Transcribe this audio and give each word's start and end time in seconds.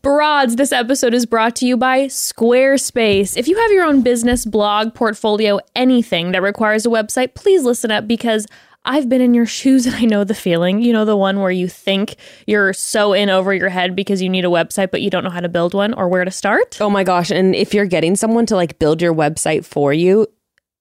Broads, 0.00 0.56
this 0.56 0.72
episode 0.72 1.12
is 1.12 1.26
brought 1.26 1.54
to 1.56 1.66
you 1.66 1.76
by 1.76 2.06
Squarespace. 2.06 3.36
If 3.36 3.46
you 3.46 3.58
have 3.58 3.70
your 3.72 3.84
own 3.84 4.00
business, 4.00 4.46
blog, 4.46 4.94
portfolio, 4.94 5.58
anything 5.76 6.32
that 6.32 6.40
requires 6.40 6.86
a 6.86 6.88
website, 6.88 7.34
please 7.34 7.64
listen 7.64 7.90
up 7.90 8.08
because 8.08 8.46
I've 8.86 9.10
been 9.10 9.20
in 9.20 9.34
your 9.34 9.44
shoes 9.44 9.84
and 9.84 9.94
I 9.94 10.04
know 10.04 10.24
the 10.24 10.34
feeling. 10.34 10.80
You 10.80 10.94
know, 10.94 11.04
the 11.04 11.16
one 11.16 11.40
where 11.40 11.50
you 11.50 11.68
think 11.68 12.16
you're 12.46 12.72
so 12.72 13.12
in 13.12 13.28
over 13.28 13.52
your 13.52 13.68
head 13.68 13.94
because 13.94 14.22
you 14.22 14.30
need 14.30 14.46
a 14.46 14.48
website, 14.48 14.90
but 14.90 15.02
you 15.02 15.10
don't 15.10 15.24
know 15.24 15.30
how 15.30 15.40
to 15.40 15.48
build 15.48 15.74
one 15.74 15.92
or 15.92 16.08
where 16.08 16.24
to 16.24 16.30
start. 16.30 16.80
Oh 16.80 16.88
my 16.88 17.04
gosh. 17.04 17.30
And 17.30 17.54
if 17.54 17.74
you're 17.74 17.84
getting 17.84 18.16
someone 18.16 18.46
to 18.46 18.56
like 18.56 18.78
build 18.78 19.02
your 19.02 19.14
website 19.14 19.66
for 19.66 19.92
you, 19.92 20.26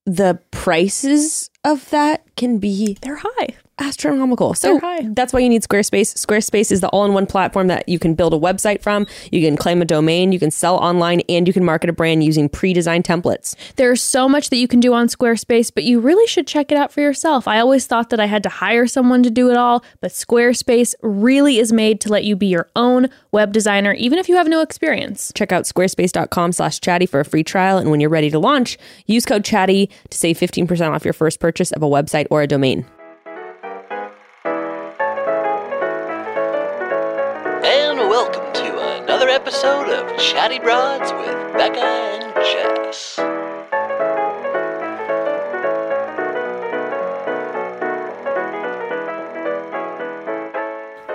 the 0.06 0.40
prices 0.52 1.50
of 1.66 1.90
that 1.90 2.24
can 2.38 2.60
be 2.60 2.98
They're 3.02 3.20
high. 3.22 3.56
Astronomical. 3.82 4.54
So 4.54 4.80
that's 5.04 5.34
why 5.34 5.40
you 5.40 5.50
need 5.50 5.64
Squarespace. 5.64 6.14
Squarespace 6.16 6.72
is 6.72 6.82
the 6.82 6.90
all-in-one 6.90 7.26
platform 7.26 7.68
that 7.68 7.90
you 7.90 8.00
can 8.00 8.16
build 8.16 8.34
a 8.34 8.40
website 8.40 8.82
from. 8.82 9.08
You 9.32 9.42
can 9.42 9.58
claim 9.58 9.82
a 9.82 9.86
domain, 9.86 10.32
you 10.32 10.40
can 10.40 10.52
sell 10.52 10.78
online, 10.78 11.22
and 11.28 11.48
you 11.48 11.54
can 11.54 11.66
market 11.66 11.90
a 11.90 11.94
brand 11.94 12.24
using 12.24 12.48
pre-designed 12.48 13.04
templates. 13.04 13.56
There's 13.76 14.02
so 14.02 14.30
much 14.30 14.50
that 14.50 14.58
you 14.58 14.68
can 14.68 14.80
do 14.80 14.94
on 14.94 15.08
Squarespace, 15.08 15.72
but 15.74 15.84
you 15.84 16.00
really 16.00 16.28
should 16.28 16.48
check 16.48 16.72
it 16.72 16.78
out 16.78 16.92
for 16.92 17.02
yourself. 17.02 17.48
I 17.48 17.60
always 17.60 17.88
thought 17.88 18.10
that 18.10 18.20
I 18.20 18.26
had 18.26 18.44
to 18.44 18.50
hire 18.50 18.88
someone 18.88 19.24
to 19.24 19.30
do 19.30 19.50
it 19.50 19.58
all, 19.58 19.84
but 20.00 20.12
Squarespace 20.12 20.94
really 21.02 21.58
is 21.58 21.74
made 21.74 22.00
to 22.02 22.10
let 22.10 22.24
you 22.24 22.36
be 22.36 22.48
your 22.48 22.70
own 22.76 23.10
web 23.32 23.52
designer, 23.52 23.94
even 23.94 24.20
if 24.20 24.30
you 24.30 24.36
have 24.36 24.48
no 24.48 24.62
experience. 24.62 25.32
Check 25.36 25.52
out 25.52 25.64
squarespace.com 25.64 26.52
slash 26.52 26.80
chatty 26.80 27.06
for 27.06 27.20
a 27.20 27.26
free 27.26 27.44
trial. 27.44 27.78
And 27.78 27.90
when 27.90 28.00
you're 28.00 28.10
ready 28.10 28.30
to 28.30 28.40
launch, 28.40 28.78
use 29.06 29.26
code 29.26 29.44
chatty 29.44 29.90
to 30.10 30.18
save 30.18 30.38
15% 30.38 30.92
off 30.92 31.04
your 31.04 31.14
first 31.14 31.40
purchase 31.40 31.72
of 31.72 31.82
a 31.82 31.88
website 31.88 32.28
or 32.30 32.42
a 32.42 32.48
domain. 32.48 32.86
Episode 39.42 39.90
of 39.90 40.20
Chatty 40.20 40.60
Broads 40.60 41.12
with 41.14 41.54
Becca 41.58 41.80
and 41.80 42.36
Jess. 42.36 43.18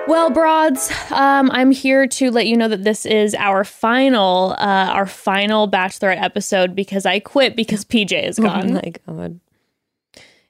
Well, 0.09 0.31
broads, 0.31 0.93
um, 1.11 1.51
I'm 1.51 1.73
here 1.73 2.07
to 2.07 2.31
let 2.31 2.47
you 2.47 2.57
know 2.57 2.69
that 2.69 2.85
this 2.85 3.05
is 3.05 3.35
our 3.35 3.65
final, 3.65 4.53
uh, 4.57 4.89
our 4.93 5.05
final 5.05 5.69
Bachelorette 5.69 6.23
episode 6.23 6.77
because 6.77 7.05
I 7.07 7.19
quit 7.19 7.57
because 7.57 7.85
PJ 7.85 8.23
is 8.29 8.39
Oh 8.39 8.43
gone. 8.45 8.75
my 8.75 8.93
God. 9.07 9.41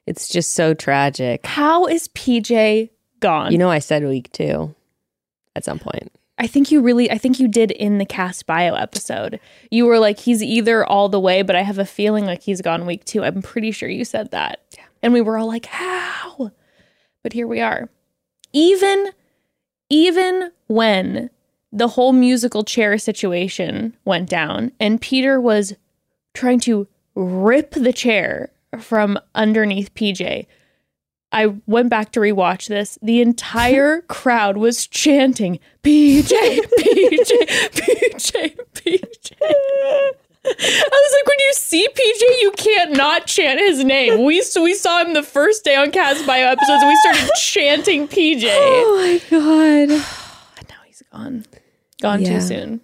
It's 0.05 0.29
just 0.29 0.53
so 0.53 0.75
tragic. 0.75 1.43
How 1.47 1.87
is 1.87 2.07
PJ 2.09 2.91
gone? 3.19 3.51
You 3.51 3.57
know, 3.57 3.71
I 3.71 3.79
said 3.79 4.03
week 4.05 4.31
two 4.31 4.75
at 5.55 5.65
some 5.65 5.79
point. 5.79 6.11
I 6.39 6.47
think 6.47 6.71
you 6.71 6.81
really, 6.81 7.09
I 7.09 7.17
think 7.17 7.39
you 7.39 7.47
did 7.47 7.71
in 7.71 7.97
the 7.97 8.05
cast 8.05 8.45
bio 8.45 8.75
episode. 8.75 9.39
You 9.71 9.85
were 9.85 9.97
like, 9.97 10.19
he's 10.19 10.43
either 10.43 10.85
all 10.85 11.09
the 11.09 11.19
way, 11.19 11.41
but 11.41 11.55
I 11.55 11.63
have 11.63 11.79
a 11.79 11.85
feeling 11.85 12.25
like 12.25 12.43
he's 12.43 12.61
gone 12.61 12.85
week 12.85 13.05
two. 13.05 13.23
I'm 13.23 13.41
pretty 13.41 13.71
sure 13.71 13.89
you 13.89 14.05
said 14.05 14.31
that. 14.31 14.61
Yeah. 14.77 14.83
And 15.01 15.13
we 15.13 15.21
were 15.21 15.37
all 15.37 15.47
like, 15.47 15.65
how? 15.65 16.51
But 17.23 17.33
here 17.33 17.47
we 17.47 17.59
are. 17.59 17.89
Even, 18.53 19.11
even 19.89 20.51
when 20.67 21.29
the 21.71 21.87
whole 21.87 22.13
musical 22.13 22.63
chair 22.63 22.97
situation 22.97 23.95
went 24.05 24.29
down 24.29 24.71
and 24.79 25.01
Peter 25.01 25.41
was 25.41 25.73
trying 26.33 26.59
to 26.61 26.87
rip 27.15 27.71
the 27.71 27.93
chair 27.93 28.51
from 28.79 29.17
underneath 29.33 29.93
PJ, 29.95 30.45
I 31.37 31.53
went 31.67 31.89
back 31.89 32.11
to 32.13 32.19
rewatch 32.19 32.67
this. 32.67 32.97
The 33.01 33.21
entire 33.21 34.01
crowd 34.07 34.57
was 34.57 34.87
chanting, 34.87 35.59
PJ, 35.83 36.23
PJ, 36.31 37.31
PJ, 37.73 38.57
PJ. 38.73 39.31
I 40.49 40.89
was 40.91 41.13
like, 41.13 41.27
when 41.27 41.39
you 41.39 41.53
see 41.53 41.87
PJ, 41.87 42.21
you 42.41 42.51
can't 42.57 42.93
not 42.97 43.27
chant 43.27 43.59
his 43.59 43.83
name. 43.83 44.23
We 44.23 44.41
we 44.61 44.73
saw 44.73 45.03
him 45.03 45.13
the 45.13 45.21
first 45.23 45.63
day 45.65 45.75
on 45.75 45.91
Cast 45.91 46.25
Bio 46.25 46.47
episodes, 46.47 46.81
and 46.81 46.87
we 46.89 46.95
started 46.95 47.29
chanting 47.39 48.07
PJ. 48.07 48.45
Oh 48.49 48.95
my 48.97 49.21
God. 49.29 50.03
And 50.57 50.69
now 50.69 50.75
he's 50.85 51.03
gone, 51.11 51.45
gone 52.01 52.21
Yeah. 52.21 52.29
too 52.39 52.41
soon. 52.41 52.81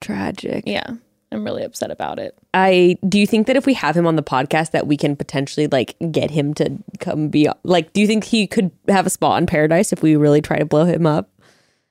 Tragic. 0.00 0.64
Yeah, 0.66 0.94
I'm 1.30 1.44
really 1.44 1.62
upset 1.62 1.90
about 1.90 2.18
it. 2.18 2.36
I 2.54 2.96
do 3.08 3.18
you 3.18 3.26
think 3.26 3.46
that 3.46 3.56
if 3.56 3.66
we 3.66 3.74
have 3.74 3.96
him 3.96 4.06
on 4.06 4.16
the 4.16 4.22
podcast 4.22 4.70
that 4.70 4.86
we 4.86 4.96
can 4.96 5.14
potentially 5.14 5.66
like 5.66 5.96
get 6.10 6.30
him 6.30 6.54
to 6.54 6.78
come 7.00 7.28
be 7.28 7.48
like 7.64 7.92
do 7.92 8.00
you 8.00 8.06
think 8.06 8.24
he 8.24 8.46
could 8.46 8.70
have 8.88 9.06
a 9.06 9.10
spot 9.10 9.40
in 9.40 9.46
paradise 9.46 9.92
if 9.92 10.02
we 10.02 10.16
really 10.16 10.40
try 10.40 10.58
to 10.58 10.64
blow 10.64 10.84
him 10.84 11.06
up? 11.06 11.30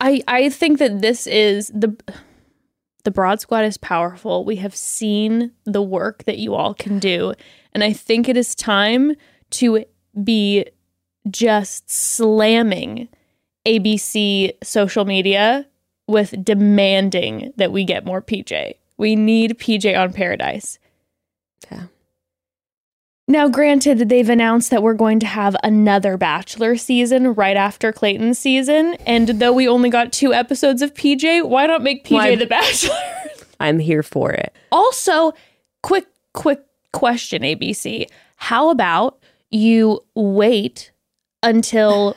I 0.02 0.22
I 0.28 0.50
think 0.50 0.80
that 0.80 1.02
this 1.02 1.28
is 1.28 1.68
the 1.74 1.96
the 3.04 3.12
broad 3.12 3.40
squad 3.40 3.64
is 3.64 3.78
powerful. 3.78 4.44
We 4.44 4.58
have 4.58 4.76
seen 4.76 5.52
the 5.66 5.82
work 5.82 6.24
that 6.26 6.40
you 6.40 6.56
all 6.56 6.74
can 6.74 7.00
do, 7.00 7.34
and 7.74 7.84
I 7.84 7.94
think 7.94 8.28
it 8.28 8.38
is 8.38 8.56
time 8.56 9.14
to 9.52 9.86
be 10.24 10.66
just 11.30 11.90
slamming 11.90 13.08
ABC 13.66 14.52
social 14.64 15.06
media 15.06 15.68
with 16.08 16.44
demanding 16.44 17.54
that 17.58 17.72
we 17.72 17.84
get 17.84 18.06
more 18.06 18.22
PJ. 18.22 18.74
We 18.98 19.16
need 19.16 19.58
PJ 19.60 19.98
on 19.98 20.14
Paradise. 20.14 20.80
Yeah. 21.72 21.84
Now, 23.28 23.50
granted, 23.50 24.08
they've 24.10 24.30
announced 24.30 24.72
that 24.72 24.82
we're 24.82 24.94
going 24.94 25.20
to 25.20 25.26
have 25.26 25.56
another 25.64 26.16
Bachelor 26.18 26.78
season 26.78 27.34
right 27.34 27.58
after 27.58 27.92
Clayton's 27.92 28.40
season. 28.40 28.96
And 29.06 29.28
though 29.28 29.52
we 29.52 29.68
only 29.68 29.90
got 29.90 30.14
two 30.14 30.34
episodes 30.34 30.82
of 30.82 30.94
PJ, 30.94 31.46
why 31.48 31.68
not 31.68 31.84
make 31.84 32.06
PJ 32.06 32.12
Why- 32.12 32.36
the 32.36 32.46
Bachelor? 32.46 32.96
I'm 33.60 33.80
here 33.80 34.04
for 34.04 34.32
it. 34.32 34.56
also, 34.72 35.34
quick, 35.84 36.06
quick 36.34 36.62
question, 36.94 37.42
ABC. 37.42 38.06
How 38.36 38.70
about 38.70 39.20
you 39.50 40.02
wait 40.16 40.92
until 41.42 42.16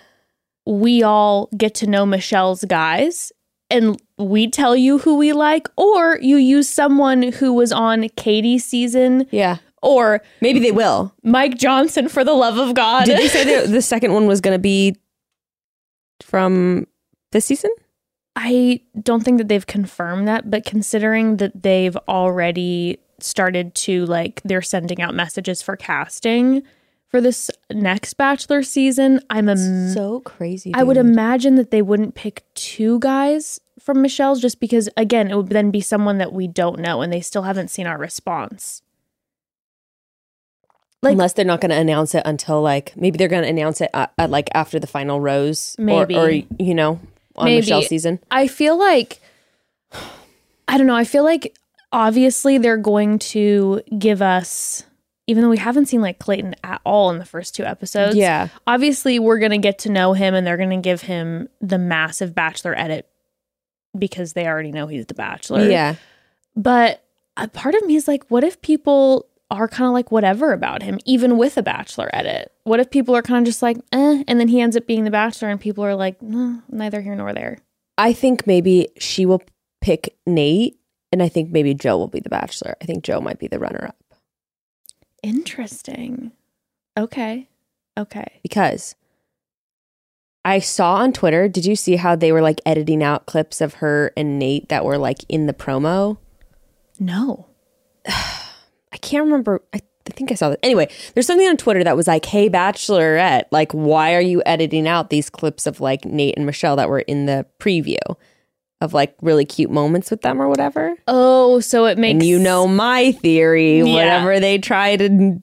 we 0.67 1.03
all 1.03 1.49
get 1.57 1.75
to 1.77 1.87
know 1.87 2.05
Michelle's 2.05 2.65
guys 2.65 3.33
and 3.71 4.01
we 4.19 4.49
tell 4.51 4.75
you 4.77 4.99
who 4.99 5.17
we 5.17 5.33
like, 5.33 5.69
or 5.77 6.19
you 6.21 6.37
use 6.37 6.69
someone 6.69 7.23
who 7.23 7.53
was 7.53 7.73
on 7.73 8.09
Katie's 8.17 8.65
season, 8.65 9.27
Yeah. 9.31 9.59
or 9.83 10.21
Maybe 10.41 10.59
they 10.61 10.73
will. 10.73 11.15
Mike 11.23 11.57
Johnson 11.57 12.09
for 12.09 12.25
the 12.25 12.35
love 12.35 12.59
of 12.59 12.75
God. 12.75 13.05
Did 13.07 13.19
they 13.19 13.29
say 13.29 13.45
that 13.45 13.69
the 13.73 13.83
second 13.83 14.13
one 14.13 14.27
was 14.27 14.41
going 14.41 14.55
to 14.55 14.59
be 14.61 14.97
from 16.23 16.87
this 17.33 17.47
season? 17.47 17.71
I 18.37 18.81
don't 19.03 19.25
think 19.25 19.39
that 19.39 19.49
they've 19.49 19.67
confirmed 19.67 20.29
that, 20.29 20.51
but 20.51 20.65
considering 20.65 21.39
that 21.39 21.63
they've 21.63 21.97
already 22.09 22.99
started 23.19 23.75
to 23.75 24.07
like 24.07 24.41
they're 24.45 24.63
sending 24.63 25.03
out 25.03 25.15
messages 25.15 25.61
for 25.61 25.77
casting 25.77 26.63
for 27.11 27.21
this 27.21 27.51
next 27.71 28.15
Bachelor 28.15 28.63
season, 28.63 29.21
I'm 29.29 29.49
a 29.49 29.57
so 29.93 30.21
crazy. 30.21 30.73
I 30.75 30.85
would 30.85 30.97
imagine 30.97 31.57
that 31.57 31.71
they 31.71 31.83
wouldn't 31.83 32.15
pick 32.15 32.45
two 32.55 32.99
guys 33.01 33.61
from 33.81 34.01
Michelle's 34.01 34.41
just 34.41 34.61
because 34.61 34.89
again, 34.97 35.31
it 35.31 35.37
would 35.37 35.49
then 35.49 35.71
be 35.71 35.81
someone 35.81 36.19
that 36.19 36.33
we 36.33 36.47
don't 36.47 36.79
know 36.79 37.03
and 37.03 37.13
they 37.13 37.21
still 37.21 37.43
haven't 37.43 37.69
seen 37.69 37.87
our 37.87 37.99
response. 37.99 38.83
Like 41.03 41.13
Unless 41.13 41.33
they're 41.33 41.47
not 41.47 41.61
going 41.63 41.71
to 41.71 41.79
announce 41.79 42.15
it 42.15 42.23
until 42.27 42.61
like 42.63 42.95
maybe 42.97 43.17
they're 43.17 43.27
going 43.29 43.43
to 43.43 43.49
announce 43.49 43.81
it 43.81 43.91
at, 43.95 44.13
at, 44.19 44.31
like 44.31 44.49
after 44.55 44.79
the 44.79 44.87
final 44.87 45.21
rose, 45.21 45.75
or- 45.79 45.85
Maybe. 45.85 46.17
or, 46.17 46.31
you 46.31 46.75
know 46.75 47.01
on 47.37 47.47
Maybe. 47.47 47.63
Michelle's 47.63 47.89
season. 47.89 48.21
I 48.31 48.47
feel 48.47 48.79
like 48.79 49.19
I 50.69 50.79
don't 50.79 50.87
know. 50.87 50.95
I 50.95 51.05
feel 51.05 51.25
like 51.25 51.57
obviously 51.91 52.59
they're 52.59 52.77
going 52.77 53.19
to 53.19 53.81
give 53.99 54.23
us, 54.23 54.85
even 55.31 55.45
though 55.45 55.49
we 55.49 55.59
haven't 55.59 55.87
seen 55.87 56.01
like 56.01 56.19
Clayton 56.19 56.57
at 56.65 56.81
all 56.85 57.09
in 57.11 57.19
the 57.19 57.25
first 57.25 57.55
two 57.55 57.63
episodes. 57.63 58.17
Yeah, 58.17 58.49
Obviously, 58.67 59.21
we're 59.21 59.39
going 59.39 59.53
to 59.53 59.59
get 59.59 59.79
to 59.81 59.89
know 59.89 60.13
him 60.13 60.35
and 60.35 60.45
they're 60.45 60.57
going 60.57 60.71
to 60.71 60.77
give 60.77 61.03
him 61.03 61.49
the 61.61 61.79
massive 61.79 62.35
Bachelor 62.35 62.77
edit 62.77 63.09
because 63.97 64.33
they 64.33 64.49
already 64.49 64.73
know 64.73 64.89
he's 64.89 65.07
the 65.07 65.15
Bachelor. 65.15 65.69
yeah. 65.69 65.95
But 66.57 67.05
a 67.37 67.47
part 67.47 67.77
of 67.77 67.85
me 67.87 67.95
is 67.95 68.09
like, 68.09 68.25
what 68.29 68.43
if 68.43 68.61
people 68.61 69.27
are 69.53 69.69
kind 69.69 69.87
of 69.87 69.93
like 69.93 70.11
whatever 70.11 70.53
about 70.53 70.83
him, 70.83 70.99
even 71.05 71.39
with 71.39 71.57
a 71.57 71.63
Bachelor 71.63 72.11
edit? 72.13 72.51
What 72.65 72.81
if 72.81 72.91
people 72.91 73.15
are 73.15 73.23
kind 73.23 73.47
of 73.47 73.49
just 73.49 73.63
like, 73.63 73.77
eh, 73.93 74.25
and 74.27 74.41
then 74.41 74.49
he 74.49 74.61
ends 74.61 74.77
up 74.77 74.89
being 74.89 75.05
the 75.05 75.13
Bachelor 75.13 75.49
and 75.49 75.61
people 75.61 75.85
are 75.85 75.95
like, 75.95 76.21
no, 76.21 76.61
neither 76.69 77.01
here 77.01 77.15
nor 77.15 77.33
there. 77.33 77.59
I 77.97 78.13
think 78.13 78.49
maybe 78.49 78.89
she 78.99 79.27
will 79.27 79.43
pick 79.81 80.17
Nayte, 80.29 80.75
and 81.13 81.23
I 81.23 81.29
think 81.29 81.53
maybe 81.53 81.73
Joe 81.73 81.99
will 81.99 82.09
be 82.09 82.21
the 82.21 82.31
bachelor. 82.31 82.75
I 82.83 82.85
think 82.85 83.05
Joe 83.05 83.21
might 83.21 83.39
be 83.39 83.47
the 83.47 83.59
runner 83.59 83.87
up 83.89 84.00
Interesting. 85.23 86.33
Okay. 86.99 87.49
Okay. 87.99 88.41
because 88.43 88.95
I 90.45 90.59
saw 90.59 90.95
on 90.95 91.13
Twitter. 91.13 91.49
Did 91.49 91.67
you 91.67 91.77
see 91.77 91.97
how 91.97 92.17
they 92.17 92.33
were 92.33 92.41
like 92.41 92.61
editing 92.65 93.03
out 93.03 93.27
clips 93.27 93.61
of 93.61 93.75
her 93.75 94.13
and 94.17 94.41
Nayte 94.41 94.69
that 94.69 94.85
were 94.85 94.97
like 94.97 95.19
in 95.29 95.47
the 95.47 95.53
promo? 95.53 96.17
No. 96.99 97.47
I 98.07 98.97
can't 99.01 99.25
remember. 99.25 99.61
I, 99.75 99.81
I 100.07 100.13
think 100.13 100.33
I 100.33 100.35
saw 100.35 100.49
that. 100.51 100.59
Anyway, 100.63 100.89
there's 101.15 101.27
something 101.27 101.47
on 101.47 101.57
Twitter 101.57 101.85
that 101.85 101.97
was 101.97 102.07
like, 102.07 102.25
"Hey, 102.25 102.49
Bachelorette, 102.49 103.45
like, 103.51 103.73
why 103.73 104.15
are 104.15 104.21
you 104.21 104.43
editing 104.47 104.89
out 104.89 105.11
these 105.11 105.29
clips 105.31 105.67
of 105.67 105.81
like 105.81 106.03
Nayte 106.03 106.35
and 106.37 106.47
Michelle 106.47 106.77
that 106.77 106.89
were 106.89 107.01
in 107.01 107.27
the 107.27 107.47
preview?" 107.59 107.99
Of 108.81 108.95
like 108.95 109.15
really 109.21 109.45
cute 109.45 109.71
moments 109.71 110.11
with 110.11 110.23
them 110.23 110.41
or 110.41 110.49
whatever. 110.49 110.95
Oh, 111.07 111.61
so 111.61 111.85
it 111.85 111.99
makes 111.99 112.13
And 112.13 112.23
you 112.23 112.39
know 112.39 112.67
my 112.67 113.13
theory. 113.13 113.79
Yeah. 113.83 113.93
Whatever 113.95 114.41
they 114.41 114.57
try 114.59 114.97
to 114.97 115.43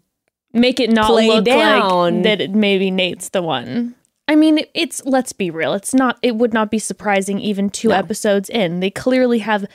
make 0.54 0.80
it 0.80 0.92
not 0.92 1.08
play 1.08 1.28
look 1.28 1.46
down. 1.46 2.16
like 2.16 2.24
that 2.24 2.42
it 2.42 2.52
maybe 2.56 2.90
Nayte's 2.90 3.30
the 3.30 3.44
one. 3.44 3.94
I 4.28 4.36
mean, 4.36 4.62
it's 4.74 5.06
let's 5.06 5.34
be 5.34 5.52
real. 5.52 5.74
It's 5.74 5.94
not 5.94 6.18
it 6.24 6.36
would 6.36 6.52
not 6.52 6.72
be 6.72 6.80
surprising 6.80 7.40
even 7.40 7.70
two 7.70 7.92
episodes 7.92 8.50
in. 8.50 8.80
They 8.80 8.90
clearly 8.90 9.40
have 9.40 9.66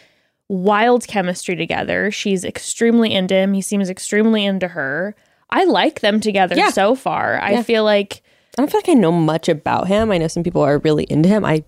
wild 0.49 1.07
chemistry 1.07 1.55
together. 1.57 2.11
She's 2.11 2.45
extremely 2.45 3.15
into 3.15 3.35
him. 3.35 3.55
He 3.55 3.63
seems 3.63 3.89
extremely 3.89 4.45
into 4.45 4.69
her. 4.69 5.15
I 5.51 5.65
like 5.65 6.01
them 6.01 6.19
together 6.21 6.57
Yeah. 6.57 6.71
so 6.71 6.95
far. 6.97 7.41
I 7.41 7.63
feel 7.63 7.85
like 7.85 8.23
I 8.59 8.63
don't 8.63 8.71
feel 8.71 8.81
like 8.81 8.89
I 8.91 8.95
know 9.01 9.13
much 9.13 9.49
about 9.49 9.87
him. 9.87 10.11
I 10.11 10.19
know 10.19 10.27
some 10.29 10.43
people 10.43 10.63
are 10.63 10.79
really 10.79 11.05
into 11.05 11.29
him. 11.29 11.45
I 11.45 11.63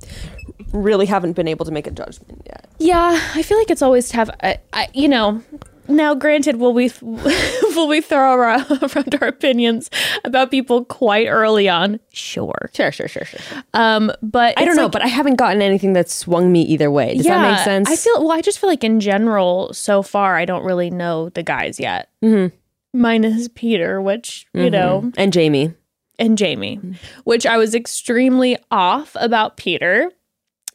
really 0.75 1.06
haven't 1.06 1.32
been 1.32 1.49
able 1.49 1.65
to 1.65 1.73
make 1.73 1.87
a 1.87 1.91
judgment 1.91 2.43
yet. 2.47 2.69
yeah, 2.79 3.19
I 3.35 3.43
feel 3.43 3.56
like 3.56 3.71
it's 3.71 3.81
always 3.82 4.09
tough. 4.11 4.29
I, 4.43 4.59
I 4.73 4.88
you 4.93 5.09
know, 5.09 5.43
now 5.88 6.15
granted 6.15 6.56
will 6.56 6.73
we 6.75 6.91
will 7.03 7.88
we 7.88 8.00
throw 8.00 8.35
around, 8.35 8.67
around 8.97 9.17
our 9.23 9.29
opinions 9.29 9.88
about 10.25 10.50
people 10.50 10.85
quite 10.85 11.26
early 11.29 11.69
on? 11.69 12.00
Sure. 12.12 12.71
Sure, 12.75 12.91
sure, 12.93 13.09
sure, 13.09 13.25
sure. 13.25 13.41
sure. 13.41 13.62
Um, 13.75 14.11
but 14.23 14.59
I 14.59 14.65
don't 14.65 14.76
know, 14.76 14.85
like- 14.85 14.93
but 14.93 15.03
I 15.03 15.06
haven't 15.09 15.37
gotten 15.37 15.62
anything 15.62 15.93
that 15.94 16.11
swung 16.11 16.50
me 16.53 16.62
either 16.62 16.91
way. 16.91 17.17
Does 17.17 17.27
that 17.27 17.50
make 17.50 17.61
sense? 17.65 17.88
I 17.91 17.97
feel 17.97 18.20
well. 18.27 18.32
I 18.32 18.41
just 18.41 18.59
feel 18.59 18.69
like 18.69 18.85
in 18.85 19.00
general, 19.00 19.73
so 19.73 20.03
far, 20.03 20.37
I 20.37 20.44
don't 20.44 20.65
really 20.65 20.91
know 20.91 21.29
the 21.31 21.43
guys 21.43 21.79
yet. 21.81 22.11
Mm-hmm. 22.23 22.55
Minus 22.97 23.49
Peter, 23.55 24.00
which 24.00 24.47
you 24.55 24.70
know, 24.70 25.11
and 25.17 25.32
Jamie. 25.32 25.75
and 26.19 26.38
Jamie, 26.38 26.77
Mm-hmm. 26.79 26.93
which 27.25 27.44
I 27.44 27.56
was 27.59 27.75
extremely 27.75 28.56
off 28.70 29.17
about 29.20 29.56
Peter, 29.56 30.11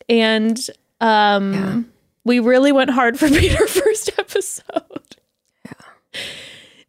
and 0.10 0.60
um, 1.00 1.90
we 2.26 2.40
really 2.40 2.72
went 2.72 2.90
hard 2.90 3.18
for 3.20 3.30
Peter 3.30 3.68
first 3.68 4.12
episode. 4.18 5.16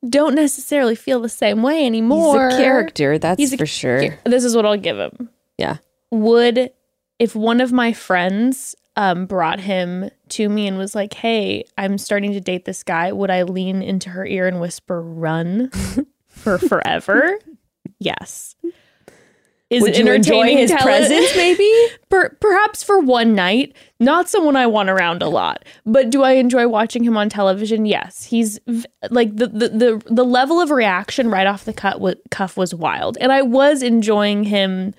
Don't 0.08 0.34
necessarily 0.34 0.94
feel 0.94 1.20
the 1.20 1.28
same 1.28 1.62
way 1.62 1.80
He's 1.80 1.86
anymore. 1.86 2.48
a 2.48 2.56
character, 2.56 3.18
that's 3.18 3.38
He's 3.38 3.52
a 3.52 3.58
for 3.58 3.66
sure. 3.66 4.18
This 4.24 4.44
is 4.44 4.56
what 4.56 4.64
I'll 4.64 4.78
give 4.78 4.98
him. 4.98 5.28
Yeah. 5.58 5.76
would 6.10 6.70
if 7.18 7.36
one 7.36 7.60
of 7.60 7.70
my 7.70 7.92
friends 7.92 8.74
um, 8.96 9.26
brought 9.26 9.60
him 9.60 10.10
to 10.30 10.48
me 10.48 10.66
and 10.66 10.78
was 10.78 10.94
like, 10.94 11.12
"Hey, 11.14 11.64
I'm 11.76 11.98
starting 11.98 12.32
to 12.32 12.40
date 12.40 12.64
this 12.64 12.82
guy," 12.82 13.12
would 13.12 13.30
I 13.30 13.42
lean 13.42 13.82
into 13.82 14.08
her 14.10 14.24
ear 14.26 14.46
and 14.48 14.58
whisper, 14.58 15.02
"Run 15.02 15.70
for 16.28 16.56
forever"? 16.56 17.38
yes. 17.98 18.56
Is 19.70 19.82
Would 19.82 19.90
it 19.96 20.04
you 20.04 20.12
enjoy 20.12 20.40
entertaining 20.40 20.58
his 20.58 20.72
presence, 20.72 21.36
maybe? 21.36 21.70
Per- 22.10 22.36
perhaps 22.40 22.82
for 22.82 22.98
one 22.98 23.36
night, 23.36 23.72
not 24.00 24.28
someone 24.28 24.56
I 24.56 24.66
want 24.66 24.90
around 24.90 25.22
a 25.22 25.28
lot. 25.28 25.64
But 25.86 26.10
do 26.10 26.24
I 26.24 26.32
enjoy 26.32 26.66
watching 26.66 27.04
him 27.04 27.16
on 27.16 27.28
television? 27.28 27.86
Yes. 27.86 28.24
He's 28.24 28.58
v- 28.66 28.84
like 29.10 29.36
the 29.36 29.46
the 29.46 29.68
the, 29.68 30.02
the 30.06 30.24
level 30.24 30.60
of 30.60 30.70
reaction 30.72 31.30
right 31.30 31.46
off 31.46 31.64
the 31.64 31.72
cut 31.72 32.00
wa- 32.00 32.14
cuff 32.32 32.56
was 32.56 32.74
wild, 32.74 33.16
and 33.20 33.30
I 33.30 33.42
was 33.42 33.80
enjoying 33.82 34.42
him 34.42 34.92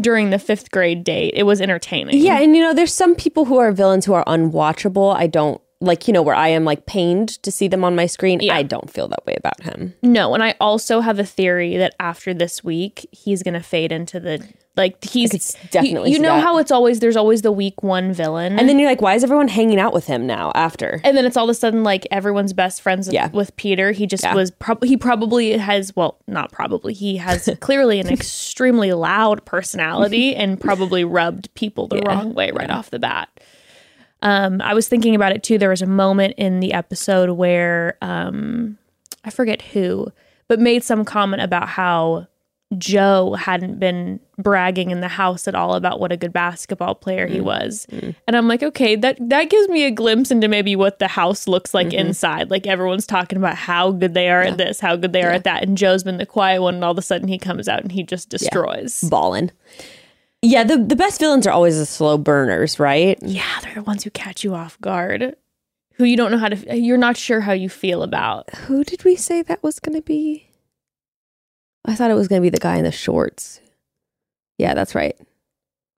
during 0.00 0.30
the 0.30 0.38
fifth 0.40 0.72
grade 0.72 1.04
date. 1.04 1.34
It 1.36 1.44
was 1.44 1.60
entertaining. 1.60 2.18
Yeah, 2.18 2.40
and 2.40 2.56
you 2.56 2.62
know, 2.62 2.74
there's 2.74 2.92
some 2.94 3.14
people 3.14 3.44
who 3.44 3.58
are 3.58 3.70
villains 3.70 4.04
who 4.04 4.14
are 4.14 4.24
unwatchable. 4.24 5.14
I 5.14 5.28
don't 5.28 5.60
like, 5.80 6.08
you 6.08 6.12
know, 6.12 6.22
where 6.22 6.34
I 6.34 6.48
am 6.48 6.64
like 6.64 6.86
pained 6.86 7.40
to 7.44 7.52
see 7.52 7.68
them 7.68 7.84
on 7.84 7.94
my 7.94 8.06
screen. 8.06 8.40
Yeah. 8.40 8.54
I 8.54 8.62
don't 8.62 8.90
feel 8.90 9.06
that 9.08 9.24
way 9.26 9.34
about 9.36 9.62
him. 9.62 9.94
No, 10.02 10.34
and 10.34 10.42
I 10.42 10.54
also 10.60 11.00
have 11.00 11.18
a 11.18 11.24
theory 11.24 11.76
that 11.76 11.94
after 12.00 12.34
this 12.34 12.64
week, 12.64 13.08
he's 13.12 13.42
gonna 13.44 13.62
fade 13.62 13.92
into 13.92 14.18
the 14.18 14.44
like 14.76 15.02
he's 15.04 15.56
definitely 15.72 16.10
You, 16.10 16.16
you 16.18 16.22
know 16.22 16.36
that. 16.36 16.42
how 16.44 16.58
it's 16.58 16.70
always 16.70 17.00
there's 17.00 17.16
always 17.16 17.42
the 17.42 17.50
week 17.50 17.82
one 17.82 18.12
villain, 18.12 18.58
And 18.60 18.68
then 18.68 18.78
you're 18.78 18.88
like, 18.88 19.00
why 19.00 19.14
is 19.14 19.24
everyone 19.24 19.48
hanging 19.48 19.80
out 19.80 19.92
with 19.92 20.06
him 20.06 20.24
now 20.26 20.52
after? 20.54 21.00
and 21.04 21.16
then 21.16 21.24
it's 21.24 21.36
all 21.36 21.44
of 21.44 21.50
a 21.50 21.54
sudden 21.54 21.82
like 21.84 22.06
everyone's 22.12 22.52
best 22.52 22.80
friends 22.80 23.06
with, 23.08 23.14
Yeah. 23.14 23.28
with 23.32 23.54
Peter. 23.56 23.90
He 23.92 24.06
just 24.06 24.22
Yeah. 24.24 24.34
was 24.36 24.50
probably 24.52 24.88
he 24.88 24.96
probably 24.96 25.56
has 25.58 25.94
well 25.96 26.18
not 26.28 26.52
probably 26.52 26.92
he 26.94 27.16
has 27.16 27.48
clearly 27.60 27.98
an 27.98 28.08
extremely 28.08 28.92
loud 28.92 29.44
personality 29.44 30.34
and 30.36 30.60
probably 30.60 31.02
rubbed 31.04 31.52
people 31.54 31.88
the 31.88 32.00
wrong 32.02 32.34
way 32.34 32.50
right 32.52 32.70
off 32.70 32.90
the 32.90 32.98
bat. 33.00 33.28
Um, 34.22 34.60
I 34.62 34.74
was 34.74 34.88
thinking 34.88 35.14
about 35.14 35.32
it 35.32 35.42
too. 35.42 35.58
There 35.58 35.70
was 35.70 35.82
a 35.82 35.86
moment 35.86 36.34
in 36.36 36.60
the 36.60 36.72
episode 36.72 37.30
where 37.30 37.96
um, 38.02 38.78
I 39.24 39.30
forget 39.30 39.62
who, 39.62 40.12
but 40.48 40.58
made 40.60 40.82
some 40.82 41.04
comment 41.04 41.42
about 41.42 41.68
how 41.68 42.26
Joe 42.76 43.32
hadn't 43.32 43.78
been 43.78 44.20
bragging 44.36 44.90
in 44.90 45.00
the 45.00 45.08
house 45.08 45.48
at 45.48 45.54
all 45.54 45.74
about 45.74 46.00
what 46.00 46.12
a 46.12 46.18
good 46.18 46.34
basketball 46.34 46.94
player 46.94 47.26
he 47.26 47.40
was. 47.40 47.86
And 48.26 48.36
I'm 48.36 48.46
like, 48.46 48.62
okay, 48.62 48.94
that 48.96 49.16
that 49.20 49.48
gives 49.48 49.68
me 49.68 49.84
a 49.84 49.90
glimpse 49.90 50.30
into 50.30 50.48
maybe 50.48 50.76
what 50.76 50.98
the 50.98 51.08
house 51.08 51.48
looks 51.48 51.72
like 51.72 51.94
inside. 51.94 52.50
Like 52.50 52.66
everyone's 52.66 53.06
talking 53.06 53.38
about 53.38 53.54
how 53.54 53.92
good 53.92 54.12
they 54.12 54.28
are 54.28 54.42
at 54.42 54.58
this, 54.58 54.80
how 54.80 54.96
good 54.96 55.14
they 55.14 55.22
are 55.22 55.30
at 55.30 55.44
that, 55.44 55.62
and 55.62 55.78
Joe's 55.78 56.04
been 56.04 56.18
the 56.18 56.26
quiet 56.26 56.60
one, 56.60 56.74
and 56.74 56.84
all 56.84 56.92
of 56.92 56.98
a 56.98 57.02
sudden 57.02 57.26
he 57.26 57.38
comes 57.38 57.68
out 57.68 57.80
and 57.80 57.90
he 57.90 58.02
just 58.02 58.28
destroys. 58.28 59.00
Ballin'. 59.02 59.50
Yeah, 60.42 60.62
the, 60.64 60.76
the 60.78 60.94
best 60.96 61.18
villains 61.20 61.46
are 61.46 61.50
always 61.52 61.78
the 61.78 61.86
slow 61.86 62.16
burners, 62.16 62.78
right? 62.78 63.18
Yeah, 63.22 63.58
they're 63.62 63.74
the 63.74 63.82
ones 63.82 64.04
who 64.04 64.10
catch 64.10 64.44
you 64.44 64.54
off 64.54 64.80
guard, 64.80 65.34
who 65.94 66.04
you 66.04 66.16
don't 66.16 66.30
know 66.30 66.38
how 66.38 66.48
to. 66.48 66.76
You're 66.78 66.96
not 66.96 67.16
sure 67.16 67.40
how 67.40 67.52
you 67.52 67.68
feel 67.68 68.02
about. 68.04 68.54
Who 68.54 68.84
did 68.84 69.04
we 69.04 69.16
say 69.16 69.42
that 69.42 69.62
was 69.62 69.80
going 69.80 69.96
to 69.96 70.02
be? 70.02 70.48
I 71.84 71.94
thought 71.94 72.10
it 72.10 72.14
was 72.14 72.28
going 72.28 72.40
to 72.40 72.46
be 72.46 72.50
the 72.50 72.58
guy 72.60 72.76
in 72.76 72.84
the 72.84 72.92
shorts. 72.92 73.60
Yeah, 74.58 74.74
that's 74.74 74.94
right. 74.94 75.16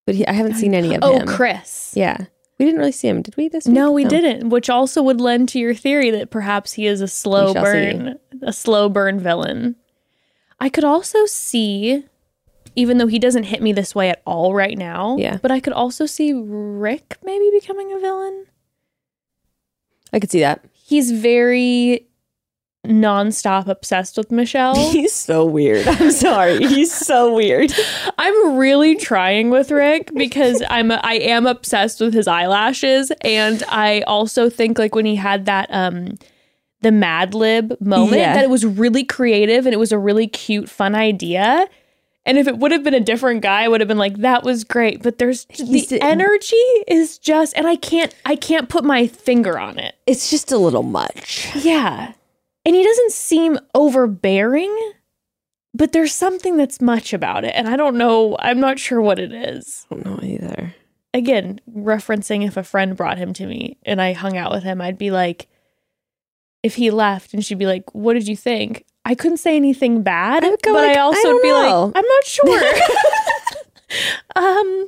But 0.06 0.14
he, 0.14 0.26
I 0.26 0.32
haven't 0.32 0.54
seen 0.54 0.74
any 0.74 0.94
of 0.94 1.00
Oh, 1.02 1.18
him. 1.18 1.28
Oh, 1.28 1.32
Chris. 1.36 1.92
Yeah. 1.94 2.16
We 2.58 2.66
didn't 2.66 2.78
really 2.80 2.92
see 2.92 3.08
him, 3.08 3.22
did 3.22 3.36
we? 3.36 3.48
This 3.48 3.66
week? 3.66 3.74
No, 3.74 3.90
we 3.90 4.04
didn't. 4.04 4.50
Which 4.50 4.68
also 4.70 5.02
would 5.02 5.20
lend 5.20 5.48
to 5.50 5.58
your 5.58 5.74
theory 5.74 6.10
that 6.10 6.30
perhaps 6.30 6.74
he 6.74 6.86
is 6.86 7.00
a 7.00 7.08
slow 7.08 7.54
burn, 7.54 8.18
a 8.42 8.52
slow 8.52 8.88
burn 8.88 9.18
villain. 9.18 9.76
I 10.60 10.68
could 10.68 10.84
also 10.84 11.24
see, 11.26 12.04
even 12.76 12.98
though 12.98 13.06
he 13.06 13.18
doesn't 13.18 13.44
hit 13.44 13.62
me 13.62 13.72
this 13.72 13.94
way 13.94 14.10
at 14.10 14.22
all 14.24 14.54
right 14.54 14.76
now. 14.78 15.16
Yeah. 15.18 15.38
But 15.42 15.50
I 15.50 15.60
could 15.60 15.72
also 15.72 16.06
see 16.06 16.32
Rick 16.32 17.16
maybe 17.22 17.50
becoming 17.52 17.92
a 17.92 17.98
villain. 17.98 18.46
I 20.12 20.20
could 20.20 20.30
see 20.30 20.40
that. 20.40 20.64
He's 20.72 21.10
very 21.12 22.06
nonstop 22.86 23.68
obsessed 23.68 24.16
with 24.16 24.30
Michelle. 24.32 24.74
He's 24.90 25.12
so 25.12 25.44
weird. 25.44 25.86
I'm 25.86 26.10
sorry. 26.28 26.66
He's 26.66 26.92
so 26.92 27.34
weird. 27.34 27.72
I'm 28.18 28.56
really 28.56 28.96
trying 28.96 29.50
with 29.50 29.70
Rick 29.70 30.10
because 30.14 30.62
I'm 30.70 30.90
I 30.90 31.14
am 31.20 31.46
obsessed 31.46 32.00
with 32.00 32.14
his 32.14 32.26
eyelashes 32.26 33.12
and 33.20 33.62
I 33.68 34.00
also 34.02 34.48
think 34.48 34.78
like 34.78 34.94
when 34.94 35.04
he 35.04 35.16
had 35.16 35.44
that 35.46 35.68
um 35.70 36.14
the 36.80 36.90
Mad 36.90 37.34
Lib 37.34 37.76
moment 37.80 38.16
Yeah. 38.16 38.32
that 38.32 38.44
it 38.44 38.50
was 38.50 38.64
really 38.64 39.04
creative 39.04 39.66
and 39.66 39.74
it 39.74 39.78
was 39.78 39.92
a 39.92 39.98
really 39.98 40.26
cute 40.26 40.68
fun 40.70 40.94
idea. 40.94 41.68
And 42.26 42.36
if 42.36 42.46
it 42.46 42.58
would 42.58 42.70
have 42.70 42.82
been 42.84 42.94
a 42.94 43.00
different 43.00 43.40
guy, 43.42 43.62
I 43.64 43.68
would 43.68 43.80
have 43.80 43.88
been 43.88 43.96
like, 43.98 44.18
that 44.18 44.42
was 44.44 44.62
great. 44.64 45.02
But 45.02 45.18
there's 45.18 45.46
He's 45.48 45.88
the 45.88 45.98
the- 45.98 46.04
energy 46.04 46.56
is 46.86 47.18
just 47.18 47.56
and 47.56 47.66
I 47.66 47.76
can't 47.76 48.14
I 48.26 48.36
can't 48.36 48.68
put 48.68 48.84
my 48.84 49.06
finger 49.06 49.58
on 49.58 49.78
it. 49.78 49.94
It's 50.06 50.28
just 50.30 50.52
a 50.52 50.58
little 50.58 50.82
much. 50.82 51.48
Yeah. 51.56 52.12
And 52.66 52.76
he 52.76 52.84
doesn't 52.84 53.12
seem 53.12 53.58
overbearing, 53.74 54.92
but 55.72 55.92
there's 55.92 56.12
something 56.12 56.58
that's 56.58 56.80
much 56.80 57.14
about 57.14 57.44
it. 57.44 57.54
And 57.54 57.66
I 57.68 57.76
don't 57.76 57.96
know, 57.96 58.36
I'm 58.38 58.60
not 58.60 58.78
sure 58.78 59.00
what 59.00 59.18
it 59.18 59.32
is. 59.32 59.86
I 59.90 59.94
don't 59.94 60.04
know 60.04 60.20
either. 60.22 60.74
Again, 61.14 61.60
referencing 61.74 62.46
if 62.46 62.56
a 62.58 62.62
friend 62.62 62.96
brought 62.96 63.16
him 63.18 63.32
to 63.32 63.46
me 63.46 63.78
and 63.84 64.00
I 64.00 64.12
hung 64.12 64.36
out 64.36 64.52
with 64.52 64.62
him, 64.62 64.80
I'd 64.82 64.98
be 64.98 65.10
like, 65.10 65.48
if 66.62 66.74
he 66.74 66.90
left 66.90 67.32
and 67.32 67.42
she'd 67.44 67.58
be 67.58 67.66
like, 67.66 67.94
What 67.94 68.12
did 68.12 68.28
you 68.28 68.36
think? 68.36 68.84
I 69.04 69.14
couldn't 69.14 69.38
say 69.38 69.56
anything 69.56 70.02
bad, 70.02 70.44
I 70.44 70.50
but 70.62 70.72
like, 70.72 70.96
I 70.96 71.00
"I 71.00 71.02
also 71.02 71.20
don't 71.22 71.34
would 71.34 71.42
be 71.42 71.48
know." 71.48 71.84
like, 71.86 71.96
I'm 71.96 72.04
not 72.06 72.24
sure. 72.24 72.62
um 74.36 74.86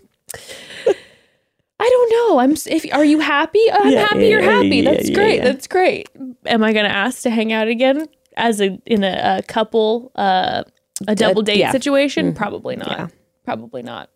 I 1.85 1.89
don't 1.91 2.11
know. 2.13 2.39
I'm 2.39 2.53
if 2.53 2.87
are 2.93 3.05
you 3.05 3.19
happy? 3.19 3.61
I'm 3.73 3.91
Yeah, 3.91 4.01
happy 4.07 4.27
you're 4.29 4.41
yeah, 4.43 4.51
happy. 4.53 4.77
yeah, 4.77 4.91
That's 4.93 5.09
yeah, 5.09 5.15
great. 5.15 5.37
yeah. 5.37 5.45
That's 5.45 5.67
great. 5.67 6.09
Am 6.47 6.63
I 6.63 6.73
going 6.73 6.85
to 6.85 6.95
ask 6.95 7.23
to 7.23 7.31
hang 7.31 7.53
out 7.53 7.67
again 7.67 8.07
as 8.37 8.61
a 8.61 8.79
in 8.87 9.03
a, 9.03 9.39
a 9.39 9.43
couple 9.43 10.13
uh 10.15 10.63
a 11.09 11.15
double 11.17 11.43
date 11.43 11.57
yeah. 11.59 11.69
Mm-hmm. 11.69 11.73
situation? 11.73 12.35
Probably 12.35 12.77
not. 12.77 12.89
Yeah. 12.91 13.09
Probably 13.45 13.83
not. 13.83 14.11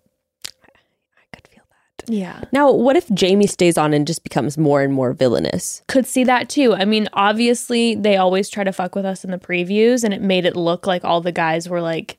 I 0.64 1.22
could 1.36 1.48
feel 1.48 1.64
that. 1.68 1.90
Yeah. 2.08 2.42
Now, 2.52 2.70
what 2.72 2.96
if 2.96 3.08
Jamie 3.12 3.46
stays 3.46 3.76
on 3.76 3.92
and 3.92 4.06
just 4.06 4.22
becomes 4.22 4.56
more 4.56 4.82
and 4.82 4.92
more 4.92 5.12
villainous? 5.12 5.82
Could 5.88 6.06
see 6.06 6.24
that 6.24 6.48
too. 6.48 6.74
I 6.74 6.84
mean, 6.84 7.08
obviously 7.12 7.94
they 7.94 8.16
always 8.16 8.48
try 8.48 8.64
to 8.64 8.72
fuck 8.72 8.94
with 8.94 9.04
us 9.04 9.24
in 9.24 9.30
the 9.30 9.38
previews 9.38 10.04
and 10.04 10.14
it 10.14 10.20
made 10.22 10.44
it 10.44 10.56
look 10.56 10.86
like 10.86 11.04
all 11.04 11.20
the 11.20 11.32
guys 11.32 11.68
were 11.68 11.80
like 11.80 12.18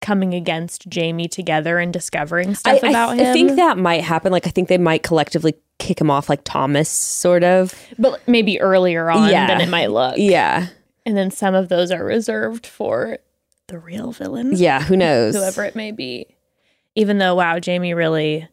coming 0.00 0.32
against 0.34 0.88
Jamie 0.88 1.28
together 1.28 1.78
and 1.78 1.92
discovering 1.92 2.54
stuff 2.54 2.82
I, 2.82 2.88
about 2.88 3.10
I, 3.10 3.16
him. 3.16 3.26
I 3.26 3.32
think 3.32 3.56
that 3.56 3.76
might 3.78 4.02
happen. 4.02 4.32
Like, 4.32 4.46
I 4.46 4.50
think 4.50 4.68
they 4.68 4.78
might 4.78 5.02
collectively 5.02 5.54
kick 5.78 6.00
him 6.00 6.10
off, 6.10 6.28
like 6.28 6.40
Thomas, 6.44 6.88
sort 6.88 7.44
of. 7.44 7.74
but 7.98 8.26
maybe 8.26 8.60
earlier 8.60 9.10
on 9.10 9.28
Yeah. 9.30 9.46
than 9.46 9.60
it 9.60 9.68
might 9.68 9.90
look. 9.90 10.14
Yeah. 10.16 10.68
And 11.04 11.16
then 11.16 11.30
some 11.30 11.54
of 11.54 11.68
those 11.68 11.90
are 11.90 12.04
reserved 12.04 12.66
for 12.66 13.18
the 13.68 13.78
real 13.78 14.12
villain. 14.12 14.52
Yeah. 14.54 14.82
Who 14.82 14.96
knows? 14.96 15.34
whoever 15.34 15.64
it 15.64 15.76
may 15.76 15.92
be. 15.92 16.26
Even 16.94 17.18
though, 17.18 17.36
wow, 17.36 17.58
Jamie 17.58 17.94
really, 17.94 18.48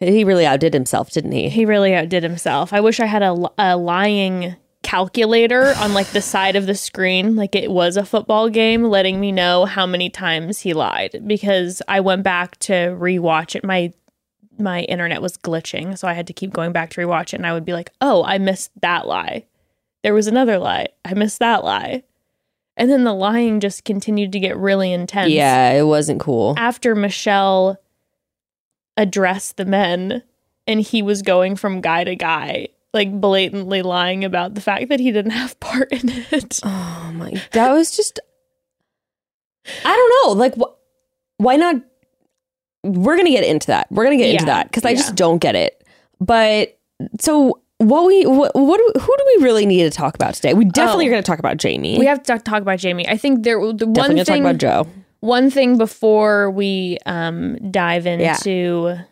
He 0.00 0.24
really 0.24 0.46
outdid 0.46 0.74
himself, 0.74 1.10
didn't 1.10 1.32
he? 1.32 1.48
He 1.48 1.64
really 1.64 1.94
outdid 1.94 2.22
himself. 2.22 2.72
I 2.72 2.80
wish 2.80 3.00
I 3.00 3.06
had 3.06 3.22
a, 3.22 3.36
a 3.58 3.76
lying 3.76 4.56
calculator 4.82 5.74
on 5.78 5.92
like 5.92 6.06
the 6.08 6.22
side 6.22 6.56
of 6.56 6.66
the 6.66 6.74
screen, 6.74 7.36
like 7.36 7.54
it 7.54 7.70
was 7.70 7.96
a 7.96 8.04
football 8.04 8.48
game, 8.48 8.84
letting 8.84 9.20
me 9.20 9.32
know 9.32 9.64
how 9.64 9.86
many 9.86 10.08
times 10.08 10.60
he 10.60 10.72
lied. 10.72 11.22
Because 11.26 11.82
I 11.88 12.00
went 12.00 12.22
back 12.22 12.56
to 12.60 12.96
rewatch 12.98 13.54
it. 13.54 13.64
My 13.64 13.92
my 14.60 14.82
internet 14.82 15.22
was 15.22 15.36
glitching, 15.36 15.96
so 15.96 16.08
I 16.08 16.14
had 16.14 16.26
to 16.28 16.32
keep 16.32 16.52
going 16.52 16.72
back 16.72 16.90
to 16.90 17.00
rewatch 17.00 17.32
it, 17.32 17.34
and 17.34 17.46
I 17.46 17.52
would 17.52 17.64
be 17.64 17.72
like, 17.74 17.90
"Oh, 18.00 18.24
I 18.24 18.38
missed 18.38 18.70
that 18.80 19.06
lie. 19.06 19.44
There 20.02 20.14
was 20.14 20.26
another 20.26 20.58
lie. 20.58 20.88
I 21.04 21.14
missed 21.14 21.38
that 21.40 21.64
lie." 21.64 22.02
And 22.78 22.88
then 22.88 23.02
the 23.02 23.12
lying 23.12 23.58
just 23.58 23.84
continued 23.84 24.30
to 24.32 24.38
get 24.38 24.56
really 24.56 24.92
intense. 24.92 25.32
Yeah, 25.32 25.72
it 25.72 25.82
wasn't 25.82 26.20
cool. 26.20 26.54
After 26.56 26.94
Michelle 26.94 27.76
addressed 28.96 29.56
the 29.56 29.64
men 29.64 30.22
and 30.68 30.80
he 30.80 31.02
was 31.02 31.22
going 31.22 31.56
from 31.56 31.80
guy 31.80 32.04
to 32.04 32.14
guy, 32.14 32.68
like 32.94 33.20
blatantly 33.20 33.82
lying 33.82 34.24
about 34.24 34.54
the 34.54 34.60
fact 34.60 34.88
that 34.90 35.00
he 35.00 35.10
didn't 35.10 35.32
have 35.32 35.58
part 35.60 35.90
in 35.90 36.08
it. 36.08 36.60
Oh 36.64 37.10
my, 37.14 37.42
that 37.50 37.72
was 37.72 37.96
just. 37.96 38.20
I 39.84 39.94
don't 39.94 40.28
know. 40.28 40.40
Like, 40.40 40.54
wh- 40.54 41.42
why 41.42 41.56
not? 41.56 41.76
We're 42.84 43.16
gonna 43.16 43.30
get 43.30 43.44
into 43.44 43.66
that. 43.66 43.90
We're 43.90 44.04
gonna 44.04 44.16
get 44.16 44.30
into 44.30 44.46
that 44.46 44.68
because 44.68 44.84
I 44.84 44.90
yeah. 44.90 44.96
just 44.96 45.16
don't 45.16 45.38
get 45.38 45.56
it. 45.56 45.84
But 46.20 46.78
so 47.20 47.60
what 47.78 48.06
we 48.06 48.26
what, 48.26 48.54
what 48.54 48.78
do, 48.78 49.00
who 49.00 49.16
do 49.16 49.24
we 49.38 49.44
really 49.44 49.64
need 49.66 49.84
to 49.84 49.90
talk 49.90 50.14
about 50.14 50.34
today? 50.34 50.52
We 50.54 50.64
definitely 50.64 51.06
Oh. 51.06 51.08
are 51.08 51.12
gonna 51.12 51.22
talk 51.22 51.38
about 51.38 51.56
Jamie. 51.56 51.98
We 51.98 52.06
have 52.06 52.22
to 52.24 52.38
talk, 52.38 52.60
about 52.62 52.78
Jamie. 52.78 53.08
I 53.08 53.16
think 53.16 53.42
there 53.44 53.58
the 53.72 53.86
definitely 53.86 54.16
one 54.16 54.24
thing 54.24 54.42
talk 54.42 54.50
about 54.50 54.58
Joe. 54.58 54.90
one 55.20 55.50
thing 55.50 55.78
before 55.78 56.50
we 56.50 56.98
um 57.06 57.56
dive 57.70 58.06
into 58.06 59.04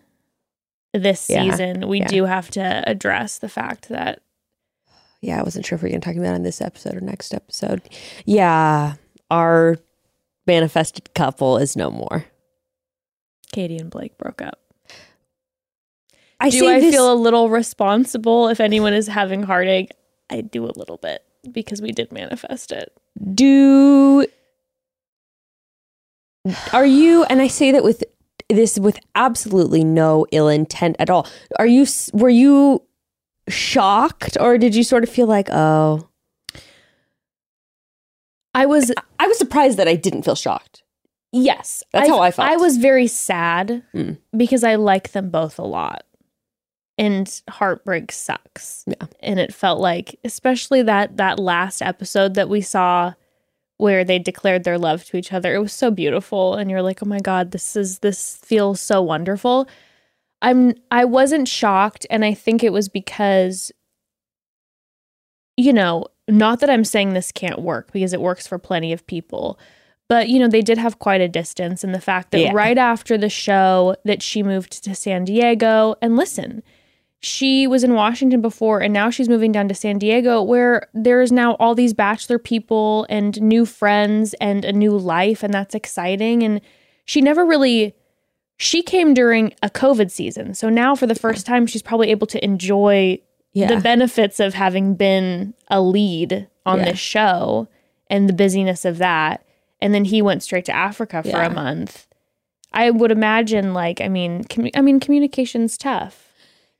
this 0.92 1.28
Yeah, 1.30 1.42
season, 1.50 1.88
we 1.88 2.00
yeah. 2.00 2.08
do 2.08 2.24
have 2.24 2.50
to 2.52 2.82
address 2.88 3.38
the 3.38 3.48
fact 3.48 3.88
that 3.90 4.20
Yeah, 5.20 5.38
I 5.38 5.42
wasn't 5.42 5.64
sure 5.66 5.76
if 5.76 5.82
we 5.82 5.88
are 5.88 5.92
gonna 5.92 6.00
talk 6.00 6.16
about 6.16 6.32
it 6.32 6.36
on 6.36 6.42
this 6.42 6.60
episode 6.60 6.96
or 6.96 7.00
next 7.00 7.34
episode. 7.34 7.82
Yeah, 8.24 8.94
our 9.30 9.76
manifested 10.46 11.12
couple 11.14 11.58
is 11.58 11.76
no 11.76 11.90
more. 11.90 12.24
Katie 13.52 13.78
and 13.78 13.90
Blake 13.90 14.16
broke 14.18 14.42
up. 14.42 14.58
I 16.40 16.50
do 16.50 16.66
I 16.68 16.80
this- 16.80 16.94
feel 16.94 17.12
a 17.12 17.14
little 17.14 17.48
responsible 17.50 18.48
if 18.48 18.60
anyone 18.60 18.92
is 18.94 19.06
having 19.08 19.42
heartache? 19.44 19.90
I 20.30 20.40
do 20.42 20.64
a 20.64 20.72
little 20.76 20.96
bit 20.98 21.22
because 21.52 21.80
we 21.80 21.92
did 21.92 22.10
manifest 22.12 22.72
it. 22.72 22.92
do 23.34 24.26
are 26.72 26.86
you 26.86 27.24
and 27.24 27.40
i 27.40 27.48
say 27.48 27.72
that 27.72 27.82
with 27.82 28.04
this 28.48 28.78
with 28.78 28.98
absolutely 29.16 29.82
no 29.82 30.26
ill 30.30 30.48
intent 30.48 30.94
at 31.00 31.10
all 31.10 31.26
are 31.58 31.66
you 31.66 31.84
were 32.12 32.28
you 32.28 32.82
shocked 33.48 34.36
or 34.40 34.56
did 34.58 34.74
you 34.74 34.84
sort 34.84 35.02
of 35.02 35.08
feel 35.08 35.26
like 35.26 35.48
oh 35.50 36.08
I 38.54 38.64
was 38.66 38.92
i 39.18 39.26
was 39.26 39.38
surprised 39.38 39.76
that 39.78 39.88
i 39.88 39.94
didn't 39.96 40.22
feel 40.22 40.34
shocked 40.36 40.82
yes. 41.32 41.82
That's 41.92 42.08
how 42.08 42.20
I 42.20 42.30
felt. 42.30 42.48
I 42.48 42.56
was 42.56 42.78
very 42.78 43.06
sad 43.08 43.82
Mm. 43.94 44.16
because 44.34 44.64
I 44.64 44.76
like 44.76 45.12
them 45.12 45.28
both 45.28 45.58
a 45.58 45.64
lot. 45.64 46.05
And 46.98 47.42
heartbreak 47.50 48.10
sucks. 48.10 48.84
Yeah. 48.86 49.06
And 49.20 49.38
it 49.38 49.52
felt 49.54 49.80
like 49.80 50.18
especially 50.24 50.82
that 50.82 51.18
that 51.18 51.38
last 51.38 51.82
episode 51.82 52.34
that 52.34 52.48
we 52.48 52.60
saw 52.62 53.12
where 53.78 54.02
they 54.04 54.18
declared 54.18 54.64
their 54.64 54.78
love 54.78 55.04
to 55.04 55.18
each 55.18 55.32
other. 55.34 55.54
It 55.54 55.58
was 55.58 55.74
so 55.74 55.90
beautiful 55.90 56.54
and 56.54 56.70
you're 56.70 56.80
like, 56.82 57.02
"Oh 57.02 57.06
my 57.06 57.20
god, 57.20 57.50
this 57.50 57.76
is 57.76 57.98
this 57.98 58.36
feels 58.38 58.80
so 58.80 59.02
wonderful." 59.02 59.68
I'm 60.40 60.74
I 60.90 61.04
wasn't 61.04 61.48
shocked 61.48 62.06
and 62.08 62.24
I 62.24 62.32
think 62.32 62.64
it 62.64 62.72
was 62.72 62.88
because 62.88 63.72
you 65.58 65.72
know, 65.72 66.06
not 66.28 66.60
that 66.60 66.70
I'm 66.70 66.84
saying 66.84 67.12
this 67.14 67.32
can't 67.32 67.60
work 67.60 67.92
because 67.92 68.12
it 68.12 68.20
works 68.20 68.46
for 68.46 68.58
plenty 68.58 68.92
of 68.92 69.06
people. 69.06 69.58
But 70.08 70.28
you 70.28 70.38
know, 70.38 70.48
they 70.48 70.62
did 70.62 70.78
have 70.78 70.98
quite 70.98 71.20
a 71.20 71.28
distance 71.28 71.82
and 71.82 71.94
the 71.94 72.00
fact 72.00 72.30
that 72.30 72.40
Yeah. 72.40 72.52
right 72.54 72.78
after 72.78 73.18
the 73.18 73.28
show 73.28 73.96
that 74.04 74.22
she 74.22 74.42
moved 74.42 74.84
to 74.84 74.94
San 74.94 75.24
Diego 75.24 75.96
and 76.00 76.16
listen, 76.16 76.62
she 77.20 77.66
was 77.66 77.82
in 77.82 77.94
Washington 77.94 78.40
before 78.40 78.80
and 78.80 78.92
now 78.92 79.10
she's 79.10 79.28
moving 79.28 79.50
down 79.52 79.68
to 79.68 79.74
San 79.74 79.98
Diego 79.98 80.42
where 80.42 80.88
there's 80.94 81.32
now 81.32 81.54
all 81.54 81.74
these 81.74 81.94
bachelor 81.94 82.38
people 82.38 83.06
and 83.08 83.40
new 83.40 83.64
friends 83.66 84.34
and 84.40 84.64
a 84.64 84.72
new 84.72 84.96
life 84.96 85.42
and 85.42 85.52
that's 85.52 85.74
exciting 85.74 86.42
and 86.42 86.60
she 87.04 87.20
never 87.20 87.44
really 87.44 87.94
she 88.58 88.82
came 88.82 89.12
during 89.12 89.52
a 89.62 89.68
COVID 89.68 90.10
season. 90.10 90.54
So 90.54 90.68
now 90.70 90.94
for 90.94 91.06
the 91.06 91.14
first 91.14 91.46
time 91.46 91.66
she's 91.66 91.82
probably 91.82 92.10
able 92.10 92.26
to 92.28 92.42
enjoy 92.44 93.18
yeah 93.52 93.68
the 93.74 93.80
benefits 93.80 94.38
of 94.40 94.54
having 94.54 94.94
been 94.94 95.54
a 95.68 95.80
lead 95.80 96.46
on 96.64 96.78
Yeah. 96.80 96.84
this 96.86 96.98
show 96.98 97.68
and 98.08 98.28
the 98.28 98.32
busyness 98.34 98.84
of 98.84 98.98
that. 98.98 99.42
And 99.80 99.92
then 99.94 100.04
he 100.06 100.22
went 100.22 100.42
straight 100.42 100.64
to 100.66 100.72
Africa 100.74 101.22
for 101.22 101.28
Yeah. 101.30 101.46
a 101.46 101.50
month. 101.50 102.06
I 102.72 102.90
would 102.90 103.10
imagine, 103.10 103.72
like, 103.74 104.00
I 104.00 104.08
mean, 104.08 104.44
commu- 104.44 104.70
I 104.74 104.80
mean, 104.82 105.00
communication's 105.00 105.78
tough. 105.78 106.25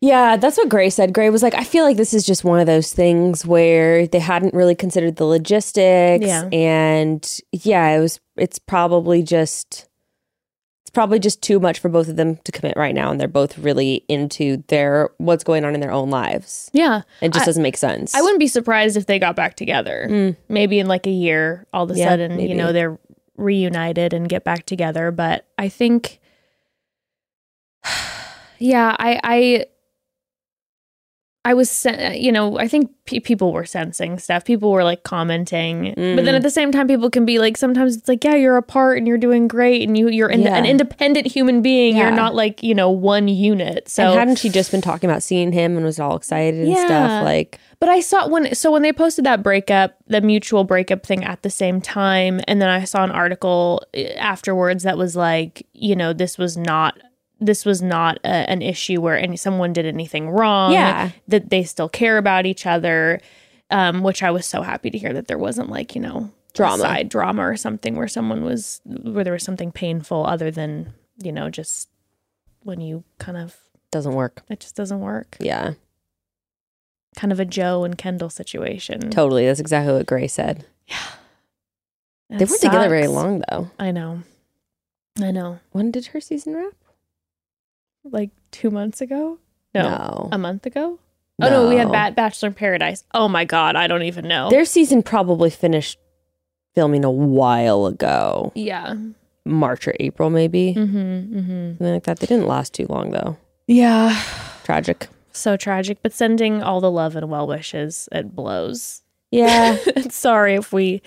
Yeah 0.00 0.36
that's 0.36 0.56
what 0.58 0.68
gray 0.68 0.90
said 0.90 1.12
gray 1.14 1.30
was 1.30 1.42
like 1.42 1.54
i 1.54 1.64
feel 1.64 1.84
like 1.84 1.96
this 1.96 2.12
is 2.12 2.24
just 2.26 2.44
one 2.44 2.60
of 2.60 2.66
those 2.66 2.92
things 2.92 3.46
where 3.46 4.06
they 4.06 4.18
hadn't 4.18 4.52
really 4.54 4.74
considered 4.74 5.16
the 5.16 5.24
logistics 5.24 6.26
Yeah. 6.26 6.48
and 6.52 7.38
yeah 7.52 7.88
it 7.96 8.00
was 8.00 8.20
it's 8.36 8.58
probably 8.58 9.22
just 9.22 9.88
it's 10.82 10.90
probably 10.92 11.18
just 11.18 11.42
too 11.42 11.58
much 11.58 11.78
for 11.80 11.88
both 11.88 12.08
of 12.08 12.16
them 12.16 12.36
to 12.44 12.52
commit 12.52 12.76
right 12.76 12.94
now 12.94 13.10
and 13.10 13.18
they're 13.20 13.26
both 13.26 13.56
really 13.58 14.04
into 14.08 14.62
their 14.68 15.10
what's 15.18 15.42
going 15.44 15.64
on 15.64 15.74
in 15.74 15.80
their 15.80 15.90
own 15.92 16.10
lives 16.10 16.70
Yeah, 16.74 17.00
it 17.22 17.32
just 17.32 17.42
I- 17.42 17.46
doesn't 17.46 17.62
make 17.62 17.76
sense 17.78 18.14
I 18.14 18.20
wouldn't 18.20 18.38
be 18.38 18.46
surprised 18.48 18.96
if 18.96 19.06
they 19.06 19.18
got 19.18 19.34
back 19.34 19.56
together. 19.56 20.06
Mm. 20.10 20.36
Maybe 20.48 20.78
in 20.78 20.86
like 20.86 21.06
a 21.06 21.10
year, 21.10 21.66
all 21.72 21.84
of 21.84 21.90
a 21.90 21.98
Yeah, 21.98 22.10
sudden, 22.10 22.36
maybe. 22.36 22.50
you 22.50 22.54
know, 22.54 22.72
they're 22.72 22.98
reunited 23.36 24.12
and 24.12 24.28
get 24.28 24.44
back 24.44 24.64
together. 24.64 25.10
But 25.10 25.46
I 25.58 25.68
think, 25.68 26.20
yeah, 28.58 28.94
I, 28.98 29.20
I, 29.22 29.66
I 31.48 31.54
was, 31.54 31.86
you 32.12 32.32
know, 32.32 32.58
I 32.58 32.66
think 32.66 32.90
pe- 33.04 33.20
people 33.20 33.52
were 33.52 33.64
sensing 33.64 34.18
stuff. 34.18 34.44
People 34.44 34.72
were 34.72 34.82
like 34.82 35.04
commenting, 35.04 35.90
but 35.96 36.24
then 36.24 36.34
Mm. 36.34 36.34
at 36.34 36.42
the 36.42 36.50
same 36.50 36.72
time, 36.72 36.88
people 36.88 37.08
can 37.08 37.24
be 37.24 37.38
like, 37.38 37.56
sometimes 37.56 37.96
it's 37.96 38.08
like, 38.08 38.24
yeah, 38.24 38.34
you're 38.34 38.56
apart 38.56 38.98
and 38.98 39.06
you're 39.06 39.16
doing 39.16 39.46
great, 39.46 39.86
and 39.86 39.96
you, 39.96 40.08
you're 40.08 40.28
in- 40.28 40.42
Yeah. 40.42 40.56
an 40.56 40.66
independent 40.66 41.26
human 41.28 41.62
being. 41.62 41.96
You're 41.96 42.10
not 42.10 42.34
like 42.34 42.62
you 42.64 42.74
know 42.74 42.90
one 42.90 43.28
unit. 43.28 43.88
So 43.88 44.02
and 44.10 44.18
hadn't 44.18 44.36
she 44.38 44.48
just 44.48 44.70
been 44.72 44.80
talking 44.80 45.08
about 45.08 45.22
seeing 45.22 45.52
him 45.52 45.76
and 45.76 45.84
was 45.86 46.00
all 46.00 46.16
excited 46.16 46.60
and 46.60 46.68
Yeah. 46.70 46.84
stuff 46.86 47.24
like 47.24 47.58
But 47.78 47.90
I 47.90 48.00
saw 48.00 48.26
when 48.26 48.54
so 48.54 48.72
when 48.72 48.82
they 48.82 48.92
posted 48.92 49.24
that 49.26 49.42
breakup, 49.42 49.94
the 50.08 50.20
mutual 50.20 50.64
breakup 50.64 51.06
thing 51.06 51.22
at 51.24 51.42
the 51.42 51.50
same 51.50 51.80
time, 51.80 52.40
and 52.48 52.60
then 52.60 52.68
I 52.68 52.82
saw 52.84 53.04
an 53.04 53.12
article 53.12 53.82
eh, 53.94 54.14
afterwards 54.18 54.82
that 54.82 54.98
was 54.98 55.14
like, 55.14 55.64
you 55.74 55.94
know, 55.94 56.12
this 56.12 56.38
was 56.38 56.56
not 56.56 56.98
this 57.40 57.64
was 57.64 57.82
not 57.82 58.18
a, 58.24 58.28
an 58.28 58.62
issue 58.62 59.00
where 59.00 59.18
any 59.18 59.36
someone 59.36 59.72
did 59.72 59.86
anything 59.86 60.30
wrong. 60.30 60.72
Yeah. 60.72 61.10
that 61.28 61.50
they 61.50 61.62
still 61.64 61.88
care 61.88 62.18
about 62.18 62.46
each 62.46 62.66
other. 62.66 63.20
Um, 63.68 64.02
which 64.04 64.22
I 64.22 64.30
was 64.30 64.46
so 64.46 64.62
happy 64.62 64.90
to 64.90 64.98
hear 64.98 65.12
that 65.12 65.26
there 65.26 65.38
wasn't 65.38 65.70
like 65.70 65.96
you 65.96 66.00
know 66.00 66.30
Drama. 66.54 66.78
side 66.84 67.08
drama 67.08 67.42
or 67.42 67.56
something 67.56 67.96
where 67.96 68.06
someone 68.06 68.44
was 68.44 68.80
where 68.84 69.24
there 69.24 69.32
was 69.32 69.42
something 69.42 69.72
painful 69.72 70.24
other 70.24 70.52
than 70.52 70.94
you 71.18 71.32
know 71.32 71.50
just 71.50 71.88
when 72.62 72.80
you 72.80 73.02
kind 73.18 73.36
of 73.36 73.56
doesn't 73.90 74.14
work 74.14 74.42
it 74.48 74.60
just 74.60 74.76
doesn't 74.76 75.00
work. 75.00 75.36
yeah 75.40 75.72
Kind 77.16 77.32
of 77.32 77.40
a 77.40 77.44
Joe 77.44 77.82
and 77.82 77.98
Kendall 77.98 78.30
situation. 78.30 79.10
totally 79.10 79.46
that's 79.46 79.58
exactly 79.60 79.92
what 79.94 80.06
gray 80.06 80.28
said 80.28 80.64
It 82.30 82.38
they 82.38 82.44
weren't 82.44 82.60
together 82.60 82.88
very 82.88 83.08
long 83.08 83.42
though 83.50 83.70
I 83.80 83.90
know. 83.90 84.22
I 85.20 85.32
know. 85.32 85.58
when 85.72 85.90
did 85.90 86.06
her 86.06 86.20
season 86.20 86.54
wrap 86.54 86.72
Like 88.10 88.30
two 88.50 88.70
months 88.70 89.00
ago? 89.00 89.38
No. 89.74 90.28
A 90.32 90.38
month 90.38 90.64
ago? 90.66 90.98
Oh 91.42 91.50
no, 91.50 91.68
we 91.68 91.76
had 91.76 91.92
Bat- 91.92 92.14
Bachelor 92.16 92.46
in 92.48 92.54
Paradise. 92.54 93.04
Oh 93.12 93.28
my 93.28 93.44
god, 93.44 93.76
I 93.76 93.86
don't 93.86 94.02
even 94.04 94.26
know. 94.26 94.48
Their 94.48 94.64
season 94.64 95.02
probably 95.02 95.50
finished 95.50 95.98
filming 96.74 97.04
a 97.04 97.10
while 97.10 97.84
ago, 97.86 98.52
yeah. 98.54 98.94
March 99.44 99.86
or 99.86 99.94
April, 100.00 100.30
maybe 100.30 100.74
Mm-hmm. 100.76 100.96
Mm-hmm. 101.38 101.68
something 101.72 101.92
like 101.94 102.04
that. 102.04 102.20
They 102.20 102.26
didn't 102.26 102.46
last 102.46 102.72
too 102.72 102.86
long 102.88 103.10
though. 103.10 103.36
Yeah. 103.66 104.18
Tragic. 104.64 105.08
So 105.32 105.56
tragic, 105.58 105.98
but 106.02 106.12
sending 106.14 106.62
all 106.62 106.80
the 106.80 106.90
love 106.90 107.14
and 107.16 107.28
well 107.28 107.46
wishes, 107.46 108.08
it 108.12 108.34
blows. 108.34 109.02
Yeah, 109.30 109.76
sorry 110.08 110.54
if 110.54 110.72
we 110.72 111.02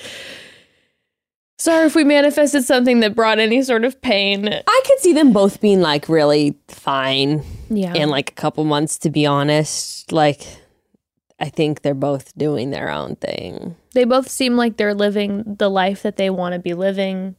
sorry 1.59 1.85
if 1.85 1.93
we 1.95 2.03
manifested 2.03 2.63
something 2.63 3.01
that 3.01 3.13
brought 3.13 3.37
any 3.37 3.61
sort 3.61 3.83
of 3.85 4.01
pain. 4.01 4.47
I 4.49 4.81
could 4.87 4.99
see 4.99 5.13
them 5.13 5.31
both 5.33 5.61
being 5.61 5.81
like 5.81 6.09
really 6.09 6.57
fine 6.67 7.43
Yeah. 7.69 7.93
in 7.93 8.09
like 8.09 8.31
a 8.31 8.33
couple 8.33 8.63
months. 8.63 8.97
To 8.99 9.11
be 9.11 9.27
honest, 9.27 10.11
like 10.11 10.41
I 11.39 11.49
think 11.49 11.83
they're 11.83 11.93
both 11.93 12.35
doing 12.37 12.71
their 12.71 12.89
own 12.89 13.15
thing. 13.17 13.75
they 13.93 14.03
both 14.05 14.29
seem 14.29 14.55
like 14.57 14.77
they're 14.77 14.93
living 14.95 15.43
the 15.59 15.69
life 15.69 16.01
that 16.01 16.15
they 16.17 16.29
want 16.31 16.53
to 16.53 16.59
be 16.59 16.73
living. 16.73 17.35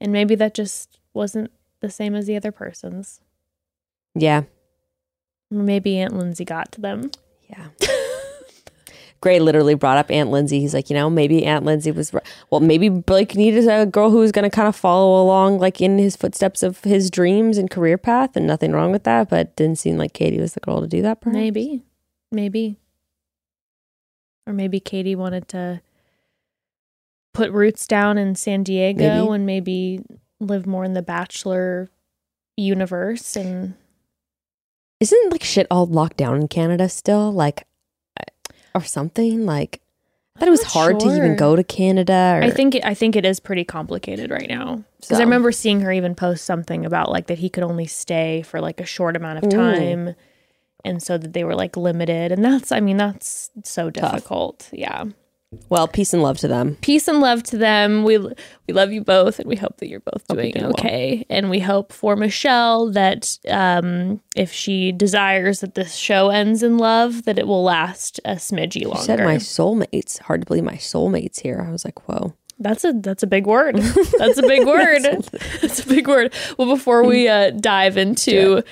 And 0.00 0.12
maybe 0.12 0.34
that 0.36 0.54
just 0.54 0.98
wasn't 1.12 1.50
the 1.80 1.90
same 1.90 2.14
as 2.14 2.26
the 2.26 2.36
other 2.36 2.52
person's. 2.52 3.20
Yeah, 4.14 4.42
Maybe 5.50 5.98
Aunt 5.98 6.16
Lindsay 6.16 6.44
got 6.44 6.70
to 6.72 6.80
them. 6.80 7.10
Yeah. 7.48 7.68
Gray 9.24 9.40
literally 9.40 9.74
brought 9.74 9.96
up 9.96 10.10
Aunt 10.10 10.30
Lindsay. 10.30 10.60
He's 10.60 10.74
like, 10.74 10.90
you 10.90 10.94
know, 10.94 11.08
maybe 11.08 11.46
Aunt 11.46 11.64
Lindsay 11.64 11.90
was. 11.90 12.12
Well, 12.50 12.60
maybe 12.60 12.90
Blake 12.90 13.34
needed 13.34 13.66
a 13.66 13.86
girl 13.86 14.10
who 14.10 14.18
was 14.18 14.32
going 14.32 14.42
to 14.42 14.54
kind 14.54 14.68
of 14.68 14.76
follow 14.76 15.22
along, 15.22 15.58
like 15.58 15.80
in 15.80 15.96
his 15.96 16.14
footsteps 16.14 16.62
of 16.62 16.84
his 16.84 17.10
dreams 17.10 17.56
and 17.56 17.70
career 17.70 17.96
path, 17.96 18.36
and 18.36 18.46
nothing 18.46 18.72
wrong 18.72 18.92
with 18.92 19.04
that. 19.04 19.30
But 19.30 19.56
didn't 19.56 19.78
seem 19.78 19.96
like 19.96 20.12
Katie 20.12 20.38
was 20.38 20.52
the 20.52 20.60
girl 20.60 20.82
to 20.82 20.86
do 20.86 21.00
that. 21.00 21.22
Perhaps. 21.22 21.38
Maybe. 21.38 21.82
Maybe. 22.30 22.76
Or 24.46 24.52
maybe 24.52 24.78
Katie 24.78 25.16
wanted 25.16 25.48
to 25.48 25.80
put 27.32 27.50
roots 27.50 27.86
down 27.86 28.18
in 28.18 28.34
San 28.34 28.62
Diego 28.62 29.24
Maybe. 29.24 29.34
and 29.34 29.46
maybe 29.46 30.00
live 30.38 30.66
more 30.66 30.84
in 30.84 30.92
the 30.92 31.00
bachelor 31.02 31.90
universe 32.58 33.36
and 33.36 33.72
Isn't 35.00 35.32
like 35.32 35.42
shit 35.42 35.66
all 35.70 35.86
locked 35.86 36.18
down 36.18 36.36
in 36.36 36.48
Canada 36.48 36.90
still? 36.90 37.32
Like, 37.32 37.66
or 38.74 38.82
something? 38.82 39.46
Like, 39.46 39.80
I 40.36 40.40
thought 40.40 40.48
it 40.48 40.50
was 40.50 40.64
hard 40.64 41.00
to 41.00 41.06
even 41.06 41.36
go 41.36 41.54
to 41.54 41.62
Canada. 41.62 42.38
Or, 42.40 42.42
I 42.44 42.50
think 42.50 42.74
it, 42.74 42.84
I 42.84 42.94
think 42.94 43.14
it 43.16 43.24
is 43.24 43.38
pretty 43.40 43.64
complicated 43.64 44.30
right 44.30 44.48
now 44.48 44.82
because 44.96 45.16
So. 45.16 45.22
I 45.22 45.24
remember 45.24 45.52
seeing 45.52 45.80
her 45.82 45.92
even 45.92 46.14
post 46.14 46.44
something 46.44 46.84
about 46.84 47.10
like 47.10 47.28
that 47.28 47.38
he 47.38 47.48
could 47.48 47.62
only 47.62 47.86
stay 47.86 48.42
for 48.42 48.60
like 48.60 48.80
a 48.80 48.84
short 48.86 49.14
amount 49.16 49.38
of 49.38 49.44
Ooh. 49.52 49.56
time, 49.56 50.14
and 50.84 51.02
so 51.02 51.16
that 51.18 51.32
they 51.34 51.44
were 51.44 51.54
like 51.54 51.76
limited, 51.76 52.32
and 52.32 52.44
that's 52.44 52.72
I 52.72 52.80
mean 52.80 52.96
that's 52.96 53.50
so 53.64 53.90
Tough. 53.90 54.12
difficult. 54.12 54.68
Yeah, 54.72 55.04
Well, 55.68 55.88
peace 55.88 56.12
and 56.12 56.22
love 56.22 56.38
to 56.38 56.48
them. 56.48 56.76
peace 56.80 57.08
and 57.08 57.20
love 57.20 57.42
to 57.44 57.56
them. 57.58 58.04
We 58.04 58.18
we 58.18 58.72
love 58.74 58.92
you 58.92 59.02
both, 59.02 59.38
and 59.38 59.48
we 59.48 59.56
hope 59.56 59.76
that 59.78 59.88
you're 59.88 60.00
both 60.00 60.26
doing 60.28 60.52
doing 60.52 60.64
well. 60.64 60.70
okay. 60.72 61.26
And 61.28 61.50
we 61.50 61.60
hope 61.60 61.92
for 61.92 62.16
Michelle 62.16 62.90
that 62.92 63.38
um, 63.48 64.20
if 64.36 64.52
she 64.52 64.92
desires 64.92 65.60
that 65.60 65.74
this 65.74 65.94
show 65.94 66.30
ends 66.30 66.62
in 66.62 66.78
love, 66.78 67.24
that 67.24 67.38
it 67.38 67.46
will 67.46 67.62
last 67.62 68.20
a 68.24 68.32
smidgy 68.36 68.82
You 68.82 68.88
longer. 68.88 69.02
said 69.02 69.20
my 69.20 69.36
soulmates. 69.36 70.18
Hard 70.20 70.42
to 70.42 70.46
believe 70.46 70.64
my 70.64 70.74
soulmates 70.76 71.40
here. 71.40 71.64
I 71.66 71.70
was 71.70 71.84
like, 71.84 72.08
whoa. 72.08 72.34
That's 72.60 72.84
a 72.84 72.92
that's 72.92 73.22
a 73.22 73.26
big 73.26 73.46
word. 73.46 73.76
That's 74.18 74.38
a 74.38 74.42
big 74.42 74.64
word. 74.66 75.02
that's 75.60 75.80
a 75.80 75.86
big 75.88 76.06
word. 76.06 76.32
Well, 76.56 76.68
before 76.68 77.02
we 77.04 77.28
uh, 77.28 77.50
dive 77.50 77.96
into 77.96 78.62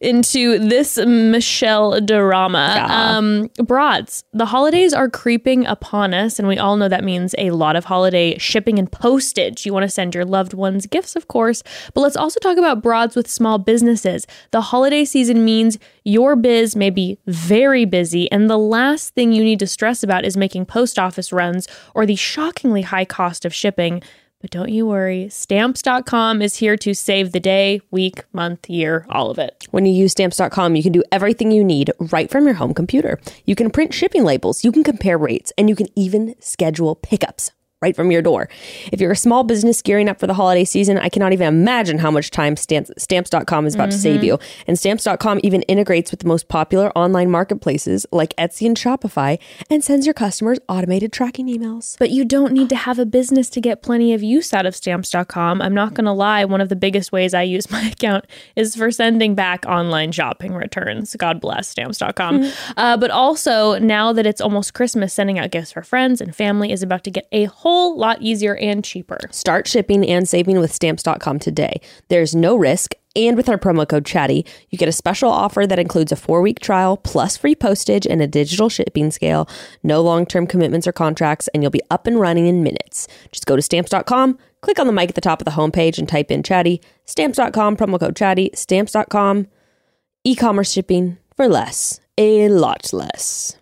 into 0.00 0.58
this 0.60 0.96
Michelle 0.98 2.00
drama, 2.00 2.74
Yeah. 2.76 3.16
um, 3.18 3.50
broads, 3.64 4.24
the 4.32 4.46
holidays 4.46 4.94
are 4.94 5.08
creeping 5.10 5.66
upon 5.66 6.14
us, 6.14 6.38
and 6.38 6.46
we 6.46 6.56
all 6.56 6.76
know 6.76 6.88
that 6.88 7.02
means 7.04 7.34
a 7.36 7.50
lot 7.50 7.74
of 7.74 7.84
holiday 7.86 8.38
shipping 8.38 8.78
and 8.78 8.90
postage. 8.90 9.66
You 9.66 9.72
want 9.72 9.82
to 9.84 9.88
send 9.88 10.14
your 10.14 10.24
loved 10.24 10.54
ones 10.54 10.86
gifts, 10.86 11.16
of 11.16 11.26
course, 11.28 11.62
but 11.94 12.00
let's 12.00 12.16
also 12.16 12.38
talk 12.40 12.58
about 12.58 12.80
broads 12.82 13.16
with 13.16 13.28
small 13.28 13.58
businesses. 13.58 14.26
The 14.52 14.60
holiday 14.60 15.04
season 15.04 15.44
means 15.44 15.78
your 16.04 16.36
biz 16.36 16.74
may 16.74 16.90
be 16.90 17.18
very 17.26 17.84
busy, 17.84 18.30
and 18.32 18.48
the 18.50 18.58
last 18.58 19.14
thing 19.14 19.32
you 19.32 19.44
need 19.44 19.58
to 19.60 19.66
stress 19.66 20.02
about 20.02 20.24
is 20.24 20.36
making 20.36 20.66
post 20.66 20.98
office 20.98 21.32
runs 21.32 21.68
or 21.94 22.06
the 22.06 22.16
shockingly 22.16 22.82
high 22.82 23.04
cost 23.04 23.44
of 23.44 23.54
shipping. 23.54 24.02
But 24.40 24.50
don't 24.50 24.70
you 24.70 24.86
worry, 24.86 25.28
stamps.com 25.28 26.42
is 26.42 26.56
here 26.56 26.76
to 26.78 26.94
save 26.94 27.30
the 27.30 27.38
day, 27.38 27.80
week, 27.92 28.24
month, 28.32 28.68
year, 28.68 29.06
all 29.08 29.30
of 29.30 29.38
it. 29.38 29.68
When 29.70 29.86
you 29.86 29.92
use 29.92 30.10
stamps.com, 30.12 30.74
you 30.74 30.82
can 30.82 30.90
do 30.90 31.04
everything 31.12 31.52
you 31.52 31.62
need 31.62 31.92
right 31.98 32.28
from 32.28 32.46
your 32.46 32.54
home 32.54 32.74
computer. 32.74 33.20
You 33.44 33.54
can 33.54 33.70
print 33.70 33.94
shipping 33.94 34.24
labels, 34.24 34.64
you 34.64 34.72
can 34.72 34.82
compare 34.82 35.16
rates, 35.16 35.52
and 35.56 35.68
you 35.68 35.76
can 35.76 35.86
even 35.96 36.34
schedule 36.40 36.96
pickups 36.96 37.52
right 37.82 37.94
from 37.94 38.10
your 38.10 38.22
door. 38.22 38.48
If 38.92 39.00
you're 39.00 39.12
a 39.12 39.16
small 39.16 39.44
business 39.44 39.82
gearing 39.82 40.08
up 40.08 40.18
for 40.18 40.26
the 40.26 40.34
holiday 40.34 40.64
season, 40.64 40.98
I 40.98 41.08
cannot 41.08 41.32
even 41.32 41.48
imagine 41.48 41.98
how 41.98 42.10
much 42.10 42.30
time 42.30 42.56
stamps, 42.56 42.90
stamps.com 42.96 43.66
is 43.66 43.74
about 43.74 43.90
to 43.90 43.98
save 43.98 44.22
you. 44.22 44.38
And 44.66 44.78
stamps.com 44.78 45.40
even 45.42 45.62
integrates 45.62 46.10
with 46.10 46.20
the 46.20 46.28
most 46.28 46.48
popular 46.48 46.96
online 46.96 47.30
marketplaces 47.30 48.06
like 48.12 48.34
Etsy 48.36 48.66
and 48.66 48.76
Shopify 48.76 49.38
and 49.68 49.82
sends 49.82 50.06
your 50.06 50.14
customers 50.14 50.58
automated 50.68 51.12
tracking 51.12 51.48
emails. 51.48 51.98
But 51.98 52.10
you 52.10 52.24
don't 52.24 52.52
need 52.52 52.68
to 52.68 52.76
have 52.76 52.98
a 52.98 53.06
business 53.06 53.50
to 53.50 53.60
get 53.60 53.82
plenty 53.82 54.14
of 54.14 54.22
use 54.22 54.54
out 54.54 54.64
of 54.64 54.76
stamps.com. 54.76 55.60
I'm 55.60 55.74
not 55.74 55.94
going 55.94 56.04
to 56.04 56.12
lie, 56.12 56.44
one 56.44 56.60
of 56.60 56.68
the 56.68 56.76
biggest 56.76 57.10
ways 57.10 57.34
I 57.34 57.42
use 57.42 57.70
my 57.70 57.82
account 57.88 58.26
is 58.54 58.76
for 58.76 58.90
sending 58.90 59.34
back 59.34 59.66
online 59.66 60.12
shopping 60.12 60.54
returns. 60.54 61.16
God 61.16 61.40
bless 61.40 61.68
stamps.com. 61.68 62.50
Uh, 62.76 62.96
but 62.96 63.10
also, 63.10 63.78
now 63.78 64.12
that 64.12 64.26
it's 64.26 64.40
almost 64.40 64.72
Christmas, 64.74 65.12
sending 65.12 65.38
out 65.38 65.50
gifts 65.50 65.72
for 65.72 65.82
friends 65.82 66.20
and 66.20 66.34
family 66.34 66.70
is 66.70 66.82
about 66.82 67.02
to 67.04 67.10
get 67.10 67.26
a 67.32 67.44
whole 67.46 67.71
lot 67.72 68.20
easier 68.20 68.56
and 68.56 68.84
cheaper. 68.84 69.18
Start 69.30 69.66
shipping 69.66 70.08
and 70.08 70.28
saving 70.28 70.58
with 70.58 70.72
stamps.com 70.72 71.38
today. 71.38 71.80
There's 72.08 72.34
no 72.34 72.56
risk. 72.56 72.94
And 73.14 73.36
with 73.36 73.48
our 73.48 73.58
promo 73.58 73.86
code 73.86 74.06
chatty, 74.06 74.46
you 74.70 74.78
get 74.78 74.88
a 74.88 74.92
special 74.92 75.30
offer 75.30 75.66
that 75.66 75.78
includes 75.78 76.12
a 76.12 76.16
four 76.16 76.40
week 76.40 76.60
trial 76.60 76.96
plus 76.96 77.36
free 77.36 77.54
postage 77.54 78.06
and 78.06 78.22
a 78.22 78.26
digital 78.26 78.68
shipping 78.68 79.10
scale. 79.10 79.48
No 79.82 80.00
long 80.00 80.24
term 80.24 80.46
commitments 80.46 80.86
or 80.86 80.92
contracts, 80.92 81.48
and 81.48 81.62
you'll 81.62 81.70
be 81.70 81.82
up 81.90 82.06
and 82.06 82.18
running 82.18 82.46
in 82.46 82.62
minutes. 82.62 83.08
Just 83.30 83.46
go 83.46 83.54
to 83.54 83.62
stamps.com, 83.62 84.38
click 84.62 84.78
on 84.78 84.86
the 84.86 84.92
mic 84.92 85.10
at 85.10 85.14
the 85.14 85.20
top 85.20 85.40
of 85.40 85.44
the 85.44 85.50
homepage, 85.50 85.98
and 85.98 86.08
type 86.08 86.30
in 86.30 86.42
chatty. 86.42 86.80
Stamps.com, 87.04 87.76
promo 87.76 88.00
code 88.00 88.16
chatty. 88.16 88.50
Stamps.com, 88.54 89.46
e 90.24 90.34
commerce 90.34 90.72
shipping 90.72 91.18
for 91.36 91.48
less, 91.48 92.00
a 92.16 92.48
lot 92.48 92.92
less. 92.94 93.56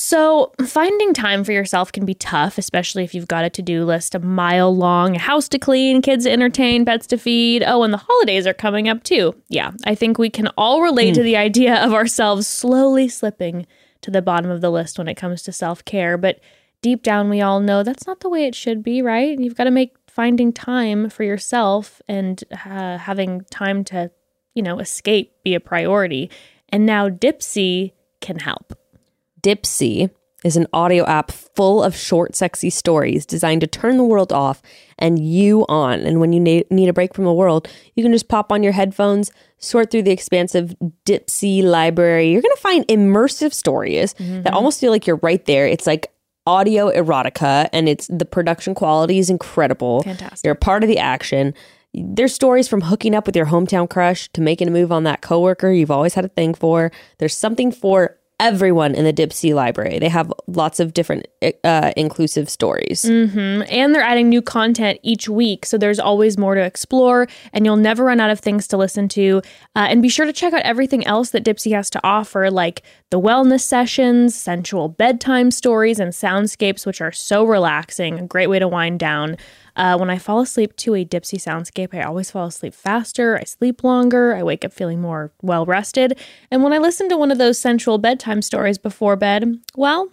So, 0.00 0.52
finding 0.64 1.12
time 1.12 1.42
for 1.42 1.50
yourself 1.50 1.90
can 1.90 2.06
be 2.06 2.14
tough, 2.14 2.56
especially 2.56 3.02
if 3.02 3.16
you've 3.16 3.26
got 3.26 3.44
a 3.44 3.50
to 3.50 3.62
do 3.62 3.84
list 3.84 4.14
a 4.14 4.20
mile 4.20 4.72
long, 4.72 5.16
a 5.16 5.18
house 5.18 5.48
to 5.48 5.58
clean, 5.58 6.02
kids 6.02 6.24
to 6.24 6.30
entertain, 6.30 6.84
pets 6.84 7.08
to 7.08 7.18
feed. 7.18 7.64
Oh, 7.66 7.82
and 7.82 7.92
the 7.92 7.98
holidays 7.98 8.46
are 8.46 8.54
coming 8.54 8.88
up 8.88 9.02
too. 9.02 9.34
Yeah, 9.48 9.72
I 9.86 9.96
think 9.96 10.16
we 10.16 10.30
can 10.30 10.46
all 10.56 10.82
relate 10.82 11.14
to 11.14 11.24
the 11.24 11.36
idea 11.36 11.84
of 11.84 11.92
ourselves 11.92 12.46
slowly 12.46 13.08
slipping 13.08 13.66
to 14.02 14.12
the 14.12 14.22
bottom 14.22 14.52
of 14.52 14.60
the 14.60 14.70
list 14.70 14.98
when 14.98 15.08
it 15.08 15.16
comes 15.16 15.42
to 15.42 15.52
self 15.52 15.84
care. 15.84 16.16
But 16.16 16.38
deep 16.80 17.02
down, 17.02 17.28
we 17.28 17.40
all 17.40 17.58
know 17.58 17.82
that's 17.82 18.06
not 18.06 18.20
the 18.20 18.28
way 18.28 18.46
it 18.46 18.54
should 18.54 18.84
be, 18.84 19.02
right? 19.02 19.36
You've 19.36 19.56
got 19.56 19.64
to 19.64 19.72
make 19.72 19.96
finding 20.06 20.52
time 20.52 21.10
for 21.10 21.24
yourself 21.24 22.00
and 22.06 22.44
uh, 22.64 22.98
having 22.98 23.40
time 23.50 23.82
to, 23.86 24.12
you 24.54 24.62
know, 24.62 24.78
escape 24.78 25.42
be 25.42 25.56
a 25.56 25.60
priority. 25.60 26.30
And 26.68 26.86
now 26.86 27.08
Dipsea 27.08 27.90
can 28.20 28.38
help. 28.38 28.78
Dipsea 29.42 30.10
is 30.44 30.56
an 30.56 30.66
audio 30.72 31.04
app 31.06 31.32
full 31.32 31.82
of 31.82 31.96
short, 31.96 32.36
sexy 32.36 32.70
stories 32.70 33.26
designed 33.26 33.60
to 33.60 33.66
turn 33.66 33.96
the 33.96 34.04
world 34.04 34.32
off 34.32 34.62
and 34.98 35.18
you 35.18 35.66
on. 35.68 36.00
And 36.00 36.20
when 36.20 36.32
you 36.32 36.38
ne- 36.38 36.64
need 36.70 36.88
a 36.88 36.92
break 36.92 37.12
from 37.12 37.24
the 37.24 37.32
world, 37.32 37.68
you 37.96 38.04
can 38.04 38.12
just 38.12 38.28
pop 38.28 38.52
on 38.52 38.62
your 38.62 38.72
headphones, 38.72 39.32
sort 39.58 39.90
through 39.90 40.02
the 40.02 40.12
expansive 40.12 40.76
Dipsea 41.04 41.64
library. 41.64 42.30
You're 42.30 42.42
going 42.42 42.54
to 42.54 42.62
find 42.62 42.86
immersive 42.86 43.52
stories 43.52 44.12
that 44.14 44.22
mm-hmm. 44.22 44.54
almost 44.54 44.80
feel 44.80 44.92
like 44.92 45.06
you're 45.06 45.20
right 45.22 45.44
there. 45.46 45.66
It's 45.66 45.86
like 45.86 46.12
audio 46.46 46.90
erotica, 46.90 47.68
and 47.72 47.88
it's 47.88 48.06
the 48.06 48.24
production 48.24 48.74
quality 48.74 49.18
is 49.18 49.28
incredible. 49.28 50.02
Fantastic. 50.02 50.44
You're 50.44 50.54
a 50.54 50.56
part 50.56 50.82
of 50.82 50.88
the 50.88 50.98
action. 50.98 51.52
There's 51.92 52.34
stories 52.34 52.68
from 52.68 52.82
hooking 52.82 53.14
up 53.14 53.26
with 53.26 53.34
your 53.34 53.46
hometown 53.46 53.88
crush 53.90 54.28
to 54.32 54.40
making 54.40 54.68
a 54.68 54.70
move 54.70 54.92
on 54.92 55.04
that 55.04 55.20
coworker 55.20 55.70
you've 55.70 55.90
always 55.90 56.14
had 56.14 56.24
a 56.24 56.28
thing 56.28 56.54
for. 56.54 56.92
There's 57.18 57.36
something 57.36 57.72
for 57.72 58.17
everyone 58.40 58.94
in 58.94 59.04
the 59.04 59.12
Dipsea 59.12 59.54
library. 59.54 59.98
They 59.98 60.08
have 60.08 60.32
lots 60.46 60.78
of 60.80 60.94
different 60.94 61.26
uh, 61.64 61.92
inclusive 61.96 62.48
stories. 62.48 63.02
hmm 63.02 63.62
And 63.68 63.94
they're 63.94 64.02
adding 64.02 64.28
new 64.28 64.42
content 64.42 65.00
each 65.02 65.28
week. 65.28 65.66
So 65.66 65.76
there's 65.76 65.98
always 65.98 66.38
more 66.38 66.54
to 66.54 66.62
explore, 66.62 67.26
and 67.52 67.64
you'll 67.64 67.76
never 67.76 68.04
run 68.04 68.20
out 68.20 68.30
of 68.30 68.40
things 68.40 68.68
to 68.68 68.76
listen 68.76 69.08
to. 69.08 69.42
Uh, 69.74 69.86
and 69.90 70.02
be 70.02 70.08
sure 70.08 70.26
to 70.26 70.32
check 70.32 70.52
out 70.52 70.62
everything 70.62 71.04
else 71.06 71.30
that 71.30 71.44
Dipsea 71.44 71.74
has 71.74 71.90
to 71.90 72.00
offer, 72.04 72.50
like 72.50 72.82
the 73.10 73.20
wellness 73.20 73.62
sessions, 73.62 74.34
sensual 74.34 74.88
bedtime 74.88 75.50
stories, 75.50 75.98
and 75.98 76.12
soundscapes, 76.12 76.86
which 76.86 77.00
are 77.00 77.12
so 77.12 77.44
relaxing. 77.44 78.18
A 78.18 78.26
great 78.26 78.48
way 78.48 78.58
to 78.58 78.68
wind 78.68 79.00
down. 79.00 79.36
Uh, 79.78 79.96
when 79.96 80.10
I 80.10 80.18
fall 80.18 80.40
asleep 80.40 80.74
to 80.76 80.96
a 80.96 81.04
Dipsea 81.04 81.38
soundscape, 81.38 81.94
I 81.94 82.02
always 82.02 82.32
fall 82.32 82.46
asleep 82.46 82.74
faster. 82.74 83.38
I 83.38 83.44
sleep 83.44 83.84
longer. 83.84 84.34
I 84.34 84.42
wake 84.42 84.64
up 84.64 84.72
feeling 84.72 85.00
more 85.00 85.32
well 85.40 85.64
rested. 85.64 86.18
And 86.50 86.64
when 86.64 86.72
I 86.72 86.78
listen 86.78 87.08
to 87.10 87.16
one 87.16 87.30
of 87.30 87.38
those 87.38 87.60
sensual 87.60 87.98
bedtime 87.98 88.42
stories 88.42 88.76
before 88.76 89.14
bed, 89.14 89.58
well, 89.76 90.08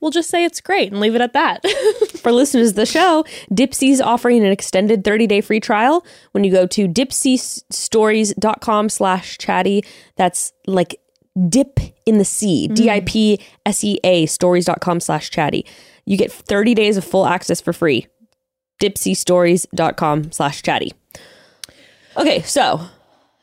we'll 0.00 0.10
just 0.10 0.28
say 0.28 0.44
it's 0.44 0.60
great 0.60 0.92
and 0.92 1.00
leave 1.00 1.14
it 1.14 1.22
at 1.22 1.32
that. 1.32 1.66
For 2.20 2.30
listeners 2.30 2.70
of 2.70 2.76
the 2.76 2.84
show, 2.84 3.24
Dipsea's 3.50 4.02
offering 4.02 4.44
an 4.44 4.52
extended 4.52 5.02
30-day 5.02 5.40
free 5.40 5.60
trial 5.60 6.04
when 6.32 6.44
you 6.44 6.52
go 6.52 6.66
to 6.66 6.86
dipseastories.com 6.86 8.88
slash 8.90 9.38
chatty. 9.38 9.82
That's 10.16 10.52
like 10.66 11.00
dip 11.48 11.80
in 12.04 12.18
the 12.18 12.24
sea, 12.24 12.68
D-I-P-S-E-A, 12.68 14.26
stories.com 14.26 15.00
slash 15.00 15.30
chatty. 15.30 15.66
You 16.04 16.16
get 16.16 16.30
30 16.30 16.74
days 16.74 16.96
of 16.96 17.04
full 17.04 17.26
access 17.26 17.60
for 17.60 17.72
free. 17.72 18.06
dipseastories.com 18.80 20.32
slash 20.32 20.62
chatty. 20.62 20.92
Okay, 22.16 22.42
so 22.42 22.80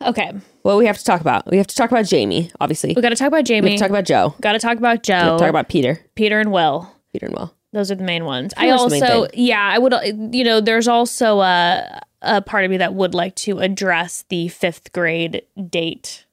okay. 0.01 0.31
what 0.63 0.77
we 0.77 0.85
have 0.85 0.97
to 0.97 1.03
talk 1.03 1.21
about? 1.21 1.49
We 1.49 1.57
have 1.57 1.67
to 1.67 1.75
talk 1.75 1.91
about 1.91 2.05
Jamie, 2.05 2.51
obviously. 2.59 2.93
We 2.95 3.01
got 3.01 3.09
to 3.09 3.15
talk 3.15 3.27
about 3.27 3.45
Jamie. 3.45 3.65
We 3.65 3.71
have 3.71 3.79
to 3.79 3.83
talk 3.83 3.89
about 3.89 4.05
Joe. 4.05 4.35
got 4.41 4.53
to 4.53 4.59
talk 4.59 4.77
about 4.77 5.07
We 5.07 5.13
have 5.13 5.23
Joe, 5.25 5.37
to 5.37 5.39
talk 5.39 5.49
about 5.49 5.69
Peter. 5.69 5.99
Peter, 6.15 6.39
and 6.39 6.51
Will. 6.51 6.91
Peter 7.11 7.27
and 7.27 7.35
Will. 7.35 7.53
Those 7.71 7.91
are 7.91 7.95
the 7.95 8.03
main 8.03 8.25
ones. 8.25 8.53
I 8.55 8.67
the 8.67 8.89
main 8.89 9.03
also, 9.03 9.27
yeah, 9.33 9.69
I 9.71 9.79
would, 9.79 9.93
you 10.33 10.43
know, 10.43 10.61
there's 10.61 10.87
also 10.87 11.41
a, 11.41 12.01
a 12.21 12.41
part 12.41 12.65
of 12.65 12.71
me 12.71 12.77
that 12.77 12.93
would 12.93 13.15
like 13.15 13.35
to 13.37 13.59
address 13.59 14.25
the 14.29 14.47
fifth 14.47 14.91
grade 14.91 15.43
date 15.69 16.25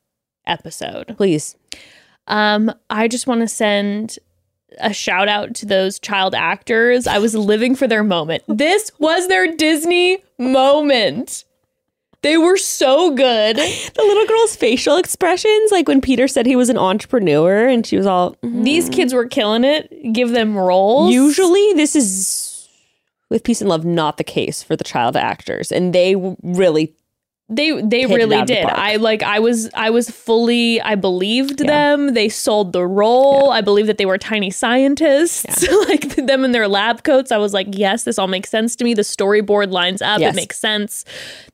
episode. 0.47 1.17
Please. 1.17 1.57
Um, 2.27 2.73
I 2.91 3.09
just 3.09 3.27
want 3.27 3.41
to 3.41 3.49
send 3.49 4.19
a 4.79 4.93
shout 4.93 5.29
out 5.29 5.55
to 5.57 5.67
those 5.67 5.99
child 5.99 6.35
actors. 6.35 7.07
I 7.07 7.19
was 7.19 7.35
living 7.35 7.75
for 7.75 7.87
their 7.87 8.05
moment. 8.05 8.43
This 8.49 8.91
was 8.99 9.29
their 9.29 9.55
Disney 9.57 10.23
moment. 10.39 11.45
They 12.23 12.37
were 12.37 12.59
so 12.59 13.15
good. 13.15 13.57
The 13.57 14.03
little 14.03 14.27
girl's 14.27 14.55
facial 14.55 14.97
expressions, 14.97 15.73
like 15.73 15.89
when 15.89 16.01
Peter 16.03 16.29
said 16.29 16.45
he 16.45 16.55
was 16.57 16.69
an 16.69 16.77
entrepreneur 16.77 17.67
and 17.67 17.87
she 17.87 17.97
was 17.97 18.07
all, 18.07 18.37
"Mhm." 18.45 18.65
These 18.65 18.89
kids 18.91 19.15
were 19.15 19.27
killing 19.27 19.65
it. 19.65 20.13
Give 20.13 20.31
them 20.31 20.57
roles. 20.57 21.13
usually 21.13 21.73
this 21.75 21.97
is 21.97 22.69
with 23.31 23.43
peace 23.45 23.61
and 23.61 23.71
love 23.71 23.85
not 23.85 24.17
the 24.19 24.25
case 24.25 24.63
for 24.63 24.77
the 24.77 24.85
child 24.85 25.17
actors 25.17 25.71
and 25.73 25.93
they 25.95 26.15
really 26.43 26.93
they 27.51 27.81
they 27.83 28.07
really 28.07 28.37
of 28.37 28.47
the 28.47 28.55
did. 28.55 28.65
I 28.65 28.97
like 28.97 29.23
I 29.23 29.39
was 29.41 29.69
I 29.75 29.91
was 29.91 30.09
fully 30.09 30.81
I 30.81 30.95
believed 30.95 31.59
them. 31.59 32.15
They 32.15 32.29
sold 32.29 32.73
the 32.73 32.87
role. 32.87 33.51
I 33.51 33.61
believe 33.61 33.87
that 33.89 33.99
they 33.99 34.07
were 34.07 34.19
tiny 34.19 34.51
scientists. 34.51 35.67
like 35.89 36.15
them 36.17 36.45
in 36.45 36.53
their 36.53 36.69
lab 36.69 37.03
coats. 37.03 37.33
I 37.33 37.39
was 37.39 37.53
like, 37.53 37.67
yes, 37.71 38.05
this 38.05 38.19
all 38.19 38.29
makes 38.29 38.51
sense 38.51 38.77
to 38.77 38.85
me. 38.85 38.95
The 38.95 39.03
storyboard 39.03 39.71
lines 39.73 40.01
up. 40.01 40.21
Yes. 40.21 40.35
It 40.35 40.37
makes 40.37 40.59
sense. 40.59 41.05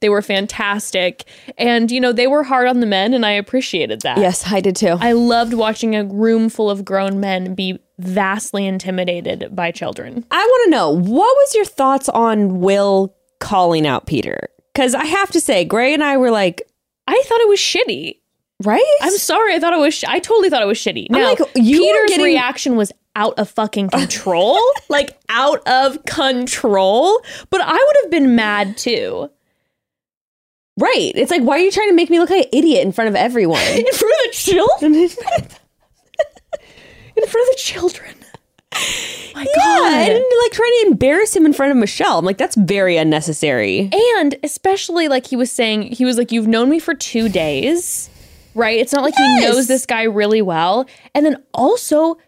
They 0.01 0.09
were 0.09 0.23
fantastic. 0.23 1.25
And 1.57 1.91
you 1.91 2.01
know, 2.01 2.13
they 2.13 2.27
were 2.27 2.43
hard 2.43 2.69
on 2.69 2.81
the 2.81 2.87
men 2.87 3.15
and 3.15 3.25
I 3.25 3.31
appreciated 3.31 4.03
that. 4.03 4.19
yes 4.19 4.45
i 4.51 4.61
did 4.61 4.77
too 4.77 4.97
I 5.01 5.13
loved 5.13 5.55
watching 5.55 5.95
a 5.97 6.05
room 6.05 6.49
full 6.49 6.69
of 6.71 6.85
grown 6.85 7.21
men 7.21 7.55
be 7.55 7.79
vastly 7.99 8.67
intimidated 8.67 9.55
by 9.55 9.71
children. 9.71 10.25
i 10.31 10.45
want 10.45 10.65
to 10.65 10.71
know 10.71 10.91
what 10.91 11.35
was 11.37 11.55
your 11.55 11.65
thoughts 11.65 12.09
on 12.09 12.61
will 12.61 13.15
calling 13.41 13.87
out 13.87 14.07
peter 14.07 14.49
because 14.77 14.95
i 14.95 15.05
have 15.05 15.31
to 15.31 15.41
say 15.41 15.65
gray 15.65 15.95
and 15.95 16.05
i 16.05 16.17
were 16.17 16.31
like 16.31 16.63
I 17.09 17.23
thought 17.27 17.41
it 17.41 17.49
was 17.49 17.61
shitty. 17.61 18.19
right 18.65 18.97
I'm 19.01 19.17
sorry. 19.17 19.55
I 19.55 19.61
thought 19.61 19.73
it 19.73 19.79
was. 19.79 19.95
Sh- 19.95 20.03
I 20.09 20.19
totally 20.19 20.51
thought 20.51 20.61
it 20.61 20.67
was 20.67 20.77
shitty. 20.77 21.07
I'm 21.09 21.21
Now, 21.21 21.29
like, 21.29 21.39
Peter's 21.55 22.09
getting- 22.11 22.25
reaction 22.25 22.75
was 22.75 22.91
out 23.15 23.39
of 23.39 23.49
fucking 23.49 23.91
control, 24.01 24.59
like 24.89 25.17
out 25.29 25.65
of 25.69 26.05
control. 26.05 27.23
But 27.49 27.61
I 27.61 27.75
would 27.75 27.97
have 28.03 28.11
been 28.11 28.35
mad 28.35 28.77
too 28.77 29.31
right 30.81 31.13
it's 31.15 31.31
like 31.31 31.43
why 31.43 31.55
are 31.57 31.61
you 31.61 31.71
trying 31.71 31.89
to 31.89 31.95
make 31.95 32.11
me 32.11 32.19
look 32.19 32.29
like 32.29 32.45
an 32.47 32.51
idiot 32.53 32.85
in 32.85 32.91
front 32.93 33.09
of 33.09 33.15
everyone 33.15 33.61
in 33.69 33.87
front 33.93 34.15
of 34.15 34.21
the 34.25 34.31
children. 34.33 34.95
in 37.17 37.27
front 37.27 37.49
of 37.49 37.55
the 37.55 37.57
children. 37.57 38.15
And 40.11 40.25
like 40.43 40.53
trying 40.53 40.73
to 40.83 40.89
embarrass 40.89 41.35
him 41.35 41.47
in 41.47 41.53
front 41.53 41.73
of 41.73 41.79
Michelle. 41.79 42.19
I'm 42.19 42.25
like, 42.25 42.39
that's 42.39 42.57
very 42.57 42.97
unnecessary. 42.97 43.91
And 44.19 44.37
especially 44.43 45.09
like 45.09 45.27
he 45.27 45.37
was 45.37 45.51
saying, 45.51 45.83
he 45.93 46.05
was 46.05 46.19
like, 46.19 46.33
You've 46.33 46.47
known 46.47 46.69
me 46.69 46.79
for 46.79 46.95
two 46.95 47.29
days, 47.29 48.09
right? 48.55 48.79
It's 48.79 48.93
not 48.93 49.03
like 49.03 49.15
he 49.17 49.41
knows 49.41 49.67
this 49.69 49.87
guy 49.87 50.05
really 50.05 50.43
well. 50.43 50.87
And 51.15 51.25
then 51.27 51.43
also, 51.55 52.19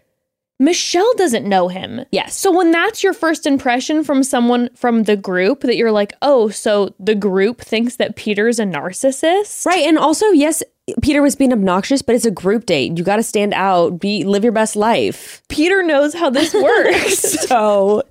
Michelle 0.59 1.13
doesn't 1.15 1.49
know 1.49 1.69
him. 1.69 2.05
Yes. 2.11 2.37
So 2.37 2.51
when 2.51 2.73
that's 2.73 3.03
your 3.05 3.13
first 3.13 3.47
impression 3.47 4.03
from 4.03 4.23
someone 4.25 4.71
from 4.75 5.05
the 5.05 5.17
group, 5.17 5.61
that 5.61 5.77
you're 5.77 5.93
like, 5.93 6.15
Oh, 6.21 6.49
so 6.49 6.95
the 6.99 7.15
group 7.15 7.61
thinks 7.61 7.97
that 7.97 8.17
Peter's 8.17 8.59
a 8.59 8.65
narcissist. 8.65 9.65
Right. 9.67 9.87
And 9.87 9.99
also, 9.99 10.27
yes, 10.31 10.63
Peter 11.03 11.23
was 11.23 11.37
being 11.37 11.53
obnoxious, 11.53 12.03
but 12.03 12.15
it's 12.15 12.25
a 12.25 12.31
group 12.31 12.67
date. 12.67 12.97
You 12.99 13.05
got 13.05 13.17
to 13.17 13.23
stand 13.23 13.53
out, 13.55 14.01
be 14.01 14.25
live 14.25 14.43
your 14.43 14.53
best 14.53 14.75
life. 14.75 15.43
Peter 15.49 15.83
knows 15.83 16.15
how 16.15 16.31
this 16.31 16.53
works. 16.55 17.37
So 17.49 18.03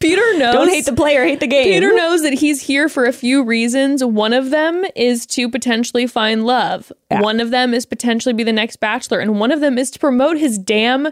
Peter 0.00 0.22
knows. 0.38 0.54
don't 0.54 0.68
hate 0.68 0.86
the 0.86 0.92
player, 0.94 1.24
hate 1.24 1.40
the 1.40 1.46
game. 1.46 1.64
Peter 1.64 1.94
knows 1.94 2.22
that 2.22 2.32
he's 2.32 2.62
here 2.62 2.88
for 2.88 3.04
a 3.04 3.12
few 3.12 3.42
reasons. 3.44 4.02
One 4.02 4.32
of 4.32 4.48
them 4.50 4.84
is 4.94 5.26
to 5.28 5.50
potentially 5.50 6.06
find 6.06 6.46
love. 6.46 6.90
One 7.10 7.40
of 7.40 7.50
them 7.50 7.74
is 7.74 7.84
potentially 7.84 8.32
be 8.32 8.42
the 8.42 8.52
next 8.54 8.76
bachelor, 8.76 9.18
and 9.20 9.38
one 9.38 9.52
of 9.52 9.60
them 9.60 9.76
is 9.76 9.90
to 9.90 9.98
promote 9.98 10.38
his 10.38 10.56
damn 10.56 11.08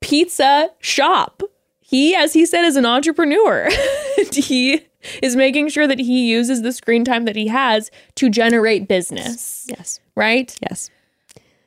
pizza 0.00 0.70
shop. 0.80 1.42
He, 1.80 2.14
as 2.14 2.32
he 2.34 2.44
said, 2.44 2.64
is 2.64 2.76
an 2.76 2.84
entrepreneur. 2.86 3.68
he 4.32 4.86
is 5.22 5.36
making 5.36 5.68
sure 5.70 5.86
that 5.86 5.98
he 5.98 6.28
uses 6.28 6.60
the 6.62 6.72
screen 6.72 7.04
time 7.04 7.24
that 7.24 7.36
he 7.36 7.46
has 7.48 7.90
to 8.16 8.28
generate 8.28 8.88
business, 8.88 9.64
Yes. 9.68 10.00
right? 10.14 10.54
Yes. 10.60 10.90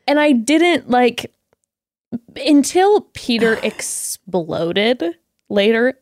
And 0.08 0.20
I 0.20 0.32
didn't 0.34 0.90
like 0.90 1.32
until 2.46 3.02
Peter 3.14 3.54
exploded 3.64 5.04
later, 5.50 5.98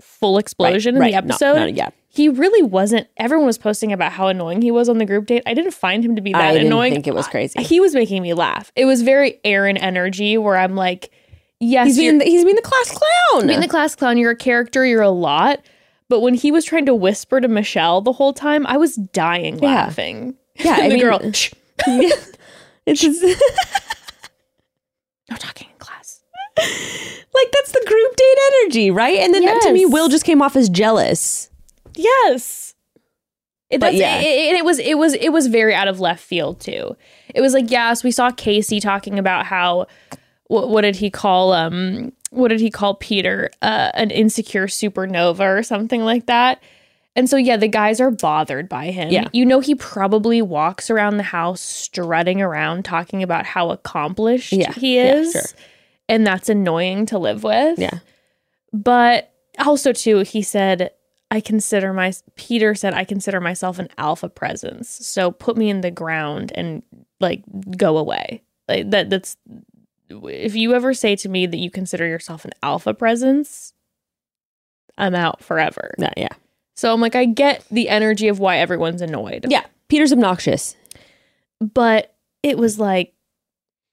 full 0.00 0.38
explosion 0.38 0.96
right. 0.96 1.06
in 1.06 1.10
the 1.12 1.16
episode. 1.32 1.54
no, 1.56 1.66
yeah. 1.66 1.90
He 2.08 2.30
really 2.30 2.62
wasn't. 2.62 3.08
Everyone 3.18 3.44
was 3.44 3.58
posting 3.58 3.92
about 3.92 4.12
how 4.12 4.28
annoying 4.28 4.62
he 4.62 4.70
was 4.70 4.88
on 4.88 4.96
the 4.96 5.04
group 5.04 5.26
date. 5.26 5.42
I 5.44 5.52
didn't 5.52 5.74
find 5.74 6.02
him 6.02 6.16
to 6.16 6.22
be 6.22 6.32
that 6.32 6.38
annoying. 6.38 6.48
I 6.48 6.54
didn't 6.54 6.66
annoying. 6.68 6.92
think 6.94 7.06
it 7.06 7.14
was 7.14 7.28
crazy. 7.28 7.58
I- 7.58 7.62
He 7.62 7.78
was 7.80 7.92
making 7.94 8.22
me 8.22 8.32
laugh. 8.32 8.72
It 8.74 8.86
was 8.86 9.02
very 9.02 9.38
Aaron 9.44 9.76
energy 9.76 10.38
where 10.38 10.56
I'm 10.56 10.74
like, 10.76 11.10
yes, 11.60 11.88
He's 11.88 11.98
being 11.98 12.18
the, 12.18 12.24
he's 12.24 12.44
being 12.44 12.56
the 12.56 12.62
class 12.62 12.90
clown. 12.90 13.46
being 13.46 13.60
the 13.60 13.68
class 13.68 13.94
clown. 13.94 14.18
You're 14.18 14.32
a 14.32 14.36
character. 14.36 14.84
You're 14.84 15.02
a 15.02 15.10
lot. 15.10 15.60
But 16.08 16.20
when 16.20 16.34
he 16.34 16.52
was 16.52 16.64
trying 16.64 16.86
to 16.86 16.94
whisper 16.94 17.40
to 17.40 17.48
Michelle 17.48 18.00
the 18.00 18.12
whole 18.12 18.32
time, 18.32 18.66
I 18.66 18.76
was 18.76 18.96
dying 18.96 19.58
Yeah. 19.58 19.68
laughing. 19.74 20.34
Yeah, 20.56 20.74
and 20.78 20.82
I 20.82 20.88
the 20.88 20.94
mean- 20.94 21.02
girl, 21.02 21.20
it's 22.86 23.00
just, 23.00 23.22
no 25.30 25.36
talking 25.36 25.68
in 25.72 25.78
class. 25.78 26.20
like 26.56 27.50
that's 27.52 27.72
the 27.72 27.84
group 27.86 28.16
date 28.16 28.38
energy, 28.62 28.90
right? 28.90 29.18
And 29.18 29.34
then 29.34 29.60
to 29.62 29.72
me, 29.72 29.86
Will 29.86 30.08
just 30.08 30.24
came 30.24 30.42
off 30.42 30.56
as 30.56 30.68
jealous. 30.68 31.50
Yes. 31.94 32.74
It, 33.68 33.80
But 33.80 33.94
yeah. 33.94 34.18
it, 34.20 34.24
it, 34.24 34.56
it 34.58 34.64
was 34.64 34.78
it 34.78 34.96
was 34.96 35.14
it 35.14 35.30
was 35.32 35.48
very 35.48 35.74
out 35.74 35.88
of 35.88 35.98
left 35.98 36.22
field 36.22 36.60
too. 36.60 36.96
It 37.34 37.40
was 37.40 37.52
like 37.52 37.68
yes, 37.70 38.04
we 38.04 38.12
saw 38.12 38.30
Casey 38.30 38.78
talking 38.78 39.18
about 39.18 39.44
how 39.46 39.86
what, 40.48 40.68
what 40.68 40.82
did 40.82 40.96
he 40.96 41.10
call 41.10 41.52
um 41.52 42.12
what 42.30 42.48
did 42.48 42.60
he 42.60 42.70
call 42.70 42.94
Peter 42.94 43.50
uh, 43.62 43.90
an 43.94 44.10
insecure 44.10 44.66
supernova 44.66 45.58
or 45.58 45.62
something 45.62 46.02
like 46.04 46.26
that. 46.26 46.60
And 47.14 47.30
so 47.30 47.36
yeah, 47.38 47.56
the 47.56 47.68
guys 47.68 47.98
are 48.00 48.10
bothered 48.10 48.68
by 48.68 48.90
him. 48.90 49.10
Yeah. 49.10 49.28
You 49.32 49.46
know 49.46 49.60
he 49.60 49.74
probably 49.74 50.42
walks 50.42 50.90
around 50.90 51.16
the 51.16 51.22
house 51.22 51.62
strutting 51.62 52.42
around 52.42 52.84
talking 52.84 53.22
about 53.22 53.46
how 53.46 53.70
accomplished 53.70 54.52
Yeah, 54.52 54.72
he 54.72 54.96
yeah, 54.96 55.14
is. 55.14 55.32
sure. 55.32 55.42
And 56.08 56.26
that's 56.26 56.48
annoying 56.48 57.06
to 57.06 57.18
live 57.18 57.42
with. 57.42 57.78
Yeah. 57.78 58.00
But 58.72 59.32
also 59.58 59.92
too, 59.92 60.18
he 60.20 60.42
said, 60.42 60.90
I 61.30 61.40
consider 61.40 61.92
my 61.92 62.12
Peter 62.36 62.74
said 62.74 62.92
I 62.92 63.04
consider 63.04 63.40
myself 63.40 63.78
an 63.78 63.88
alpha 63.98 64.28
presence. 64.28 64.88
So 64.90 65.30
put 65.30 65.56
me 65.56 65.70
in 65.70 65.80
the 65.80 65.90
ground 65.90 66.52
and 66.54 66.82
like 67.18 67.42
go 67.76 67.96
away. 67.96 68.42
Like 68.68 68.90
that 68.90 69.10
that's 69.10 69.36
if 70.08 70.54
you 70.54 70.74
ever 70.74 70.94
say 70.94 71.16
to 71.16 71.28
me 71.28 71.46
that 71.46 71.58
you 71.58 71.70
consider 71.70 72.06
yourself 72.06 72.44
an 72.44 72.52
alpha 72.62 72.94
presence, 72.94 73.72
I'm 74.98 75.14
out 75.14 75.42
forever. 75.42 75.94
Yeah, 75.98 76.12
yeah. 76.16 76.28
So 76.76 76.92
I'm 76.92 77.00
like, 77.00 77.14
I 77.14 77.24
get 77.24 77.64
the 77.70 77.88
energy 77.88 78.28
of 78.28 78.38
why 78.38 78.58
everyone's 78.58 79.02
annoyed. 79.02 79.46
Yeah. 79.48 79.64
Peter's 79.88 80.12
obnoxious. 80.12 80.76
But 81.60 82.14
it 82.42 82.58
was 82.58 82.78
like, 82.78 83.14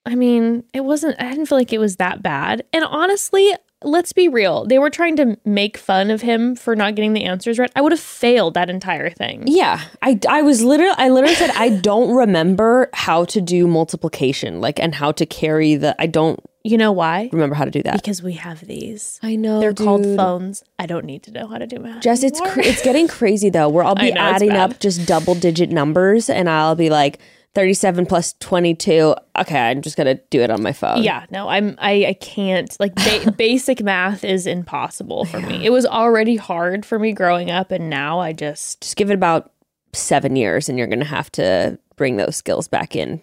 I 0.06 0.15
mean, 0.15 0.65
it 0.73 0.82
wasn't, 0.82 1.15
I 1.19 1.30
didn't 1.30 1.45
feel 1.45 1.58
like 1.58 1.71
it 1.71 1.80
was 1.80 1.95
that 1.95 2.21
bad. 2.21 2.65
And 2.73 2.84
honestly, 2.84 3.54
let's 3.83 4.13
be 4.13 4.27
real. 4.27 4.65
They 4.65 4.79
were 4.79 4.89
trying 4.89 5.15
to 5.17 5.37
make 5.45 5.77
fun 5.77 6.09
of 6.11 6.21
him 6.21 6.55
for 6.55 6.75
not 6.75 6.95
getting 6.95 7.13
the 7.13 7.23
answers 7.25 7.59
right. 7.59 7.71
I 7.75 7.81
would 7.81 7.91
have 7.91 7.99
failed 7.99 8.53
that 8.55 8.69
entire 8.69 9.09
thing. 9.09 9.43
Yeah, 9.47 9.81
I, 10.01 10.19
I 10.29 10.41
was 10.41 10.63
literally 10.63 10.95
I 10.97 11.09
literally 11.09 11.35
said 11.35 11.51
I 11.51 11.69
don't 11.69 12.15
remember 12.15 12.89
how 12.93 13.25
to 13.25 13.41
do 13.41 13.67
multiplication 13.67 14.61
like 14.61 14.79
and 14.79 14.95
how 14.95 15.11
to 15.13 15.25
carry 15.25 15.75
the 15.75 15.95
I 15.99 16.07
don't 16.07 16.39
You 16.63 16.77
know 16.77 16.91
why? 16.91 17.29
remember 17.31 17.55
how 17.55 17.65
to 17.65 17.71
do 17.71 17.83
that. 17.83 17.95
Because 17.95 18.23
we 18.23 18.33
have 18.33 18.65
these. 18.65 19.19
I 19.21 19.35
know 19.35 19.59
They're 19.59 19.73
called 19.73 20.03
phones. 20.15 20.63
I 20.79 20.85
don't 20.85 21.05
need 21.05 21.23
to 21.23 21.31
know 21.31 21.47
how 21.47 21.57
to 21.57 21.67
do 21.67 21.79
math. 21.79 22.01
Jess, 22.03 22.23
it's 22.23 22.39
cra- 22.39 22.65
it's 22.65 22.81
getting 22.83 23.07
crazy 23.07 23.49
though. 23.49 23.69
Where 23.69 23.83
I'll 23.83 23.95
be 24.07 24.11
know, 24.11 24.21
adding 24.21 24.51
up 24.51 24.79
just 24.79 25.05
double 25.07 25.35
digit 25.35 25.69
numbers, 25.69 26.29
and 26.29 26.49
I'll 26.49 26.75
be 26.75 26.89
like 26.89 27.19
thirty 27.55 27.73
seven 27.73 28.05
plus 28.05 28.33
twenty 28.39 28.75
two. 28.75 29.15
Okay, 29.37 29.59
I'm 29.59 29.81
just 29.81 29.97
gonna 29.97 30.15
do 30.29 30.41
it 30.41 30.49
on 30.49 30.61
my 30.61 30.73
phone. 30.73 31.03
Yeah, 31.03 31.25
no, 31.31 31.47
I'm 31.49 31.75
I 31.79 32.05
I 32.07 32.13
can't 32.13 32.75
like 32.79 32.95
ba- 32.95 33.31
basic 33.37 33.81
math 33.81 34.23
is 34.23 34.47
impossible 34.47 35.25
for 35.25 35.39
me. 35.39 35.65
It 35.65 35.71
was 35.71 35.85
already 35.85 36.35
hard 36.35 36.85
for 36.85 36.99
me 36.99 37.13
growing 37.13 37.51
up 37.51 37.71
and 37.71 37.89
now 37.89 38.19
I 38.19 38.33
just 38.33 38.81
just 38.81 38.95
give 38.95 39.09
it 39.09 39.15
about 39.15 39.51
seven 39.93 40.35
years, 40.35 40.69
and 40.69 40.77
you're 40.77 40.87
gonna 40.87 41.05
have 41.05 41.31
to 41.33 41.77
bring 41.95 42.17
those 42.17 42.35
skills 42.35 42.67
back 42.67 42.95
in 42.95 43.21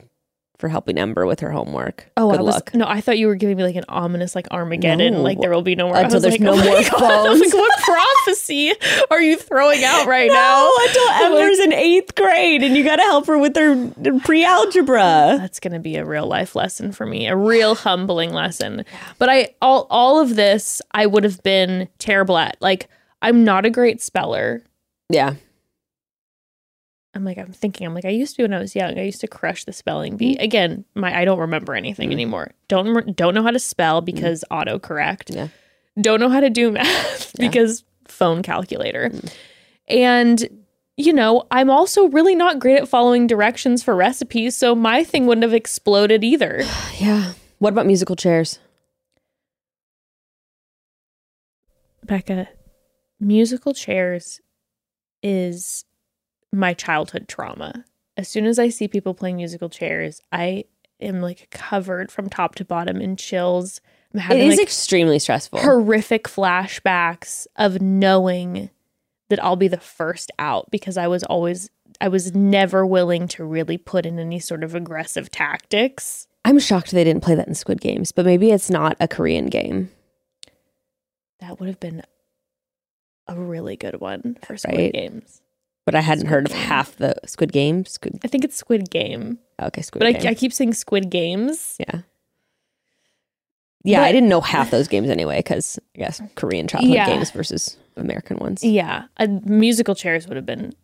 for 0.61 0.69
helping 0.69 0.99
Ember 0.99 1.27
with 1.27 1.41
her 1.41 1.51
homework. 1.51 2.11
Oh, 2.17 2.31
good 2.31 2.41
I 2.41 2.43
was, 2.43 2.55
luck. 2.55 2.75
No, 2.75 2.87
I 2.87 3.01
thought 3.01 3.19
you 3.19 3.27
were 3.27 3.35
giving 3.35 3.57
me 3.57 3.65
like 3.65 3.77
an 3.77 3.85
ominous 3.89 4.35
like 4.35 4.47
Armageddon, 4.51 5.15
No. 5.15 5.23
like 5.23 5.41
there 5.41 5.51
will 5.51 5.63
be 5.63 5.75
no 5.75 5.89
more. 5.89 5.97
Until 5.97 6.21
there's 6.21 6.35
like, 6.35 6.41
no 6.41 6.53
oh 6.53 6.57
more 6.65 6.83
God. 6.83 7.03
I 7.27 7.29
was 7.31 7.41
phones. 7.41 7.41
like, 7.41 7.55
what 7.55 7.81
prophecy 7.83 8.73
are 9.11 9.21
you 9.23 9.37
throwing 9.37 9.83
out 9.83 10.07
right 10.07 10.31
now? 10.31 10.71
Until 10.87 11.09
Ember's 11.11 11.59
in 11.59 11.73
eighth 11.73 12.15
grade, 12.15 12.63
and 12.63 12.77
you 12.77 12.85
got 12.85 12.97
to 12.97 13.03
help 13.03 13.27
her 13.27 13.39
with 13.39 13.57
her 13.57 14.21
pre-algebra. 14.21 15.37
That's 15.39 15.61
going 15.61 15.73
to 15.73 15.79
be 15.81 15.97
a 15.97 16.05
real 16.05 16.27
life 16.27 16.55
lesson 16.55 16.93
for 16.93 17.07
me, 17.07 17.27
a 17.27 17.37
real 17.37 17.75
humbling 17.75 18.33
lesson. 18.33 18.85
But 19.19 19.29
I 19.31 19.55
all 19.63 19.87
all 19.91 20.21
of 20.21 20.37
this 20.37 20.83
I 20.93 21.07
would 21.07 21.25
have 21.25 21.43
been 21.43 21.89
terrible 21.99 22.37
at. 22.37 22.57
Like 22.61 22.89
I'm 23.23 23.45
not 23.45 23.65
a 23.65 23.71
great 23.71 24.01
speller. 24.03 24.63
Yeah, 25.09 25.35
I'm 27.15 27.25
like, 27.25 27.39
I'm 27.39 27.53
thinking, 27.53 27.87
I'm 27.87 27.95
like, 27.95 28.05
I 28.05 28.11
used 28.11 28.37
to 28.37 28.43
when 28.43 28.55
I 28.55 28.61
was 28.61 28.77
young. 28.77 28.99
I 28.99 29.03
used 29.03 29.21
to 29.23 29.27
crush 29.27 29.65
the 29.65 29.73
spelling 29.73 30.17
bee. 30.17 30.35
Mm-hmm. 30.35 30.45
Again, 30.45 30.85
my 30.95 31.17
I 31.17 31.25
don't 31.25 31.41
remember 31.41 31.75
anything 31.75 32.09
mm-hmm. 32.09 32.13
anymore. 32.13 32.53
Don't 32.69 33.17
don't 33.17 33.35
know 33.35 33.43
how 33.43 33.51
to 33.51 33.59
spell 33.59 34.01
mm-hmm. 34.01 34.07
because 34.07 34.45
autocorrect. 34.51 35.35
Yeah. 35.35 35.49
Don't 36.01 36.21
know 36.21 36.29
how 36.29 36.41
to 36.41 36.51
do 36.51 36.71
math 36.71 37.37
because 37.39 37.85
phone 38.07 38.43
calculator. 38.43 39.11
Mm. 39.11 39.35
And 39.89 40.61
you 40.97 41.13
know, 41.13 41.47
I'm 41.51 41.71
also 41.71 42.09
really 42.09 42.35
not 42.35 42.59
great 42.59 42.79
at 42.79 42.89
following 42.89 43.27
directions 43.27 43.83
for 43.83 43.97
recipes, 43.97 44.57
so 44.57 44.75
my 44.75 45.03
thing 45.03 45.27
wouldn't 45.27 45.43
have 45.43 45.55
exploded 45.55 46.23
either. 46.23 46.63
Yeah. 46.99 47.33
What 47.59 47.73
about 47.73 47.87
musical 47.87 48.15
chairs? 48.15 48.59
Becca, 52.05 52.49
musical 53.19 53.73
chairs 53.73 54.41
is 55.23 55.85
my 56.53 56.75
childhood 56.75 57.29
trauma. 57.29 57.85
As 58.17 58.29
soon 58.29 58.47
as 58.47 58.59
I 58.59 58.69
see 58.69 58.89
people 58.89 59.15
playing 59.15 59.37
musical 59.37 59.69
chairs, 59.69 60.21
I 60.33 60.65
am 61.01 61.21
like 61.21 61.49
covered 61.51 62.11
from 62.11 62.29
top 62.29 62.55
to 62.57 62.65
bottom 62.65 63.01
in 63.01 63.17
chills. 63.17 63.81
I'm 64.13 64.21
having 64.21 64.43
is 64.43 64.57
like 64.59 64.67
extremely 64.67 65.19
stressful. 65.19 65.61
horrific 65.61 66.25
flashbacks 66.25 67.47
of 67.57 67.81
knowing 67.81 68.71
that 69.29 69.43
I'll 69.43 69.57
be 69.57 69.69
the 69.69 69.79
first 69.79 70.31
out 70.39 70.71
because 70.71 70.97
I 70.97 71.07
was 71.07 71.23
always 71.25 71.71
I 72.01 72.09
was 72.09 72.35
never 72.35 72.85
willing 72.85 73.29
to 73.29 73.45
really 73.45 73.79
put 73.79 74.07
in 74.07 74.19
any 74.19 74.41
sort 74.41 74.65
of 74.65 74.75
aggressive 74.75 75.31
tactics. 75.31 76.27
I'm 76.45 76.59
shocked 76.59 76.91
they 76.91 77.05
didn't 77.05 77.23
play 77.23 77.35
that 77.35 77.47
in 77.49 77.55
Squid 77.55 77.81
Games, 77.81 78.13
but 78.13 78.25
maybe 78.25 78.51
it's 78.51 78.71
not 78.71 78.97
a 78.99 79.07
Korean 79.07 79.47
game. 79.47 79.91
That 81.41 81.61
would 81.61 81.69
have 81.69 81.81
been 81.81 82.03
a 83.29 83.37
really 83.37 83.77
good 83.77 84.01
one 84.01 84.37
for 84.45 84.57
Squid 84.57 84.77
Right. 84.77 84.93
Games. 84.93 85.43
But 85.93 85.99
I 85.99 86.01
hadn't 86.03 86.21
Squid 86.27 86.31
heard 86.31 86.47
of 86.47 86.53
Game. 86.53 86.63
half 86.63 86.97
the 86.97 87.15
Squid 87.27 87.53
Games. 87.53 87.91
Squid, 87.91 88.21
I 88.25 88.29
think 88.29 88.45
it's 88.45 88.57
Squid 88.57 88.91
Game, 88.91 89.39
okay, 89.61 89.83
Squid 89.83 90.01
but 90.01 90.13
Game. 90.21 90.27
I, 90.29 90.31
I 90.31 90.35
keep 90.35 90.53
saying 90.53 90.75
Squid 90.75 91.11
Games. 91.11 91.77
yeah. 91.79 92.01
Yeah, 93.83 94.03
I 94.03 94.13
didn't 94.13 94.29
know 94.29 94.43
half 94.43 94.71
those 94.71 94.89
games 94.89 95.09
anyway 95.09 95.39
because 95.39 95.79
I 95.97 95.99
guess 96.01 96.21
Korean 96.35 96.69
childhood 96.69 96.93
Yeah. 96.93 97.07
games 97.07 97.31
versus 97.31 97.79
American 97.97 98.37
ones. 98.39 98.63
Yeah, 98.63 99.05
a 99.17 99.27
musical 99.27 99.95
chairs 99.95 100.29
would 100.29 100.37
have 100.37 100.45
been 100.45 100.75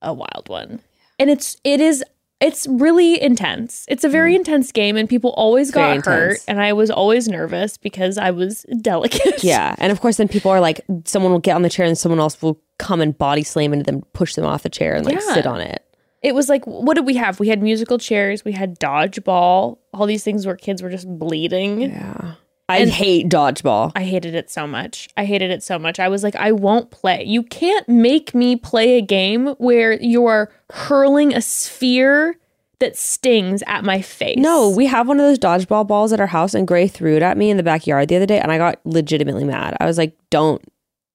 a 0.00 0.14
wild 0.14 0.48
one. 0.48 0.80
And 1.18 1.28
it's 1.28 1.58
it 1.64 1.80
is 1.82 2.02
it's 2.40 2.66
really 2.66 3.20
intense. 3.20 3.84
It's 3.88 4.04
a 4.04 4.08
very 4.08 4.34
mm. 4.34 4.36
intense 4.36 4.70
game 4.72 4.96
and 4.96 5.08
people 5.08 5.30
always. 5.30 5.70
Got 5.70 6.04
hurt 6.04 6.38
and 6.46 6.60
I 6.60 6.72
was 6.72 6.90
always 6.90 7.28
nervous 7.28 7.76
because 7.76 8.18
I 8.18 8.30
was 8.30 8.62
delicate. 8.80 9.42
Yeah, 9.42 9.74
and 9.78 9.90
of 9.90 10.00
course, 10.00 10.18
then 10.18 10.28
people 10.28 10.50
are 10.50 10.60
like, 10.60 10.80
someone 11.04 11.32
will 11.32 11.38
get 11.38 11.54
on 11.54 11.62
the 11.62 11.70
chair 11.70 11.86
and 11.86 11.96
someone 11.96 12.18
else 12.18 12.40
will 12.42 12.60
come 12.78 13.00
and 13.00 13.16
body 13.16 13.42
slam 13.42 13.72
into 13.72 13.84
them, 13.84 14.02
push 14.12 14.34
them 14.34 14.44
off 14.44 14.62
the 14.62 14.68
chair, 14.68 14.94
and 14.94 15.06
like 15.06 15.14
Yeah. 15.14 15.34
sit 15.34 15.46
on 15.46 15.60
it. 15.60 15.82
It 16.22 16.34
was 16.34 16.48
like 16.48 16.64
what 16.66 16.94
did 16.94 17.06
we 17.06 17.14
have? 17.14 17.40
We 17.40 17.48
had 17.48 17.62
musical 17.62 17.98
chairs, 17.98 18.44
we 18.44 18.52
had 18.52 18.78
dodgeball, 18.78 19.78
all 19.94 20.06
these 20.06 20.24
things 20.24 20.46
where 20.46 20.56
kids 20.56 20.82
were 20.82 20.90
just 20.90 21.08
bleeding. 21.18 21.82
Yeah, 21.82 22.34
I 22.68 22.78
And- 22.78 22.90
hate 22.90 23.28
dodgeball. 23.28 23.92
I 23.94 24.02
hated 24.02 24.34
it 24.34 24.50
so 24.50 24.66
much. 24.66 25.08
I 25.16 25.24
hated 25.24 25.50
it 25.50 25.62
so 25.62 25.78
much. 25.78 26.00
I 26.00 26.08
was 26.08 26.22
like, 26.24 26.34
I 26.36 26.50
won't 26.52 26.90
play. 26.90 27.22
You 27.24 27.42
can't 27.44 27.88
make 27.88 28.34
me 28.34 28.56
play 28.56 28.96
a 28.98 29.02
game 29.02 29.54
where 29.58 29.92
you 29.92 30.26
are 30.26 30.50
hurling 30.72 31.32
a 31.32 31.40
sphere 31.40 32.36
that 32.80 32.96
stings 32.96 33.62
at 33.66 33.84
my 33.84 34.02
face. 34.02 34.36
No, 34.36 34.68
we 34.68 34.86
have 34.86 35.08
one 35.08 35.18
of 35.18 35.24
those 35.24 35.38
dodgeball 35.38 35.86
balls 35.86 36.12
at 36.12 36.20
our 36.20 36.26
house, 36.26 36.52
and 36.54 36.66
Gray 36.68 36.88
threw 36.88 37.16
it 37.16 37.22
at 37.22 37.38
me 37.38 37.50
in 37.50 37.56
the 37.56 37.62
backyard 37.62 38.08
the 38.08 38.16
other 38.16 38.26
day, 38.26 38.38
and 38.38 38.52
I 38.52 38.58
got 38.58 38.80
legitimately 38.84 39.44
mad. 39.44 39.76
I 39.80 39.86
was 39.86 39.96
like, 39.96 40.14
"Don't 40.28 40.60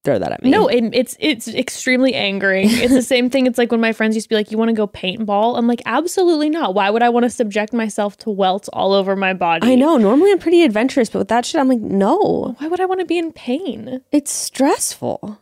throw 0.04 0.20
that 0.20 0.32
at 0.32 0.44
me." 0.44 0.50
No, 0.50 0.68
it, 0.68 0.84
it's 0.94 1.16
it's 1.20 1.48
extremely 1.48 2.14
angering. 2.14 2.68
It's 2.70 2.94
the 2.94 3.02
same 3.02 3.30
thing. 3.30 3.46
It's 3.48 3.58
like 3.58 3.72
when 3.72 3.82
my 3.82 3.94
friends 3.94 4.16
used 4.16 4.26
to 4.26 4.30
be 4.30 4.36
like, 4.36 4.52
"You 4.52 4.58
want 4.58 4.70
to 4.70 4.74
go 4.74 4.88
paintball?" 4.88 5.58
I'm 5.58 5.68
like, 5.68 5.82
"Absolutely 5.86 6.50
not. 6.50 6.74
Why 6.74 6.90
would 6.90 7.04
I 7.04 7.10
want 7.10 7.24
to 7.26 7.30
subject 7.30 7.74
myself 7.74 8.18
to 8.20 8.30
welts 8.30 8.70
all 8.70 8.94
over 8.94 9.16
my 9.16 9.34
body?" 9.34 9.72
I 9.72 9.76
know. 9.76 9.98
Normally, 9.98 10.32
I'm 10.32 10.40
pretty 10.40 10.64
adventurous, 10.64 11.10
but 11.10 11.20
with 11.20 11.28
that 11.30 11.46
shit, 11.46 11.60
I'm 11.62 11.68
like, 11.70 11.80
no, 11.80 12.56
Why 12.60 12.68
would 12.68 12.80
I 12.80 12.86
want 12.86 13.00
to 13.02 13.06
be 13.06 13.18
in 13.18 13.32
pain? 13.32 14.02
it's 14.12 14.32
stressful. 14.32 15.40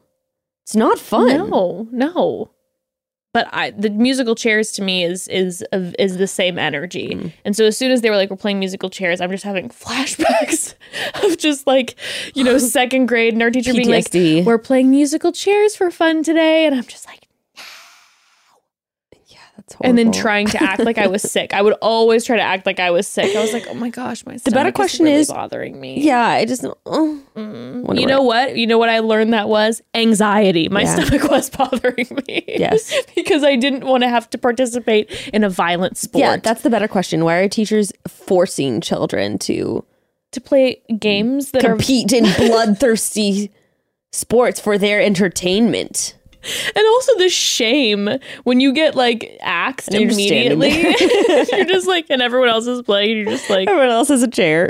It's 0.63 0.76
not 0.76 1.00
fun. 1.00 1.28
No, 1.50 1.88
no. 1.91 2.52
But 3.39 3.47
I, 3.54 3.69
the 3.71 3.89
musical 3.89 4.36
chairs 4.36 4.73
to 4.73 4.82
me 4.82 5.06
is 5.06 5.30
is 5.30 5.63
is 5.97 6.17
the 6.17 6.28
same 6.28 6.60
energy, 6.60 7.10
Mm. 7.15 7.32
and 7.45 7.56
so 7.56 7.63
as 7.63 7.78
soon 7.78 7.89
as 7.89 8.02
they 8.02 8.10
were 8.10 8.17
like 8.17 8.30
we're 8.30 8.36
playing 8.36 8.60
musical 8.60 8.89
chairs, 8.89 9.21
I'm 9.21 9.32
just 9.32 9.45
having 9.45 9.69
flashbacks 9.84 10.73
of 11.23 11.38
just 11.38 11.65
like 11.65 11.95
you 12.36 12.43
know 12.43 12.58
second 12.80 13.06
grade 13.06 13.32
and 13.34 13.41
our 13.41 13.49
teacher 13.49 13.71
being 13.73 13.89
like, 13.89 14.13
"We're 14.45 14.58
playing 14.58 14.89
musical 14.89 15.32
chairs 15.32 15.73
for 15.73 15.89
fun 15.89 16.21
today," 16.21 16.65
and 16.65 16.75
I'm 16.75 16.84
just 16.84 17.08
like. 17.08 17.28
That's 19.67 19.76
and 19.82 19.98
then 19.98 20.12
trying 20.12 20.48
to 20.48 20.62
act 20.63 20.80
like 20.84 20.98
I 20.98 21.08
was 21.08 21.22
sick. 21.32 21.54
I 21.54 21.62
would 21.62 21.74
always 21.82 22.26
try 22.26 22.38
to 22.38 22.41
act 22.43 22.65
like 22.65 22.80
I 22.80 22.91
was 22.91 23.08
sick. 23.08 23.36
I 23.36 23.41
was 23.41 23.54
like, 23.54 23.65
"Oh 23.69 23.74
my 23.74 23.89
gosh, 23.89 24.26
my 24.26 24.34
The 24.34 24.52
better 24.52 24.60
stomach 24.69 24.76
question 24.76 25.06
really 25.06 25.19
is- 25.22 25.28
bothering 25.30 25.80
me." 25.80 26.02
Yeah, 26.02 26.26
I 26.26 26.45
just. 26.45 26.65
Oh. 26.86 27.22
Mm. 27.36 28.00
You 28.00 28.06
know 28.06 28.22
what? 28.24 28.58
You 28.58 28.67
know 28.67 28.78
what 28.78 28.89
I 28.89 29.00
learned 29.00 29.34
that 29.34 29.48
was 29.48 29.82
anxiety. 29.93 30.67
My 30.69 30.82
Yeah. 30.82 30.95
stomach 30.95 31.24
was 31.32 31.50
bothering 31.50 32.08
me. 32.28 32.43
Yes. 32.48 32.93
because 33.15 33.43
I 33.43 33.56
didn't 33.56 33.86
want 33.86 34.04
to 34.04 34.10
have 34.10 34.30
to 34.32 34.38
participate 34.38 35.10
in 35.34 35.43
a 35.43 35.50
violent 35.50 35.98
sport. 35.98 36.22
Yeah, 36.22 36.38
that's 36.38 36.62
the 36.63 36.69
better 36.69 36.88
question. 36.88 37.24
Why 37.24 37.36
are 37.36 37.48
teachers 37.48 37.91
forcing 38.08 38.82
children 38.82 39.38
to 39.39 39.86
to 40.32 40.41
play 40.41 40.82
games 41.00 41.52
that 41.52 41.62
compete 41.63 42.12
in 42.13 42.24
bloodthirsty 42.24 43.52
sports 44.12 44.60
for 44.60 44.78
their 44.78 45.02
entertainment? 45.02 46.15
and 46.75 46.86
also 46.88 47.17
the 47.17 47.30
shame 47.30 48.10
when 48.43 48.60
you 48.60 48.71
get 48.73 48.95
like 48.95 49.38
axed 49.41 49.89
And 49.93 50.02
you're 50.02 50.12
immediately. 50.12 50.69
you're 51.52 51.65
just 51.65 51.88
like 51.88 52.06
and 52.10 52.21
everyone 52.21 52.49
else 52.49 52.67
is 52.67 52.82
playing, 52.82 53.17
you're 53.17 53.25
just 53.25 53.49
like 53.49 53.67
Everyone 53.67 53.89
else 53.89 54.08
has 54.10 54.23
a 54.23 54.28
chair. 54.30 54.67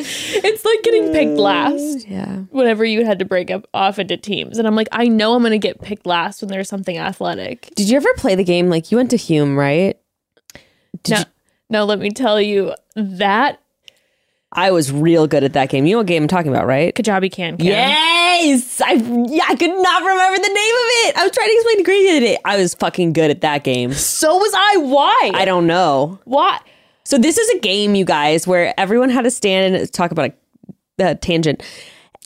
it's 0.00 0.64
like 0.64 0.82
getting 0.84 1.12
picked 1.12 1.38
uh, 1.38 1.42
last. 1.42 2.06
yeah. 2.08 2.36
whenever 2.50 2.84
you 2.84 3.04
had 3.04 3.18
to 3.18 3.24
break 3.24 3.50
up 3.50 3.66
off 3.74 3.98
into 3.98 4.16
teams. 4.16 4.58
And 4.58 4.66
I'm 4.66 4.76
like, 4.76 4.88
I 4.92 5.08
know 5.08 5.34
I'm 5.34 5.42
going 5.42 5.50
to 5.52 5.58
get 5.58 5.80
picked 5.80 6.06
last 6.06 6.40
when 6.40 6.50
there's 6.50 6.68
something 6.68 6.96
athletic. 6.98 7.70
Did 7.74 7.88
you 7.88 7.96
ever 7.96 8.08
play 8.16 8.34
the 8.34 8.44
game? 8.44 8.68
Like 8.68 8.90
you 8.92 8.96
went 8.96 9.10
to 9.10 9.16
Hume, 9.16 9.56
right? 9.58 9.98
Did 11.02 11.10
no, 11.12 11.18
you- 11.18 11.24
no, 11.70 11.84
let 11.84 11.98
me 11.98 12.10
tell 12.10 12.40
you 12.40 12.74
that 12.94 13.60
I 14.52 14.70
was 14.70 14.90
real 14.90 15.26
good 15.26 15.44
at 15.44 15.52
that 15.52 15.68
game. 15.68 15.84
You 15.84 15.92
know 15.92 15.98
what 15.98 16.06
game 16.06 16.22
I'm 16.22 16.28
talking 16.28 16.50
about, 16.50 16.66
right? 16.66 16.94
Kajabi 16.94 17.30
can 17.30 17.56
can. 17.58 17.66
Yes, 17.66 18.80
I 18.80 18.92
yeah, 18.92 19.44
I 19.48 19.54
could 19.56 19.70
not 19.70 20.02
remember 20.02 20.36
the 20.38 20.48
name 20.48 20.74
of 20.74 20.88
it. 21.06 21.16
I 21.18 21.22
was 21.24 21.32
trying 21.32 21.48
to 21.48 21.54
explain 21.54 21.76
to 21.78 21.82
Gracie 21.82 22.04
the 22.04 22.10
other 22.16 22.20
day. 22.20 22.38
I 22.44 22.56
was 22.56 22.74
fucking 22.74 23.12
good 23.12 23.30
at 23.30 23.42
that 23.42 23.62
game. 23.64 23.92
So 23.92 24.36
was 24.36 24.52
I. 24.56 24.76
Why? 24.78 25.30
I 25.34 25.44
don't 25.44 25.66
know. 25.66 26.18
Why? 26.24 26.58
So 27.04 27.18
this 27.18 27.36
is 27.38 27.48
a 27.56 27.58
game, 27.60 27.94
you 27.94 28.04
guys, 28.04 28.46
where 28.46 28.72
everyone 28.78 29.10
had 29.10 29.22
to 29.22 29.30
stand 29.30 29.74
and 29.74 29.92
talk 29.92 30.10
about 30.12 30.32
a, 30.98 31.04
a 31.10 31.14
tangent. 31.14 31.62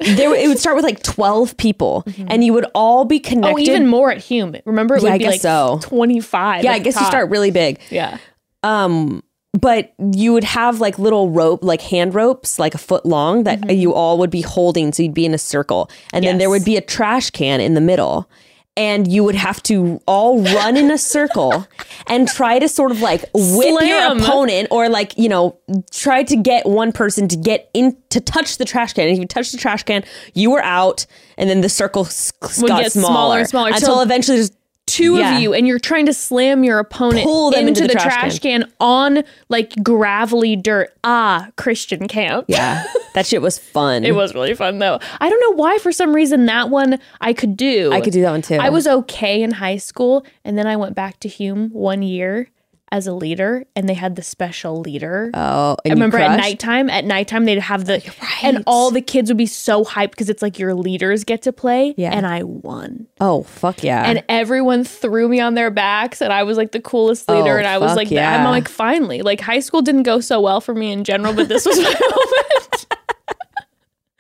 There, 0.01 0.35
it 0.35 0.49
would 0.49 0.59
start 0.59 0.75
with 0.77 0.85
like 0.85 1.03
twelve 1.03 1.57
people, 1.57 2.05
and 2.29 2.43
you 2.45 2.53
would 2.53 2.67
all 2.75 3.05
be 3.05 3.21
connected. 3.21 3.55
Oh, 3.55 3.59
even 3.59 3.87
more 3.87 4.11
at 4.11 4.19
Hume. 4.19 4.57
Remember, 4.65 4.97
it 4.97 5.03
Yeah, 5.03 5.11
would 5.11 5.13
I 5.15 5.19
be 5.19 5.25
guess 5.25 5.33
like 5.33 5.41
so. 5.43 5.79
25. 5.83 6.65
yeah, 6.65 6.73
I 6.73 6.79
guess 6.79 6.99
you 6.99 7.07
start 7.07 7.31
really 7.31 7.51
big. 7.51 7.79
Yeah. 7.91 8.19
Um, 8.65 9.23
but 9.53 9.93
you 9.99 10.33
would 10.33 10.45
have 10.45 10.81
like 10.81 10.99
little 10.99 11.31
rope, 11.31 11.63
like 11.63 11.83
hand 11.83 12.15
ropes, 12.15 12.59
like 12.59 12.75
a 12.75 12.79
foot 12.79 13.05
long 13.05 13.45
that 13.45 13.61
mm-hmm. 13.61 13.71
you 13.71 13.93
all 13.93 14.19
would 14.19 14.31
be 14.31 14.41
holding. 14.41 14.93
So 14.93 15.03
you'd 15.03 15.15
be 15.15 15.27
in 15.27 15.35
a 15.35 15.39
circle. 15.39 15.91
And 16.13 16.25
then 16.25 16.39
there 16.39 16.49
would 16.49 16.65
be 16.65 16.77
a 16.77 16.81
trash 16.81 17.31
can 17.31 17.61
in 17.61 17.75
the 17.75 17.81
middle. 17.81 18.29
And 18.75 19.13
you 19.13 19.23
would 19.23 19.35
have 19.35 19.63
to 19.65 20.01
all 20.07 20.41
run 20.41 20.79
in 20.79 20.91
a 20.91 20.97
circle 20.97 21.67
and 22.07 22.27
try 22.27 22.59
to 22.59 22.67
sort 22.67 22.91
of 22.91 23.03
like 23.03 23.23
whip 23.35 23.83
your 23.83 24.17
opponent 24.17 24.69
or 24.71 24.89
like, 24.89 25.19
you 25.19 25.29
know, 25.29 25.59
try 25.91 26.23
to 26.23 26.37
get 26.37 26.65
one 26.65 26.91
person 26.91 27.29
to 27.29 27.37
get 27.37 27.69
in 27.75 27.95
to 28.09 28.19
touch 28.23 28.57
the 28.57 28.65
trash 28.65 28.95
can. 28.95 29.09
And 29.09 29.13
if 29.13 29.19
you 29.19 29.27
touch 29.27 29.53
the 29.53 29.59
trash 29.59 29.83
can, 29.83 30.03
you 30.33 30.51
were 30.51 30.63
out. 30.63 31.05
And 31.37 31.51
then 31.51 31.61
the 31.61 31.69
circle 31.69 32.07
s- 32.07 32.33
got 32.41 32.91
smaller, 32.91 32.93
smaller 32.93 33.39
and 33.41 33.49
smaller 33.49 33.69
until 33.73 34.01
eventually 34.01 34.39
just 34.39 34.55
Two 34.93 35.17
Yeah. 35.17 35.37
of 35.37 35.41
you, 35.41 35.55
and 35.55 35.67
you're 35.67 35.79
trying 35.79 36.07
to 36.07 36.13
slam 36.13 36.65
your 36.65 36.79
opponent 36.79 37.27
into, 37.27 37.59
into 37.59 37.81
the, 37.83 37.89
the 37.89 37.95
trash 37.95 38.15
trash 38.15 38.39
can. 38.41 38.71
on 38.79 39.25
like 39.49 39.75
gravelly 39.83 40.55
dirt. 40.55 40.95
Ah, 41.03 41.49
Christian 41.57 42.09
camp. 42.09 42.45
Yeah, 42.49 42.85
that 43.15 43.25
shit 43.27 43.41
was 43.41 43.57
fun. 43.59 44.05
It 44.05 44.15
was 44.15 44.35
really 44.35 44.55
fun 44.55 44.79
though. 44.81 44.99
I 45.21 45.31
don't 45.31 45.41
know 45.41 45.57
why 45.57 45.79
for 45.79 45.93
some 45.93 46.15
reason 46.15 46.45
that 46.47 46.69
one 46.69 46.99
I 47.23 47.33
could 47.33 47.57
do. 47.57 47.91
I 47.93 48.01
could 48.03 48.13
do 48.13 48.21
that 48.23 48.31
one 48.33 48.43
too. 48.43 48.57
I 48.57 48.69
was 48.69 48.87
okay 48.87 49.43
in 49.43 49.53
high 49.53 49.79
school 49.79 50.27
and 50.45 50.59
then 50.59 50.67
I 50.67 50.77
went 50.77 50.95
back 50.95 51.21
to 51.21 51.29
Hume 51.29 51.71
one 51.71 52.03
year 52.03 52.49
as 52.93 53.07
a 53.07 53.13
leader 53.15 53.65
and 53.75 53.89
they 53.89 53.95
had 53.95 54.15
the 54.17 54.23
special 54.23 54.81
leader. 54.81 55.31
Oh, 55.33 55.77
I 55.85 55.89
remember 55.89 56.19
at 56.19 56.37
nighttime, 56.37 56.91
at 56.91 57.07
nighttime 57.07 57.47
they'd 57.47 57.59
have 57.59 57.87
the 57.87 58.03
and 58.43 58.63
all 58.67 58.91
the 58.91 59.01
kids 59.01 59.31
would 59.31 59.39
be 59.39 59.47
so 59.47 59.83
hyped 59.83 60.11
because 60.11 60.29
it's 60.29 60.43
like 60.43 60.59
your 60.59 60.75
leaders 60.75 61.25
get 61.25 61.43
to 61.43 61.53
play. 61.53 61.95
Yeah. 61.97 62.11
And 62.13 62.27
I 62.27 62.43
won. 62.43 63.07
Oh 63.21 63.45
fuck 63.45 63.83
yeah! 63.83 64.05
And 64.05 64.23
everyone 64.29 64.85
threw 64.85 65.27
me 65.29 65.41
on 65.41 65.55
their 65.55 65.71
backs 65.71 66.21
and 66.21 66.33
I 66.33 66.43
was 66.43 66.59
like 66.59 66.73
the 66.73 66.81
coolest 66.81 67.29
leader 67.29 67.55
Oh, 67.55 67.59
and 67.59 67.67
I 67.67 67.79
was 67.79 67.97
like 67.97 68.11
yeah. 68.11 68.37
I'm 68.45 68.51
like 68.51 68.69
finally. 68.69 69.23
Like 69.23 69.41
high 69.41 69.61
school 69.61 69.81
didn't 69.81 70.03
go 70.03 70.21
so 70.21 70.41
well 70.41 70.61
for 70.61 70.75
me 70.75 70.93
in 70.93 71.03
general, 71.03 71.33
but 71.33 71.49
this 71.49 71.65
was 71.65 71.79
my 71.79 71.85
moment. 72.01 72.87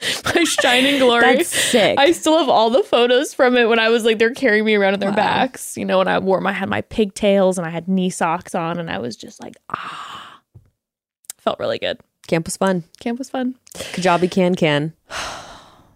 my 0.24 0.44
shining 0.44 0.98
glory. 0.98 1.36
That's 1.36 1.48
sick. 1.48 1.98
I 1.98 2.12
still 2.12 2.38
have 2.38 2.48
all 2.48 2.70
the 2.70 2.82
photos 2.82 3.34
from 3.34 3.56
it 3.56 3.68
when 3.68 3.78
I 3.78 3.88
was 3.88 4.04
like 4.04 4.18
they're 4.18 4.34
carrying 4.34 4.64
me 4.64 4.74
around 4.74 4.94
on 4.94 5.00
their 5.00 5.10
Wow. 5.10 5.16
backs. 5.16 5.76
You 5.76 5.84
know, 5.84 5.98
when 5.98 6.08
I 6.08 6.18
wore 6.18 6.40
my 6.40 6.52
had 6.52 6.68
my 6.68 6.80
pigtails 6.82 7.58
and 7.58 7.66
I 7.66 7.70
had 7.70 7.88
knee 7.88 8.10
socks 8.10 8.54
on 8.54 8.78
and 8.78 8.90
I 8.90 8.98
was 8.98 9.16
just 9.16 9.42
like, 9.42 9.54
ah. 9.70 10.40
Felt 11.38 11.58
really 11.58 11.78
good. 11.78 11.98
Camp 12.28 12.46
was 12.46 12.56
fun. 12.56 12.84
Camp 13.00 13.18
was 13.18 13.28
fun. 13.30 13.56
Kajabi 13.74 14.30
can 14.30 14.54
can. 14.54 14.92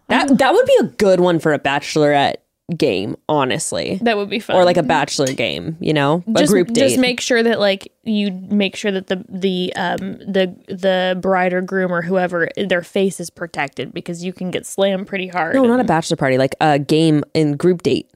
That 0.08 0.38
that 0.38 0.52
would 0.52 0.66
be 0.66 0.76
a 0.82 0.84
good 0.84 1.18
one 1.18 1.40
for 1.40 1.52
a 1.52 1.58
bachelorette 1.58 2.36
game, 2.76 3.16
honestly. 3.28 3.98
That 4.02 4.16
would 4.16 4.28
be 4.28 4.40
fun. 4.40 4.56
Or 4.56 4.64
like 4.64 4.76
a 4.76 4.82
bachelor 4.82 5.26
game, 5.32 5.76
you 5.80 5.92
know? 5.92 6.24
A 6.26 6.40
just, 6.40 6.52
group 6.52 6.68
date. 6.68 6.80
Just 6.88 6.98
make 6.98 7.20
sure 7.20 7.42
that 7.42 7.60
like 7.60 7.92
you 8.02 8.32
make 8.32 8.74
sure 8.76 8.90
that 8.90 9.06
the 9.06 9.24
the 9.28 9.72
um 9.76 10.18
the 10.18 10.54
the 10.68 11.18
bride 11.20 11.52
or 11.52 11.60
groom 11.60 11.92
or 11.92 12.02
whoever 12.02 12.48
their 12.56 12.82
face 12.82 13.20
is 13.20 13.30
protected 13.30 13.94
because 13.94 14.24
you 14.24 14.32
can 14.32 14.50
get 14.50 14.66
slammed 14.66 15.06
pretty 15.06 15.28
hard. 15.28 15.54
no, 15.54 15.64
not 15.64 15.78
a 15.80 15.84
bachelor 15.84 16.16
party, 16.16 16.38
like 16.38 16.54
a 16.60 16.78
game 16.78 17.22
in 17.34 17.56
group 17.56 17.82
date. 17.82 18.10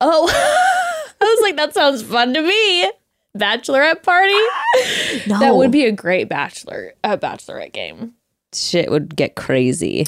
Oh, 0.00 0.28
I 1.20 1.24
was 1.24 1.40
like, 1.42 1.56
that 1.56 1.74
sounds 1.74 2.02
fun 2.02 2.34
to 2.34 2.42
me. 2.42 2.90
Bachelorette 3.36 4.02
party. 4.02 4.32
No. 5.26 5.38
That 5.40 5.56
would 5.56 5.70
be 5.72 5.84
a 5.86 5.92
great 5.92 6.28
bachelor 6.28 6.92
a 7.02 7.16
bachelorette 7.18 7.72
game. 7.72 8.12
shit 8.54 8.90
would 8.90 9.16
get 9.16 9.34
crazy. 9.34 10.04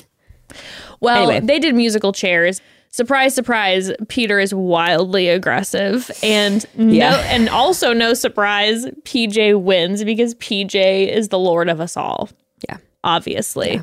Well, 1.01 1.29
Anyway. 1.31 1.47
they 1.47 1.59
did 1.59 1.75
musical 1.75 2.13
chairs. 2.13 2.61
Surprise, 2.90 3.35
surprise, 3.35 3.92
Peter 4.09 4.38
is 4.40 4.53
wildly 4.55 5.29
aggressive. 5.29 6.11
And 6.22 6.64
no 6.77 6.92
Yeah. 6.92 7.14
and 7.29 7.48
also 7.48 7.92
no 7.92 8.14
surprise, 8.14 8.87
PJ 9.05 9.61
wins 9.61 10.05
because 10.05 10.35
PJ 10.37 11.09
is 11.09 11.29
the 11.29 11.38
lord 11.38 11.68
of 11.68 11.81
us 11.81 11.96
all. 11.96 12.31
Yeah. 12.68 12.79
Obviously. 13.05 13.81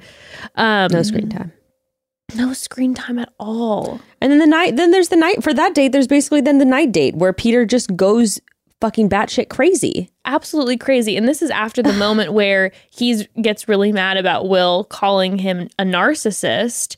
Um 0.56 0.90
No 0.92 1.04
screen 1.04 1.30
time. 1.30 1.52
no 2.36 2.52
screen 2.54 2.94
time 2.94 3.20
at 3.20 3.32
all. 3.40 4.00
And 4.22 4.32
then 4.32 4.40
the 4.40 4.48
night 4.48 4.76
then 4.76 4.92
there's 4.92 5.10
the 5.10 5.16
night 5.16 5.44
for 5.44 5.54
that 5.54 5.74
date, 5.76 5.92
there's 5.92 6.08
basically 6.08 6.42
then 6.42 6.58
the 6.58 6.66
night 6.66 6.92
date 6.92 7.16
where 7.16 7.32
Peter 7.34 7.66
just 7.66 7.96
goes 7.96 8.40
fucking 8.82 9.08
batshit 9.10 9.50
crazy. 9.50 10.10
Absolutely 10.26 10.76
crazy. 10.78 11.16
And 11.16 11.28
this 11.28 11.42
is 11.42 11.50
after 11.52 11.82
the 11.82 11.94
moment 12.06 12.34
where 12.34 12.72
he's 12.92 13.28
gets 13.42 13.70
really 13.70 13.92
mad 13.94 14.18
about 14.18 14.50
Will 14.50 14.84
calling 14.86 15.38
him 15.38 15.70
a 15.80 15.84
narcissist. 15.84 16.98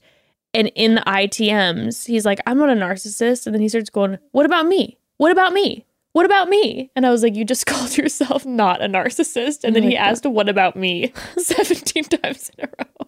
And 0.58 0.72
in 0.74 0.96
the 0.96 1.02
ITMs, 1.02 2.08
he's 2.08 2.26
like, 2.26 2.39
I'm 2.48 2.58
not 2.58 2.72
a 2.72 2.74
narcissist. 2.74 3.46
And 3.46 3.54
then 3.54 3.62
he 3.62 3.70
starts 3.70 3.91
going, 3.91 4.17
What 4.32 4.48
about 4.48 4.65
me? 4.65 4.98
What 5.17 5.32
about 5.32 5.54
me? 5.54 5.86
What 6.13 6.26
about 6.26 6.50
me? 6.50 6.89
And 6.96 7.06
I 7.06 7.12
was 7.12 7.22
like, 7.22 7.36
You 7.36 7.46
just 7.46 7.65
called 7.67 7.96
yourself 7.96 8.43
not 8.43 8.82
a 8.82 8.88
narcissist. 8.88 9.63
And 9.63 9.76
then 9.76 9.84
oh 9.84 9.88
he 9.88 9.96
asked, 9.96 10.26
What 10.26 10.50
about 10.50 10.76
me? 10.76 11.13
17 11.38 12.06
times 12.06 12.50
in 12.58 12.65
a 12.65 12.70
row. 12.80 13.08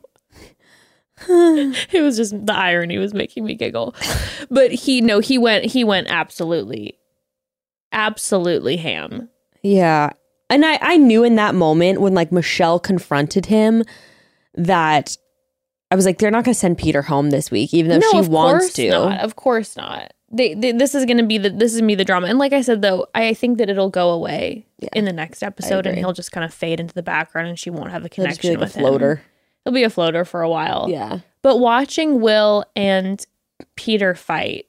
it 1.92 2.04
was 2.04 2.18
just 2.18 2.46
the 2.46 2.56
irony 2.56 3.00
was 3.00 3.16
making 3.16 3.46
me 3.46 3.56
giggle. 3.56 3.96
But 4.52 4.72
he 4.72 5.02
no, 5.02 5.20
he 5.20 5.40
went 5.40 5.66
he 5.66 5.84
went 5.84 6.08
absolutely, 6.08 7.00
absolutely 7.92 8.78
ham. 8.78 9.28
Yeah. 9.64 10.12
And 10.52 10.64
I, 10.64 10.78
I 10.82 10.98
knew 10.98 11.24
in 11.24 11.36
that 11.36 11.56
moment 11.56 12.00
when 12.00 12.14
like 12.14 12.32
Michelle 12.32 12.80
confronted 12.80 13.48
him 13.48 13.84
that 14.54 15.18
I 15.92 15.96
was 15.96 16.06
like, 16.06 16.20
they're 16.20 16.32
not 16.32 16.44
going 16.44 16.54
to 16.54 16.60
send 16.60 16.78
Peter 16.78 17.02
home 17.02 17.32
this 17.32 17.50
week, 17.50 17.74
even 17.74 18.00
though 18.00 18.08
she 18.12 18.20
of 18.20 18.28
wants 18.30 18.74
to. 18.74 18.90
Not. 18.90 19.22
Of 19.22 19.36
course 19.36 19.76
not. 19.76 20.14
They, 20.32 20.54
they, 20.54 20.72
this 20.72 20.94
is 20.94 21.06
going 21.06 21.18
to 21.18 21.26
be 21.26 21.40
the 21.40 21.50
this 21.50 21.74
is 21.74 21.82
me 21.82 21.96
the 21.96 22.06
drama. 22.06 22.28
And 22.28 22.38
like 22.38 22.54
I 22.54 22.62
said 22.62 22.84
though, 22.84 23.08
I 23.16 23.34
think 23.34 23.58
that 23.58 23.70
it'll 23.70 23.90
go 23.90 24.12
away 24.12 24.68
in 24.94 25.06
the 25.06 25.14
next 25.14 25.42
episode, 25.42 25.88
and 25.88 25.98
he'll 25.98 26.14
just 26.14 26.32
kind 26.32 26.46
of 26.46 26.54
fade 26.54 26.80
into 26.80 26.94
the 26.94 27.02
background, 27.02 27.48
and 27.48 27.58
she 27.58 27.72
won't 27.72 27.90
have 27.90 28.04
a 28.04 28.06
It'll 28.06 28.26
just 28.26 28.42
be 28.42 28.50
connection 28.50 28.52
like 28.52 28.58
a 28.58 28.62
with 28.66 28.76
him. 28.76 28.82
floater. 28.82 29.22
He'll 29.64 29.74
be 29.74 29.84
a 29.84 29.90
floater 29.90 30.26
for 30.26 30.44
a 30.44 30.50
while. 30.50 30.86
Yeah. 30.90 31.20
But 31.42 31.58
watching 31.58 32.22
Will 32.22 32.66
and 32.76 33.26
Peter 33.76 34.14
fight 34.14 34.68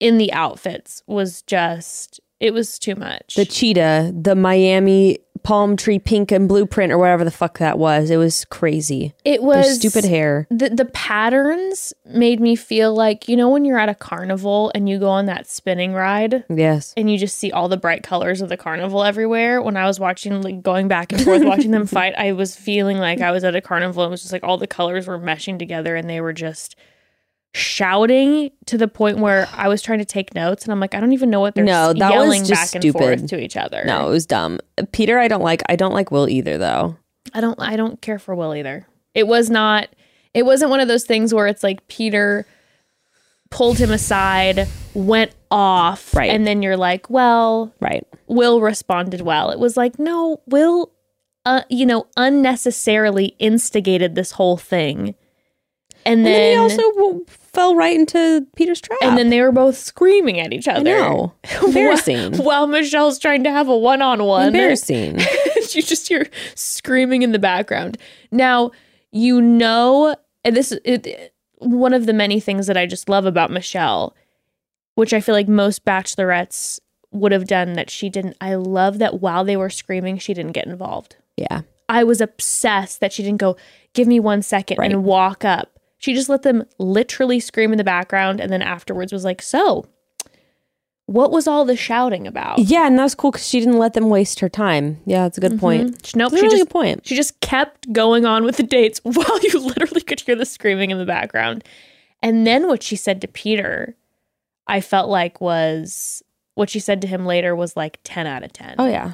in 0.00 0.16
the 0.16 0.32
outfits 0.32 1.02
was 1.06 1.42
just 1.42 2.20
it 2.40 2.54
was 2.54 2.78
too 2.78 2.94
much. 2.94 3.34
The 3.34 3.44
cheetah, 3.44 4.12
the 4.18 4.34
Miami 4.34 5.18
palm 5.46 5.76
tree 5.76 5.98
pink 5.98 6.32
and 6.32 6.48
blueprint 6.48 6.92
or 6.92 6.98
whatever 6.98 7.24
the 7.24 7.30
fuck 7.30 7.58
that 7.58 7.78
was. 7.78 8.10
It 8.10 8.16
was 8.16 8.44
crazy. 8.46 9.14
it 9.24 9.38
Their 9.38 9.46
was 9.46 9.76
stupid 9.76 10.04
hair. 10.04 10.46
the 10.50 10.70
the 10.70 10.84
patterns 10.86 11.92
made 12.04 12.40
me 12.40 12.56
feel 12.56 12.94
like 12.94 13.28
you 13.28 13.36
know 13.36 13.48
when 13.48 13.64
you're 13.64 13.78
at 13.78 13.88
a 13.88 13.94
carnival 13.94 14.72
and 14.74 14.88
you 14.88 14.98
go 14.98 15.08
on 15.08 15.26
that 15.26 15.48
spinning 15.48 15.92
ride 15.92 16.44
Yes. 16.48 16.92
and 16.96 17.10
you 17.10 17.16
just 17.18 17.38
see 17.38 17.52
all 17.52 17.68
the 17.68 17.76
bright 17.76 18.02
colors 18.02 18.40
of 18.40 18.48
the 18.48 18.56
carnival 18.56 19.04
everywhere. 19.04 19.62
When 19.62 19.76
I 19.76 19.86
was 19.86 20.00
watching, 20.00 20.42
like 20.42 20.62
going 20.62 20.88
back 20.88 21.12
and 21.12 21.22
forth 21.22 21.44
watching 21.44 21.70
them 21.70 21.86
fight, 21.96 22.14
I 22.18 22.32
was 22.32 22.56
feeling 22.56 22.98
like 22.98 23.20
I 23.20 23.30
was 23.30 23.44
at 23.44 23.54
a 23.56 23.60
carnival. 23.60 24.02
And 24.02 24.10
it 24.10 24.12
was 24.12 24.22
just 24.22 24.32
like 24.32 24.42
all 24.44 24.58
the 24.58 24.66
colors 24.66 25.06
were 25.06 25.18
meshing 25.18 25.58
together 25.58 25.94
and 25.96 26.08
they 26.10 26.20
were 26.20 26.32
just 26.32 26.74
shouting 27.56 28.50
to 28.66 28.78
the 28.78 28.86
point 28.88 29.18
where 29.18 29.48
I 29.54 29.68
was 29.68 29.82
trying 29.82 29.98
to 29.98 30.04
take 30.04 30.34
notes 30.34 30.64
and 30.64 30.72
I'm 30.72 30.80
like, 30.80 30.94
I 30.94 31.00
don't 31.00 31.12
even 31.12 31.30
know 31.30 31.40
what 31.40 31.54
they're 31.54 31.64
No, 31.64 31.92
that 31.92 32.14
was 32.26 32.48
just 32.48 32.72
back 32.74 32.82
and 32.84 32.92
forth 32.92 33.18
stupid. 33.18 33.28
to 33.30 33.40
each 33.40 33.56
other. 33.56 33.82
No, 33.86 34.06
it 34.08 34.10
was 34.10 34.26
dumb. 34.26 34.60
Peter, 34.92 35.18
I 35.18 35.28
don't 35.28 35.42
like. 35.42 35.62
I 35.68 35.76
don't 35.76 35.94
like 35.94 36.10
Will 36.10 36.28
either, 36.28 36.58
though. 36.58 36.96
I 37.34 37.40
don't 37.40 37.60
I 37.60 37.76
don't 37.76 38.00
care 38.00 38.18
for 38.18 38.34
Will 38.34 38.54
either. 38.54 38.86
It 39.14 39.26
was 39.26 39.50
not 39.50 39.88
it 40.34 40.44
wasn't 40.44 40.70
one 40.70 40.80
of 40.80 40.88
those 40.88 41.04
things 41.04 41.32
where 41.34 41.46
it's 41.46 41.62
like 41.62 41.86
Peter 41.88 42.46
pulled 43.50 43.78
him 43.78 43.90
aside, 43.90 44.68
went 44.92 45.32
off, 45.50 46.14
Right. 46.14 46.30
and 46.30 46.46
then 46.46 46.62
you're 46.62 46.76
like, 46.76 47.08
well, 47.08 47.72
Right. 47.80 48.04
Will 48.26 48.60
responded 48.60 49.20
well. 49.22 49.50
It 49.50 49.58
was 49.58 49.76
like, 49.76 49.98
no, 49.98 50.40
Will, 50.46 50.92
uh, 51.46 51.62
you 51.70 51.86
know, 51.86 52.06
unnecessarily 52.16 53.34
instigated 53.38 54.14
this 54.14 54.32
whole 54.32 54.56
thing. 54.56 55.14
And 56.04 56.18
And 56.18 56.26
then, 56.26 56.32
then 56.32 56.50
he 56.52 56.56
also 56.58 57.20
fell 57.56 57.74
right 57.74 57.96
into 57.98 58.46
Peter's 58.54 58.80
trap. 58.80 58.98
and 59.02 59.18
then 59.18 59.30
they 59.30 59.40
were 59.40 59.50
both 59.50 59.76
screaming 59.76 60.38
at 60.38 60.52
each 60.52 60.68
other. 60.68 60.84
know. 60.84 61.32
Embarrassing. 61.66 62.36
While 62.36 62.68
Michelle's 62.68 63.18
trying 63.18 63.42
to 63.44 63.50
have 63.50 63.66
a 63.68 63.76
one 63.76 64.00
on 64.02 64.22
one. 64.22 64.46
Embarrassing. 64.48 65.18
you 65.72 65.82
just 65.82 66.06
hear 66.08 66.26
screaming 66.54 67.22
in 67.22 67.32
the 67.32 67.38
background. 67.40 67.98
Now, 68.30 68.70
you 69.10 69.40
know, 69.42 70.14
and 70.44 70.56
this 70.56 70.72
it, 70.84 71.34
one 71.58 71.92
of 71.94 72.06
the 72.06 72.12
many 72.12 72.38
things 72.38 72.66
that 72.68 72.76
I 72.76 72.86
just 72.86 73.08
love 73.08 73.26
about 73.26 73.50
Michelle, 73.50 74.14
which 74.94 75.12
I 75.12 75.20
feel 75.20 75.34
like 75.34 75.48
most 75.48 75.84
bachelorettes 75.84 76.78
would 77.12 77.32
have 77.32 77.46
done 77.46 77.72
that 77.74 77.88
she 77.90 78.08
didn't. 78.10 78.36
I 78.40 78.54
love 78.54 78.98
that 78.98 79.20
while 79.20 79.44
they 79.44 79.56
were 79.56 79.70
screaming, 79.70 80.18
she 80.18 80.34
didn't 80.34 80.52
get 80.52 80.66
involved. 80.66 81.16
Yeah. 81.36 81.62
I 81.88 82.04
was 82.04 82.20
obsessed 82.20 83.00
that 83.00 83.12
she 83.12 83.22
didn't 83.22 83.40
go, 83.40 83.56
give 83.94 84.06
me 84.08 84.20
one 84.20 84.42
second 84.42 84.78
Right. 84.78 84.90
and 84.90 85.04
walk 85.04 85.44
up. 85.44 85.75
She 85.98 86.14
just 86.14 86.28
let 86.28 86.42
them 86.42 86.64
literally 86.78 87.40
scream 87.40 87.72
in 87.72 87.78
the 87.78 87.84
background 87.84 88.40
and 88.40 88.52
then 88.52 88.62
afterwards 88.62 89.12
was 89.12 89.24
like, 89.24 89.40
so 89.42 89.86
what 91.06 91.30
was 91.30 91.46
all 91.46 91.64
the 91.64 91.76
shouting 91.76 92.26
about? 92.26 92.58
Yeah, 92.58 92.86
and 92.86 92.98
that 92.98 93.04
was 93.04 93.14
cool 93.14 93.30
because 93.30 93.48
she 93.48 93.60
didn't 93.60 93.78
let 93.78 93.94
them 93.94 94.08
waste 94.08 94.40
her 94.40 94.48
time. 94.48 95.00
Yeah, 95.06 95.22
that's 95.22 95.38
a 95.38 95.40
good 95.40 95.58
point. 95.58 95.84
Mm-hmm. 95.92 95.96
She- 96.02 96.18
Nope, 96.18 96.32
That's 96.32 96.40
a 96.42 96.44
she 96.44 96.46
really 96.48 96.58
just 96.58 96.70
point. 96.70 97.06
She 97.06 97.14
just 97.16 97.40
kept 97.40 97.92
going 97.92 98.24
on 98.26 98.44
with 98.44 98.56
the 98.56 98.62
dates 98.64 98.98
while 99.04 99.40
you 99.40 99.58
literally 99.60 100.00
could 100.00 100.20
hear 100.20 100.34
the 100.34 100.44
screaming 100.44 100.90
in 100.90 100.98
the 100.98 101.06
background. 101.06 101.62
And 102.22 102.46
then 102.46 102.66
what 102.66 102.82
she 102.82 102.96
said 102.96 103.20
to 103.20 103.28
Peter, 103.28 103.94
I 104.66 104.80
felt 104.80 105.08
like 105.08 105.40
was 105.40 106.22
what 106.56 106.70
she 106.70 106.80
said 106.80 107.00
to 107.02 107.06
him 107.06 107.24
later 107.24 107.54
was 107.54 107.76
like 107.76 107.98
10 108.02 108.26
out 108.26 108.42
of 108.42 108.52
10. 108.52 108.74
Oh 108.78 108.86
yeah. 108.88 109.12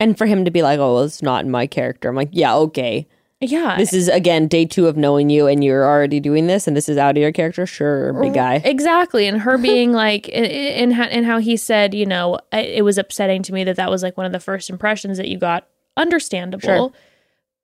And 0.00 0.16
for 0.16 0.26
him 0.26 0.44
to 0.44 0.50
be 0.50 0.62
like, 0.62 0.78
"Oh, 0.80 0.94
well, 0.94 1.04
it's 1.04 1.22
not 1.22 1.44
in 1.44 1.50
my 1.50 1.66
character," 1.68 2.08
I'm 2.08 2.16
like, 2.16 2.30
"Yeah, 2.32 2.54
okay. 2.56 3.06
Yeah. 3.50 3.76
This 3.76 3.92
is 3.92 4.08
again 4.08 4.48
day 4.48 4.64
two 4.64 4.86
of 4.86 4.96
knowing 4.96 5.30
you, 5.30 5.46
and 5.46 5.62
you're 5.62 5.84
already 5.84 6.20
doing 6.20 6.46
this, 6.46 6.66
and 6.66 6.76
this 6.76 6.88
is 6.88 6.96
out 6.96 7.16
of 7.16 7.20
your 7.20 7.32
character. 7.32 7.66
Sure, 7.66 8.12
big 8.12 8.32
mm, 8.32 8.34
guy. 8.34 8.54
Exactly. 8.64 9.26
And 9.26 9.40
her 9.40 9.58
being 9.72 9.92
like, 9.92 10.28
and, 10.32 10.92
how, 10.92 11.04
and 11.04 11.24
how 11.26 11.38
he 11.38 11.56
said, 11.56 11.94
you 11.94 12.06
know, 12.06 12.38
it 12.52 12.84
was 12.84 12.98
upsetting 12.98 13.42
to 13.44 13.52
me 13.52 13.64
that 13.64 13.76
that 13.76 13.90
was 13.90 14.02
like 14.02 14.16
one 14.16 14.26
of 14.26 14.32
the 14.32 14.40
first 14.40 14.70
impressions 14.70 15.18
that 15.18 15.28
you 15.28 15.38
got. 15.38 15.66
Understandable. 15.96 16.90
Sure. 16.90 16.92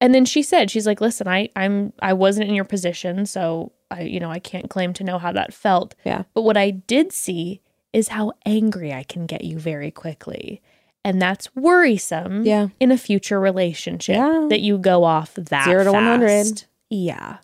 And 0.00 0.14
then 0.14 0.24
she 0.24 0.42
said, 0.42 0.70
she's 0.70 0.86
like, 0.86 1.00
listen, 1.00 1.28
I, 1.28 1.50
I'm, 1.54 1.92
I 2.00 2.14
wasn't 2.14 2.48
in 2.48 2.54
your 2.54 2.64
position. 2.64 3.26
So 3.26 3.72
I, 3.90 4.02
you 4.02 4.18
know, 4.18 4.30
I 4.30 4.38
can't 4.38 4.70
claim 4.70 4.94
to 4.94 5.04
know 5.04 5.18
how 5.18 5.32
that 5.32 5.52
felt. 5.52 5.94
Yeah. 6.04 6.22
But 6.32 6.42
what 6.42 6.56
I 6.56 6.70
did 6.70 7.12
see 7.12 7.60
is 7.92 8.08
how 8.08 8.32
angry 8.46 8.94
I 8.94 9.02
can 9.02 9.26
get 9.26 9.44
you 9.44 9.58
very 9.58 9.90
quickly. 9.90 10.62
And 11.04 11.20
that's 11.20 11.54
worrisome 11.56 12.44
Yeah. 12.44 12.68
in 12.78 12.92
a 12.92 12.98
future 12.98 13.40
relationship 13.40 14.16
Yeah. 14.16 14.46
that 14.50 14.60
you 14.60 14.76
go 14.78 15.04
off 15.04 15.34
that 15.34 15.64
Zero 15.64 15.84
to 15.84 15.92
100. 15.92 16.28
fast. 16.28 16.66
Yeah. 16.90 17.38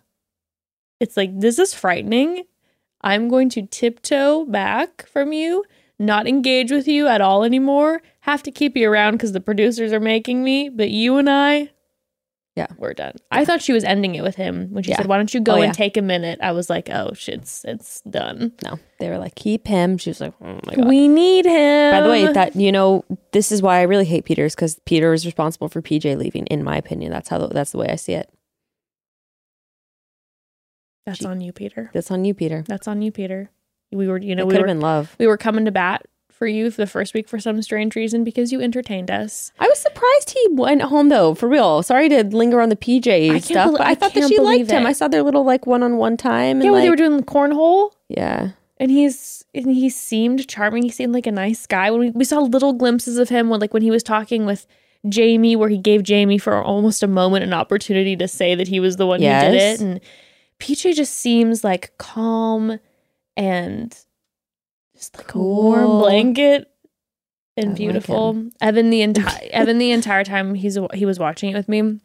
It's 0.99 1.17
like, 1.17 1.39
this 1.39 1.57
is 1.59 1.73
frightening. 1.73 2.43
I'm 3.01 3.29
going 3.29 3.49
to 3.49 3.61
tiptoe 3.63 4.45
back 4.45 5.07
from 5.07 5.31
you, 5.33 5.63
not 5.99 6.27
engage 6.27 6.71
with 6.71 6.87
you 6.87 7.07
at 7.07 7.21
all 7.21 7.43
anymore. 7.43 8.01
Have 8.21 8.43
to 8.43 8.51
keep 8.51 8.75
you 8.75 8.89
around 8.91 9.13
because 9.13 9.31
the 9.31 9.39
producers 9.39 9.93
are 9.93 9.99
making 9.99 10.43
me, 10.43 10.69
but 10.69 10.89
you 10.89 11.17
and 11.17 11.29
I, 11.29 11.69
Yeah. 12.57 12.67
we're 12.77 12.93
done. 12.93 13.13
I 13.31 13.45
thought 13.45 13.61
she 13.61 13.71
was 13.71 13.83
ending 13.83 14.15
it 14.15 14.23
with 14.23 14.35
him 14.35 14.67
when 14.71 14.83
she 14.83 14.89
Yeah. 14.91 14.97
said, 14.97 15.05
"Why 15.05 15.17
don't 15.17 15.33
you 15.33 15.39
go 15.39 15.53
Oh, 15.53 15.55
and 15.55 15.65
yeah. 15.65 15.71
take 15.71 15.95
a 15.95 16.01
minute?" 16.01 16.39
I 16.41 16.51
was 16.51 16.69
like, 16.69 16.89
"Oh, 16.89 17.13
shit, 17.13 17.35
it's 17.35 17.63
it's 17.65 18.01
done. 18.01 18.51
No, 18.65 18.79
they 18.99 19.09
were 19.09 19.17
like, 19.17 19.35
keep 19.35 19.67
him. 19.67 19.97
She 19.97 20.09
was 20.09 20.19
like, 20.19 20.33
oh 20.41 20.59
my 20.65 20.75
god. 20.75 20.87
We 20.87 21.07
need 21.07 21.45
him." 21.45 21.91
By 21.91 22.01
the 22.01 22.09
way, 22.09 22.31
that 22.33 22.55
you 22.55 22.71
know, 22.71 23.05
this 23.31 23.51
is 23.51 23.61
why 23.61 23.77
I 23.79 23.83
really 23.83 24.05
hate 24.05 24.25
Peter's 24.25 24.55
because 24.55 24.79
Peter 24.85 25.13
is 25.13 25.25
responsible 25.25 25.69
for 25.69 25.81
PJ 25.81 26.17
leaving. 26.17 26.45
In 26.47 26.63
my 26.63 26.75
opinion, 26.77 27.11
that's 27.11 27.29
how 27.29 27.37
that's 27.47 27.71
the 27.71 27.77
way 27.77 27.87
I 27.89 27.95
see 27.95 28.13
it. 28.13 28.29
That's 31.05 31.23
on 31.23 31.39
you, 31.41 31.53
Peter. 31.53 31.89
That's 31.93 32.11
on 32.11 32.25
you, 32.25 32.33
Peter. 32.33 32.63
That's 32.67 32.87
on 32.87 33.01
you, 33.01 33.11
Peter. 33.11 33.49
We 33.93 34.07
were, 34.07 34.17
you 34.17 34.35
know, 34.35 34.43
It 34.43 34.47
we 34.47 34.51
could 34.55 34.61
were, 34.61 34.67
have 34.67 34.75
been 34.75 34.81
love. 34.81 35.15
we 35.19 35.27
were 35.27 35.37
coming 35.37 35.63
to 35.65 35.71
bat 35.71 36.05
for 36.37 36.47
you 36.47 36.69
for 36.69 36.81
the 36.81 36.87
first 36.87 37.13
week 37.13 37.27
for 37.27 37.39
some 37.39 37.61
strange 37.61 37.95
reason 37.95 38.23
because 38.23 38.51
you 38.51 38.61
entertained 38.61 39.09
us. 39.09 39.51
I 39.59 39.67
was 39.67 39.79
surprised 39.79 40.29
he 40.29 40.47
went 40.51 40.83
home 40.83 41.09
though, 41.09 41.33
for 41.33 41.49
real. 41.49 41.81
Sorry 41.83 42.07
to 42.09 42.23
linger 42.23 42.61
on 42.61 42.69
the 42.69 42.75
PJ 42.75 43.41
stuff, 43.43 43.71
but 43.71 43.81
I, 43.81 43.91
I 43.91 43.95
thought 43.95 44.13
that 44.13 44.27
she 44.27 44.39
liked 44.39 44.69
him. 44.69 44.85
I 44.85 44.93
saw 44.93 45.07
their 45.07 45.23
little 45.23 45.43
like 45.43 45.65
one 45.65 45.83
on 45.83 45.97
one 45.97 46.15
time. 46.15 46.57
And, 46.57 46.63
yeah, 46.63 46.71
when 46.71 46.81
they 46.81 46.89
were 46.89 46.95
doing 46.95 47.17
the 47.17 47.23
cornhole, 47.23 47.91
yeah. 48.07 48.51
and 48.77 48.91
he's 48.91 49.43
and 49.53 49.71
he 49.71 49.89
seemed 49.89 50.47
charming. 50.47 50.83
He 50.83 50.89
seemed 50.89 51.13
like 51.13 51.27
a 51.27 51.31
nice 51.31 51.65
guy. 51.65 51.89
When 51.91 51.99
we, 51.99 52.09
we 52.11 52.23
saw 52.23 52.39
little 52.39 52.73
glimpses 52.73 53.17
of 53.17 53.29
him, 53.29 53.49
when 53.49 53.59
like 53.59 53.73
when 53.73 53.83
he 53.83 53.91
was 53.91 54.03
talking 54.03 54.45
with 54.45 54.67
Jamie, 55.09 55.55
where 55.55 55.69
he 55.69 55.77
gave 55.77 56.03
Jamie 56.03 56.37
for 56.37 56.61
almost 56.61 57.01
a 57.01 57.07
moment 57.07 57.43
an 57.43 57.53
opportunity 57.53 58.15
to 58.15 58.27
say 58.27 58.55
that 58.55 58.67
he 58.67 58.79
was 58.79 58.97
the 58.97 59.07
one 59.07 59.21
who 59.21 59.27
did 59.27 59.53
it, 59.55 59.81
and 59.81 59.99
PJ 60.59 60.95
just 60.95 61.13
seems 61.13 61.63
like 61.63 61.93
calm 61.97 62.79
and 63.35 63.97
just 64.97 65.17
like 65.17 65.33
a 65.33 65.37
warm 65.37 65.85
Cool. 65.85 65.99
blanket 66.01 66.71
I 67.57 67.61
and 67.61 67.69
like 67.69 67.77
beautiful. 67.77 68.45
Evan 68.61 68.89
the 68.89 69.01
entire 69.01 69.39
Evan 69.51 69.77
the 69.79 69.91
entire 69.91 70.23
time 70.23 70.53
he's 70.55 70.77
he 70.93 71.05
was 71.05 71.19
watching 71.19 71.51
it 71.51 71.55
with 71.55 71.69
me, 71.69 71.99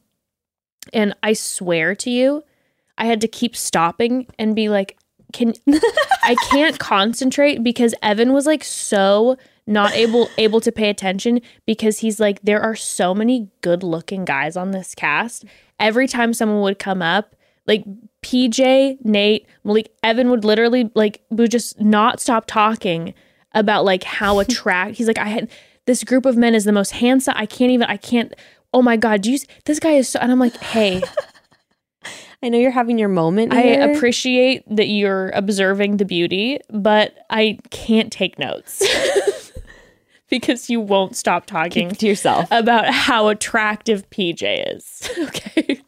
and 0.92 1.14
I 1.22 1.32
swear 1.34 1.94
to 1.96 2.10
you, 2.10 2.42
I 2.98 3.06
had 3.06 3.20
to 3.22 3.28
keep 3.28 3.56
stopping 3.56 4.26
and 4.38 4.54
be 4.56 4.68
like, 4.68 4.96
"Can 5.32 5.54
I 6.22 6.36
can't 6.50 6.78
concentrate 6.78 7.62
because 7.62 7.94
Evan 8.02 8.32
was 8.32 8.46
like 8.46 8.64
so 8.64 9.36
not 9.66 9.92
able 9.94 10.28
able 10.38 10.60
to 10.60 10.72
pay 10.72 10.88
attention 10.88 11.40
because 11.66 11.98
he's 12.00 12.18
like 12.18 12.40
there 12.42 12.60
are 12.60 12.74
so 12.74 13.14
many 13.14 13.48
good 13.60 13.82
looking 13.82 14.24
guys 14.24 14.56
on 14.56 14.70
this 14.70 14.94
cast. 14.94 15.44
Every 15.78 16.06
time 16.08 16.32
someone 16.32 16.62
would 16.62 16.78
come 16.78 17.02
up, 17.02 17.36
like 17.66 17.84
PJ, 18.22 19.02
Nayte, 19.04 19.46
Mollique, 19.64 19.88
Evan 20.02 20.30
would 20.30 20.44
literally 20.44 20.90
like 20.94 21.22
would 21.30 21.50
just 21.50 21.80
not 21.80 22.20
stop 22.20 22.44
talking 22.46 23.14
about 23.52 23.84
like 23.84 24.04
how 24.04 24.38
attract. 24.40 24.96
He's 24.96 25.06
like 25.08 25.18
I 25.18 25.28
had 25.28 25.50
this 25.86 26.04
group 26.04 26.26
of 26.26 26.36
men 26.36 26.54
is 26.54 26.64
the 26.64 26.72
most 26.72 26.92
handsome. 26.92 27.34
I 27.36 27.46
can't 27.46 27.70
even. 27.72 27.86
I 27.88 27.96
can't. 27.96 28.32
Oh 28.72 28.82
my 28.82 28.96
god, 28.96 29.22
do 29.22 29.32
you? 29.32 29.38
This 29.64 29.78
guy 29.80 29.92
is 29.92 30.08
so. 30.08 30.18
And 30.20 30.30
I'm 30.32 30.38
like, 30.38 30.56
hey. 30.58 31.02
I 32.44 32.48
know 32.48 32.58
you're 32.58 32.72
having 32.72 32.98
your 32.98 33.08
moment. 33.08 33.52
I 33.52 33.62
here. 33.62 33.92
appreciate 33.92 34.64
that 34.74 34.88
you're 34.88 35.30
observing 35.30 35.98
the 35.98 36.04
beauty, 36.04 36.58
but 36.70 37.14
I 37.30 37.58
can't 37.70 38.10
take 38.10 38.36
notes 38.36 38.82
because 40.28 40.68
you 40.68 40.80
won't 40.80 41.14
stop 41.14 41.46
talking 41.46 41.90
Keep 41.90 41.98
to 41.98 42.06
yourself. 42.08 42.48
about 42.50 42.88
how 42.92 43.28
attractive 43.28 44.10
PJ 44.10 44.74
is. 44.76 45.08
okay. 45.18 45.82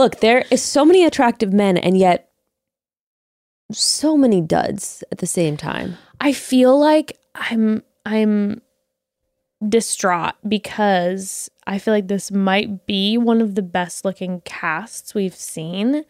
Look, 0.00 0.20
there 0.20 0.46
is 0.50 0.62
so 0.62 0.86
many 0.86 1.04
attractive 1.04 1.52
men, 1.52 1.76
and 1.76 1.94
yet 1.94 2.30
so 3.70 4.16
many 4.16 4.40
duds 4.40 5.04
at 5.12 5.18
the 5.18 5.26
same 5.26 5.58
time. 5.58 5.98
I 6.18 6.32
feel 6.32 6.80
like 6.80 7.18
I'm 7.34 7.82
I'm 8.06 8.62
distraught 9.68 10.36
because 10.48 11.50
I 11.66 11.78
feel 11.78 11.92
like 11.92 12.08
this 12.08 12.30
might 12.30 12.86
be 12.86 13.18
one 13.18 13.42
of 13.42 13.56
the 13.56 13.62
best 13.62 14.06
looking 14.06 14.40
casts 14.46 15.14
we've 15.14 15.34
seen 15.34 16.06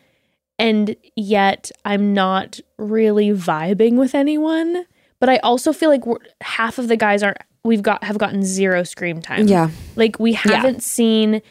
and 0.57 0.95
yet 1.17 1.73
I'm 1.85 2.15
not 2.15 2.61
really 2.79 3.31
vibing 3.31 3.97
with 3.97 4.15
anyone 4.15 4.87
but 5.19 5.29
I 5.29 5.39
also 5.39 5.73
feel 5.73 5.91
like 5.91 6.07
we're, 6.07 6.19
half 6.43 6.79
of 6.79 6.87
the 6.87 6.97
guys 6.97 7.25
aren't 7.25 7.39
we've 7.65 7.83
got 7.83 8.05
have 8.05 8.19
gotten 8.19 8.45
zero 8.45 8.85
scream 8.85 9.21
time. 9.21 9.49
Yeah. 9.49 9.71
Like 9.97 10.21
we 10.21 10.33
haven't 10.33 10.85
seen 10.85 11.43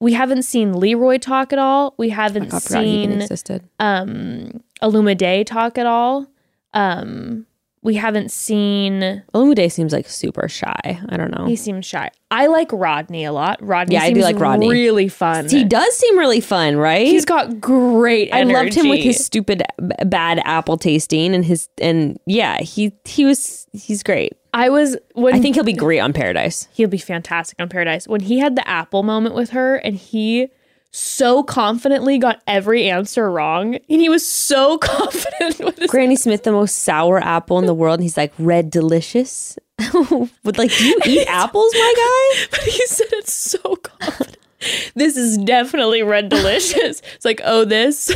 we 0.00 0.12
haven't 0.12 0.42
seen 0.42 0.74
Leroy 0.74 1.18
talk 1.18 1.52
at 1.52 1.58
all. 1.58 1.94
We 1.98 2.10
haven't 2.10 2.52
he 2.52 2.60
seen 2.60 3.26
um 3.80 4.62
Olumide 4.82 5.44
talk 5.46 5.78
at 5.78 5.86
all. 5.86 6.26
Um 6.74 7.46
we 7.80 7.94
haven't 7.94 8.30
seen 8.30 9.22
Olumide 9.34 9.70
seems 9.72 9.92
like 9.92 10.08
super 10.08 10.48
shy. 10.48 11.00
I 11.08 11.16
don't 11.16 11.30
know. 11.36 11.46
he 11.46 11.56
seems 11.56 11.86
shy. 11.86 12.10
I 12.30 12.46
like 12.48 12.70
Rodney 12.72 13.24
a 13.24 13.32
lot. 13.32 13.58
Rodney 13.62 13.94
Yeah, 13.94 14.02
I 14.02 14.12
do 14.12 14.20
like 14.20 14.38
Rodney. 14.38 14.68
really 14.68 15.08
fun. 15.08 15.48
he 15.48 15.64
does 15.64 15.96
seem 15.96 16.18
really 16.18 16.40
fun, 16.40 16.76
right? 16.76 17.06
He's 17.06 17.24
got 17.24 17.60
great 17.60 18.32
I 18.32 18.42
loved 18.42 18.74
him 18.74 18.88
with 18.88 19.00
his 19.00 19.24
stupid 19.24 19.62
bad 20.06 20.40
apple 20.44 20.76
tasting 20.76 21.34
and 21.34 21.44
his 21.44 21.68
and 21.80 22.18
yeah, 22.26 22.60
he 22.60 22.92
he 23.04 23.24
was 23.24 23.66
he's 23.72 24.02
great. 24.02 24.32
I 24.54 24.70
was 24.70 24.96
when 25.14 25.34
I 25.34 25.40
think 25.40 25.54
he'll 25.54 25.64
be 25.64 25.72
great 25.72 26.00
on 26.00 26.12
Paradise. 26.12 26.68
he'll 26.72 26.88
be 26.88 26.98
fantastic 26.98 27.60
on 27.60 27.68
Paradise. 27.68 28.08
When 28.08 28.20
he 28.20 28.38
had 28.38 28.56
the 28.56 28.66
apple 28.68 29.02
moment 29.02 29.34
with 29.34 29.50
her 29.50 29.76
and 29.76 29.96
he 29.96 30.48
so 30.90 31.42
confidently 31.42 32.18
got 32.18 32.42
every 32.46 32.88
answer 32.88 33.30
wrong. 33.30 33.74
And 33.74 34.00
he 34.00 34.08
was 34.08 34.26
so 34.26 34.78
confident 34.82 35.58
with 35.60 35.78
his 35.78 35.90
Granny 35.90 36.16
Smith, 36.16 36.44
the 36.44 36.52
most 36.52 36.78
sour 36.78 37.18
apple 37.22 37.58
in 37.58 37.66
the 37.66 37.74
world, 37.74 37.98
and 37.98 38.02
he's 38.04 38.16
like 38.16 38.32
red 38.38 38.70
delicious. 38.70 39.58
With 40.42 40.58
like, 40.58 40.70
do 40.76 40.84
you 40.84 41.00
eat 41.06 41.26
apples, 41.28 41.72
my 41.72 41.94
guy? 41.96 42.46
but 42.50 42.60
he 42.62 42.84
said 42.86 43.06
it 43.12 43.28
so 43.28 43.76
confident. 43.76 44.36
this 44.96 45.16
is 45.16 45.38
definitely 45.38 46.02
red 46.02 46.28
delicious. 46.28 47.00
It's 47.14 47.24
like, 47.24 47.40
oh, 47.44 47.64
this. 47.64 48.12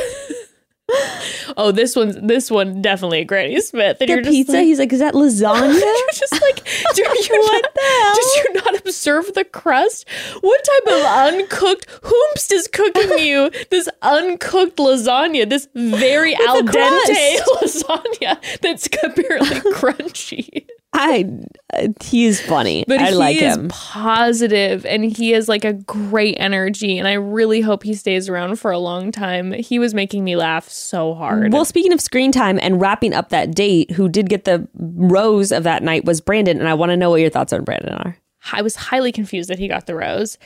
oh, 1.57 1.73
this 1.73 1.95
one's 1.97 2.17
this 2.21 2.51
one 2.51 2.83
definitely 2.83 3.25
Granny 3.25 3.61
Smith. 3.61 3.99
And 4.01 4.09
The 4.09 4.13
you're 4.13 4.23
just 4.23 4.33
pizza. 4.33 4.53
like, 4.53 4.65
he's 4.65 4.79
like, 4.79 4.93
is 4.93 4.99
that 5.01 5.15
lasagna? 5.15 5.73
You're 5.73 6.07
just 6.13 6.41
like, 6.41 6.65
do 6.95 7.03
you 7.03 7.09
What 7.09 7.63
not, 7.63 7.75
the 7.75 7.81
hell? 7.81 8.15
Did 8.15 8.25
you 8.37 8.53
not 8.55 8.81
observe 8.81 9.35
the 9.35 9.45
crust? 9.45 10.09
What 10.41 10.65
type 10.65 10.95
of 10.95 11.05
uncooked 11.35 11.89
hoomst 12.03 12.53
is 12.53 12.69
cooking 12.69 13.19
you 13.19 13.51
this 13.71 13.89
uncooked 14.03 14.77
lasagna? 14.79 15.49
This 15.49 15.69
very 15.75 16.35
al 16.35 16.63
dente 16.63 17.39
lasagna 17.57 18.61
that's 18.61 18.87
apparently 19.03 19.61
crunchy. 19.73 20.67
I. 20.93 21.27
Uh, 21.73 21.89
he 22.03 22.27
is 22.27 22.41
funny. 22.41 22.85
But 22.87 23.01
I 23.01 23.11
he 23.11 23.15
like 23.15 23.37
is 23.37 23.57
him. 23.57 23.69
positive 23.69 24.85
and 24.85 25.05
he 25.05 25.31
has 25.31 25.49
like 25.49 25.65
a 25.65 25.73
great 25.73 26.37
energy. 26.39 26.99
And 26.99 27.09
I 27.09 27.15
really 27.15 27.63
hope 27.63 27.83
he 27.83 27.95
stays 27.95 28.29
around 28.29 28.57
for 28.57 28.71
a 28.71 28.79
long 28.79 29.11
time. 29.11 29.53
He 29.53 29.79
was 29.79 29.95
making 29.95 30.23
me 30.23 30.37
laugh 30.37 30.69
so 30.69 31.15
hard. 31.15 31.53
Well, 31.53 31.65
speaking 31.65 31.93
of 31.93 32.01
screen 32.01 32.31
time 32.31 32.59
and 32.61 32.81
wrapping 32.81 33.15
up 33.15 33.31
that 33.31 33.55
date, 33.55 33.93
who 33.93 34.09
did 34.09 34.29
get 34.29 34.45
the 34.45 34.69
rose 34.75 35.51
of 35.51 35.63
that 35.65 35.83
night 35.83 36.05
was 36.05 36.21
Brandon, 36.21 36.59
and 36.59 36.69
I 36.69 36.75
want 36.75 36.91
to 36.91 36.97
know 36.97 37.11
what 37.11 37.21
your 37.21 37.31
thoughts 37.31 37.53
on 37.53 37.65
Brandon 37.65 37.95
are. 37.95 38.19
I 38.53 38.61
was 38.61 38.77
highly 38.77 39.13
confused 39.13 39.49
that 39.49 39.59
he 39.59 39.69
got 39.69 39.87
the 39.87 39.95
rose. 39.95 40.37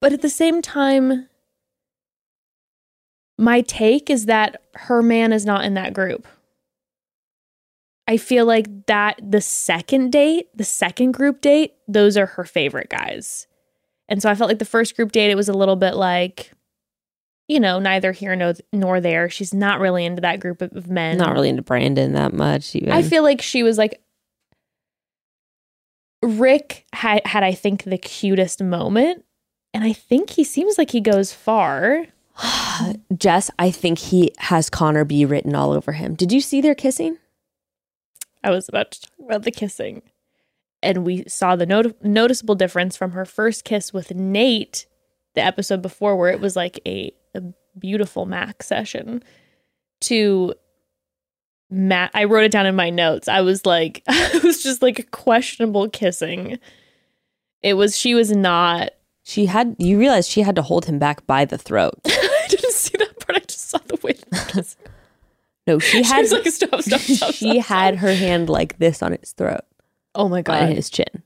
But 0.00 0.12
at 0.12 0.22
the 0.22 0.30
same 0.30 0.62
time, 0.62 1.28
my 3.38 3.60
take 3.60 4.10
is 4.10 4.26
that 4.26 4.62
her 4.74 5.02
man 5.02 5.32
is 5.32 5.46
not 5.46 5.64
in 5.64 5.74
that 5.74 5.94
group. 5.94 6.26
I 8.10 8.16
feel 8.16 8.44
like 8.44 8.66
that 8.86 9.20
the 9.22 9.40
second 9.40 10.10
date, 10.10 10.48
the 10.52 10.64
second 10.64 11.12
group 11.12 11.40
date, 11.40 11.74
those 11.86 12.16
are 12.16 12.26
her 12.26 12.42
favorite 12.42 12.88
guys. 12.88 13.46
And 14.08 14.20
so 14.20 14.28
I 14.28 14.34
felt 14.34 14.48
like 14.48 14.58
the 14.58 14.64
first 14.64 14.96
group 14.96 15.12
date, 15.12 15.30
it 15.30 15.36
was 15.36 15.48
a 15.48 15.52
little 15.52 15.76
bit 15.76 15.94
like, 15.94 16.50
you 17.46 17.60
know, 17.60 17.78
neither 17.78 18.10
here 18.10 18.34
nor, 18.34 18.54
nor 18.72 19.00
there. 19.00 19.30
She's 19.30 19.54
not 19.54 19.78
really 19.78 20.04
into 20.04 20.22
that 20.22 20.40
group 20.40 20.60
of, 20.60 20.90
men. 20.90 21.18
Not 21.18 21.34
really 21.34 21.50
into 21.50 21.62
Brandon 21.62 22.14
that 22.14 22.32
much. 22.32 22.74
Even. 22.74 22.90
I 22.90 23.02
feel 23.02 23.22
like 23.22 23.40
she 23.40 23.62
was 23.62 23.78
like 23.78 24.02
Rick 26.20 26.86
had 26.92 27.24
had 27.24 27.44
I 27.44 27.54
think 27.54 27.84
the 27.84 27.96
cutest 27.96 28.60
moment 28.60 29.24
and 29.72 29.84
I 29.84 29.92
think 29.92 30.30
he 30.30 30.42
seems 30.42 30.78
like 30.78 30.90
he 30.90 31.00
goes 31.00 31.32
far. 31.32 32.06
Jess, 33.16 33.52
I 33.56 33.70
think 33.70 34.00
he 34.00 34.32
has 34.38 34.68
Connor 34.68 35.04
B 35.04 35.24
written 35.24 35.54
all 35.54 35.70
over 35.70 35.92
him. 35.92 36.16
Did 36.16 36.32
you 36.32 36.40
see 36.40 36.60
their 36.60 36.74
kissing? 36.74 37.16
I 38.42 38.50
was 38.50 38.68
about 38.68 38.92
to 38.92 39.00
talk 39.02 39.12
about 39.24 39.42
the 39.42 39.50
kissing. 39.50 40.02
And 40.82 41.04
we 41.04 41.24
saw 41.28 41.56
the 41.56 41.66
not- 41.66 42.02
noticeable 42.02 42.54
difference 42.54 42.96
from 42.96 43.10
her 43.12 43.24
first 43.24 43.64
kiss 43.64 43.92
with 43.92 44.08
Nayte 44.08 44.86
the 45.34 45.44
episode 45.44 45.82
before 45.82 46.16
where 46.16 46.30
it 46.30 46.40
was 46.40 46.56
like 46.56 46.80
a, 46.86 47.12
a 47.34 47.42
beautiful 47.78 48.26
Mac 48.26 48.62
session 48.62 49.22
to 50.02 50.54
Matt 51.70 52.10
I 52.14 52.24
wrote 52.24 52.44
it 52.44 52.50
down 52.50 52.66
in 52.66 52.74
my 52.74 52.90
notes. 52.90 53.28
I 53.28 53.42
was 53.42 53.64
like 53.64 54.02
it 54.08 54.42
was 54.42 54.62
just 54.62 54.82
like 54.82 54.98
a 54.98 55.04
questionable 55.04 55.88
kissing. 55.88 56.58
It 57.62 57.74
was 57.74 57.96
she 57.96 58.14
was 58.14 58.32
not 58.32 58.90
She 59.22 59.46
had. 59.46 59.76
You 59.78 59.98
realize 59.98 60.26
she 60.26 60.40
had 60.40 60.56
to 60.56 60.62
hold 60.62 60.86
him 60.86 60.98
back 60.98 61.26
by 61.26 61.44
the 61.44 61.58
throat. 61.58 62.00
I 62.06 62.46
didn't 62.48 62.72
see 62.72 62.96
that 62.98 63.20
part. 63.20 63.36
I 63.36 63.40
just 63.40 63.68
saw 63.68 63.78
the 63.86 63.96
way. 64.02 64.16
No, 65.74 65.78
she 65.90 66.02
had. 66.02 66.20
was 66.22 66.32
like, 66.32 66.46
stop, 66.48 66.82
stop, 66.82 67.00
stop. 67.00 67.34
she 67.34 67.60
stop, 67.60 67.66
had 67.66 67.94
stop." 67.94 68.02
her 68.02 68.14
hand 68.14 68.48
like 68.48 68.78
this 68.78 69.02
on 69.02 69.12
its 69.12 69.32
throat, 69.32 69.62
Oh 70.14 70.28
my 70.28 70.38
on 70.38 70.42
god! 70.44 70.68
his 70.70 70.90
chin, 70.90 71.22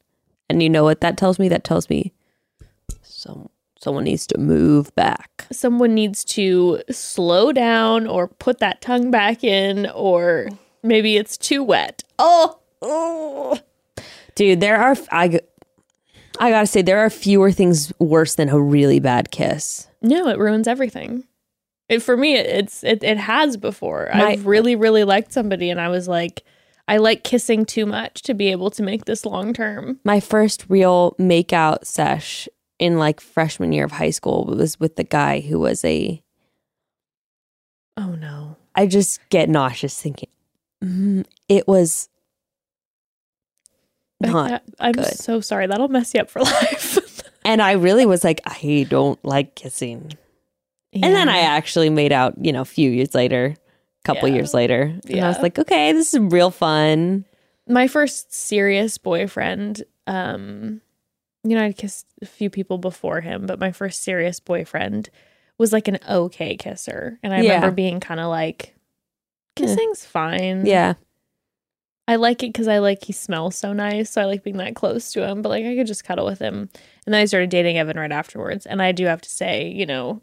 and 0.50 0.62
you 0.62 0.68
know 0.70 0.84
what 0.84 1.00
that 1.00 1.16
tells 1.16 1.38
me? 1.38 1.48
That 1.48 1.64
tells 1.64 1.88
me 1.88 2.12
some 3.02 3.48
someone 3.80 4.04
needs 4.04 4.26
to 4.28 4.38
move 4.38 4.94
back. 4.94 5.46
Someone 5.52 5.94
needs 5.94 6.24
to 6.24 6.80
slow 6.90 7.52
down 7.52 8.06
or 8.06 8.28
put 8.28 8.58
that 8.60 8.80
tongue 8.80 9.10
back 9.10 9.44
in, 9.44 9.86
or 9.94 10.48
maybe 10.82 11.16
it's 11.16 11.36
too 11.36 11.62
wet. 11.62 12.02
Oh, 12.18 12.58
oh. 12.82 13.58
Dude, 14.34 14.60
there 14.60 14.76
are 14.80 14.96
I 15.12 15.40
I 16.40 16.50
gotta 16.50 16.66
say, 16.66 16.82
there 16.82 16.98
are 16.98 17.10
fewer 17.10 17.52
things 17.52 17.92
worse 17.98 18.34
than 18.34 18.48
a 18.48 18.58
really 18.60 18.98
bad 19.00 19.30
kiss. 19.30 19.86
no! 20.02 20.28
It 20.28 20.38
ruins 20.38 20.66
everything. 20.66 21.24
It, 21.88 22.00
for 22.00 22.16
me, 22.16 22.34
it's 22.36 22.82
it, 22.82 23.02
it 23.04 23.18
has 23.18 23.56
before. 23.56 24.08
My- 24.14 24.30
I've 24.32 24.46
really, 24.46 24.74
really 24.76 25.04
liked 25.04 25.32
somebody, 25.32 25.68
and 25.70 25.80
I 25.80 25.88
was 25.88 26.08
like, 26.08 26.42
I 26.88 26.96
like 26.98 27.24
kissing 27.24 27.64
too 27.64 27.84
much 27.86 28.22
to 28.22 28.34
be 28.34 28.48
able 28.48 28.70
to 28.70 28.82
make 28.82 29.04
this 29.04 29.24
long 29.26 29.52
term. 29.52 29.98
My 30.04 30.20
first 30.20 30.64
real 30.68 31.14
makeout 31.18 31.84
sesh 31.86 32.48
in 32.78 32.98
like 32.98 33.20
freshman 33.20 33.72
year 33.72 33.84
of 33.84 33.92
high 33.92 34.10
school 34.10 34.44
was 34.46 34.80
with 34.80 34.96
the 34.96 35.04
guy 35.04 35.40
who 35.40 35.58
was 35.60 35.84
a. 35.84 36.22
Oh 37.96 38.14
no. 38.16 38.56
I 38.74 38.86
just 38.86 39.20
get 39.28 39.48
nauseous 39.48 40.00
thinking. 40.00 40.30
Mm, 40.82 41.24
it 41.48 41.68
was 41.68 42.08
not 44.20 44.48
That- 44.50 44.62
I'm 44.80 44.92
good. 44.92 45.06
so 45.06 45.40
sorry. 45.40 45.66
That'll 45.66 45.88
mess 45.88 46.12
you 46.14 46.20
up 46.20 46.30
for 46.30 46.40
life. 46.42 47.22
And 47.44 47.60
I 47.62 47.72
really 47.72 48.06
was 48.06 48.24
like, 48.24 48.40
I 48.46 48.86
don't 48.88 49.22
like 49.24 49.54
kissing. 49.54 50.12
And 50.94 51.14
then 51.14 51.28
I 51.28 51.40
actually 51.40 51.90
made 51.90 52.12
out, 52.12 52.34
you 52.44 52.52
know, 52.52 52.60
a 52.62 52.64
few 52.66 52.90
years 52.90 53.14
later, 53.14 53.54
a 53.56 54.02
couple 54.04 54.28
Yeah. 54.28 54.36
years 54.36 54.54
later. 54.54 54.98
And 55.08 55.24
I 55.24 55.28
was 55.28 55.38
like, 55.38 55.58
okay, 55.58 55.92
this 55.92 56.14
is 56.14 56.20
real 56.20 56.50
fun. 56.50 57.24
my 57.68 57.88
first 57.88 58.32
serious 58.32 58.98
boyfriend, 58.98 59.82
um, 60.06 60.80
you 61.42 61.56
know, 61.56 61.64
I'd 61.64 61.76
kissed 61.78 62.06
a 62.22 62.26
few 62.26 62.50
people 62.50 62.76
before 62.78 63.20
him, 63.22 63.46
but 63.46 63.58
my 63.58 63.72
first 63.72 64.02
serious 64.02 64.38
boyfriend 64.38 65.08
was 65.58 65.72
like 65.72 65.88
an 65.88 65.98
okay 66.08 66.56
kisser. 66.56 67.18
And 67.22 67.32
I 67.32 67.40
Yeah. 67.40 67.54
remember 67.54 67.70
being 67.74 68.00
kind 68.00 68.20
of 68.20 68.28
like, 68.28 68.74
kissing's 69.56 70.04
fine. 70.04 70.66
Yeah. 70.66 70.94
I 72.06 72.16
like 72.16 72.42
it 72.42 72.52
because 72.52 72.68
I 72.68 72.78
like 72.78 73.02
he 73.04 73.12
smells 73.14 73.56
so 73.56 73.72
nice. 73.72 74.10
So 74.10 74.20
I 74.20 74.26
like 74.26 74.42
being 74.42 74.58
that 74.58 74.74
close 74.74 75.10
to 75.12 75.26
him, 75.26 75.40
but 75.40 75.48
like 75.48 75.64
I 75.64 75.74
could 75.74 75.86
just 75.86 76.04
cuddle 76.04 76.26
with 76.26 76.38
him. 76.38 76.68
And 77.06 77.14
then 77.14 77.20
I 77.20 77.24
started 77.24 77.48
dating 77.50 77.78
Evan 77.78 77.96
right 77.98 78.12
afterwards. 78.12 78.66
And 78.66 78.82
I 78.82 78.92
do 78.92 79.06
have 79.06 79.22
to 79.22 79.30
say, 79.30 79.68
you 79.68 79.86
know, 79.86 80.20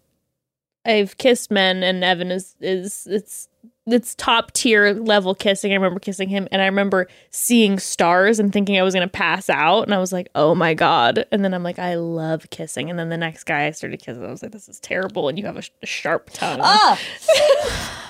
I've 0.86 1.18
kissed 1.18 1.52
men 1.52 1.84
and 1.84 2.04
Evan 2.04 2.32
is 2.32 2.56
is 2.60 3.08
it's 3.10 3.48
it's 3.88 4.16
top 4.16 4.52
tier 4.54 4.94
level 4.94 5.36
kissing. 5.36 5.72
I 5.72 5.76
remember 5.76 6.00
kissing 6.00 6.30
him 6.30 6.48
and 6.52 6.62
I 6.62 6.66
remember 6.66 7.08
seeing 7.32 7.80
stars 7.80 8.40
and 8.40 8.54
thinking 8.54 8.78
I 8.80 8.84
was 8.84 8.94
gonna 8.94 9.08
pass 9.08 9.50
out. 9.50 9.84
And 9.84 9.94
I 9.94 10.00
was 10.00 10.14
like, 10.14 10.30
oh 10.36 10.56
my 10.56 10.74
God. 10.74 11.26
And 11.32 11.44
then 11.44 11.54
I'm 11.54 11.64
like, 11.64 11.80
I 11.80 11.96
love 11.96 12.50
kissing. 12.50 12.90
And 12.90 12.98
then 12.98 13.10
the 13.10 13.18
next 13.18 13.44
guy 13.46 13.66
I 13.66 13.72
started 13.72 14.02
kissing, 14.02 14.24
I 14.24 14.30
was 14.30 14.44
like, 14.44 14.52
this 14.52 14.70
is 14.70 14.80
terrible. 14.80 15.30
And 15.30 15.38
you 15.38 15.46
have 15.46 15.58
a, 15.58 15.62
sh- 15.62 15.72
a 15.82 15.86
sharp 15.86 16.30
tongue. 16.32 16.60
Ah. 16.62 17.00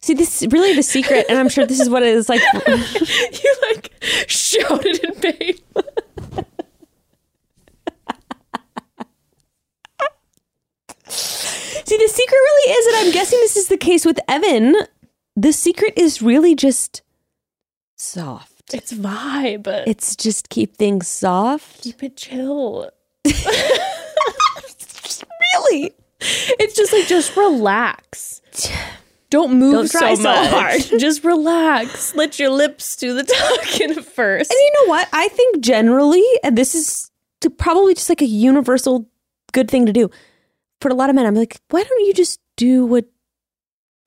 See, 0.00 0.14
this 0.14 0.42
is 0.42 0.52
really 0.52 0.74
the 0.74 0.82
secret, 0.82 1.26
and 1.28 1.38
I'm 1.38 1.48
sure 1.48 1.66
this 1.66 1.80
is 1.80 1.90
what 1.90 2.02
it 2.02 2.14
is 2.14 2.28
like. 2.28 2.40
you 2.66 3.56
like 3.68 3.92
shouted 4.28 5.04
in 5.04 5.14
pain. 5.16 5.58
See, 11.88 11.96
the 11.96 12.08
secret 12.08 12.36
really 12.36 12.72
is, 12.72 12.86
and 12.86 12.96
I'm 13.06 13.12
guessing 13.12 13.38
this 13.40 13.56
is 13.56 13.68
the 13.68 13.78
case 13.78 14.04
with 14.04 14.20
Evan. 14.28 14.76
The 15.36 15.52
secret 15.52 15.94
is 15.96 16.20
really 16.20 16.54
just 16.54 17.00
soft. 17.96 18.74
It's 18.74 18.92
vibe. 18.92 19.66
It's 19.86 20.14
just 20.14 20.50
keep 20.50 20.76
things 20.76 21.08
soft. 21.08 21.82
keep 21.82 22.02
it 22.02 22.16
chill. 22.16 22.90
Really? 25.70 25.92
It's 26.20 26.76
just 26.76 26.92
like 26.92 27.06
just 27.06 27.36
relax. 27.36 28.42
Don't 29.30 29.58
move 29.58 29.72
Don't 29.72 29.90
try 29.90 30.14
so 30.14 30.22
much. 30.22 30.50
hard. 30.50 30.82
just 31.00 31.24
relax. 31.24 32.14
Let 32.14 32.38
your 32.38 32.50
lips 32.50 32.96
do 32.96 33.14
the 33.14 33.24
talking 33.64 34.02
first. 34.02 34.50
And 34.50 34.58
you 34.58 34.72
know 34.74 34.90
what? 34.90 35.08
I 35.12 35.28
think 35.28 35.60
generally, 35.60 36.24
and 36.44 36.56
this 36.56 36.74
is 36.74 37.10
to 37.40 37.50
probably 37.50 37.94
just 37.94 38.08
like 38.08 38.22
a 38.22 38.26
universal 38.26 39.08
good 39.52 39.70
thing 39.70 39.86
to 39.86 39.92
do 39.92 40.10
for 40.80 40.88
a 40.88 40.94
lot 40.94 41.10
of 41.10 41.16
men. 41.16 41.26
I'm 41.26 41.34
like, 41.34 41.60
why 41.70 41.82
don't 41.82 42.06
you 42.06 42.14
just 42.14 42.40
do 42.56 42.84
what, 42.84 43.06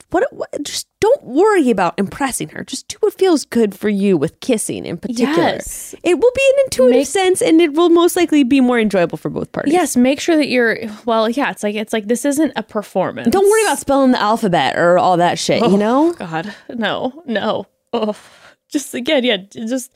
what, 0.09 0.31
what 0.31 0.49
just 0.63 0.87
don't 0.99 1.23
worry 1.23 1.69
about 1.71 1.95
impressing 1.97 2.49
her. 2.49 2.63
Just 2.63 2.87
do 2.87 2.97
what 2.99 3.13
feels 3.13 3.43
good 3.43 3.73
for 3.73 3.89
you 3.89 4.17
with 4.17 4.39
kissing 4.39 4.85
in 4.85 4.97
particular. 4.97 5.33
Yes. 5.33 5.95
It 6.03 6.15
will 6.15 6.31
be 6.35 6.53
an 6.53 6.65
intuitive 6.65 6.99
Make- 6.99 7.07
sense 7.07 7.41
and 7.41 7.59
it 7.59 7.73
will 7.73 7.89
most 7.89 8.15
likely 8.15 8.43
be 8.43 8.61
more 8.61 8.79
enjoyable 8.79 9.17
for 9.17 9.29
both 9.29 9.51
parties. 9.51 9.73
Yes, 9.73 9.97
make 9.97 10.19
sure 10.19 10.37
that 10.37 10.47
you're 10.47 10.77
well, 11.05 11.29
yeah, 11.29 11.49
it's 11.49 11.63
like 11.63 11.75
it's 11.75 11.91
like 11.91 12.07
this 12.07 12.23
isn't 12.23 12.53
a 12.55 12.63
performance. 12.63 13.29
Don't 13.29 13.49
worry 13.49 13.63
about 13.63 13.79
spelling 13.79 14.11
the 14.11 14.21
alphabet 14.21 14.77
or 14.77 14.97
all 14.97 15.17
that 15.17 15.39
shit, 15.39 15.61
you 15.61 15.69
oh, 15.69 15.77
know? 15.77 16.13
God, 16.13 16.53
no, 16.69 17.23
no. 17.25 17.65
Oh, 17.93 18.15
just 18.69 18.93
again, 18.93 19.23
yeah, 19.23 19.37
just 19.37 19.91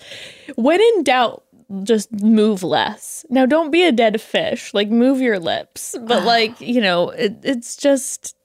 when 0.55 0.81
in 0.81 1.03
doubt, 1.03 1.44
just 1.83 2.11
move 2.11 2.63
less. 2.63 3.25
Now, 3.29 3.45
don't 3.45 3.71
be 3.71 3.83
a 3.83 3.91
dead 3.91 4.21
fish. 4.21 4.73
Like, 4.73 4.89
move 4.89 5.21
your 5.21 5.39
lips, 5.39 5.95
but 6.01 6.23
like, 6.25 6.59
you 6.61 6.81
know, 6.81 7.09
it, 7.09 7.37
it's 7.43 7.75
just. 7.75 8.35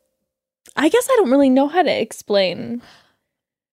I 0.76 0.88
guess 0.88 1.08
I 1.10 1.16
don't 1.16 1.30
really 1.30 1.50
know 1.50 1.66
how 1.68 1.82
to 1.82 1.90
explain. 2.00 2.80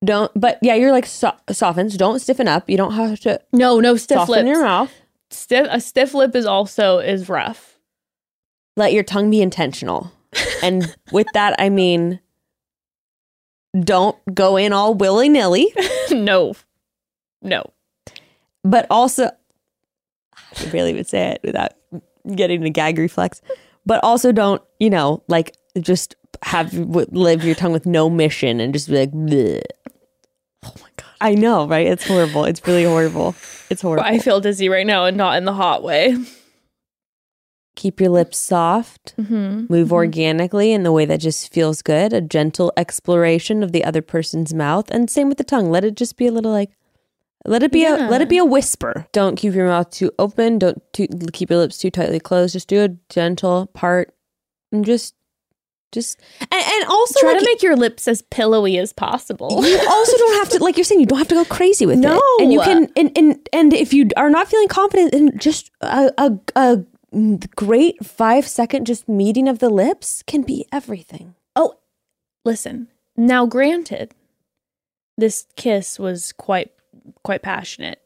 Don't, 0.03 0.31
but 0.35 0.57
yeah, 0.61 0.73
you're 0.75 0.91
like 0.91 1.05
so- 1.05 1.35
softens. 1.51 1.95
Don't 1.97 2.19
stiffen 2.19 2.47
up. 2.47 2.69
You 2.69 2.77
don't 2.77 2.93
have 2.93 3.19
to 3.21 3.39
No, 3.53 3.79
no 3.79 3.95
stiff 3.97 4.17
soften 4.19 4.45
lips. 4.45 4.47
your 4.47 4.63
mouth. 4.63 4.91
Stiff, 5.29 5.67
a 5.69 5.79
stiff 5.81 6.13
lip 6.13 6.35
is 6.35 6.45
also 6.45 6.99
is 6.99 7.29
rough. 7.29 7.77
let 8.75 8.93
your 8.93 9.03
tongue 9.03 9.29
be 9.29 9.41
intentional. 9.41 10.11
And 10.63 10.95
with 11.11 11.27
that, 11.33 11.55
I 11.59 11.69
mean, 11.69 12.19
don't 13.79 14.17
go 14.33 14.57
in 14.57 14.73
all 14.73 14.93
willy 14.93 15.29
nilly, 15.29 15.73
no, 16.11 16.53
no. 17.41 17.63
But 18.69 18.87
also, 18.89 19.25
I 20.35 20.69
really 20.71 20.93
would 20.93 21.07
say 21.07 21.31
it 21.31 21.41
without 21.43 21.73
getting 22.35 22.61
the 22.61 22.69
gag 22.69 22.97
reflex, 22.97 23.41
but 23.85 24.03
also 24.03 24.31
don't, 24.31 24.61
you 24.79 24.89
know, 24.89 25.23
like 25.27 25.55
just 25.79 26.15
have 26.43 26.73
live 26.73 27.43
your 27.43 27.55
tongue 27.55 27.73
with 27.73 27.85
no 27.85 28.09
mission 28.09 28.59
and 28.59 28.73
just 28.73 28.89
be 28.89 28.99
like, 28.99 29.11
Bleh. 29.11 29.61
Oh 30.65 30.73
my 30.81 30.89
god. 30.97 31.05
I 31.21 31.35
know, 31.35 31.67
right? 31.67 31.87
It's 31.87 32.05
horrible. 32.07 32.45
It's 32.45 32.65
really 32.67 32.83
horrible. 32.83 33.35
It's 33.69 33.81
horrible. 33.81 34.05
I 34.05 34.19
feel 34.19 34.39
dizzy 34.39 34.69
right 34.69 34.85
now 34.85 35.05
and 35.05 35.17
not 35.17 35.37
in 35.37 35.45
the 35.45 35.53
hot 35.53 35.83
way. 35.83 36.15
Keep 37.75 38.01
your 38.01 38.09
lips 38.09 38.37
soft. 38.37 39.15
Mm-hmm. 39.17 39.65
Move 39.69 39.93
organically 39.93 40.73
in 40.73 40.83
the 40.83 40.91
way 40.91 41.05
that 41.05 41.19
just 41.19 41.53
feels 41.53 41.81
good. 41.81 42.11
A 42.11 42.21
gentle 42.21 42.73
exploration 42.75 43.61
of 43.63 43.71
the 43.71 43.83
other 43.83 44.01
person's 44.01 44.53
mouth, 44.53 44.89
and 44.89 45.09
same 45.09 45.29
with 45.29 45.37
the 45.37 45.43
tongue. 45.43 45.69
Let 45.69 45.85
it 45.85 45.95
just 45.95 46.17
be 46.17 46.25
a 46.27 46.31
little 46.31 46.51
like, 46.51 46.71
let 47.45 47.63
it 47.63 47.71
be 47.71 47.85
a 47.85 47.95
let 47.95 48.21
it 48.21 48.29
be 48.29 48.37
a 48.37 48.45
whisper. 48.45 49.07
Don't 49.11 49.35
keep 49.35 49.53
your 49.53 49.67
mouth 49.67 49.89
too 49.91 50.11
open. 50.19 50.59
Don't 50.59 50.81
too, 50.93 51.07
keep 51.33 51.49
your 51.49 51.59
lips 51.59 51.77
too 51.77 51.89
tightly 51.91 52.19
closed. 52.19 52.53
Just 52.53 52.67
do 52.67 52.83
a 52.83 52.89
gentle 53.09 53.67
part, 53.67 54.13
and 54.71 54.83
just 54.85 55.15
just 55.93 56.19
and, 56.41 56.49
and 56.51 56.83
also 56.89 57.19
Try 57.21 57.31
like, 57.31 57.39
to 57.39 57.45
make 57.45 57.63
your 57.63 57.77
lips 57.77 58.07
as 58.09 58.21
pillowy 58.23 58.77
as 58.77 58.91
possible. 58.91 59.65
you 59.65 59.79
also 59.87 60.17
don't 60.17 60.39
have 60.39 60.49
to 60.49 60.63
like 60.63 60.75
you're 60.75 60.83
saying 60.83 60.99
you 60.99 61.05
don't 61.05 61.17
have 61.17 61.29
to 61.29 61.35
go 61.35 61.45
crazy 61.45 61.85
with 61.85 61.99
No. 61.99 62.17
it 62.17 62.43
and 62.43 62.51
you 62.51 62.59
can 62.59 62.89
and 62.97 63.17
and, 63.17 63.49
and 63.53 63.73
if 63.73 63.93
you 63.93 64.09
are 64.17 64.29
not 64.29 64.49
feeling 64.49 64.67
confident 64.67 65.13
then 65.13 65.37
just 65.39 65.71
a, 65.79 66.11
a, 66.17 66.37
a 66.57 66.83
great 67.55 68.05
five 68.05 68.45
second 68.45 68.85
just 68.85 69.07
meeting 69.07 69.47
of 69.47 69.59
the 69.59 69.69
lips 69.69 70.23
can 70.27 70.41
be 70.41 70.65
everything 70.73 71.35
Oh, 71.55 71.75
listen. 72.43 72.89
Now, 73.15 73.45
granted, 73.45 74.13
this 75.17 75.47
kiss 75.55 75.97
was 75.97 76.33
quite 76.33 76.71
quite 77.23 77.41
passionate. 77.41 78.01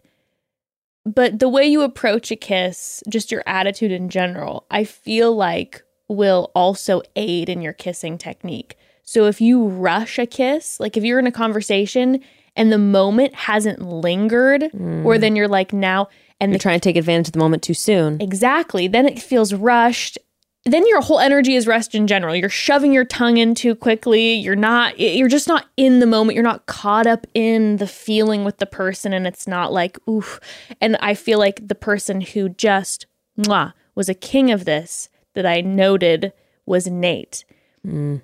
But 1.05 1.39
the 1.39 1.49
way 1.49 1.65
you 1.65 1.81
approach 1.81 2.31
a 2.31 2.35
kiss, 2.35 3.01
just 3.09 3.31
your 3.31 3.43
attitude 3.45 3.91
in 3.91 4.09
general, 4.09 4.65
I 4.69 4.83
feel 4.83 5.35
like 5.35 5.83
will 6.07 6.51
also 6.53 7.01
aid 7.15 7.49
in 7.49 7.61
your 7.61 7.73
kissing 7.73 8.17
technique. 8.17 8.77
So 9.03 9.25
if 9.25 9.41
you 9.41 9.65
rush 9.65 10.19
a 10.19 10.25
kiss, 10.25 10.79
like 10.79 10.95
if 10.97 11.03
you're 11.03 11.19
in 11.19 11.27
a 11.27 11.31
conversation 11.31 12.21
and 12.55 12.71
the 12.71 12.77
moment 12.77 13.33
hasn't 13.33 13.81
lingered, 13.81 14.61
mm. 14.61 15.05
or 15.05 15.17
then 15.17 15.35
you're 15.35 15.47
like 15.47 15.73
now 15.73 16.09
and 16.39 16.51
you're 16.51 16.57
the 16.57 16.61
trying 16.61 16.79
to 16.79 16.83
take 16.83 16.97
advantage 16.97 17.29
of 17.29 17.33
the 17.33 17.39
moment 17.39 17.63
too 17.63 17.73
soon 17.73 18.21
Exactly. 18.21 18.87
Then 18.87 19.05
it 19.05 19.21
feels 19.21 19.53
rushed. 19.53 20.17
Then 20.65 20.85
your 20.87 21.01
whole 21.01 21.19
energy 21.19 21.55
is 21.55 21.65
rest 21.65 21.95
in 21.95 22.05
general. 22.05 22.35
You're 22.35 22.49
shoving 22.49 22.93
your 22.93 23.05
tongue 23.05 23.37
in 23.37 23.55
too 23.55 23.73
quickly. 23.73 24.33
You're 24.35 24.55
not, 24.55 24.99
you're 24.99 25.27
just 25.27 25.47
not 25.47 25.65
in 25.75 25.99
the 25.99 26.05
moment. 26.05 26.35
You're 26.35 26.43
not 26.43 26.67
caught 26.67 27.07
up 27.07 27.25
in 27.33 27.77
the 27.77 27.87
feeling 27.87 28.43
with 28.43 28.59
the 28.59 28.67
person. 28.67 29.11
And 29.11 29.25
it's 29.25 29.47
not 29.47 29.73
like, 29.73 29.97
oof. 30.07 30.39
And 30.79 30.97
I 30.97 31.15
feel 31.15 31.39
like 31.39 31.67
the 31.67 31.73
person 31.75 32.21
who 32.21 32.49
just 32.49 33.07
mwah, 33.39 33.73
was 33.95 34.07
a 34.07 34.13
king 34.13 34.51
of 34.51 34.65
this 34.65 35.09
that 35.33 35.45
I 35.45 35.61
noted 35.61 36.31
was 36.65 36.87
Nayte. 36.87 37.43
Hmm. 37.83 38.17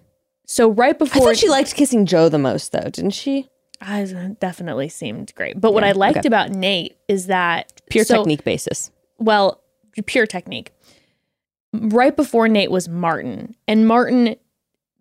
So 0.46 0.70
right 0.70 0.96
i 0.96 0.98
before 0.98 1.24
thought 1.24 1.38
she 1.38 1.50
liked 1.50 1.76
kissing 1.76 2.06
joe 2.06 2.30
the 2.30 2.38
most 2.38 2.72
though 2.72 2.90
didn't 2.90 3.12
she 3.12 3.50
I 3.82 4.04
definitely 4.40 4.90
seemed 4.90 5.34
great. 5.36 5.62
But 5.62 5.72
what 5.72 5.84
Yeah, 5.84 5.90
I 5.90 5.92
liked 5.92 6.20
okay. 6.20 6.28
about 6.28 6.52
Nayte 6.52 6.96
is 7.08 7.28
that 7.28 7.82
pure 7.90 8.06
so- 8.06 8.18
technique 8.18 8.44
basis 8.44 8.92
well, 9.20 9.62
pure 10.06 10.28
technique. 10.28 10.72
Right 11.74 12.16
before 12.16 12.48
Nayte 12.48 12.70
was 12.70 12.88
Martin. 12.90 13.56
And 13.68 13.88
Martin 13.88 14.36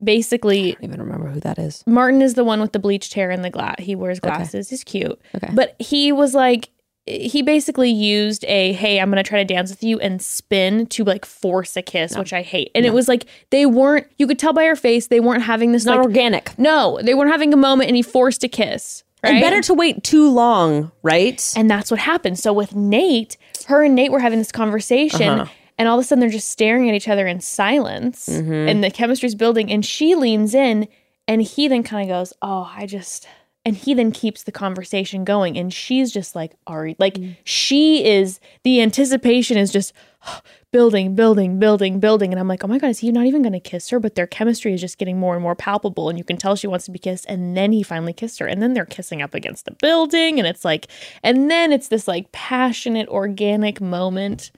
basically 0.05 0.73
i 0.73 0.75
don't 0.75 0.85
even 0.85 1.01
remember 1.01 1.29
who 1.29 1.41
that 1.41 1.59
is 1.59 1.83
Martin 1.87 2.21
is 2.21 2.35
the 2.35 2.45
one 2.45 2.61
with 2.61 2.73
the 2.73 2.79
bleached 2.79 3.15
hair 3.15 3.31
and 3.31 3.43
the 3.45 3.49
glass. 3.51 3.77
He 3.79 3.95
wears 3.95 4.21
glasses. 4.21 4.69
He's 4.69 4.85
cute. 4.85 5.19
Okay. 5.35 5.49
But 5.55 5.75
he 5.79 6.13
was 6.13 6.35
like 6.35 6.69
he 7.07 7.41
basically 7.41 7.91
used 7.91 8.45
a 8.47 8.73
hey 8.73 8.99
i'm 9.01 9.09
gonna 9.11 9.23
try 9.23 9.39
to 9.39 9.45
dance 9.55 9.71
with 9.71 9.83
you 9.85 9.99
and 10.01 10.21
spin 10.21 10.87
to 10.87 11.05
like 11.05 11.25
force 11.25 11.77
a 11.77 11.83
kiss 11.83 12.17
which 12.19 12.33
i 12.33 12.43
hate 12.43 12.69
and 12.75 12.85
it 12.85 12.93
was 12.93 13.07
like 13.07 13.27
they 13.51 13.65
weren't 13.65 14.09
you 14.19 14.27
could 14.27 14.41
tell 14.41 14.53
by 14.53 14.65
her 14.65 14.75
face 14.75 15.07
they 15.07 15.21
weren't 15.21 15.45
having 15.45 15.71
this 15.71 15.85
Not 15.85 15.99
like 15.99 16.07
organic. 16.07 16.59
no 16.59 16.99
they 17.01 17.15
weren't 17.15 17.31
having 17.31 17.55
a 17.55 17.57
moment 17.57 17.87
and 17.89 17.95
he 17.97 18.03
forced 18.03 18.43
a 18.43 18.49
kiss 18.49 19.05
right 19.23 19.35
And 19.35 19.41
better 19.41 19.63
to 19.63 19.75
wait 19.75 20.03
too 20.03 20.29
long, 20.29 20.91
right? 21.05 21.41
and 21.57 21.71
that's 21.71 21.93
what 21.93 22.01
happened 22.01 22.41
so 22.41 22.53
with 22.53 22.71
nayte 22.73 23.37
her 23.67 23.85
and 23.85 23.97
nayte 23.97 24.11
were 24.11 24.19
having 24.19 24.41
this 24.41 24.51
conversation 24.51 25.29
uh-huh. 25.29 25.53
And 25.79 25.89
all 25.89 25.99
of 25.99 26.05
a 26.05 26.07
sudden 26.07 26.21
they're 26.21 26.31
just 26.31 26.51
staring 26.51 26.89
at 26.89 26.95
each 26.95 27.09
other 27.09 27.27
in 27.27 27.41
silence. 27.41 28.29
Mm-hmm. 28.29 28.69
And 28.69 28.85
the 28.85 28.91
chemistry's 28.91 29.35
building 29.35 29.71
and 29.71 29.85
she 29.85 30.15
leans 30.15 30.55
in 30.55 30.89
and 31.29 31.43
he 31.43 31.69
then 31.69 31.83
kind 31.83 32.09
of 32.09 32.15
goes 32.15 32.33
oh 32.43 32.71
i 32.75 32.87
just 32.87 33.27
and 33.65 33.77
he 33.77 33.95
then 33.95 34.13
keeps 34.13 34.45
the 34.45 34.53
conversation 34.53 35.25
going 35.25 35.59
and 35.59 35.73
she's 35.73 36.13
just 36.13 36.37
like 36.37 36.55
ari 36.67 36.95
like 36.99 37.15
mm. 37.15 37.37
she 37.45 38.05
is 38.05 38.39
the 38.63 38.81
anticipation 38.81 39.59
is 39.59 39.73
just 39.73 39.93
building 40.73 41.15
building 41.15 41.59
building 41.59 42.01
building. 42.01 42.33
And 42.33 42.39
i'm 42.39 42.49
like 42.49 42.63
oh 42.63 42.69
my 42.69 42.79
god 42.79 42.91
is 42.91 43.01
he 43.01 43.11
not 43.11 43.27
even 43.27 43.43
going 43.43 43.53
to 43.53 43.61
kiss 43.61 43.89
her? 43.91 43.99
But 43.99 44.15
their 44.15 44.27
chemistry 44.27 44.73
is 44.73 44.81
just 44.81 44.99
getting 44.99 45.19
more 45.19 45.35
and 45.35 45.43
more 45.43 45.55
palpable 45.55 46.09
and 46.09 46.19
you 46.19 46.25
can 46.25 46.37
tell 46.37 46.55
she 46.55 46.67
wants 46.67 46.85
to 46.87 46.91
be 46.91 46.99
kissed. 46.99 47.27
And 47.29 47.57
then 47.57 47.73
he 47.73 47.83
finally 47.83 48.13
kissed 48.13 48.39
her 48.39 48.47
and 48.47 48.63
then 48.63 48.75
they're 48.75 48.85
kissing 48.85 49.23
up 49.23 49.35
against 49.35 49.65
the 49.65 49.73
building 49.73 50.39
and 50.39 50.47
it's 50.47 50.65
like 50.65 50.87
and 51.23 51.51
then 51.51 51.73
it's 51.73 51.89
this 51.89 52.07
like 52.07 52.31
passionate 52.33 53.09
organic 53.09 53.81
moment 53.81 54.51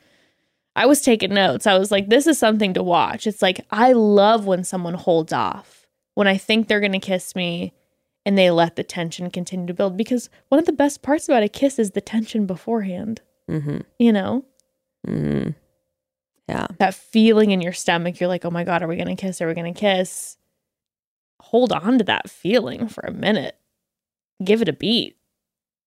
I 0.78 0.86
was 0.86 1.00
taking 1.00 1.34
notes. 1.34 1.66
I 1.66 1.76
was 1.76 1.90
like, 1.90 2.08
this 2.08 2.28
is 2.28 2.38
something 2.38 2.72
to 2.74 2.84
watch. 2.84 3.26
It's 3.26 3.42
like, 3.42 3.66
I 3.68 3.92
love 3.92 4.46
when 4.46 4.62
someone 4.62 4.94
holds 4.94 5.32
off, 5.32 5.88
when 6.14 6.28
I 6.28 6.36
think 6.36 6.68
they're 6.68 6.78
going 6.78 6.92
to 6.92 7.00
kiss 7.00 7.34
me 7.34 7.72
and 8.24 8.38
they 8.38 8.52
let 8.52 8.76
the 8.76 8.84
tension 8.84 9.28
continue 9.28 9.66
to 9.66 9.74
build. 9.74 9.96
Because 9.96 10.30
one 10.50 10.60
of 10.60 10.66
the 10.66 10.72
best 10.72 11.02
parts 11.02 11.28
about 11.28 11.42
a 11.42 11.48
kiss 11.48 11.80
is 11.80 11.90
the 11.90 12.00
tension 12.00 12.46
beforehand, 12.46 13.22
mm-hmm. 13.50 13.78
you 13.98 14.12
know? 14.12 14.44
Mm-hmm. 15.04 15.50
Yeah. 16.48 16.68
That 16.78 16.94
feeling 16.94 17.50
in 17.50 17.60
your 17.60 17.72
stomach. 17.72 18.20
You're 18.20 18.28
like, 18.28 18.44
oh 18.44 18.50
my 18.50 18.62
God, 18.62 18.80
are 18.80 18.88
we 18.88 18.94
going 18.94 19.14
to 19.14 19.20
kiss? 19.20 19.42
Are 19.42 19.48
we 19.48 19.54
going 19.54 19.74
to 19.74 19.80
kiss? 19.80 20.36
Hold 21.40 21.72
on 21.72 21.98
to 21.98 22.04
that 22.04 22.30
feeling 22.30 22.86
for 22.86 23.00
a 23.00 23.12
minute. 23.12 23.58
Give 24.44 24.62
it 24.62 24.68
a 24.68 24.72
beat. 24.72 25.16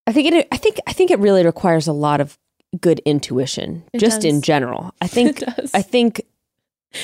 I 0.05 0.11
think 0.11 0.33
it 0.33 0.47
I 0.51 0.57
think 0.57 0.79
I 0.85 0.91
think 0.91 1.11
it 1.11 1.19
really 1.19 1.45
requires 1.45 1.87
a 1.87 1.93
lot 1.93 2.19
of 2.19 2.37
good 2.79 2.99
intuition 3.05 3.83
It 3.93 3.99
just 3.99 4.23
in 4.23 4.41
general. 4.41 4.93
I 5.01 5.07
think 5.15 5.41
It 5.41 5.55
does. 5.55 5.71
I 5.73 5.81
think 5.81 6.21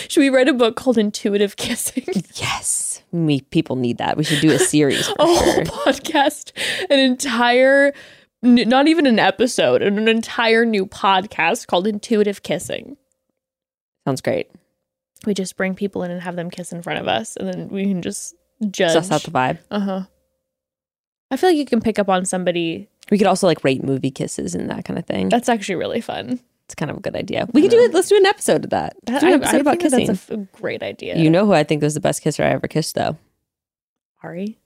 Should 0.08 0.22
we 0.22 0.30
write 0.30 0.48
a 0.48 0.54
book 0.54 0.76
called 0.76 0.98
Intuitive 0.98 1.56
Kissing? 1.58 2.06
yes, 2.36 3.02
we 3.12 3.42
people 3.42 3.76
need 3.76 3.98
that. 3.98 4.18
We 4.18 4.24
should 4.24 4.42
do 4.42 4.52
a 4.52 4.60
series 4.60 5.08
a 5.20 5.26
whole 5.26 5.36
sure. 5.36 5.64
podcast, 5.64 6.52
an 6.90 7.00
entire, 7.00 7.94
not 8.42 8.88
even 8.88 9.06
an 9.06 9.20
episode, 9.20 9.82
an 9.82 10.08
entire 10.08 10.66
new 10.66 10.86
podcast 10.86 11.68
called 11.68 11.88
Intuitive 11.88 12.44
Kissing. 12.44 12.98
Sounds 14.06 14.22
great. 14.22 14.50
We 15.26 15.34
just 15.34 15.58
bring 15.58 15.74
people 15.74 16.04
in 16.04 16.12
and 16.12 16.22
have 16.22 16.36
them 16.36 16.50
kiss 16.50 16.72
in 16.72 16.82
front 16.82 17.00
of 17.00 17.08
us, 17.08 17.36
and 17.36 17.48
then 17.48 17.70
we 17.70 17.84
can 17.86 18.02
just 18.02 18.36
judge. 18.70 18.94
Suss 18.94 19.12
out 19.12 19.24
the 19.24 19.32
vibe. 19.32 19.58
uh 19.72 19.80
huh. 19.80 20.02
I 21.30 21.36
feel 21.36 21.50
like 21.50 21.58
you 21.58 21.66
can 21.66 21.82
pick 21.82 22.00
up 22.00 22.08
on 22.08 22.24
somebody. 22.24 22.88
We 23.12 23.18
could 23.18 23.28
also 23.28 23.48
like 23.48 23.64
rate 23.64 23.84
movie 23.84 24.12
kisses 24.12 24.54
and 24.56 24.70
that 24.70 24.86
kind 24.86 25.00
of 25.00 25.06
thing. 25.06 25.30
That's 25.30 25.50
actually 25.50 25.76
really 25.76 26.02
fun. 26.02 26.40
It's 26.66 26.76
kind 26.76 26.92
of 26.92 26.98
a 26.98 27.00
good 27.00 27.16
idea. 27.16 27.48
We 27.54 27.62
could 27.62 27.72
do 27.72 27.80
it. 27.80 27.94
Let's 27.94 28.10
do 28.10 28.18
an 28.18 28.26
episode 28.26 28.66
of 28.66 28.72
that. 28.72 28.98
Let's 29.08 29.22
do 29.24 29.28
an 29.28 29.34
episode 29.42 29.56
I 29.56 29.60
about 29.60 29.80
think 29.80 29.92
that 29.92 29.98
kissing. 30.00 30.08
that's 30.08 30.30
a 30.32 30.34
f- 30.34 30.48
great 30.52 30.84
idea. 30.84 31.18
You 31.18 31.30
know 31.30 31.46
who 31.46 31.54
I 31.54 31.64
think 31.64 31.82
was 31.82 31.94
the 31.94 32.02
best 32.02 32.22
kisser 32.22 32.44
I 32.44 32.48
ever 32.50 32.68
kissed, 32.68 32.96
though? 32.96 33.18
Arie. 34.24 34.58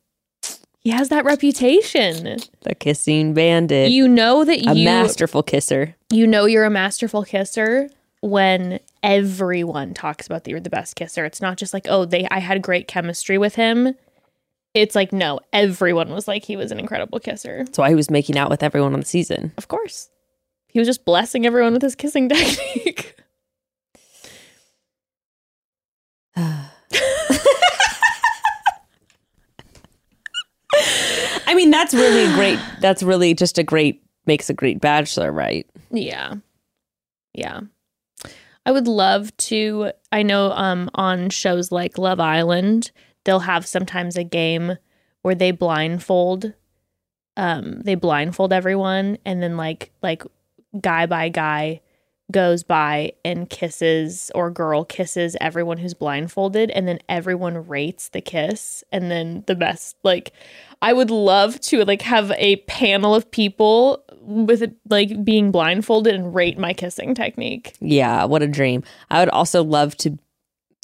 He 0.80 0.90
has 0.90 1.10
that 1.10 1.26
reputation. 1.26 2.40
The 2.62 2.74
kissing 2.74 3.36
bandit. 3.36 3.92
You 3.92 4.08
know 4.08 4.44
that 4.44 4.62
you 4.64 4.72
a 4.72 4.76
masterful 4.76 5.44
kisser. 5.44 5.96
you 6.12 6.26
know 6.26 6.46
you're 6.46 6.66
a 6.66 6.72
masterful 6.72 7.24
kisser 7.24 7.88
when 8.22 8.80
everyone 9.04 9.94
talks 9.94 10.26
about 10.26 10.44
that 10.44 10.50
you're 10.52 10.60
the 10.60 10.72
best 10.72 10.96
kisser. 10.96 11.24
It's 11.26 11.42
not 11.42 11.58
just 11.58 11.74
like, 11.74 11.86
oh, 11.88 12.06
they 12.06 12.28
I 12.32 12.40
had 12.40 12.64
great 12.64 12.88
chemistry 12.88 13.38
with 13.38 13.56
him. 13.56 13.94
It's 14.74 14.96
like, 14.96 15.12
no, 15.12 15.40
everyone 15.52 16.10
was 16.12 16.28
like 16.28 16.46
he 16.46 16.56
was 16.56 16.72
an 16.72 16.80
incredible 16.80 17.20
kisser. 17.20 17.64
That's 17.66 17.78
why 17.78 17.90
he 17.90 17.96
was 17.96 18.10
making 18.10 18.38
out 18.38 18.50
with 18.50 18.64
everyone 18.64 18.94
on 18.94 19.02
the 19.02 19.06
season. 19.06 19.52
Of 19.58 19.68
course. 19.68 20.10
He 20.68 20.80
was 20.80 20.88
just 20.88 21.04
blessing 21.04 21.46
everyone 21.46 21.74
with 21.74 21.82
his 21.82 21.96
kissing 21.96 22.30
technique. 22.34 23.16
I 31.48 31.54
mean, 31.54 31.70
that's 31.70 31.94
really 31.94 32.34
great. 32.34 32.60
That's 32.80 33.04
really 33.04 33.34
just 33.34 33.58
a 33.58 33.64
great 33.64 34.04
makes 34.26 34.50
a 34.50 34.54
great 34.54 34.80
bachelor, 34.80 35.32
right? 35.32 35.68
yeah. 35.92 36.36
Yeah. 37.34 37.62
I 38.66 38.72
would 38.72 38.88
love 38.88 39.36
to 39.38 39.92
I 40.12 40.22
know 40.24 40.52
um 40.52 40.90
on 40.94 41.30
shows 41.30 41.72
like 41.72 41.98
Love 41.98 42.20
Island, 42.20 42.92
they'll 43.24 43.40
have 43.40 43.66
sometimes 43.66 44.18
a 44.18 44.24
game 44.24 44.78
where 45.22 45.36
they 45.36 45.52
blindfold 45.52 46.54
um 47.38 47.82
they 47.82 47.96
blindfold 47.96 48.52
everyone 48.52 49.18
and 49.26 49.42
then 49.42 49.58
like 49.58 49.92
like 50.02 50.24
guy 50.80 51.06
by 51.06 51.30
guy 51.30 51.82
goes 52.32 52.64
by 52.64 53.12
and 53.26 53.50
kisses 53.50 54.32
or 54.34 54.50
girl 54.50 54.86
kisses 54.86 55.36
everyone 55.42 55.78
who's 55.78 55.94
blindfolded 55.94 56.72
and 56.72 56.88
then 56.88 57.00
everyone 57.10 57.68
rates 57.68 58.10
the 58.10 58.22
kiss 58.22 58.84
and 58.92 59.12
then 59.12 59.44
the 59.48 59.56
best 59.56 59.98
like 60.04 60.32
I 60.82 60.94
would 60.94 61.12
love 61.12 61.60
to 61.62 61.84
like 61.86 62.02
have 62.02 62.32
a 62.38 62.56
panel 62.68 63.14
of 63.14 63.30
people 63.30 64.04
with 64.22 64.64
it 64.64 64.76
like 64.90 65.24
being 65.24 65.52
blindfolded 65.52 66.16
and 66.16 66.34
rate 66.34 66.58
my 66.58 66.74
kissing 66.74 67.14
technique. 67.14 67.76
Yeah, 67.80 68.24
what 68.26 68.42
a 68.42 68.48
dream. 68.48 68.84
I 69.10 69.20
would 69.20 69.30
also 69.30 69.64
love 69.64 69.96
to 69.98 70.18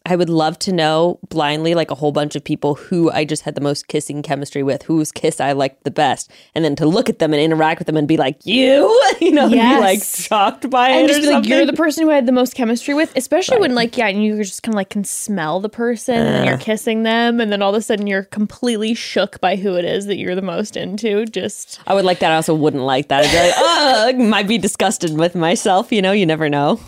I 0.07 0.15
would 0.15 0.29
love 0.29 0.57
to 0.59 0.71
know 0.71 1.19
blindly 1.27 1.75
like 1.75 1.91
a 1.91 1.95
whole 1.95 2.13
bunch 2.13 2.37
of 2.37 2.43
people 2.43 2.75
who 2.75 3.11
I 3.11 3.25
just 3.25 3.43
had 3.43 3.55
the 3.55 3.61
most 3.61 3.89
kissing 3.89 4.21
chemistry 4.21 4.63
with, 4.63 4.83
whose 4.83 5.11
kiss 5.11 5.41
I 5.41 5.51
liked 5.51 5.83
the 5.83 5.91
best, 5.91 6.31
and 6.55 6.63
then 6.63 6.77
to 6.77 6.85
look 6.85 7.09
at 7.09 7.19
them 7.19 7.33
and 7.33 7.41
interact 7.41 7.81
with 7.81 7.87
them 7.87 7.97
and 7.97 8.07
be 8.07 8.15
like, 8.15 8.45
"You," 8.45 8.87
you 9.19 9.31
know, 9.31 9.43
and 9.43 9.51
be 9.51 9.59
like 9.59 10.01
shocked 10.01 10.69
by 10.69 10.91
And 10.91 11.05
it 11.05 11.07
just 11.09 11.19
or 11.19 11.21
be 11.23 11.27
like 11.27 11.45
you're 11.45 11.65
the 11.65 11.73
person 11.73 12.03
who 12.03 12.09
had 12.09 12.25
the 12.25 12.31
most 12.31 12.55
chemistry 12.55 12.93
with, 12.93 13.11
especially 13.17 13.59
when 13.59 13.75
like 13.75 13.97
yeah, 13.97 14.07
and 14.07 14.23
you 14.23 14.37
just 14.37 14.63
kind 14.63 14.73
of 14.73 14.77
like 14.77 14.89
can 14.89 15.03
smell 15.03 15.59
the 15.59 15.67
person 15.67 16.15
and 16.15 16.45
you're 16.45 16.57
kissing 16.57 17.03
them, 17.03 17.41
and 17.41 17.51
then 17.51 17.61
all 17.61 17.75
of 17.75 17.75
a 17.75 17.81
sudden 17.81 18.07
you're 18.07 18.23
completely 18.23 18.93
shook 18.93 19.41
by 19.41 19.57
who 19.57 19.75
it 19.75 19.83
is 19.83 20.05
that 20.05 20.15
you're 20.15 20.35
the 20.35 20.41
most 20.41 20.77
into. 20.77 21.25
Just 21.25 21.81
I 21.85 21.93
would 21.93 22.05
like 22.05 22.19
that. 22.19 22.31
I 22.31 22.35
also 22.35 22.55
wouldn't 22.55 22.83
like 22.83 23.09
that. 23.09 23.25
I'd 23.25 23.31
be 23.31 23.37
like, 23.37 23.53
"Oh, 23.57 24.13
might 24.29 24.47
be 24.47 24.57
disgusted 24.57 25.17
with 25.17 25.35
myself." 25.35 25.91
You 25.91 26.01
know, 26.01 26.13
you 26.13 26.25
never 26.25 26.47
know. 26.47 26.79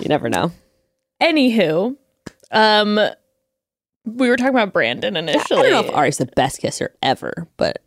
You 0.00 0.08
never 0.08 0.30
know. 0.30 0.52
Anywho, 1.22 1.96
um, 2.50 3.00
we 4.04 4.28
were 4.28 4.36
talking 4.36 4.54
about 4.54 4.72
Brandon 4.72 5.16
initially. 5.16 5.60
I 5.60 5.70
don't 5.70 5.86
know 5.86 5.92
if 5.92 5.96
Arie's 5.96 6.18
the 6.18 6.26
best 6.26 6.60
kisser 6.60 6.94
ever, 7.02 7.46
but 7.56 7.84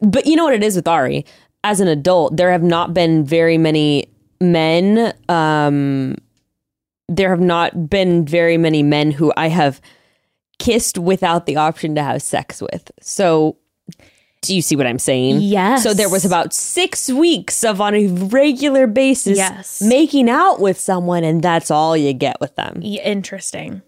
but 0.00 0.26
you 0.26 0.36
know 0.36 0.44
what 0.44 0.54
it 0.54 0.62
is 0.62 0.76
with 0.76 0.88
Ari. 0.88 1.24
As 1.62 1.80
an 1.80 1.88
adult, 1.88 2.36
there 2.36 2.50
have 2.50 2.62
not 2.62 2.94
been 2.94 3.24
very 3.24 3.58
many 3.58 4.10
men. 4.40 5.12
Um, 5.28 6.16
there 7.08 7.30
have 7.30 7.40
not 7.40 7.90
been 7.90 8.24
very 8.24 8.56
many 8.56 8.82
men 8.82 9.10
who 9.10 9.32
I 9.36 9.48
have 9.48 9.80
kissed 10.58 10.98
without 10.98 11.46
the 11.46 11.56
option 11.56 11.94
to 11.96 12.02
have 12.02 12.22
sex 12.22 12.62
with. 12.62 12.90
So, 13.00 13.56
do 14.42 14.54
you 14.54 14.62
see 14.62 14.74
what 14.76 14.86
I'm 14.86 14.98
saying? 14.98 15.40
Yes. 15.42 15.82
So 15.82 15.92
there 15.92 16.08
was 16.08 16.24
about 16.24 16.54
six 16.54 17.10
weeks 17.10 17.62
of 17.62 17.80
on 17.80 17.94
a 17.94 18.06
regular 18.06 18.86
basis 18.86 19.36
Yes. 19.36 19.82
making 19.82 20.30
out 20.30 20.60
with 20.60 20.80
someone, 20.80 21.24
and 21.24 21.42
that's 21.42 21.70
all 21.70 21.96
you 21.96 22.12
get 22.12 22.40
with 22.40 22.54
them. 22.56 22.78
Yeah, 22.82 23.02
interesting. 23.02 23.82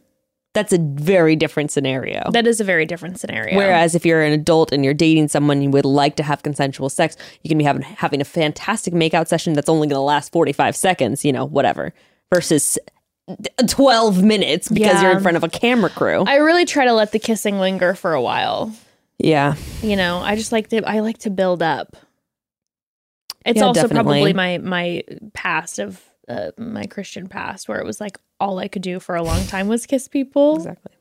That's 0.54 0.74
a 0.74 0.78
very 0.78 1.34
different 1.34 1.70
scenario. 1.70 2.30
That 2.30 2.46
is 2.46 2.60
a 2.60 2.64
very 2.64 2.84
different 2.84 3.18
scenario. 3.18 3.56
Whereas 3.56 3.94
if 3.94 4.04
you're 4.04 4.20
an 4.20 4.34
adult 4.34 4.70
and 4.70 4.84
you're 4.84 4.92
dating 4.92 5.28
someone 5.28 5.62
you 5.62 5.70
would 5.70 5.86
like 5.86 6.16
to 6.16 6.22
have 6.22 6.42
consensual 6.42 6.90
sex, 6.90 7.16
you 7.42 7.48
can 7.48 7.56
be 7.56 7.64
having 7.64 7.80
having 7.80 8.20
a 8.20 8.24
fantastic 8.24 8.92
makeout 8.92 9.28
session 9.28 9.54
that's 9.54 9.70
only 9.70 9.88
going 9.88 9.96
to 9.96 10.00
last 10.02 10.30
45 10.32 10.76
seconds, 10.76 11.24
you 11.24 11.32
know, 11.32 11.46
whatever, 11.46 11.94
versus 12.30 12.78
12 13.66 14.22
minutes 14.22 14.68
because 14.68 15.00
you're 15.02 15.12
in 15.12 15.22
front 15.22 15.38
of 15.38 15.44
a 15.44 15.48
camera 15.48 15.88
crew. 15.88 16.24
I 16.26 16.36
really 16.36 16.66
try 16.66 16.84
to 16.84 16.92
let 16.92 17.12
the 17.12 17.18
kissing 17.18 17.58
linger 17.58 17.94
for 17.94 18.12
a 18.12 18.20
while. 18.20 18.72
Yeah. 19.22 19.54
You 19.82 19.96
know, 19.96 20.18
I 20.18 20.36
just 20.36 20.52
like 20.52 20.68
to 20.68 20.82
I 20.88 21.00
like 21.00 21.18
to 21.18 21.30
build 21.30 21.62
up. 21.62 21.96
It's 23.46 23.58
Yeah, 23.58 23.64
also 23.64 23.82
definitely. 23.82 24.32
probably 24.32 24.32
my 24.34 24.58
my 24.58 25.02
past 25.34 25.78
of 25.78 26.00
uh, 26.28 26.50
my 26.58 26.84
Christian 26.86 27.26
past 27.28 27.68
where 27.68 27.78
it 27.80 27.84
was 27.86 28.00
like 28.00 28.18
all 28.38 28.58
I 28.58 28.68
could 28.68 28.82
do 28.82 29.00
for 29.00 29.14
a 29.16 29.22
long 29.22 29.44
time 29.46 29.68
was 29.68 29.86
kiss 29.86 30.06
people, 30.08 30.56
Exactly. 30.56 30.92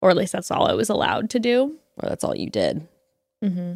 or 0.00 0.10
at 0.10 0.16
least 0.16 0.32
that's 0.32 0.50
all 0.50 0.66
I 0.66 0.72
was 0.74 0.88
allowed 0.90 1.30
to 1.30 1.38
do. 1.38 1.76
Or 2.02 2.08
that's 2.08 2.24
all 2.24 2.34
you 2.36 2.50
did. 2.50 2.88
hmm 3.42 3.74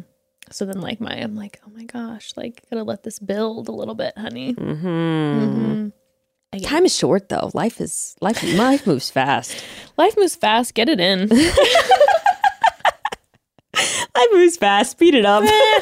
So 0.51 0.65
then, 0.65 0.81
like 0.81 0.99
my, 0.99 1.13
I'm 1.13 1.35
like, 1.35 1.59
oh 1.65 1.69
my 1.75 1.83
gosh, 1.85 2.33
like 2.35 2.63
gotta 2.69 2.83
let 2.83 3.03
this 3.03 3.19
build 3.19 3.67
a 3.69 3.71
little 3.71 3.95
bit, 3.95 4.17
honey. 4.17 4.53
Mhm. 4.55 4.81
Mhm. 4.83 5.91
Again, 6.51 6.67
Time 6.67 6.85
is 6.85 6.95
short 6.97 7.29
though. 7.29 7.51
Life 7.53 7.79
is 7.79 8.15
life 8.21 8.41
life 8.57 8.87
moves 8.87 9.11
fast. 9.11 9.63
life 9.97 10.15
moves 10.17 10.35
fast. 10.35 10.73
Get 10.73 10.89
it 10.89 10.99
in. 10.99 11.29
Life 14.15 14.27
moves 14.33 14.57
fast. 14.57 14.91
Speed 14.91 15.15
it 15.15 15.25
up. 15.25 15.43
Eh. 15.43 15.79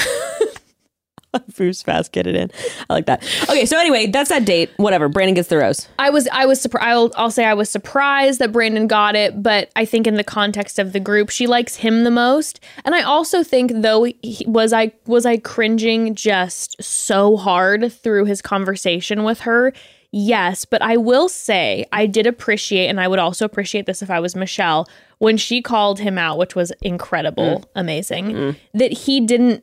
Bruce 1.56 1.82
fast 1.82 2.12
get 2.12 2.26
it 2.26 2.34
in. 2.34 2.50
I 2.88 2.94
like 2.94 3.06
that. 3.06 3.22
Okay, 3.44 3.66
so 3.66 3.78
anyway, 3.78 4.06
that's 4.06 4.30
that 4.30 4.44
date. 4.44 4.70
Whatever. 4.76 5.08
Brandon 5.08 5.34
gets 5.34 5.48
the 5.48 5.58
rose. 5.58 5.88
I 5.98 6.10
was 6.10 6.28
I 6.32 6.46
was 6.46 6.60
surprised. 6.60 6.86
I'll, 6.86 7.10
I'll 7.16 7.30
say 7.30 7.44
I 7.44 7.54
was 7.54 7.70
surprised 7.70 8.40
that 8.40 8.52
Brandon 8.52 8.86
got 8.86 9.14
it, 9.14 9.42
but 9.42 9.70
I 9.76 9.84
think 9.84 10.06
in 10.06 10.14
the 10.14 10.24
context 10.24 10.78
of 10.78 10.92
the 10.92 11.00
group, 11.00 11.30
she 11.30 11.46
likes 11.46 11.76
him 11.76 12.04
the 12.04 12.10
most. 12.10 12.60
And 12.84 12.94
I 12.94 13.02
also 13.02 13.44
think 13.44 13.72
though 13.74 14.04
he, 14.04 14.44
was 14.46 14.72
I 14.72 14.92
was 15.06 15.24
I 15.26 15.36
cringing 15.36 16.14
just 16.14 16.82
so 16.82 17.36
hard 17.36 17.92
through 17.92 18.24
his 18.24 18.42
conversation 18.42 19.22
with 19.22 19.40
her. 19.40 19.72
Yes, 20.12 20.64
but 20.64 20.82
I 20.82 20.96
will 20.96 21.28
say 21.28 21.86
I 21.92 22.06
did 22.06 22.26
appreciate, 22.26 22.88
and 22.88 23.00
I 23.00 23.06
would 23.06 23.20
also 23.20 23.44
appreciate 23.44 23.86
this 23.86 24.02
if 24.02 24.10
I 24.10 24.18
was 24.18 24.34
Michelle 24.34 24.88
when 25.20 25.36
she 25.36 25.62
called 25.62 26.00
him 26.00 26.18
out, 26.18 26.36
which 26.38 26.54
was 26.56 26.72
incredible, 26.82 27.60
mm. 27.60 27.64
amazing, 27.76 28.26
mm. 28.32 28.56
that 28.74 28.92
he 28.92 29.20
didn't 29.20 29.62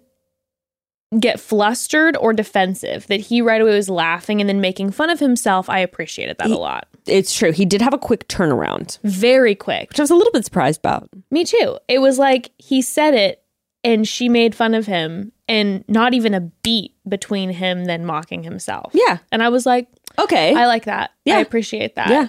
get 1.22 1.40
flustered 1.40 2.18
or 2.18 2.34
defensive 2.34 3.08
that 3.08 3.22
he 3.22 3.42
right 3.42 3.62
away 3.62 3.74
was 3.74 3.88
laughing 3.90 4.42
and 4.42 4.50
then 4.50 4.60
making 4.60 4.92
fun 4.92 5.10
of 5.10 5.22
himself 5.22 5.70
i 5.70 5.80
appreciated 5.80 6.38
that 6.38 6.52
a 6.52 6.58
lot 6.58 6.86
It's 7.06 7.34
true. 7.34 7.54
He 7.54 7.64
did 7.64 7.82
have 7.82 7.94
a 7.94 7.98
quick 7.98 8.28
turnaround, 8.28 9.00
very 9.04 9.56
quick 9.56 9.88
which 9.88 10.02
I 10.02 10.04
was 10.04 10.10
a 10.12 10.16
little 10.16 10.34
bit 10.34 10.44
surprised 10.44 10.82
about. 10.82 11.08
me 11.32 11.46
too 11.46 11.78
it 11.88 12.00
was 12.00 12.20
like 12.20 12.52
he 12.58 12.82
said 12.82 13.14
it 13.14 13.42
and 13.86 14.06
she 14.06 14.28
made 14.28 14.54
fun 14.54 14.74
of 14.74 14.86
him 14.86 15.32
and 15.48 15.86
not 15.88 16.14
even 16.14 16.34
a 16.34 16.42
beat 16.42 16.94
between 17.08 17.52
him 17.52 17.86
then 17.86 18.06
mocking 18.06 18.44
himself 18.44 18.92
Yeah. 18.94 19.20
and 19.32 19.42
i 19.42 19.48
was 19.48 19.66
like 19.66 19.88
Okay. 20.20 20.54
i 20.56 20.66
like 20.68 20.84
that 20.86 21.12
Yeah. 21.24 21.38
i 21.38 21.40
appreciate 21.40 21.96
that 21.96 22.10
yeah. 22.10 22.28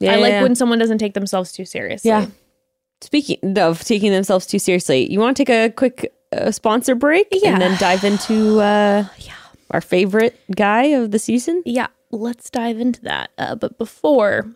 Yeah. 0.00 0.14
i 0.14 0.16
like 0.16 0.30
yeah. 0.32 0.42
when 0.42 0.56
someone 0.56 0.80
doesn't 0.80 0.98
take 0.98 1.14
themselves 1.14 1.52
too 1.52 1.64
seriously 1.64 2.08
Yeah. 2.08 2.26
Speaking 3.02 3.58
of 3.58 3.82
taking 3.84 4.12
themselves 4.12 4.46
too 4.46 4.58
seriously, 4.58 5.10
you 5.10 5.18
want 5.20 5.36
to 5.36 5.44
take 5.44 5.54
a 5.54 5.72
quick 5.72 6.12
uh, 6.32 6.50
sponsor 6.50 6.94
break 6.94 7.28
Yeah. 7.32 7.52
and 7.54 7.62
then 7.62 7.76
dive 7.78 8.04
into 8.04 8.60
uh, 8.60 9.04
our 9.70 9.80
favorite 9.80 10.38
guy 10.54 10.84
of 10.84 11.10
the 11.10 11.18
season? 11.18 11.62
yeah, 11.64 11.86
let's 12.10 12.50
dive 12.50 12.78
into 12.78 13.00
that. 13.02 13.30
Uh, 13.38 13.54
but 13.54 13.78
before, 13.78 14.48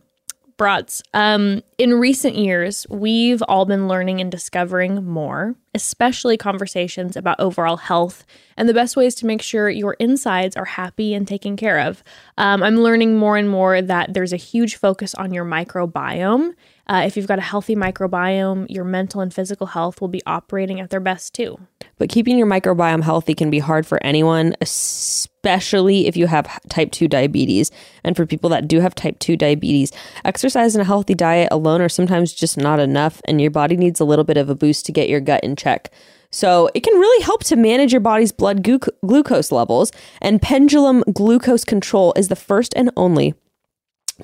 brats, 0.57 1.03
um, 1.14 1.62
in 1.78 1.95
recent 1.95 2.36
years, 2.36 2.86
we've 2.90 3.42
all 3.49 3.64
been 3.64 3.88
learning 3.88 4.20
and 4.20 4.30
discovering 4.30 5.05
more, 5.05 5.55
especially 5.74 6.36
conversations 6.36 7.16
about 7.16 7.40
overall 7.40 7.76
health 7.76 8.24
and 8.57 8.68
the 8.68 8.74
best 8.74 8.95
ways 8.97 9.14
to 9.16 9.26
make 9.26 9.42
sure 9.42 9.68
your 9.70 9.95
insides 9.95 10.55
are 10.57 10.64
happy 10.64 11.12
and 11.14 11.26
taken 11.26 11.57
care 11.57 11.80
of. 11.80 12.05
Um, 12.38 12.62
I'm 12.62 12.76
learning 12.76 13.16
more 13.16 13.36
and 13.36 13.49
more 13.49 13.80
that 13.82 14.14
there's 14.14 14.32
a 14.32 14.36
huge 14.36 14.76
focus 14.76 15.14
on 15.14 15.32
your 15.32 15.45
microbiome. 15.45 16.55
Uh, 16.87 17.03
if 17.07 17.16
you've 17.16 17.26
got 17.26 17.39
a 17.39 17.43
healthy 17.43 17.74
microbiome, 17.74 18.66
your 18.68 18.85
mental 18.85 19.20
and 19.20 19.32
physical 19.32 19.68
health 19.68 20.01
will 20.01 20.09
be 20.09 20.22
operating 20.26 20.80
at 20.80 20.91
their 20.91 21.01
best 21.01 21.35
too. 21.35 21.59
But 21.97 22.09
keeping 22.09 22.37
your 22.37 22.47
microbiome 22.47 23.03
healthy 23.03 23.35
can 23.35 23.51
be 23.51 23.61
hard 23.61 23.87
for 23.87 24.03
anyone, 24.05 24.55
especially 24.61 26.07
if 26.07 26.16
you 26.16 26.26
have 26.26 26.47
type 26.68 26.91
2 26.91 27.09
diabetes. 27.09 27.70
And 28.03 28.16
for 28.16 28.26
people 28.26 28.51
that 28.51 28.68
do 28.68 28.80
have 28.80 28.95
type 28.95 29.18
2 29.20 29.37
diabetes, 29.37 29.93
exercise 30.24 30.74
and 30.74 30.82
a 30.82 30.87
healthy 30.87 31.14
diet 31.14 31.49
alone 31.51 31.80
are 31.80 31.89
sometimes 31.89 32.32
just 32.32 32.59
not 32.59 32.80
enough, 32.80 33.22
and 33.26 33.41
your 33.41 33.51
body 33.51 33.76
needs 33.76 34.01
a 34.01 34.05
little 34.05 34.24
bit 34.24 34.37
of 34.37 34.51
a 34.51 34.55
boost 34.55 34.85
to 34.87 34.93
get 34.93 35.09
your 35.09 35.20
gut 35.20 35.45
in 35.45 35.57
check. 35.57 35.91
So, 36.30 36.68
it 36.74 36.80
can 36.80 36.99
really 36.99 37.22
help 37.22 37.45
to 37.45 37.55
manage 37.55 37.93
your 37.93 38.01
body's 38.01 38.32
blood 38.32 38.64
glu- 38.64 38.80
glucose 39.07 39.53
levels, 39.53 39.93
and 40.20 40.43
Pendulum 40.43 41.05
Glucose 41.12 41.64
Control 41.64 42.12
is 42.16 42.26
the 42.26 42.35
first 42.35 42.74
and 42.74 42.91
only 42.97 43.35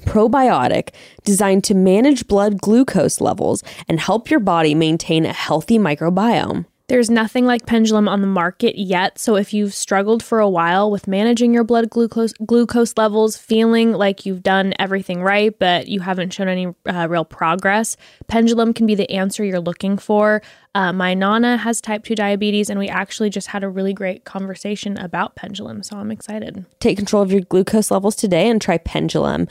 probiotic 0.01 0.91
designed 1.25 1.65
to 1.65 1.75
manage 1.75 2.27
blood 2.27 2.61
glucose 2.61 3.21
levels 3.21 3.63
and 3.89 4.01
help 4.01 4.31
your 4.31 4.41
body 4.41 4.75
maintain 4.75 5.27
a 5.27 5.33
healthy 5.33 5.79
microbiome. 5.79 6.67
There's 6.91 7.09
nothing 7.09 7.47
like 7.47 7.67
Pendulum 7.67 8.09
on 8.09 8.21
the 8.21 8.27
market 8.27 8.77
yet, 8.77 9.17
so 9.17 9.37
if 9.37 9.55
you've 9.55 9.73
struggled 9.73 10.25
for 10.25 10.41
a 10.41 10.49
while 10.49 10.91
with 10.91 11.07
managing 11.07 11.55
your 11.55 11.63
blood 11.63 11.89
glucose 11.89 12.33
glucose 12.45 12.95
levels, 12.97 13.37
feeling 13.37 13.93
like 13.93 14.27
you've 14.27 14.43
done 14.43 14.75
everything 14.77 15.23
right 15.23 15.57
but 15.57 15.87
you 15.87 16.01
haven't 16.01 16.33
shown 16.33 16.49
any 16.49 16.75
uh, 16.87 17.07
real 17.09 17.25
progress, 17.25 17.97
Pendulum 18.27 18.75
can 18.75 18.87
be 18.87 18.97
the 18.97 19.09
answer 19.09 19.45
you're 19.45 19.61
looking 19.61 19.99
for. 19.99 20.43
Uh, 20.75 20.93
my 20.93 21.15
nana 21.15 21.59
has 21.59 21.81
type 21.81 22.03
2 22.03 22.17
diabetes, 22.17 22.69
and 22.69 22.81
we 22.81 22.89
actually 22.89 23.31
just 23.31 23.47
had 23.47 23.63
a 23.63 23.69
really 23.69 23.95
great 23.95 24.25
conversation 24.25 24.99
about 24.99 25.37
Pendulum, 25.37 25.85
so 25.85 25.97
I'm 25.97 26.11
excited. 26.11 26.67
Take 26.81 26.97
control 26.97 27.23
of 27.23 27.31
your 27.31 27.43
glucose 27.43 27.93
levels 27.93 28.17
today 28.17 28.49
and 28.49 28.61
try 28.61 28.79
Pendulum. 28.79 29.47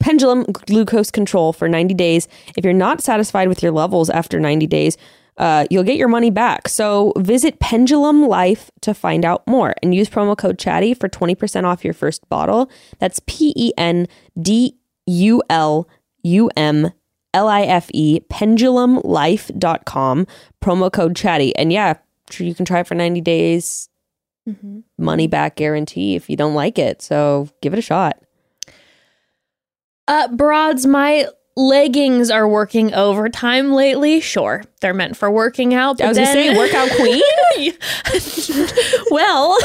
Pendulum 0.00 0.44
glucose 0.44 1.10
control 1.10 1.52
for 1.52 1.68
90 1.68 1.94
days. 1.94 2.26
If 2.56 2.64
you're 2.64 2.74
not 2.74 3.00
satisfied 3.00 3.48
with 3.48 3.62
your 3.62 3.72
levels 3.72 4.10
after 4.10 4.40
90 4.40 4.66
days, 4.66 4.96
uh, 5.36 5.66
you'll 5.70 5.84
get 5.84 5.96
your 5.96 6.08
money 6.08 6.30
back. 6.30 6.68
So 6.68 7.12
visit 7.16 7.60
Pendulum 7.60 8.26
Life 8.26 8.70
to 8.82 8.92
find 8.92 9.24
out 9.24 9.46
more 9.46 9.74
and 9.82 9.94
use 9.94 10.10
promo 10.10 10.36
code 10.36 10.58
Chatty 10.58 10.92
for 10.94 11.08
20% 11.08 11.64
off 11.64 11.84
your 11.84 11.94
first 11.94 12.28
bottle. 12.28 12.70
That's 12.98 13.20
P 13.26 13.52
E 13.56 13.72
N 13.78 14.06
D 14.40 14.76
U 15.06 15.42
L 15.48 15.88
U 16.22 16.50
M 16.56 16.90
L 17.32 17.48
I 17.48 17.62
F 17.62 17.88
E, 17.94 18.20
pendulumlife.com, 18.28 20.26
promo 20.62 20.92
code 20.92 21.16
Chatty. 21.16 21.56
And 21.56 21.72
yeah, 21.72 21.94
you 22.38 22.54
can 22.54 22.64
try 22.64 22.80
it 22.80 22.86
for 22.86 22.94
90 22.94 23.20
days, 23.20 23.88
money 24.98 25.26
back 25.26 25.56
guarantee 25.56 26.16
if 26.16 26.28
you 26.28 26.36
don't 26.36 26.54
like 26.54 26.78
it. 26.78 27.00
So 27.02 27.48
give 27.62 27.72
it 27.72 27.78
a 27.78 27.82
shot. 27.82 28.18
Uh, 30.08 30.28
broads, 30.28 30.86
my 30.86 31.26
leggings 31.56 32.30
are 32.30 32.48
working 32.48 32.94
overtime 32.94 33.72
lately. 33.72 34.20
Sure, 34.20 34.62
they're 34.80 34.94
meant 34.94 35.16
for 35.16 35.30
working 35.30 35.74
out. 35.74 35.98
But 35.98 36.04
I 36.04 36.08
was 36.08 36.18
gonna 36.18 36.32
say 36.32 36.56
workout 36.56 36.90
queen. 36.96 37.22
well, 39.10 39.58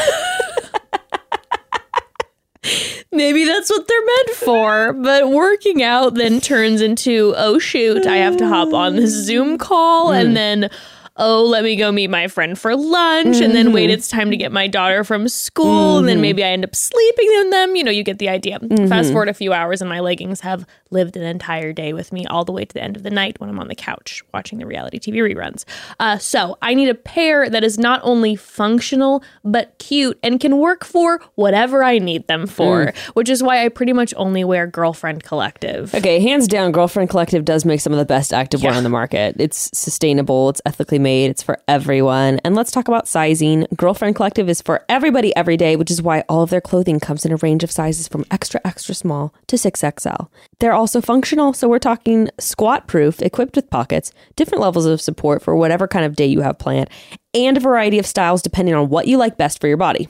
maybe 3.11 3.45
that's 3.45 3.69
what 3.69 3.87
they're 3.87 4.05
meant 4.05 4.29
for. 4.31 4.93
But 4.93 5.29
working 5.29 5.81
out 5.83 6.15
then 6.15 6.41
turns 6.41 6.81
into, 6.81 7.33
oh, 7.37 7.59
shoot, 7.59 8.05
I 8.05 8.17
have 8.17 8.37
to 8.37 8.47
hop 8.47 8.73
on 8.73 8.95
this 8.95 9.11
Zoom 9.11 9.57
call 9.57 10.11
and 10.11 10.35
then. 10.35 10.69
Oh, 11.17 11.45
let 11.45 11.63
me 11.63 11.75
go 11.75 11.91
meet 11.91 12.09
my 12.09 12.27
friend 12.27 12.59
for 12.59 12.75
lunch, 12.75 13.37
and 13.37 13.55
then 13.55 13.71
wait, 13.71 13.85
mm-hmm. 13.85 13.93
it's 13.93 14.09
time 14.09 14.31
to 14.31 14.37
get 14.37 14.51
my 14.51 14.67
daughter 14.67 15.03
from 15.05 15.29
school, 15.29 15.97
and 15.97 16.07
then 16.07 16.15
mm-hmm. 16.15 16.21
maybe 16.21 16.43
I 16.43 16.49
end 16.49 16.65
up 16.65 16.75
sleeping 16.75 17.29
in 17.39 17.49
them. 17.51 17.75
You 17.75 17.85
know, 17.85 17.91
you 17.91 18.03
get 18.03 18.19
the 18.19 18.27
idea. 18.27 18.59
Fast 18.59 18.69
mm-hmm. 18.69 19.11
forward 19.11 19.29
a 19.29 19.33
few 19.33 19.53
hours, 19.53 19.81
and 19.81 19.89
my 19.89 20.01
leggings 20.01 20.41
have 20.41 20.65
lived 20.91 21.15
an 21.17 21.23
entire 21.23 21.73
day 21.73 21.93
with 21.93 22.11
me 22.11 22.25
all 22.25 22.45
the 22.45 22.51
way 22.51 22.65
to 22.65 22.73
the 22.73 22.83
end 22.83 22.97
of 22.97 23.03
the 23.03 23.09
night 23.09 23.39
when 23.39 23.49
I'm 23.49 23.59
on 23.59 23.67
the 23.67 23.75
couch 23.75 24.23
watching 24.33 24.59
the 24.59 24.65
reality 24.65 24.99
TV 24.99 25.17
reruns. 25.17 25.63
Uh, 25.99 26.17
so 26.17 26.57
I 26.61 26.73
need 26.73 26.89
a 26.89 26.95
pair 26.95 27.49
that 27.49 27.63
is 27.63 27.77
not 27.77 28.01
only 28.03 28.35
functional 28.35 29.23
but 29.43 29.77
cute 29.77 30.17
and 30.23 30.39
can 30.39 30.57
work 30.57 30.83
for 30.83 31.21
whatever 31.35 31.83
I 31.83 31.99
need 31.99 32.27
them 32.27 32.47
for, 32.47 32.87
mm. 32.87 32.97
which 33.13 33.29
is 33.29 33.43
why 33.43 33.63
I 33.65 33.69
pretty 33.69 33.93
much 33.93 34.13
only 34.17 34.43
wear 34.43 34.67
Girlfriend 34.67 35.23
Collective. 35.23 35.93
Okay, 35.93 36.19
hands 36.19 36.47
down, 36.47 36.71
Girlfriend 36.71 37.09
Collective 37.09 37.45
does 37.45 37.65
make 37.65 37.81
some 37.81 37.93
of 37.93 37.99
the 37.99 38.05
best 38.05 38.31
activewear 38.31 38.75
on 38.75 38.83
the 38.83 38.89
market. 38.89 39.35
It's 39.37 39.69
sustainable, 39.73 40.49
it's 40.49 40.61
ethically 40.65 40.99
made, 41.05 41.29
it's 41.29 41.43
for 41.43 41.61
everyone. 41.67 42.39
And 42.43 42.55
let's 42.55 42.71
talk 42.71 42.87
about 42.87 43.07
sizing. 43.07 43.67
Girlfriend 43.75 44.15
Collective 44.15 44.49
is 44.49 44.59
for 44.59 44.83
everybody 44.89 45.35
every 45.35 45.55
day, 45.55 45.75
which 45.75 45.91
is 45.91 46.01
why 46.01 46.23
all 46.27 46.41
of 46.41 46.49
their 46.49 46.59
clothing 46.59 46.99
comes 46.99 47.25
in 47.25 47.31
a 47.31 47.35
range 47.37 47.63
of 47.63 47.71
sizes 47.71 48.07
from 48.07 48.25
extra, 48.31 48.59
extra 48.65 48.95
small 48.95 49.31
to 49.45 49.55
6XL. 49.55 50.29
They're 50.59 50.73
also 50.73 51.01
functional, 51.01 51.53
so 51.53 51.69
we're 51.69 51.77
talking 51.77 52.29
squat 52.39 52.87
proof, 52.87 53.21
equipped 53.21 53.55
with 53.55 53.69
pockets, 53.69 54.11
different 54.35 54.63
levels 54.63 54.87
of 54.87 54.99
support 54.99 55.43
for 55.43 55.55
whatever 55.55 55.87
kind 55.87 56.05
of 56.05 56.15
day 56.15 56.25
you 56.25 56.41
have 56.41 56.57
planned, 56.57 56.89
and 57.35 57.55
a 57.55 57.59
variety 57.59 57.99
of 57.99 58.07
styles 58.07 58.41
depending 58.41 58.73
on 58.73 58.89
what 58.89 59.07
you 59.07 59.17
like 59.17 59.37
best 59.37 59.61
for 59.61 59.67
your 59.67 59.77
body. 59.77 60.09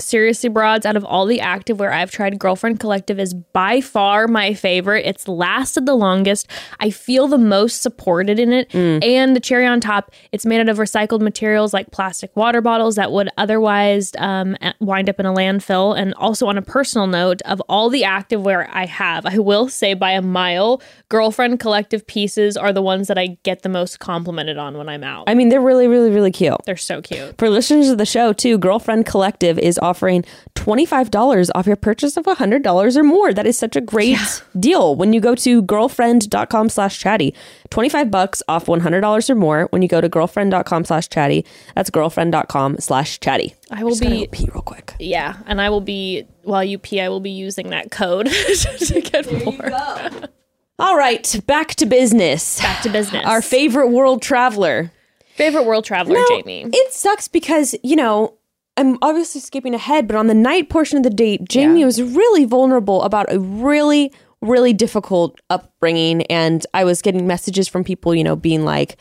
Seriously, 0.00 0.48
broads, 0.48 0.84
out 0.84 0.96
of 0.96 1.04
all 1.04 1.24
the 1.26 1.38
activewear 1.38 1.92
I've 1.92 2.10
tried, 2.10 2.38
Girlfriend 2.38 2.80
Collective 2.80 3.18
is 3.18 3.32
by 3.32 3.80
far 3.80 4.26
my 4.26 4.54
favorite. 4.54 5.06
It's 5.06 5.28
lasted 5.28 5.86
the 5.86 5.94
longest. 5.94 6.50
I 6.80 6.90
feel 6.90 7.28
the 7.28 7.38
most 7.38 7.80
supported 7.82 8.38
in 8.38 8.52
it. 8.52 8.74
And 8.74 9.36
the 9.36 9.40
cherry 9.40 9.64
on 9.66 9.80
top, 9.80 10.10
it's 10.32 10.44
made 10.44 10.60
out 10.60 10.68
of 10.68 10.78
recycled 10.78 11.20
materials 11.20 11.72
like 11.72 11.90
plastic 11.90 12.34
water 12.36 12.60
bottles 12.60 12.96
that 12.96 13.12
would 13.12 13.30
otherwise 13.38 14.12
um, 14.18 14.56
wind 14.80 15.08
up 15.08 15.20
in 15.20 15.26
a 15.26 15.32
landfill. 15.32 15.96
And 15.96 16.12
also, 16.14 16.46
on 16.48 16.58
a 16.58 16.62
personal 16.62 17.06
note, 17.06 17.40
of 17.42 17.60
all 17.68 17.88
the 17.88 18.02
activewear 18.02 18.68
I 18.72 18.86
have, 18.86 19.24
I 19.26 19.38
will 19.38 19.68
say 19.68 19.94
by 19.94 20.10
a 20.10 20.22
mile, 20.22 20.82
Girlfriend 21.08 21.60
Collective 21.60 22.06
pieces 22.06 22.56
are 22.56 22.72
the 22.72 22.82
ones 22.82 23.08
that 23.08 23.16
I 23.16 23.38
get 23.42 23.62
the 23.62 23.68
most 23.68 24.00
complimented 24.00 24.58
on 24.58 24.76
when 24.76 24.88
I'm 24.88 25.04
out. 25.04 25.24
I 25.28 25.34
mean, 25.34 25.50
they're 25.50 25.60
really, 25.60 25.86
really, 25.86 26.10
really 26.10 26.32
cute. 26.32 26.56
They're 26.66 26.76
so 26.76 27.00
cute. 27.00 27.38
For 27.38 27.48
listeners 27.48 27.88
of 27.88 27.98
the 27.98 28.06
show, 28.06 28.32
too, 28.32 28.58
Girlfriend 28.58 29.06
Collective 29.06 29.35
is 29.42 29.78
offering 29.80 30.24
$25 30.54 31.50
off 31.54 31.66
your 31.66 31.76
purchase 31.76 32.16
of 32.16 32.24
$100 32.24 32.96
or 32.96 33.02
more. 33.02 33.32
That 33.32 33.46
is 33.46 33.56
such 33.58 33.76
a 33.76 33.80
great 33.80 34.18
deal. 34.58 34.96
When 34.96 35.12
you 35.12 35.20
go 35.20 35.34
to 35.36 35.62
girlfriend.com 35.62 36.68
slash 36.68 36.98
chatty, 36.98 37.34
25 37.70 38.10
bucks 38.10 38.42
off 38.48 38.66
$100 38.66 39.30
or 39.30 39.34
more 39.34 39.66
when 39.70 39.82
you 39.82 39.88
go 39.88 40.00
to 40.00 40.08
girlfriend.com 40.08 40.84
slash 40.84 41.08
chatty. 41.08 41.44
That's 41.74 41.90
girlfriend.com 41.90 42.78
slash 42.78 43.20
chatty. 43.20 43.54
I 43.70 43.84
will 43.84 43.90
Just 43.90 44.02
be 44.02 44.26
pee 44.30 44.48
real 44.52 44.62
quick. 44.62 44.94
Yeah, 44.98 45.36
and 45.46 45.60
I 45.60 45.70
will 45.70 45.80
be 45.80 46.26
while 46.42 46.64
you 46.64 46.78
pee, 46.78 47.00
I 47.00 47.08
will 47.08 47.20
be 47.20 47.30
using 47.30 47.70
that 47.70 47.90
code 47.90 48.26
to 48.78 49.00
get 49.00 49.30
more. 49.44 49.70
All 50.78 50.96
right, 50.96 51.40
back 51.46 51.74
to 51.76 51.86
business. 51.86 52.60
Back 52.60 52.82
to 52.82 52.90
business. 52.90 53.24
Our 53.24 53.40
favorite 53.40 53.88
world 53.88 54.20
traveler. 54.22 54.92
favorite 55.34 55.64
world 55.64 55.84
traveler, 55.84 56.16
Now, 56.16 56.24
Jamie. 56.28 56.66
It 56.72 56.92
sucks 56.92 57.28
because, 57.28 57.74
you 57.82 57.96
know, 57.96 58.34
I'm 58.76 58.98
obviously 59.02 59.40
skipping 59.40 59.74
ahead, 59.74 60.06
but 60.06 60.16
on 60.16 60.26
the 60.26 60.34
night 60.34 60.68
portion 60.68 60.98
of 60.98 61.02
the 61.04 61.10
date, 61.10 61.48
Jamie 61.48 61.80
Yeah. 61.80 61.86
was 61.86 62.02
really 62.02 62.44
vulnerable 62.44 63.02
about 63.02 63.32
a 63.32 63.38
really, 63.40 64.12
really 64.42 64.72
difficult 64.74 65.40
upbringing. 65.48 66.22
And 66.24 66.66
I 66.74 66.84
was 66.84 67.00
getting 67.02 67.26
messages 67.26 67.68
from 67.68 67.84
people, 67.84 68.14
you 68.14 68.22
know, 68.22 68.36
being 68.36 68.64
like, 68.64 68.96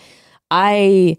I, 0.49 1.17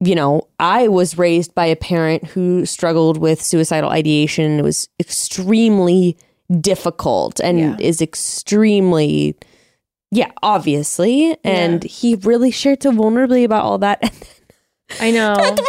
you 0.00 0.14
know, 0.16 0.48
I 0.58 0.88
was 0.88 1.16
raised 1.16 1.54
by 1.54 1.66
a 1.66 1.76
parent 1.76 2.24
who 2.26 2.66
struggled 2.66 3.16
with 3.18 3.40
suicidal 3.40 3.90
ideation. 3.90 4.58
It 4.58 4.62
was 4.62 4.88
extremely 4.98 6.16
difficult 6.60 7.40
and 7.40 7.58
Yeah. 7.58 7.76
is 7.78 8.02
extremely, 8.02 9.36
yeah, 10.10 10.30
obviously. 10.42 11.36
And 11.44 11.82
he 11.84 12.16
really 12.16 12.50
shared 12.50 12.82
so 12.82 12.90
vulnerably 12.90 13.44
about 13.44 13.64
all 13.64 13.78
that. 13.78 14.02
I 15.00 15.10
know. 15.10 15.32
of 15.32 15.56
the 15.56 15.62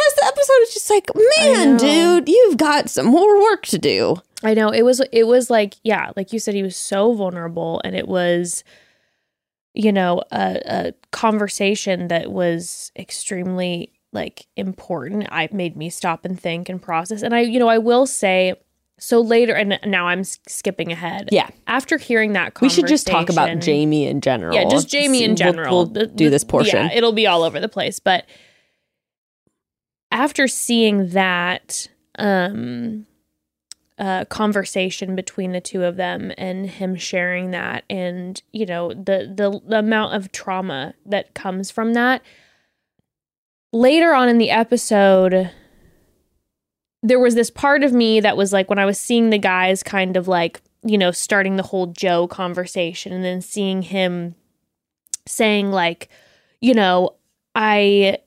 episode 0.46 0.62
is 0.62 0.74
just 0.74 0.90
like, 0.90 1.10
man, 1.40 1.76
dude, 1.76 2.28
you've 2.28 2.56
got 2.56 2.88
some 2.90 3.06
more 3.06 3.40
work 3.42 3.66
to 3.66 3.78
do. 3.78 4.16
I 4.44 4.54
know 4.54 4.68
it 4.70 4.82
was 4.82 5.00
it 5.12 5.26
was 5.26 5.50
like 5.50 5.76
yeah, 5.82 6.12
like 6.16 6.32
you 6.32 6.38
said, 6.38 6.54
he 6.54 6.62
was 6.62 6.76
so 6.76 7.12
vulnerable, 7.14 7.80
and 7.84 7.96
it 7.96 8.06
was, 8.06 8.64
you 9.74 9.92
know, 9.92 10.22
a, 10.30 10.60
a 10.66 10.92
conversation 11.10 12.08
that 12.08 12.30
was 12.30 12.92
extremely 12.96 13.92
like 14.12 14.46
important. 14.56 15.26
I 15.30 15.48
made 15.52 15.76
me 15.76 15.90
stop 15.90 16.24
and 16.24 16.38
think 16.38 16.68
and 16.68 16.80
process, 16.80 17.22
and 17.22 17.34
I, 17.34 17.40
you 17.40 17.58
know, 17.58 17.68
I 17.68 17.78
will 17.78 18.06
say. 18.06 18.54
So 18.98 19.20
later, 19.20 19.52
and 19.54 19.78
now 19.84 20.06
I'm 20.06 20.24
skipping 20.24 20.90
ahead. 20.90 21.28
Yeah. 21.30 21.50
After 21.66 21.98
hearing 21.98 22.32
that, 22.32 22.54
conversation. 22.54 22.82
We 22.84 22.88
should 22.88 22.88
just 22.90 23.06
talk 23.06 23.28
about 23.28 23.58
Jamie 23.58 24.06
in 24.06 24.22
general. 24.22 24.54
Yeah, 24.54 24.64
just 24.70 24.88
Jamie 24.88 25.22
in 25.22 25.32
We'll- 25.32 25.36
general. 25.36 25.76
We'll, 25.76 25.84
The- 25.84 26.06
do 26.06 26.30
this 26.30 26.44
portion. 26.44 26.86
Yeah, 26.86 26.92
it'll 26.94 27.12
be 27.12 27.26
all 27.26 27.42
over 27.42 27.60
the 27.60 27.68
place. 27.68 28.00
But 28.00 28.24
after 30.16 30.48
seeing 30.48 31.10
that 31.10 31.88
um 32.18 33.06
uh 33.98 34.24
conversation 34.26 35.14
between 35.14 35.52
the 35.52 35.60
two 35.60 35.84
of 35.84 35.96
them 35.96 36.32
and 36.38 36.70
him 36.70 36.96
sharing 36.96 37.50
that 37.50 37.84
and 37.90 38.42
you 38.52 38.64
know 38.64 38.88
the 38.94 39.32
the, 39.34 39.60
the 39.66 39.78
amount 39.78 40.14
of 40.14 40.32
trauma 40.32 40.94
that 41.04 41.34
comes 41.34 41.70
from 41.70 41.92
that 41.94 42.22
later 43.72 44.14
on 44.14 44.28
in 44.28 44.38
the 44.38 44.50
episode 44.50 45.50
there 47.02 47.20
was 47.20 47.34
this 47.34 47.50
part 47.50 47.84
of 47.84 47.92
me 47.92 48.20
that 48.20 48.36
was 48.36 48.52
like 48.52 48.68
when 48.68 48.78
I 48.78 48.84
was 48.86 48.98
seeing 48.98 49.30
the 49.30 49.38
guys 49.38 49.82
kind 49.82 50.16
of 50.16 50.26
like, 50.26 50.60
you 50.82 50.98
know, 50.98 51.12
starting 51.12 51.56
the 51.56 51.62
whole 51.62 51.86
Joe 51.86 52.26
conversation 52.26 53.12
and 53.12 53.24
then 53.24 53.40
seeing 53.40 53.82
him 53.82 54.34
saying 55.26 55.70
like, 55.70 56.08
you 56.60 56.74
know, 56.74 57.14
I 57.54 58.18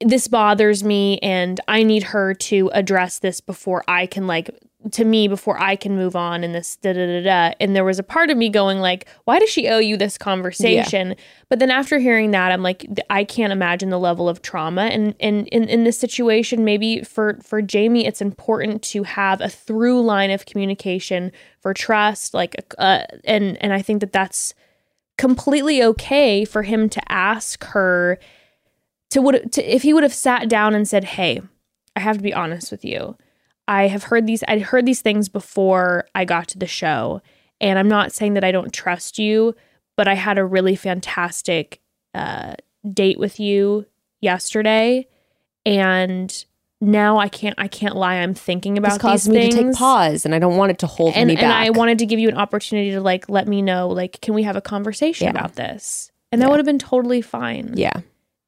this 0.00 0.28
bothers 0.28 0.84
me 0.84 1.18
and 1.18 1.60
I 1.66 1.82
need 1.82 2.04
her 2.04 2.34
to 2.34 2.70
address 2.72 3.18
this 3.18 3.40
before 3.40 3.82
I 3.88 4.06
can 4.06 4.26
like 4.26 4.50
to 4.92 5.04
me 5.04 5.26
before 5.26 5.60
I 5.60 5.74
can 5.74 5.96
move 5.96 6.14
on 6.14 6.44
in 6.44 6.52
this 6.52 6.76
da 6.76 6.92
da 6.92 7.04
da 7.04 7.22
da. 7.22 7.54
And 7.58 7.74
there 7.74 7.84
was 7.84 7.98
a 7.98 8.04
part 8.04 8.30
of 8.30 8.36
me 8.36 8.48
going 8.48 8.78
like, 8.78 9.08
why 9.24 9.40
does 9.40 9.50
she 9.50 9.68
owe 9.68 9.78
you 9.78 9.96
this 9.96 10.16
conversation? 10.16 11.16
But 11.48 11.58
then 11.58 11.70
after 11.70 11.98
hearing 11.98 12.30
that, 12.30 12.52
I'm 12.52 12.62
like, 12.62 12.86
I 13.10 13.24
can't 13.24 13.52
imagine 13.52 13.90
the 13.90 13.98
level 13.98 14.28
of 14.28 14.40
trauma. 14.40 14.82
And 14.82 15.16
and 15.18 15.48
in, 15.48 15.64
in 15.68 15.82
this 15.82 15.98
situation, 15.98 16.64
maybe 16.64 17.02
for 17.02 17.38
for 17.42 17.60
Jamie, 17.60 18.06
it's 18.06 18.22
important 18.22 18.82
to 18.84 19.02
have 19.02 19.40
a 19.40 19.48
through 19.48 20.00
line 20.02 20.30
of 20.30 20.46
communication 20.46 21.32
for 21.60 21.74
trust. 21.74 22.32
Like, 22.32 22.54
uh, 22.78 23.02
and 23.24 23.56
and 23.60 23.72
I 23.72 23.82
think 23.82 24.00
that 24.00 24.12
that's 24.12 24.54
completely 25.16 25.82
okay 25.82 26.44
for 26.44 26.62
him 26.62 26.88
to 26.88 27.12
ask 27.12 27.64
her 27.64 28.20
to 29.10 29.20
would 29.22 29.52
to 29.52 29.62
if 29.74 29.82
he 29.82 29.92
would 29.94 30.02
have 30.02 30.14
sat 30.14 30.48
down 30.48 30.74
and 30.74 30.86
said, 30.86 31.04
"Hey, 31.04 31.40
I 31.96 32.00
have 32.00 32.16
to 32.18 32.22
be 32.22 32.34
honest 32.34 32.70
with 32.70 32.84
you. 32.84 33.16
I 33.66 33.88
have 33.88 34.04
heard 34.04 34.26
these 34.26 34.42
I'd 34.48 34.62
heard 34.62 34.86
these 34.86 35.02
things 35.02 35.28
before 35.28 36.06
I 36.14 36.24
got 36.24 36.48
to 36.48 36.58
the 36.58 36.66
show, 36.66 37.20
and 37.60 37.78
I'm 37.78 37.88
not 37.88 38.12
saying 38.12 38.34
that 38.34 38.44
I 38.44 38.52
don't 38.52 38.72
trust 38.72 39.18
you, 39.18 39.54
but 39.96 40.08
I 40.08 40.14
had 40.14 40.38
a 40.38 40.44
really 40.44 40.76
fantastic 40.76 41.80
uh, 42.14 42.54
date 42.92 43.18
with 43.18 43.38
you 43.40 43.86
yesterday, 44.20 45.06
and 45.66 46.44
now 46.80 47.18
I 47.18 47.28
can't 47.28 47.54
I 47.58 47.68
can't 47.68 47.96
lie. 47.96 48.16
I'm 48.16 48.34
thinking 48.34 48.78
about 48.78 48.92
This 48.94 48.98
caused 48.98 49.26
these 49.26 49.34
me 49.34 49.40
things 49.42 49.54
to 49.56 49.62
take 49.64 49.74
pause, 49.74 50.24
and 50.24 50.34
I 50.34 50.38
don't 50.38 50.56
want 50.56 50.70
it 50.70 50.78
to 50.80 50.86
hold 50.86 51.14
and, 51.14 51.26
me 51.28 51.34
and 51.34 51.40
back. 51.40 51.66
I 51.66 51.70
wanted 51.70 51.98
to 51.98 52.06
give 52.06 52.18
you 52.18 52.28
an 52.28 52.36
opportunity 52.36 52.92
to 52.92 53.00
like 53.00 53.28
let 53.28 53.48
me 53.48 53.62
know 53.62 53.88
like 53.88 54.20
can 54.20 54.34
we 54.34 54.44
have 54.44 54.56
a 54.56 54.60
conversation 54.60 55.24
Yeah. 55.26 55.30
about 55.30 55.56
this 55.56 56.10
and 56.30 56.40
that 56.40 56.46
Yeah. 56.46 56.50
would 56.50 56.58
have 56.58 56.66
been 56.66 56.78
totally 56.78 57.20
fine 57.20 57.72
yeah, 57.76 58.00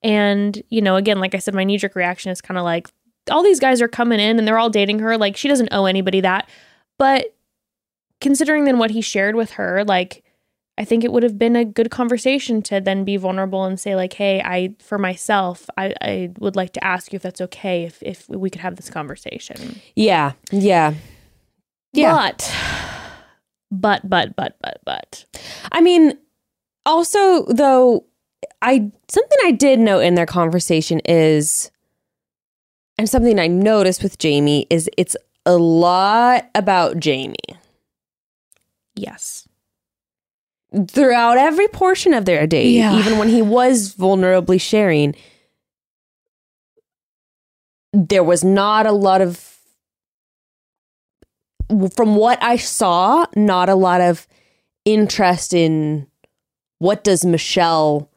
and 0.02 0.62
you 0.70 0.80
know 0.80 0.96
again 0.96 1.18
like 1.20 1.34
I 1.34 1.38
said 1.38 1.54
my 1.54 1.64
knee 1.64 1.78
jerk 1.78 1.94
reaction 1.94 2.30
is 2.30 2.40
kind 2.40 2.58
of 2.58 2.64
like 2.64 2.88
all 3.30 3.42
these 3.42 3.60
guys 3.60 3.82
are 3.82 3.88
coming 3.88 4.20
in 4.20 4.38
and 4.38 4.46
they're 4.46 4.58
all 4.58 4.70
dating 4.70 4.98
her 5.00 5.16
like 5.18 5.36
she 5.36 5.48
doesn't 5.48 5.68
owe 5.72 5.86
anybody 5.86 6.20
that 6.20 6.48
but 6.98 7.34
considering 8.20 8.64
then 8.64 8.78
what 8.78 8.90
he 8.90 9.00
shared 9.00 9.34
with 9.34 9.52
her 9.52 9.84
like 9.84 10.24
I 10.78 10.84
think 10.84 11.04
it 11.04 11.12
would 11.12 11.22
have 11.22 11.38
been 11.38 11.56
a 11.56 11.64
good 11.66 11.90
conversation 11.90 12.62
to 12.62 12.80
then 12.80 13.04
be 13.04 13.18
vulnerable 13.18 13.64
and 13.64 13.78
say 13.78 13.94
like 13.94 14.14
hey 14.14 14.40
I 14.40 14.74
for 14.78 14.96
myself 14.98 15.68
I, 15.76 15.94
I 16.00 16.32
would 16.38 16.56
like 16.56 16.72
to 16.74 16.84
ask 16.84 17.12
you 17.12 17.16
if 17.16 17.22
that's 17.22 17.40
okay 17.42 17.84
if, 17.84 18.02
if 18.02 18.28
we 18.28 18.48
could 18.48 18.62
have 18.62 18.76
this 18.76 18.88
conversation 18.88 19.80
yeah, 19.94 20.32
yeah, 20.50 20.94
yeah. 21.92 22.12
but, 22.14 22.54
but, 23.70 24.08
but, 24.08 24.36
but, 24.36 24.56
but, 24.60 24.80
but. 24.84 25.24
I 25.72 25.80
mean, 25.80 26.18
also 26.86 27.44
though, 27.46 28.04
I 28.62 28.90
something 29.08 29.38
I 29.44 29.52
did 29.52 29.78
note 29.78 30.00
in 30.00 30.14
their 30.14 30.26
conversation 30.26 31.00
is, 31.04 31.70
and 32.98 33.08
something 33.08 33.38
I 33.38 33.46
noticed 33.46 34.02
with 34.02 34.18
Jamie 34.18 34.66
is 34.70 34.88
it's 34.98 35.16
a 35.46 35.56
lot 35.56 36.48
about 36.54 36.98
Jamie 37.00 37.34
Yes. 38.94 39.48
throughout 40.88 41.38
every 41.38 41.66
portion 41.68 42.12
of 42.12 42.26
their 42.26 42.46
date, 42.46 42.72
Yeah. 42.72 42.98
even 42.98 43.16
when 43.18 43.28
he 43.30 43.40
was 43.40 43.94
vulnerably 43.94 44.60
sharing. 44.60 45.14
There 47.94 48.22
was 48.22 48.44
not 48.44 48.86
a 48.86 48.92
lot 48.92 49.20
of, 49.22 49.56
from 51.96 52.14
what 52.16 52.40
I 52.42 52.56
saw, 52.56 53.24
not 53.34 53.68
a 53.68 53.74
lot 53.74 54.00
of 54.02 54.28
interest 54.84 55.52
in 55.54 56.06
what 56.78 57.02
does 57.02 57.24
Michelle 57.24 58.09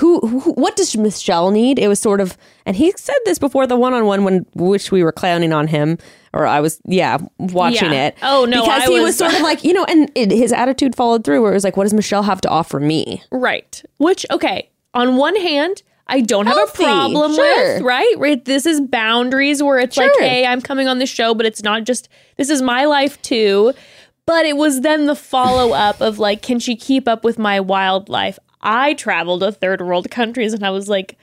who, 0.00 0.20
who 0.20 0.52
what 0.52 0.76
does 0.76 0.96
Michelle 0.96 1.50
need? 1.50 1.78
It 1.78 1.88
was 1.88 2.00
sort 2.00 2.20
of 2.20 2.36
and 2.66 2.76
he 2.76 2.92
said 2.96 3.16
this 3.24 3.38
before 3.38 3.66
the 3.66 3.76
one-on-one 3.76 4.24
when 4.24 4.46
which 4.54 4.90
we 4.90 5.02
were 5.04 5.12
clowning 5.12 5.52
on 5.52 5.68
him 5.68 5.98
or 6.32 6.46
I 6.46 6.60
was 6.60 6.80
yeah 6.84 7.18
watching 7.38 7.92
Yeah. 7.92 8.06
it. 8.08 8.16
Oh, 8.22 8.44
no, 8.44 8.62
Because 8.62 8.82
I 8.82 8.86
he 8.86 8.94
was, 8.94 9.02
was- 9.04 9.16
sort 9.18 9.34
of 9.34 9.40
like, 9.50 9.64
you 9.64 9.72
know, 9.72 9.84
and 9.84 10.10
it, 10.14 10.30
his 10.30 10.52
attitude 10.52 10.94
followed 10.96 11.24
through 11.24 11.42
where 11.42 11.52
it 11.52 11.54
was 11.54 11.64
like 11.64 11.76
what 11.76 11.84
does 11.84 11.94
Michelle 11.94 12.22
have 12.24 12.40
to 12.42 12.48
offer 12.48 12.80
me? 12.80 13.22
Right. 13.30 13.82
Which, 13.98 14.26
okay, 14.30 14.70
on 14.94 15.16
one 15.16 15.36
hand, 15.36 15.82
I 16.06 16.20
don't 16.22 16.46
have 16.46 16.56
Healthy, 16.56 16.82
a 16.82 16.86
problem 16.86 17.34
sure. 17.34 17.74
with, 17.74 17.82
right? 17.82 18.14
Right. 18.18 18.44
This 18.44 18.66
is 18.66 18.80
boundaries 18.80 19.62
where 19.62 19.78
it's 19.78 19.96
like, 19.96 20.10
hey, 20.18 20.44
I'm 20.44 20.60
coming 20.60 20.88
on 20.88 20.98
the 20.98 21.06
show, 21.06 21.34
but 21.34 21.46
it's 21.46 21.62
not 21.62 21.84
just, 21.84 22.08
this 22.36 22.50
is 22.50 22.62
my 22.62 22.84
life 22.86 23.20
too. 23.22 23.72
But 24.26 24.44
it 24.44 24.56
was 24.56 24.80
then 24.80 25.06
the 25.06 25.14
follow 25.14 25.72
up 25.72 26.00
of 26.00 26.18
like, 26.18 26.42
can 26.42 26.58
she 26.58 26.74
keep 26.74 27.06
up 27.06 27.22
with 27.24 27.38
my 27.38 27.60
wildlife? 27.60 28.38
I 28.60 28.94
traveled 28.94 29.40
to 29.40 29.52
third 29.52 29.80
world 29.80 30.10
countries 30.10 30.52
and 30.52 30.64
I 30.64 30.70
was 30.70 30.88
like, 30.88 31.16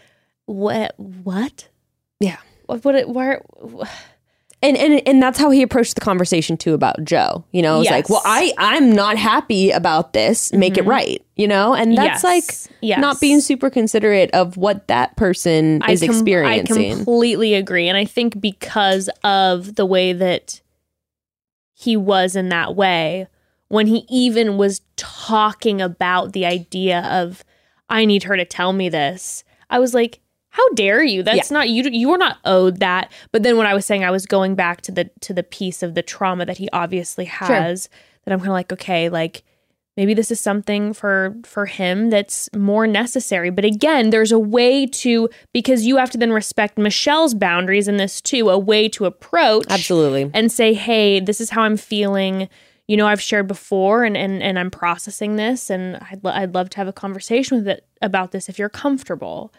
what? 0.46 0.96
What? 0.98 1.68
Yeah. 2.20 2.38
What? 2.66 2.84
What? 2.84 2.96
it- 2.96 3.10
Where? 3.10 3.42
And 4.64 4.76
and 4.76 5.08
and 5.08 5.22
that's 5.22 5.38
how 5.38 5.52
he 5.52 5.62
approached 5.62 5.94
the 5.94 6.02
conversation 6.02 6.58
too 6.58 6.74
about 6.74 7.04
Joe. 7.04 7.46
You 7.52 7.62
know, 7.62 7.80
it's 7.82 7.92
like, 7.92 8.06
Yes. 8.06 8.10
well, 8.10 8.22
I 8.26 8.52
I'm 8.58 8.92
not 8.92 9.16
happy 9.16 9.70
about 9.70 10.14
this. 10.14 10.52
Make 10.52 10.78
it 10.78 10.82
mm-hmm. 10.82 10.90
right. 10.90 11.26
You 11.36 11.48
know, 11.48 11.76
and 11.76 11.96
that's 11.96 12.24
Yes. 12.24 12.66
like 12.68 12.72
Yes. 12.82 13.00
not 13.00 13.22
being 13.22 13.40
super 13.40 13.70
considerate 13.70 14.32
of 14.32 14.58
what 14.58 14.88
that 14.88 15.16
person 15.16 15.84
is 15.88 16.00
com- 16.00 16.10
experiencing. 16.10 16.92
I 16.92 16.96
completely 16.96 17.54
agree. 17.54 17.88
And 17.88 17.96
I 17.96 18.06
think 18.06 18.42
because 18.42 19.12
of 19.24 19.76
the 19.76 19.86
way 19.86 20.12
that 20.14 20.62
he 21.76 21.96
was 21.96 22.36
in 22.36 22.50
that 22.50 22.76
way, 22.76 23.28
when 23.70 23.88
he 23.88 24.06
even 24.10 24.58
was 24.58 24.82
talking 24.96 25.82
about 25.82 26.34
the 26.34 26.46
idea 26.46 27.02
of, 27.02 27.44
I 27.90 28.06
need 28.06 28.24
her 28.24 28.38
to 28.38 28.46
tell 28.46 28.74
me 28.74 28.90
this, 28.90 29.44
I 29.70 29.80
was 29.80 29.94
like, 29.94 30.20
how 30.50 30.68
dare 30.74 31.04
you? 31.04 31.22
That's 31.22 31.52
not 31.52 31.70
you. 31.70 31.84
You 31.84 32.10
were 32.10 32.18
not 32.18 32.38
owed 32.44 32.80
that. 32.80 33.12
But 33.32 33.44
then 33.44 33.58
when 33.58 33.68
I 33.68 33.76
was 33.76 33.86
saying 33.86 34.04
I 34.04 34.12
was 34.12 34.26
going 34.26 34.56
back 34.56 34.82
to 34.82 34.92
the 34.92 35.10
to 35.22 35.34
the 35.34 35.44
piece 35.44 35.84
of 35.84 35.94
the 35.94 36.02
trauma 36.02 36.46
that 36.46 36.58
he 36.58 36.68
obviously 36.74 37.26
has, 37.26 37.90
that 38.24 38.34
I'm 38.34 38.40
kind 38.40 38.50
of 38.50 38.54
like, 38.54 38.74
okay, 38.74 39.08
like 39.08 39.44
maybe 39.98 40.14
this 40.14 40.32
is 40.32 40.40
something 40.40 40.94
for 40.94 41.36
for 41.44 41.66
him 41.66 42.10
that's 42.10 42.50
more 42.56 42.88
necessary 42.88 43.50
but 43.50 43.66
again 43.66 44.12
there's 44.12 44.32
a 44.32 44.40
way 44.40 44.86
to 44.86 45.28
because 45.52 45.86
you 45.86 45.98
have 45.98 46.12
to 46.12 46.18
then 46.18 46.32
respect 46.32 46.78
michelle's 46.78 47.34
boundaries 47.34 47.88
in 47.88 47.98
this 47.98 48.22
too 48.22 48.50
a 48.50 48.58
way 48.58 48.88
to 48.88 49.06
approach 49.06 49.66
Absolutely. 49.70 50.30
and 50.34 50.52
say 50.52 50.74
hey 50.74 51.20
this 51.20 51.42
is 51.42 51.50
how 51.50 51.64
i'm 51.64 51.76
feeling 51.76 52.48
you 52.88 52.98
know 52.98 53.08
i've 53.08 53.22
shared 53.22 53.48
before 53.48 54.04
and 54.04 54.16
and, 54.18 54.42
and 54.42 54.58
i'm 54.58 54.72
processing 54.72 55.36
this 55.36 55.70
and 55.70 55.98
I'd, 55.98 56.24
lo- 56.24 56.32
I'd 56.32 56.54
love 56.54 56.70
to 56.72 56.78
have 56.78 56.88
a 56.88 56.94
conversation 56.94 57.58
with 57.58 57.68
it 57.68 57.86
about 58.02 58.32
this 58.32 58.50
if 58.50 58.58
you're 58.58 58.70
comfortable 58.70 59.54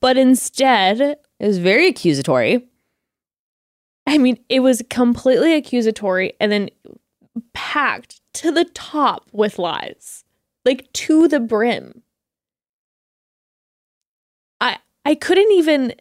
but 0.00 0.16
instead 0.16 1.00
It 1.38 1.46
was 1.46 1.58
very 1.58 1.88
accusatory. 1.88 2.66
I 4.06 4.18
mean, 4.18 4.38
it 4.48 4.60
was 4.60 4.82
completely 4.88 5.54
accusatory 5.54 6.34
and 6.40 6.52
then 6.52 6.70
packed 7.52 8.20
to 8.34 8.52
the 8.52 8.64
top 8.64 9.28
with 9.32 9.58
lies, 9.58 10.24
like 10.64 10.90
to 10.94 11.28
the 11.28 11.40
brim. 11.40 12.02
I 14.60 14.78
I 15.04 15.14
couldn't 15.14 15.52
even 15.52 15.94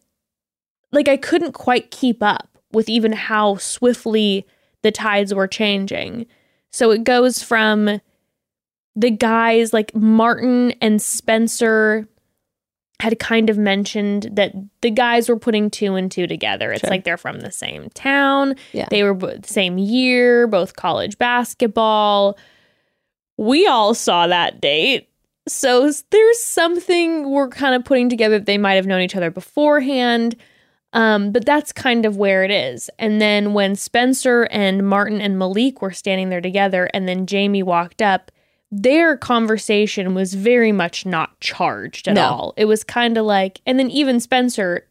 like 0.92 1.08
I 1.08 1.18
couldn't 1.18 1.54
quite 1.54 1.92
keep 1.92 2.22
up 2.22 2.58
with 2.72 2.88
even 2.88 3.12
how 3.12 3.58
swiftly 3.58 4.46
the 4.86 4.92
tides 4.92 5.34
were 5.34 5.48
changing. 5.48 6.28
So 6.72 6.92
it 6.92 7.04
goes 7.04 7.42
from 7.42 8.00
the 8.96 9.10
guys 9.10 9.74
like 9.74 9.96
Martin 9.96 10.74
and 10.80 11.02
Spencer 11.02 12.08
had 13.02 13.18
kind 13.18 13.50
of 13.50 13.58
mentioned 13.58 14.30
that 14.34 14.54
the 14.82 14.92
guys 14.92 15.28
were 15.28 15.40
putting 15.40 15.72
two 15.72 15.96
and 15.96 16.12
two 16.12 16.28
together. 16.28 16.72
It's 16.72 16.82
Sure. 16.82 16.92
like 16.92 17.04
they're 17.04 17.18
from 17.18 17.40
the 17.40 17.52
same 17.52 17.90
town. 17.96 18.56
Yeah. 18.74 18.86
They 18.92 19.02
were 19.02 19.16
the 19.16 19.42
same 19.48 19.80
year, 19.80 20.46
both 20.46 20.76
college 20.76 21.18
basketball. 21.18 22.38
We 23.38 23.66
all 23.66 23.96
saw 23.96 24.28
that 24.28 24.62
date. 24.62 25.10
So 25.48 25.92
there's 26.12 26.42
something 26.44 27.32
we're 27.32 27.50
kind 27.50 27.74
of 27.74 27.84
putting 27.84 28.08
together 28.08 28.38
that 28.38 28.46
they 28.46 28.58
might 28.60 28.76
have 28.76 28.86
known 28.88 29.02
each 29.02 29.16
other 29.16 29.32
beforehand. 29.32 30.36
Um, 30.96 31.32
but 31.32 31.46
that's 31.46 31.72
kind 31.74 32.06
of 32.06 32.16
where 32.18 32.44
it 32.44 32.52
is. 32.52 32.90
And 32.98 33.22
then 33.22 33.54
when 33.54 33.76
Spencer 33.76 34.44
and 34.50 34.88
Martin 34.88 35.20
and 35.22 35.36
Mollique 35.38 35.82
were 35.82 35.92
standing 35.92 36.30
there 36.30 36.42
together, 36.42 36.90
and 36.94 37.08
then 37.08 37.26
Jamie 37.28 37.64
walked 37.64 38.02
up, 38.02 38.32
their 38.72 39.16
conversation 39.18 40.16
was 40.16 40.34
very 40.34 40.72
much 40.72 41.06
not 41.06 41.40
charged 41.42 42.08
at 42.08 42.16
No. 42.16 42.24
all. 42.26 42.54
It 42.58 42.66
was 42.66 42.84
kind 42.84 43.18
of 43.18 43.26
like, 43.26 43.62
and 43.66 43.78
then 43.78 43.92
even 43.92 44.20
Spencer 44.20 44.88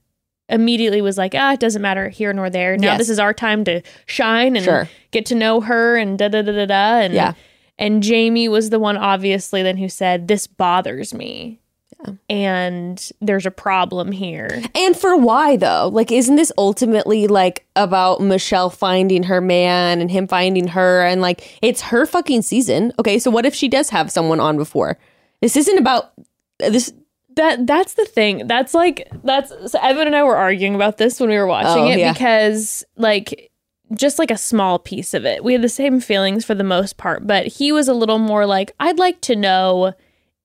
immediately 0.51 1.01
was 1.01 1.17
like, 1.17 1.35
ah, 1.35 1.55
it 1.55 1.61
doesn't 1.61 1.81
matter 1.83 2.11
here 2.11 2.33
nor 2.35 2.51
there. 2.51 2.77
Now 2.77 2.89
Yes. 2.93 2.99
this 2.99 3.09
is 3.09 3.19
our 3.19 3.33
time 3.33 3.65
to 3.65 3.81
shine 4.07 4.57
and 4.57 4.65
Sure. 4.65 4.89
get 5.11 5.25
to 5.27 5.35
know 5.35 5.63
her 5.63 5.97
and 5.97 6.19
da 6.19 6.29
da 6.29 6.43
da 6.43 6.53
da 6.53 6.67
da. 6.67 6.99
And 7.01 7.15
Yeah. 7.15 7.33
and 7.79 8.03
Jamie 8.03 8.49
was 8.49 8.69
the 8.71 8.79
one 8.79 8.97
obviously 8.99 9.63
then 9.63 9.79
who 9.79 9.89
said, 9.89 10.29
This 10.29 10.47
bothers 10.47 11.15
me. 11.15 11.61
And 12.29 13.11
there's 13.21 13.47
a 13.47 13.51
problem 13.51 14.13
here. 14.13 14.63
And 14.75 14.97
for 14.97 15.17
why 15.17 15.57
though? 15.57 15.89
Like, 15.93 16.11
isn't 16.13 16.37
this 16.37 16.53
ultimately 16.59 17.27
like 17.27 17.67
about 17.77 18.21
Michelle 18.21 18.71
finding 18.71 19.25
her 19.25 19.41
man 19.41 20.01
and 20.01 20.11
him 20.11 20.27
finding 20.27 20.69
her? 20.69 21.03
And 21.05 21.21
like, 21.21 21.59
it's 21.63 21.83
her 21.83 22.07
fucking 22.07 22.43
season. 22.43 22.93
Okay, 22.99 23.19
so 23.19 23.31
what 23.31 23.47
if 23.47 23.55
she 23.55 23.69
does 23.69 23.91
have 23.91 24.11
someone 24.11 24.41
on 24.41 24.57
before? 24.57 24.99
This 25.41 25.57
isn't 25.57 25.79
about 25.79 26.13
this. 26.59 26.93
That 27.37 27.67
that's 27.67 27.95
the 27.95 28.05
thing. 28.05 28.47
That's 28.47 28.75
like 28.75 29.09
that's 29.25 29.51
so 29.73 29.79
Evan 29.83 30.07
and 30.07 30.15
I 30.15 30.23
were 30.23 30.37
arguing 30.37 30.75
about 30.77 30.99
this 30.99 31.19
when 31.19 31.31
we 31.31 31.37
were 31.37 31.47
watching 31.49 31.85
Oh, 31.85 31.89
it 31.89 31.99
yeah. 31.99 32.13
because 32.13 32.85
like 32.97 33.51
just 33.93 34.19
like 34.19 34.31
a 34.31 34.39
small 34.39 34.79
piece 34.79 35.15
of 35.15 35.25
it. 35.27 35.43
We 35.45 35.53
had 35.53 35.63
the 35.63 35.69
same 35.69 36.01
feelings 36.01 36.45
for 36.45 36.55
the 36.55 36.65
most 36.65 36.97
part, 36.97 37.27
but 37.27 37.47
he 37.47 37.73
was 37.73 37.89
a 37.89 37.93
little 37.95 38.19
more 38.19 38.47
like 38.47 38.73
I'd 38.81 38.99
like 38.99 39.21
to 39.23 39.35
know 39.37 39.95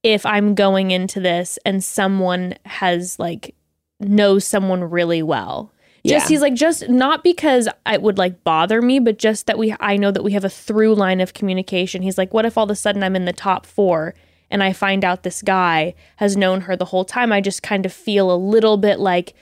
if 0.04 0.26
I'm 0.26 0.56
going 0.56 0.92
into 0.92 1.20
this 1.20 1.60
and 1.66 1.84
someone 1.84 2.56
has 2.66 3.20
like 3.20 3.56
knows 4.00 4.46
someone 4.46 4.84
really 4.84 5.22
well. 5.22 5.72
Just 6.06 6.26
Yeah. 6.26 6.30
he's 6.30 6.42
like 6.42 6.54
just 6.54 6.88
not 6.88 7.24
because 7.24 7.68
it 7.86 8.02
would 8.02 8.18
like 8.18 8.44
bother 8.46 8.82
me, 8.82 9.00
but 9.00 9.18
just 9.20 9.48
that 9.48 9.58
we 9.58 9.76
I 9.82 9.98
know 9.98 10.12
that 10.12 10.24
we 10.24 10.32
have 10.32 10.46
a 10.46 10.50
through 10.50 10.96
line 10.96 11.20
of 11.20 11.34
communication. 11.34 12.02
He's 12.02 12.18
like, 12.18 12.34
what 12.34 12.46
if 12.46 12.58
all 12.58 12.64
of 12.64 12.70
a 12.72 12.76
sudden 12.76 13.04
I'm 13.04 13.16
in 13.18 13.26
the 13.26 13.34
top 13.34 13.66
four 13.66 14.16
and 14.50 14.64
I 14.64 14.72
find 14.72 15.04
out 15.04 15.24
this 15.24 15.42
guy 15.42 15.94
has 16.16 16.38
known 16.38 16.62
her 16.62 16.78
the 16.78 16.86
whole 16.86 17.04
time? 17.04 17.34
I 17.34 17.42
just 17.42 17.62
kind 17.62 17.86
of 17.86 17.92
feel 17.92 18.34
a 18.34 18.38
little 18.38 18.78
bit 18.78 19.00
like, 19.00 19.34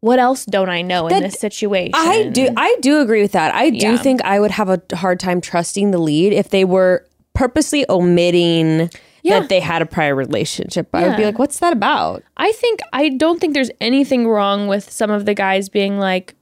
what 0.00 0.18
else 0.18 0.44
don't 0.44 0.68
I 0.68 0.82
know 0.82 1.06
in 1.06 1.22
this 1.22 1.38
situation? 1.40 1.92
I 1.94 2.24
do. 2.24 2.50
I 2.56 2.76
do 2.82 3.00
agree 3.00 3.22
with 3.22 3.32
that. 3.32 3.54
I 3.54 3.70
do 3.70 3.76
Yeah. 3.92 3.96
think 3.96 4.20
I 4.24 4.38
would 4.40 4.50
have 4.50 4.68
a 4.68 4.82
hard 4.94 5.18
time 5.18 5.40
trusting 5.40 5.92
the 5.92 5.98
lead 5.98 6.34
if 6.34 6.50
they 6.50 6.64
were 6.66 7.06
purposely 7.34 7.86
omitting 7.88 8.90
Yeah. 9.22 9.40
that 9.40 9.48
they 9.48 9.60
had 9.60 9.82
a 9.82 9.86
prior 9.86 10.14
relationship. 10.14 10.88
I 10.92 11.06
would 11.06 11.16
be 11.16 11.24
like, 11.24 11.38
what's 11.38 11.60
that 11.60 11.72
about? 11.72 12.22
I 12.36 12.50
think 12.52 12.80
I 12.92 13.08
don't 13.10 13.40
think 13.40 13.54
there's 13.54 13.70
anything 13.80 14.26
wrong 14.26 14.66
with 14.66 14.90
some 14.90 15.10
of 15.10 15.26
the 15.26 15.34
guys 15.34 15.68
being 15.68 15.98
like, 15.98 16.34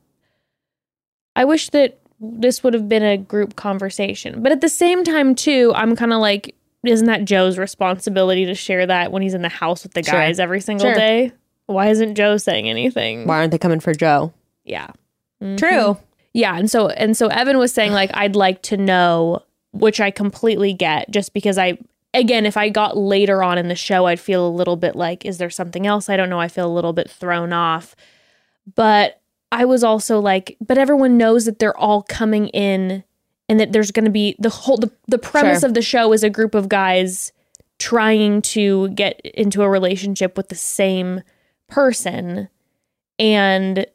I 1.37 1.45
wish 1.45 1.68
that 1.70 1.99
this 2.20 2.62
would 2.62 2.74
have 2.74 2.89
been 2.89 3.03
a 3.03 3.16
group 3.16 3.57
conversation. 3.57 4.43
But 4.43 4.53
at 4.53 4.61
the 4.61 4.68
same 4.68 5.05
time, 5.05 5.35
too, 5.35 5.72
I'm 5.74 5.97
kind 5.97 6.12
of 6.12 6.20
like, 6.20 6.55
isn't 6.85 7.07
that 7.07 7.24
Joe's 7.24 7.59
responsibility 7.59 8.47
to 8.47 8.55
share 8.55 8.87
that 8.87 9.12
when 9.12 9.22
he's 9.22 9.35
in 9.35 9.43
the 9.43 9.49
house 9.49 9.83
with 9.83 9.93
the 9.95 10.03
Sure. 10.03 10.14
guys 10.14 10.41
every 10.41 10.61
single 10.61 10.87
Sure. 10.87 10.95
day? 10.95 11.33
Why 11.66 11.89
isn't 11.89 12.14
Joe 12.14 12.37
saying 12.37 12.68
anything? 12.68 13.26
Why 13.26 13.39
aren't 13.39 13.53
they 13.53 13.59
coming 13.59 13.81
for 13.81 13.95
Joe? 13.95 14.33
Yeah. 14.64 14.89
True. 15.41 15.57
Mm-hmm. 15.68 16.03
Yeah, 16.33 16.57
and 16.57 16.70
so 16.70 16.89
and 16.91 17.16
so 17.16 17.26
Evan 17.28 17.59
was 17.59 17.72
saying 17.72 17.93
like 17.93 18.11
I'd 18.14 18.37
like 18.37 18.62
to 18.62 18.76
know, 18.76 19.43
which 19.72 20.01
I 20.01 20.11
completely 20.11 20.72
get, 20.72 21.11
just 21.11 21.33
because 21.35 21.59
I 21.59 21.78
again, 22.14 22.46
if 22.46 22.56
I 22.56 22.68
got 22.68 22.96
later 22.96 23.42
on 23.42 23.58
in 23.58 23.68
the 23.68 23.74
show, 23.74 24.06
I'd 24.06 24.20
feel 24.20 24.46
a 24.46 24.50
little 24.50 24.76
bit 24.76 24.96
like, 24.96 25.24
is 25.24 25.38
there 25.38 25.50
something 25.50 25.86
else? 25.86 26.08
I 26.08 26.16
don't 26.16 26.30
know. 26.30 26.40
I 26.40 26.48
feel 26.48 26.66
a 26.66 26.72
little 26.74 26.92
bit 26.92 27.11
thrown 27.11 27.52
off. 27.52 27.94
But 28.74 29.20
I 29.52 29.64
was 29.64 29.82
also 29.84 30.20
like, 30.20 30.56
but 30.61 30.78
everyone 30.78 31.16
knows 31.16 31.44
that 31.44 31.58
they're 31.58 31.76
all 31.76 32.02
coming 32.02 32.48
in 32.48 33.04
and 33.48 33.58
that 33.58 33.72
there's 33.72 33.90
gonna 33.90 34.11
be 34.11 34.36
the 34.38 34.48
whole 34.48 34.76
the, 34.76 34.92
the 35.08 35.18
premise 35.18 35.61
Sure. 35.61 35.68
of 35.68 35.74
the 35.74 35.82
show 35.82 36.12
is 36.12 36.22
a 36.22 36.30
group 36.30 36.54
of 36.54 36.68
guys 36.68 37.32
trying 37.80 38.42
to 38.42 38.88
get 38.90 39.20
into 39.22 39.62
a 39.62 39.68
relationship 39.68 40.36
with 40.36 40.50
the 40.50 40.54
same 40.54 41.22
person. 41.68 42.48
And 43.18 43.86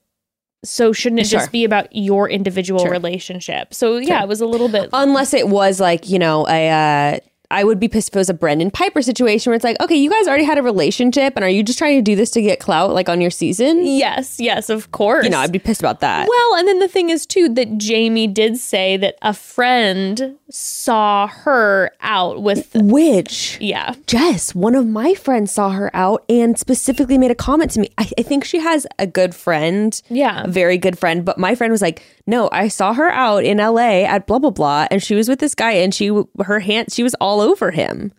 so 0.63 0.91
shouldn't 0.91 1.21
it 1.21 1.27
Sure. 1.27 1.39
just 1.39 1.51
be 1.51 1.63
about 1.63 1.87
your 1.95 2.29
individual 2.29 2.81
Sure. 2.81 2.91
relationship? 2.91 3.73
So 3.73 3.97
yeah, 3.97 4.21
it 4.23 4.27
was 4.27 4.41
a 4.41 4.45
little 4.47 4.67
bit 4.69 4.89
Unless 4.91 5.33
it 5.33 5.47
was 5.47 5.79
like, 5.79 6.09
you 6.09 6.19
know, 6.19 6.45
a 6.49 6.69
uh 6.69 7.19
I 7.51 7.63
would 7.63 7.79
be 7.79 7.87
pissed 7.87 8.09
if 8.09 8.15
it 8.15 8.19
was 8.19 8.29
a 8.29 8.33
Brendan 8.33 8.71
Pieper 8.71 9.01
situation 9.01 9.49
where 9.51 9.55
it's 9.55 9.63
like, 9.63 9.79
okay, 9.81 9.95
you 9.95 10.09
guys 10.09 10.27
already 10.27 10.43
had 10.43 10.57
a 10.57 10.63
relationship 10.63 11.33
and 11.35 11.43
are 11.43 11.49
you 11.49 11.63
just 11.63 11.77
trying 11.79 11.97
to 11.97 12.01
do 12.01 12.15
this 12.15 12.29
to 12.31 12.41
get 12.41 12.59
clout 12.59 12.93
like 12.93 13.09
on 13.09 13.21
your 13.21 13.29
season? 13.31 13.85
Yes, 13.85 14.39
yes, 14.39 14.69
of 14.69 14.91
course. 14.91 15.23
You 15.25 15.31
know, 15.31 15.39
I'd 15.39 15.51
be 15.51 15.59
pissed 15.59 15.81
about 15.81 15.99
that. 16.01 16.27
well, 16.27 16.55
and 16.59 16.67
then 16.67 16.79
the 16.79 16.87
thing 16.87 17.09
is 17.09 17.25
too 17.25 17.49
that 17.49 17.77
Jamie 17.77 18.27
did 18.27 18.57
say 18.57 18.97
that 18.97 19.15
a 19.21 19.33
friend 19.33 20.37
saw 20.49 21.27
her 21.27 21.91
out 22.01 22.41
with 22.41 22.69
Which 22.75 23.57
yeah. 23.61 23.95
Jess, 24.07 24.53
one 24.55 24.75
of 24.75 24.85
my 24.87 25.13
friends 25.13 25.51
saw 25.51 25.69
her 25.71 25.89
out 25.95 26.23
and 26.29 26.57
specifically 26.57 27.17
made 27.17 27.31
a 27.31 27.35
comment 27.35 27.71
to 27.71 27.79
me. 27.79 27.89
I, 27.97 28.09
I 28.17 28.21
think 28.21 28.43
she 28.43 28.59
has 28.59 28.85
a 28.99 29.07
good 29.07 29.33
friend, 29.35 29.99
Yeah. 30.09 30.43
a 30.43 30.47
very 30.47 30.77
good 30.77 30.97
friend. 30.97 31.25
But 31.25 31.37
my 31.37 31.55
friend 31.55 31.71
was 31.71 31.81
like, 31.81 32.03
"No, 32.27 32.49
I 32.51 32.67
saw 32.67 32.93
her 32.93 33.09
out 33.09 33.43
in 33.43 33.59
L.A. 33.59 34.05
at 34.05 34.27
blah 34.27 34.39
blah 34.39 34.51
blah, 34.51 34.87
and 34.91 35.01
she 35.01 35.15
was 35.15 35.27
with 35.27 35.39
this 35.39 35.55
guy, 35.55 35.71
and 35.71 35.93
she 35.93 36.11
her 36.43 36.59
hand 36.59 36.91
she 36.91 37.03
was 37.03 37.15
all 37.15 37.41
over 37.41 37.71
him." 37.71 38.11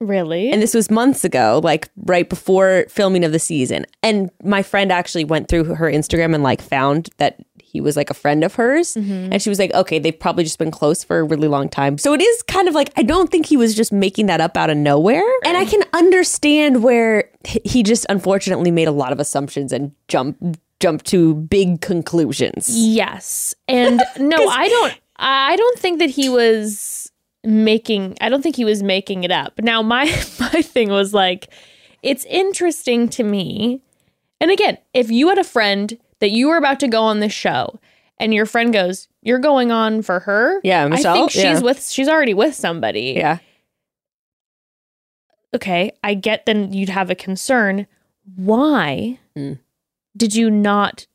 Really? 0.00 0.50
And 0.50 0.62
this 0.62 0.72
was 0.72 0.90
months 0.90 1.24
ago, 1.24 1.60
like 1.62 1.90
right 2.06 2.26
before 2.26 2.86
filming 2.88 3.22
of 3.22 3.32
the 3.32 3.38
season. 3.38 3.84
And 4.02 4.30
my 4.42 4.62
friend 4.62 4.90
actually 4.90 5.24
went 5.24 5.48
through 5.48 5.64
her 5.64 5.92
Instagram 5.92 6.34
and 6.34 6.42
like 6.42 6.62
found 6.62 7.10
that 7.18 7.38
he 7.62 7.82
was 7.82 7.96
like 7.96 8.08
a 8.08 8.14
friend 8.14 8.42
of 8.42 8.54
hers. 8.54 8.94
Mm-hmm. 8.94 9.32
And 9.32 9.42
she 9.42 9.50
was 9.50 9.58
like, 9.58 9.72
okay, 9.74 9.98
they've 9.98 10.18
probably 10.18 10.42
just 10.42 10.58
been 10.58 10.70
close 10.70 11.04
for 11.04 11.18
a 11.18 11.22
really 11.22 11.48
long 11.48 11.68
time. 11.68 11.98
So 11.98 12.14
it 12.14 12.22
is 12.22 12.42
kind 12.42 12.66
of 12.66 12.74
like, 12.74 12.90
I 12.96 13.02
don't 13.02 13.30
think 13.30 13.44
he 13.44 13.58
was 13.58 13.74
just 13.74 13.92
making 13.92 14.26
that 14.26 14.40
up 14.40 14.56
out 14.56 14.70
of 14.70 14.76
nowhere. 14.78 15.22
And 15.44 15.58
I 15.58 15.66
can 15.66 15.82
understand 15.92 16.82
where 16.82 17.30
he 17.44 17.82
just 17.82 18.06
unfortunately 18.08 18.70
made 18.70 18.88
a 18.88 18.92
lot 18.92 19.12
of 19.12 19.20
assumptions 19.20 19.70
and 19.70 19.92
jump 20.08 20.58
jump 20.80 21.02
to 21.04 21.34
big 21.34 21.80
conclusions. 21.80 22.68
Yes. 22.70 23.54
And 23.68 24.02
no, 24.18 24.36
I 24.48 24.68
don't 24.68 25.00
I 25.16 25.56
don't 25.56 25.78
think 25.78 25.98
that 26.00 26.10
he 26.10 26.28
was 26.28 27.12
making 27.44 28.16
I 28.20 28.28
don't 28.28 28.42
think 28.42 28.56
he 28.56 28.64
was 28.64 28.82
making 28.82 29.24
it 29.24 29.30
up. 29.30 29.58
Now 29.60 29.82
my 29.82 30.04
my 30.40 30.62
thing 30.62 30.88
was 30.90 31.14
like 31.14 31.48
it's 32.02 32.24
interesting 32.24 33.08
to 33.10 33.22
me. 33.22 33.82
And 34.40 34.50
again, 34.50 34.78
if 34.94 35.10
you 35.10 35.28
had 35.28 35.38
a 35.38 35.44
friend 35.44 35.98
that 36.20 36.30
you 36.30 36.48
were 36.48 36.56
about 36.56 36.80
to 36.80 36.88
go 36.88 37.02
on 37.02 37.20
this 37.20 37.32
show 37.32 37.78
and 38.18 38.32
your 38.32 38.46
friend 38.46 38.72
goes, 38.72 39.06
"You're 39.22 39.38
going 39.38 39.70
on 39.70 40.00
for 40.02 40.20
her?" 40.20 40.60
Yeah, 40.64 40.88
Michelle? 40.88 41.12
I 41.12 41.16
think 41.18 41.30
she's 41.30 41.42
Yeah. 41.42 41.60
with 41.60 41.86
she's 41.88 42.08
already 42.08 42.32
with 42.34 42.54
somebody. 42.54 43.14
Yeah. 43.16 43.38
okay, 45.54 45.92
I 46.04 46.14
get 46.14 46.46
then 46.46 46.72
you'd 46.72 46.88
have 46.88 47.10
a 47.10 47.14
concern. 47.14 47.86
Why 48.36 49.18
Mm. 49.36 49.58
Did 50.16 50.34
you 50.34 50.50
not 50.50 51.06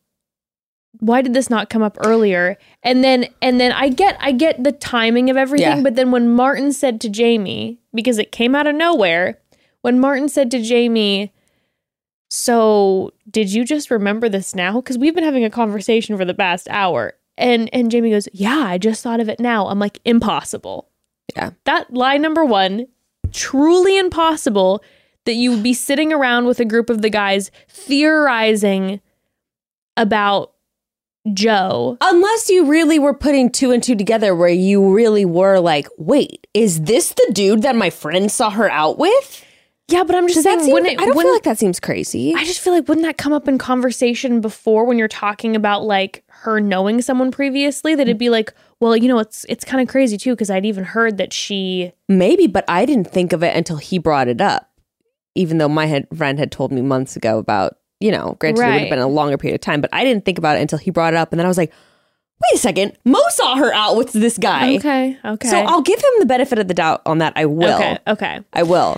why 1.02 1.22
did 1.22 1.34
this 1.34 1.50
not 1.50 1.70
come 1.70 1.84
up 1.84 1.98
earlier? 2.06 2.58
And 2.82 3.04
then 3.04 3.28
and 3.42 3.60
then 3.60 3.74
I 3.74 3.90
get 3.90 4.18
I 4.22 4.32
get 4.32 4.64
the 4.64 4.72
timing 4.72 5.30
of 5.30 5.36
everything, 5.38 5.78
Yeah. 5.78 5.82
but 5.84 5.96
then 5.96 6.10
when 6.12 6.30
Martin 6.30 6.72
said 6.72 7.02
to 7.02 7.10
Jamie, 7.10 7.80
because 7.94 8.18
it 8.18 8.32
came 8.32 8.56
out 8.56 8.66
of 8.66 8.76
nowhere, 8.76 9.40
when 9.82 10.00
Martin 10.00 10.30
said 10.30 10.50
to 10.52 10.62
Jamie, 10.62 11.34
so 12.30 13.12
did 13.30 13.52
you 13.54 13.64
just 13.66 13.92
remember 13.92 14.30
this 14.30 14.56
now? 14.56 14.76
Because 14.76 14.98
we've 14.98 15.14
been 15.16 15.24
having 15.24 15.44
a 15.44 15.50
conversation 15.50 16.18
for 16.18 16.26
the 16.26 16.34
past 16.34 16.68
hour. 16.70 17.14
And 17.38 17.70
and 17.74 17.92
Jamie 17.92 18.12
goes, 18.12 18.28
Yeah, 18.34 18.64
I 18.66 18.78
just 18.78 19.04
thought 19.04 19.20
of 19.20 19.30
it 19.30 19.40
now. 19.40 19.68
I'm 19.68 19.80
like, 19.80 20.00
impossible. 20.06 20.90
Yeah. 21.36 21.52
That 21.66 21.94
lie 21.94 22.18
number 22.18 22.46
one, 22.46 22.88
truly 23.32 23.98
impossible 23.98 24.82
that 25.26 25.34
you 25.34 25.52
would 25.52 25.64
be 25.64 25.74
sitting 25.74 26.14
around 26.14 26.46
with 26.46 26.60
a 26.60 26.66
group 26.66 26.90
of 26.90 27.02
the 27.02 27.10
guys 27.10 27.52
theorizing 27.70 29.02
about 29.98 30.54
Joe. 31.34 31.98
Unless 32.02 32.50
you 32.50 32.66
really 32.66 33.00
were 33.00 33.14
putting 33.14 33.50
two 33.50 33.72
and 33.72 33.82
two 33.82 33.96
together 33.96 34.36
where 34.36 34.50
you 34.50 34.94
really 34.94 35.26
were 35.26 35.60
like, 35.60 35.88
wait, 35.98 36.48
is 36.54 36.82
this 36.82 37.10
the 37.10 37.32
dude 37.34 37.64
that 37.64 37.76
my 37.76 37.90
friend 37.90 38.32
saw 38.32 38.50
her 38.52 38.70
out 38.70 38.98
with? 38.98 39.44
Yeah, 39.88 40.04
but 40.04 40.16
I'm 40.16 40.28
just 40.28 40.38
Does 40.38 40.44
saying, 40.46 40.62
seem, 40.62 40.74
wouldn't 40.74 40.94
it, 40.94 41.00
I 41.00 41.06
don't 41.06 41.20
feel 41.20 41.32
like 41.32 41.44
that 41.44 41.60
seems 41.60 41.80
crazy. 41.80 42.34
I 42.36 42.44
just 42.44 42.60
feel 42.60 42.74
like 42.74 42.88
wouldn't 42.88 43.06
that 43.06 43.18
come 43.18 43.34
up 43.34 43.48
in 43.48 43.60
conversation 43.60 44.42
before 44.42 44.84
when 44.86 44.98
you're 44.98 45.08
talking 45.08 45.56
about 45.56 45.84
like 45.84 46.24
her 46.28 46.60
knowing 46.60 47.04
someone 47.04 47.30
previously? 47.30 47.94
That 47.94 48.04
it'd 48.04 48.18
be 48.18 48.32
like, 48.32 48.52
well, 48.80 48.98
you 48.98 49.08
know, 49.08 49.20
it's 49.20 49.46
it's 49.48 49.64
kind 49.64 49.82
of 49.82 49.88
crazy 49.88 50.18
too 50.18 50.32
because 50.32 50.50
I'd 50.50 50.66
even 50.66 50.86
heard 50.86 51.18
that 51.18 51.34
she. 51.34 51.92
Maybe, 52.10 52.48
but 52.48 52.66
I 52.68 52.86
didn't 52.86 53.12
think 53.12 53.32
of 53.32 53.44
it 53.44 53.56
until 53.56 53.78
he 53.78 54.00
brought 54.00 54.28
it 54.28 54.42
up. 54.42 54.72
Even 55.36 55.58
though 55.58 55.68
my 55.70 55.86
head, 55.86 56.08
friend 56.16 56.40
had 56.40 56.52
told 56.52 56.72
me 56.72 56.82
months 56.82 57.16
ago 57.16 57.38
about, 57.38 57.78
you 58.00 58.12
know, 58.12 58.36
granted 58.40 58.62
it 58.62 58.66
would 58.66 58.80
have 58.82 58.90
been 58.90 59.00
a 59.00 59.08
longer 59.08 59.38
period 59.38 59.56
of 59.56 59.62
time, 59.62 59.82
but 59.82 59.90
I 59.94 60.04
didn't 60.04 60.26
think 60.26 60.38
about 60.38 60.58
it 60.58 60.62
until 60.62 60.80
he 60.80 60.92
brought 60.92 61.14
it 61.14 61.18
up. 61.18 61.32
And 61.32 61.40
then 61.40 61.46
I 61.46 61.50
was 61.50 61.58
like, 61.58 61.72
wait 62.42 62.56
a 62.56 62.58
second, 62.58 62.98
Mo 63.06 63.20
saw 63.30 63.56
her 63.58 63.74
out 63.74 63.96
with 63.98 64.14
this 64.14 64.38
guy. 64.38 64.76
Okay, 64.76 65.18
okay. 65.24 65.48
So 65.50 65.58
I'll 65.60 65.82
give 65.82 66.00
him 66.00 66.12
the 66.20 66.26
benefit 66.26 66.60
of 66.60 66.68
the 66.68 66.74
doubt 66.74 67.02
on 67.06 67.18
that. 67.20 67.34
I 67.36 67.46
will. 67.46 67.76
Okay, 67.76 67.98
okay. 68.08 68.40
I 68.54 68.64
will. 68.64 68.98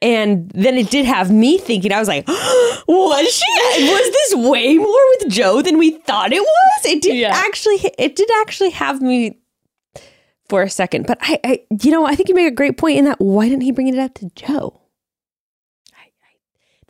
And 0.00 0.50
then 0.50 0.76
it 0.76 0.90
did 0.90 1.04
have 1.06 1.30
me 1.30 1.58
thinking, 1.58 1.92
I 1.92 2.00
was 2.00 2.08
like, 2.08 2.26
was 2.88 3.32
she? 3.32 3.84
Was 3.84 4.12
this 4.12 4.34
way 4.50 4.76
more 4.76 5.00
with 5.18 5.28
Joe 5.30 5.62
than 5.62 5.78
we 5.78 5.92
thought 5.98 6.32
it 6.32 6.40
was? 6.42 6.84
It 6.86 7.02
did 7.02 7.16
Yeah. 7.16 7.30
actually, 7.32 7.76
it 7.98 8.16
did 8.16 8.28
actually 8.40 8.70
have 8.70 9.00
me 9.00 9.38
for 10.48 10.62
a 10.62 10.68
second. 10.70 11.06
But 11.06 11.18
I, 11.20 11.38
I, 11.44 11.60
you 11.82 11.92
know, 11.92 12.04
I 12.04 12.16
think 12.16 12.28
you 12.28 12.34
make 12.34 12.48
a 12.52 12.54
great 12.54 12.76
point 12.78 12.98
in 12.98 13.04
that. 13.04 13.20
Why 13.20 13.48
didn't 13.48 13.62
he 13.62 13.70
bring 13.70 13.86
it 13.88 13.98
up 13.98 14.14
to 14.14 14.28
Joe? 14.34 14.80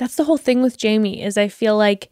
That's 0.03 0.17
the 0.17 0.25
whole 0.25 0.37
thing 0.37 0.63
with 0.63 0.77
Jamie 0.77 1.23
is 1.23 1.39
I 1.39 1.47
feel 1.47 1.77
like 1.77 2.11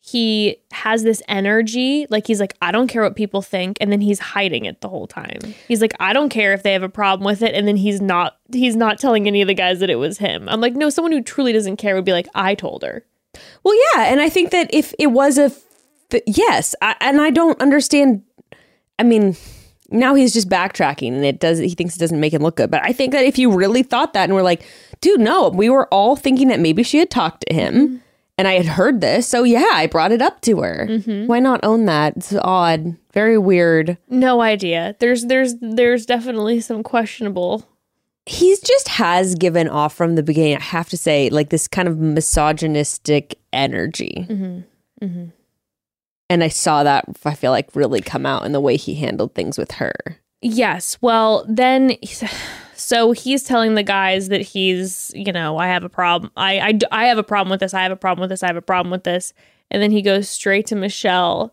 he 0.00 0.56
has 0.70 1.02
this 1.02 1.22
energy 1.28 2.06
like 2.10 2.26
he's 2.26 2.40
like 2.40 2.54
I 2.60 2.72
don't 2.72 2.88
care 2.88 3.02
what 3.02 3.16
people 3.16 3.40
think 3.40 3.78
and 3.80 3.90
then 3.90 4.02
he's 4.02 4.18
hiding 4.18 4.66
it 4.66 4.80
the 4.80 4.88
whole 4.88 5.06
time. 5.06 5.38
He's 5.66 5.80
like 5.80 5.94
I 6.00 6.12
don't 6.12 6.28
care 6.28 6.52
if 6.52 6.62
they 6.62 6.74
have 6.74 6.82
a 6.82 6.90
problem 6.90 7.24
with 7.24 7.40
it 7.40 7.54
and 7.54 7.66
then 7.66 7.76
he's 7.76 8.02
not 8.02 8.36
he's 8.52 8.76
not 8.76 8.98
telling 8.98 9.26
any 9.26 9.40
of 9.40 9.48
the 9.48 9.54
guys 9.54 9.80
that 9.80 9.88
it 9.88 9.94
was 9.96 10.18
him. 10.18 10.48
I'm 10.48 10.60
like 10.60 10.74
no 10.74 10.90
someone 10.90 11.12
who 11.12 11.22
truly 11.22 11.52
doesn't 11.52 11.76
care 11.76 11.94
would 11.94 12.04
be 12.04 12.12
like 12.12 12.28
I 12.34 12.54
told 12.54 12.82
her. 12.82 13.06
Well, 13.62 13.74
yeah. 13.74 14.04
And 14.04 14.20
I 14.20 14.28
think 14.28 14.50
that 14.50 14.72
if 14.72 14.94
it 14.98 15.08
was 15.08 15.38
a, 15.38 15.50
yes, 16.26 16.74
I, 16.82 16.96
and 17.00 17.20
I 17.20 17.30
don't 17.30 17.60
understand. 17.60 18.22
I 18.98 19.02
mean, 19.02 19.36
now 19.90 20.14
he's 20.14 20.32
just 20.32 20.48
backtracking 20.48 21.14
and 21.14 21.24
it 21.24 21.40
does, 21.40 21.58
he 21.58 21.70
thinks 21.70 21.96
it 21.96 21.98
doesn't 21.98 22.20
make 22.20 22.32
him 22.32 22.42
look 22.42 22.56
good. 22.56 22.70
But 22.70 22.82
I 22.84 22.92
think 22.92 23.12
that 23.12 23.24
if 23.24 23.38
you 23.38 23.50
really 23.50 23.82
thought 23.82 24.12
that 24.12 24.24
and 24.24 24.34
we're 24.34 24.42
like, 24.42 24.64
dude, 25.04 25.20
no, 25.20 25.50
we 25.50 25.68
were 25.68 25.86
all 25.92 26.16
thinking 26.16 26.48
that 26.48 26.60
maybe 26.60 26.82
she 26.82 26.96
had 26.96 27.10
talked 27.10 27.44
to 27.46 27.54
him 27.54 27.74
mm-hmm. 27.74 27.96
and 28.38 28.48
I 28.48 28.54
had 28.54 28.64
heard 28.64 29.02
this. 29.02 29.28
So 29.28 29.44
yeah, 29.44 29.72
I 29.72 29.86
brought 29.86 30.12
it 30.12 30.22
up 30.22 30.40
to 30.42 30.62
her. 30.62 30.86
Mm-hmm. 30.88 31.26
Why 31.26 31.40
not 31.40 31.60
own 31.62 31.84
that? 31.84 32.16
It's 32.16 32.34
odd. 32.34 32.96
Very 33.12 33.36
weird. 33.36 33.98
No 34.08 34.40
idea. 34.40 34.96
There's 35.00 35.26
there's 35.26 35.56
there's 35.60 36.06
definitely 36.06 36.60
some 36.60 36.82
questionable 36.82 37.68
He's 38.26 38.58
just 38.60 38.88
has 38.88 39.34
given 39.34 39.68
off 39.68 39.94
from 39.94 40.14
the 40.14 40.22
beginning, 40.22 40.56
I 40.56 40.62
have 40.62 40.88
to 40.88 40.96
say, 40.96 41.28
like 41.28 41.50
this 41.50 41.68
kind 41.68 41.86
of 41.86 41.98
misogynistic 41.98 43.38
energy. 43.52 44.26
Mm-hmm. 44.30 45.26
And 46.30 46.42
I 46.42 46.48
saw 46.48 46.84
that, 46.84 47.04
I 47.26 47.34
feel 47.34 47.50
like, 47.50 47.76
really 47.76 48.00
come 48.00 48.24
out 48.24 48.46
in 48.46 48.52
the 48.52 48.60
way 48.62 48.78
he 48.78 48.94
handled 48.94 49.34
things 49.34 49.58
with 49.58 49.72
her. 49.72 49.92
Yes. 50.40 50.96
Well, 51.02 51.44
then, 51.46 51.98
so 52.76 53.12
he's 53.12 53.42
telling 53.42 53.74
the 53.74 53.82
guys 53.82 54.28
that 54.28 54.42
he's, 54.42 55.10
you 55.14 55.32
know, 55.32 55.56
I 55.56 55.68
have 55.68 55.84
a 55.84 55.88
problem. 55.88 56.30
I, 56.36 56.58
I, 56.58 56.78
I 56.90 57.06
have 57.06 57.18
a 57.18 57.22
problem 57.22 57.50
with 57.50 57.60
this. 57.60 57.74
I 57.74 57.82
have 57.82 57.92
a 57.92 57.96
problem 57.96 58.20
with 58.22 58.30
this. 58.30 58.42
I 58.42 58.46
have 58.48 58.56
a 58.56 58.62
problem 58.62 58.90
with 58.90 59.04
this. 59.04 59.32
And 59.70 59.82
then 59.82 59.90
he 59.90 60.02
goes 60.02 60.28
straight 60.28 60.66
to 60.66 60.76
Michelle 60.76 61.52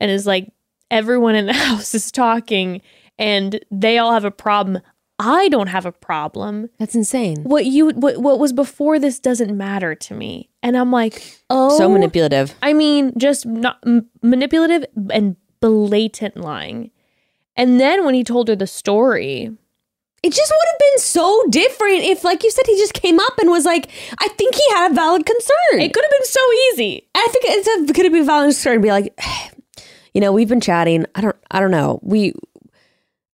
and 0.00 0.10
is 0.10 0.26
like, 0.26 0.52
everyone 0.90 1.34
in 1.34 1.46
the 1.46 1.52
house 1.66 1.94
is 1.94 2.10
talking 2.10 2.80
and 3.18 3.64
they 3.70 3.98
all 3.98 4.12
have 4.12 4.24
a 4.24 4.30
problem. 4.30 4.80
I 5.18 5.48
don't 5.48 5.68
have 5.68 5.86
a 5.86 5.92
problem. 5.92 6.70
That's 6.78 6.94
insane. 6.94 7.44
What 7.44 7.66
you 7.66 7.90
what, 7.90 8.18
what 8.18 8.40
was 8.40 8.52
before 8.52 8.98
this 8.98 9.20
doesn't 9.20 9.56
matter 9.56 9.94
to 9.94 10.14
me. 10.14 10.50
And 10.62 10.76
I'm 10.76 10.90
like, 10.90 11.40
oh, 11.50 11.78
So 11.78 11.88
manipulative. 11.88 12.54
I 12.62 12.72
mean, 12.72 13.12
just 13.16 13.46
not 13.46 13.78
m- 13.86 14.08
manipulative 14.22 14.84
and 15.10 15.36
blatant 15.60 16.36
lying. 16.36 16.90
And 17.56 17.78
then 17.78 18.04
when 18.04 18.14
he 18.14 18.24
told 18.24 18.48
her 18.48 18.56
the 18.56 18.66
story, 18.66 19.56
It 20.24 20.32
just 20.32 20.50
would 20.50 20.68
have 20.70 20.78
been 20.78 20.98
so 21.00 21.44
different 21.50 22.04
if, 22.04 22.24
like 22.24 22.42
you 22.42 22.50
said, 22.50 22.64
he 22.66 22.78
just 22.78 22.94
came 22.94 23.20
up 23.20 23.38
and 23.38 23.50
was 23.50 23.66
like, 23.66 23.90
I 24.18 24.28
think 24.28 24.54
he 24.54 24.70
had 24.70 24.90
a 24.90 24.94
valid 24.94 25.26
concern. 25.26 25.80
it 25.80 25.92
could 25.92 26.02
have 26.02 26.10
been 26.10 26.24
so 26.24 26.52
easy. 26.72 27.06
I 27.14 27.28
think 27.30 27.44
it's 27.46 27.90
a, 27.90 27.92
could 27.92 28.06
have 28.06 28.12
been 28.12 28.22
a 28.22 28.24
valid 28.24 28.46
concern. 28.46 28.76
To 28.76 28.80
be 28.80 28.88
like, 28.88 29.20
you 30.14 30.22
know, 30.22 30.32
we've 30.32 30.48
been 30.48 30.62
chatting. 30.62 31.04
I 31.14 31.20
don't, 31.20 31.36
I 31.50 31.60
don't 31.60 31.70
know. 31.70 32.00
We, 32.02 32.32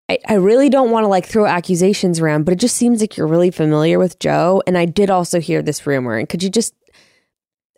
I, 0.08 0.18
I 0.26 0.34
really 0.34 0.68
don't 0.68 0.90
want 0.90 1.04
to 1.04 1.08
like 1.08 1.26
throw 1.26 1.46
accusations 1.46 2.18
around, 2.18 2.42
but 2.42 2.54
it 2.54 2.58
just 2.58 2.76
seems 2.76 3.00
like 3.00 3.16
you're 3.16 3.28
really 3.28 3.52
familiar 3.52 4.00
with 4.00 4.18
Joe. 4.18 4.60
And 4.66 4.76
I 4.76 4.84
did 4.84 5.10
also 5.10 5.38
hear 5.38 5.62
this 5.62 5.86
rumor. 5.86 6.18
And 6.18 6.28
could 6.28 6.42
you 6.42 6.50
just, 6.50 6.74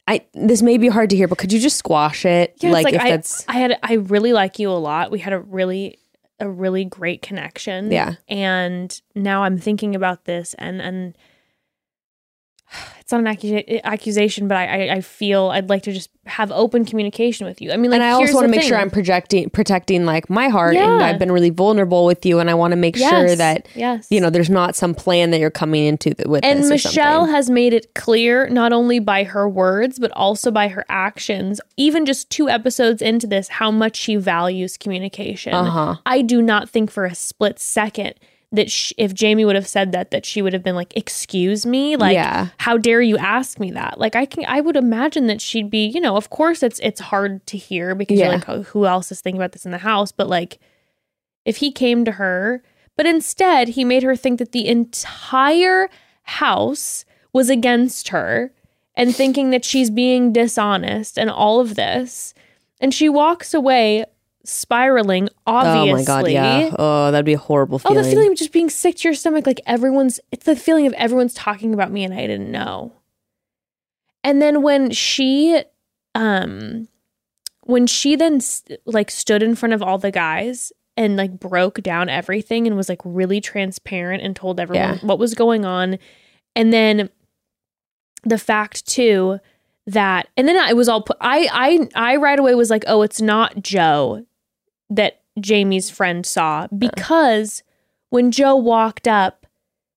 I 0.09 0.25
this 0.33 0.63
may 0.63 0.79
be 0.79 0.89
hard 0.89 1.11
to 1.11 1.17
hear, 1.17 1.29
but 1.29 1.37
could 1.37 1.53
you 1.53 1.61
just 1.61 1.77
squash 1.77 2.25
it? 2.25 2.57
Yeah, 2.61 2.71
like, 2.71 2.85
like 2.87 2.95
if 2.95 3.01
I, 3.03 3.11
that's 3.11 3.45
I 3.47 3.53
had 3.53 3.79
I 3.83 3.95
really 3.95 4.33
like 4.33 4.59
you 4.59 4.71
a 4.71 4.73
lot. 4.73 5.11
We 5.11 5.19
had 5.19 5.35
a 5.35 5.39
really 5.39 5.99
a 6.43 6.51
really 6.51 6.85
great 6.85 7.23
connection. 7.23 7.91
Yeah. 7.91 8.17
And 8.29 9.01
now 9.15 9.45
I'm 9.45 9.59
thinking 9.59 9.95
about 9.95 10.25
this 10.25 10.55
and 10.59 10.83
and 10.83 11.17
it's 13.01 13.13
not 13.13 13.21
an 13.21 13.27
accusa- 13.27 13.83
accusation, 13.85 14.49
but 14.49 14.57
I, 14.57 14.67
I 14.67 14.95
I 14.95 15.01
feel 15.01 15.51
I'd 15.51 15.69
like 15.69 15.83
to 15.85 15.93
just 15.93 16.11
have 16.25 16.53
open 16.53 16.85
communication 16.85 17.47
with 17.47 17.61
you. 17.61 17.73
I 17.73 17.77
mean, 17.77 17.91
like, 17.91 17.99
and 18.01 18.05
I 18.05 18.13
also 18.13 18.35
want 18.35 18.45
to 18.45 18.51
make 18.51 18.63
sure. 18.63 18.77
I'm 18.77 18.91
projecting 18.91 19.51
protecting 19.51 20.05
like 20.05 20.31
my 20.31 20.49
heart 20.49 20.77
and 20.77 21.03
I've 21.03 21.19
been 21.19 21.33
really 21.33 21.51
vulnerable 21.51 22.05
with 22.05 22.25
you 22.25 22.39
and 22.39 22.49
I 22.49 22.55
want 22.55 22.73
to 22.73 22.77
make 22.77 22.97
sure 22.97 23.35
that 23.35 23.67
yes. 23.75 24.07
you 24.11 24.21
know 24.21 24.31
there's 24.31 24.51
not 24.51 24.77
some 24.77 24.95
plan 24.95 25.31
that 25.31 25.41
you're 25.41 25.51
coming 25.51 25.85
into 25.85 26.15
th- 26.15 26.29
with 26.29 26.45
And 26.45 26.61
this 26.61 26.71
Michelle 26.71 27.27
has 27.27 27.51
made 27.51 27.73
it 27.73 27.95
clear, 27.95 28.49
not 28.49 28.73
only 28.73 28.99
by 28.99 29.25
her 29.25 29.49
words, 29.49 29.99
but 29.99 30.11
also 30.13 30.51
by 30.51 30.69
her 30.69 30.85
actions, 30.89 31.61
even 31.77 32.07
just 32.07 32.31
two 32.31 32.49
episodes 32.49 33.03
into 33.03 33.27
this, 33.27 33.49
how 33.49 33.71
much 33.71 33.97
she 33.97 34.17
values 34.17 34.77
communication. 34.77 35.55
Uh-huh. 35.55 35.97
I 36.07 36.23
do 36.23 36.41
not 36.41 36.69
think 36.69 36.91
for 36.91 37.05
a 37.05 37.15
split 37.15 37.59
second 37.59 38.15
that 38.53 38.71
sh- 38.71 38.93
if 38.99 39.15
Jamie 39.15 39.45
would 39.45 39.57
have 39.57 39.67
said 39.67 39.93
that, 39.93 40.11
that 40.11 40.27
she 40.27 40.43
would 40.43 40.53
have 40.53 40.63
been 40.63 40.77
like, 40.77 40.93
"Excuse 40.97 41.65
me, 41.65 41.97
like, 41.97 42.15
Yeah. 42.15 42.49
how 42.59 42.77
dare 42.77 43.01
you 43.01 43.17
ask 43.17 43.59
me 43.59 43.71
that?" 43.73 43.99
Like, 43.99 44.15
I 44.15 44.27
can, 44.27 44.45
I 44.47 44.61
would 44.61 44.77
imagine 44.77 45.27
that 45.29 45.41
she'd 45.41 45.71
be, 45.71 45.87
you 45.87 46.01
know, 46.01 46.17
of 46.17 46.29
course, 46.31 46.63
it's 46.63 46.79
it's 46.81 47.01
hard 47.01 47.47
to 47.47 47.57
hear 47.57 47.95
because 47.95 48.19
Yeah. 48.19 48.27
you're 48.27 48.35
like, 48.35 48.49
oh, 48.49 48.63
who 48.63 48.85
else 48.87 49.11
is 49.11 49.21
thinking 49.21 49.41
about 49.41 49.53
this 49.53 49.65
in 49.65 49.73
the 49.73 49.79
house? 49.79 50.13
But 50.13 50.29
like, 50.29 50.59
if 51.45 51.57
he 51.57 51.73
came 51.73 52.05
to 52.05 52.13
her, 52.13 52.63
but 52.97 53.07
instead 53.07 53.69
he 53.69 53.85
made 53.85 54.03
her 54.03 54.15
think 54.15 54.39
that 54.39 54.53
the 54.53 54.69
entire 54.69 55.89
house 56.25 57.05
was 57.33 57.49
against 57.51 58.09
her 58.09 58.53
and 58.95 59.15
thinking 59.17 59.51
that 59.51 59.65
she's 59.65 59.91
being 59.91 60.33
dishonest 60.33 61.19
and 61.19 61.31
all 61.31 61.61
of 61.61 61.75
this. 61.75 62.35
And 62.81 62.93
she 62.93 63.09
walks 63.09 63.55
away 63.55 64.05
spiraling, 64.45 65.29
obviously. 65.47 65.91
Oh 65.91 65.97
my 65.97 66.05
god, 66.05 66.31
yeah. 66.31 66.75
Oh, 66.79 67.11
that'd 67.11 67.25
be 67.25 67.35
a 67.35 67.39
horrible 67.39 67.79
feeling. 67.79 67.99
Oh, 67.99 68.03
the 68.03 68.11
feeling 68.11 68.33
of 68.33 68.39
just 68.39 68.53
being 68.53 68.71
sick 68.71 68.97
to 68.97 69.09
your 69.09 69.15
stomach, 69.15 69.47
like 69.47 69.61
everyone's, 69.67 70.21
it's 70.31 70.45
the 70.45 70.57
feeling 70.57 70.87
of 70.87 70.93
everyone's 70.95 71.35
talking 71.35 71.75
about 71.75 71.91
me 71.91 72.05
and 72.05 72.13
I 72.15 72.27
didn't 72.27 72.51
know. 72.51 72.93
And 74.25 74.41
then 74.41 74.63
when 74.63 74.91
she, 74.91 75.63
um, 76.15 76.89
when 77.65 77.87
she 77.87 78.17
then 78.17 78.41
like 78.85 79.11
stood 79.11 79.43
in 79.43 79.55
front 79.55 79.73
of 79.73 79.83
all 79.83 79.99
the 79.99 80.11
guys 80.11 80.73
and 80.97 81.17
like 81.17 81.39
broke 81.41 81.83
down 81.83 82.09
everything 82.09 82.67
and 82.67 82.77
was 82.77 82.89
like 82.89 83.01
really 83.05 83.41
transparent 83.41 84.23
and 84.23 84.35
told 84.37 84.61
everyone 84.61 84.95
Yeah. 84.95 85.07
what 85.07 85.19
was 85.19 85.35
going 85.35 85.65
on. 85.65 85.99
And 86.55 86.73
then 86.73 87.09
the 88.25 88.39
fact 88.39 88.87
too 88.87 89.39
that, 89.87 90.29
and 90.37 90.47
then 90.47 90.57
I 90.59 90.73
was 90.75 90.89
all 90.89 91.03
put, 91.03 91.17
I, 91.21 91.49
I, 91.97 92.13
I 92.13 92.17
right 92.17 92.39
away 92.39 92.55
was 92.55 92.71
like, 92.71 92.85
oh, 92.87 93.03
it's 93.03 93.21
not 93.21 93.63
Joe 93.63 94.25
that 94.97 95.21
Jamie's 95.41 95.91
friend 95.91 96.25
saw 96.25 96.67
because 96.77 97.63
when 98.11 98.31
Joe 98.31 98.57
walked 98.57 99.09
up, 99.09 99.47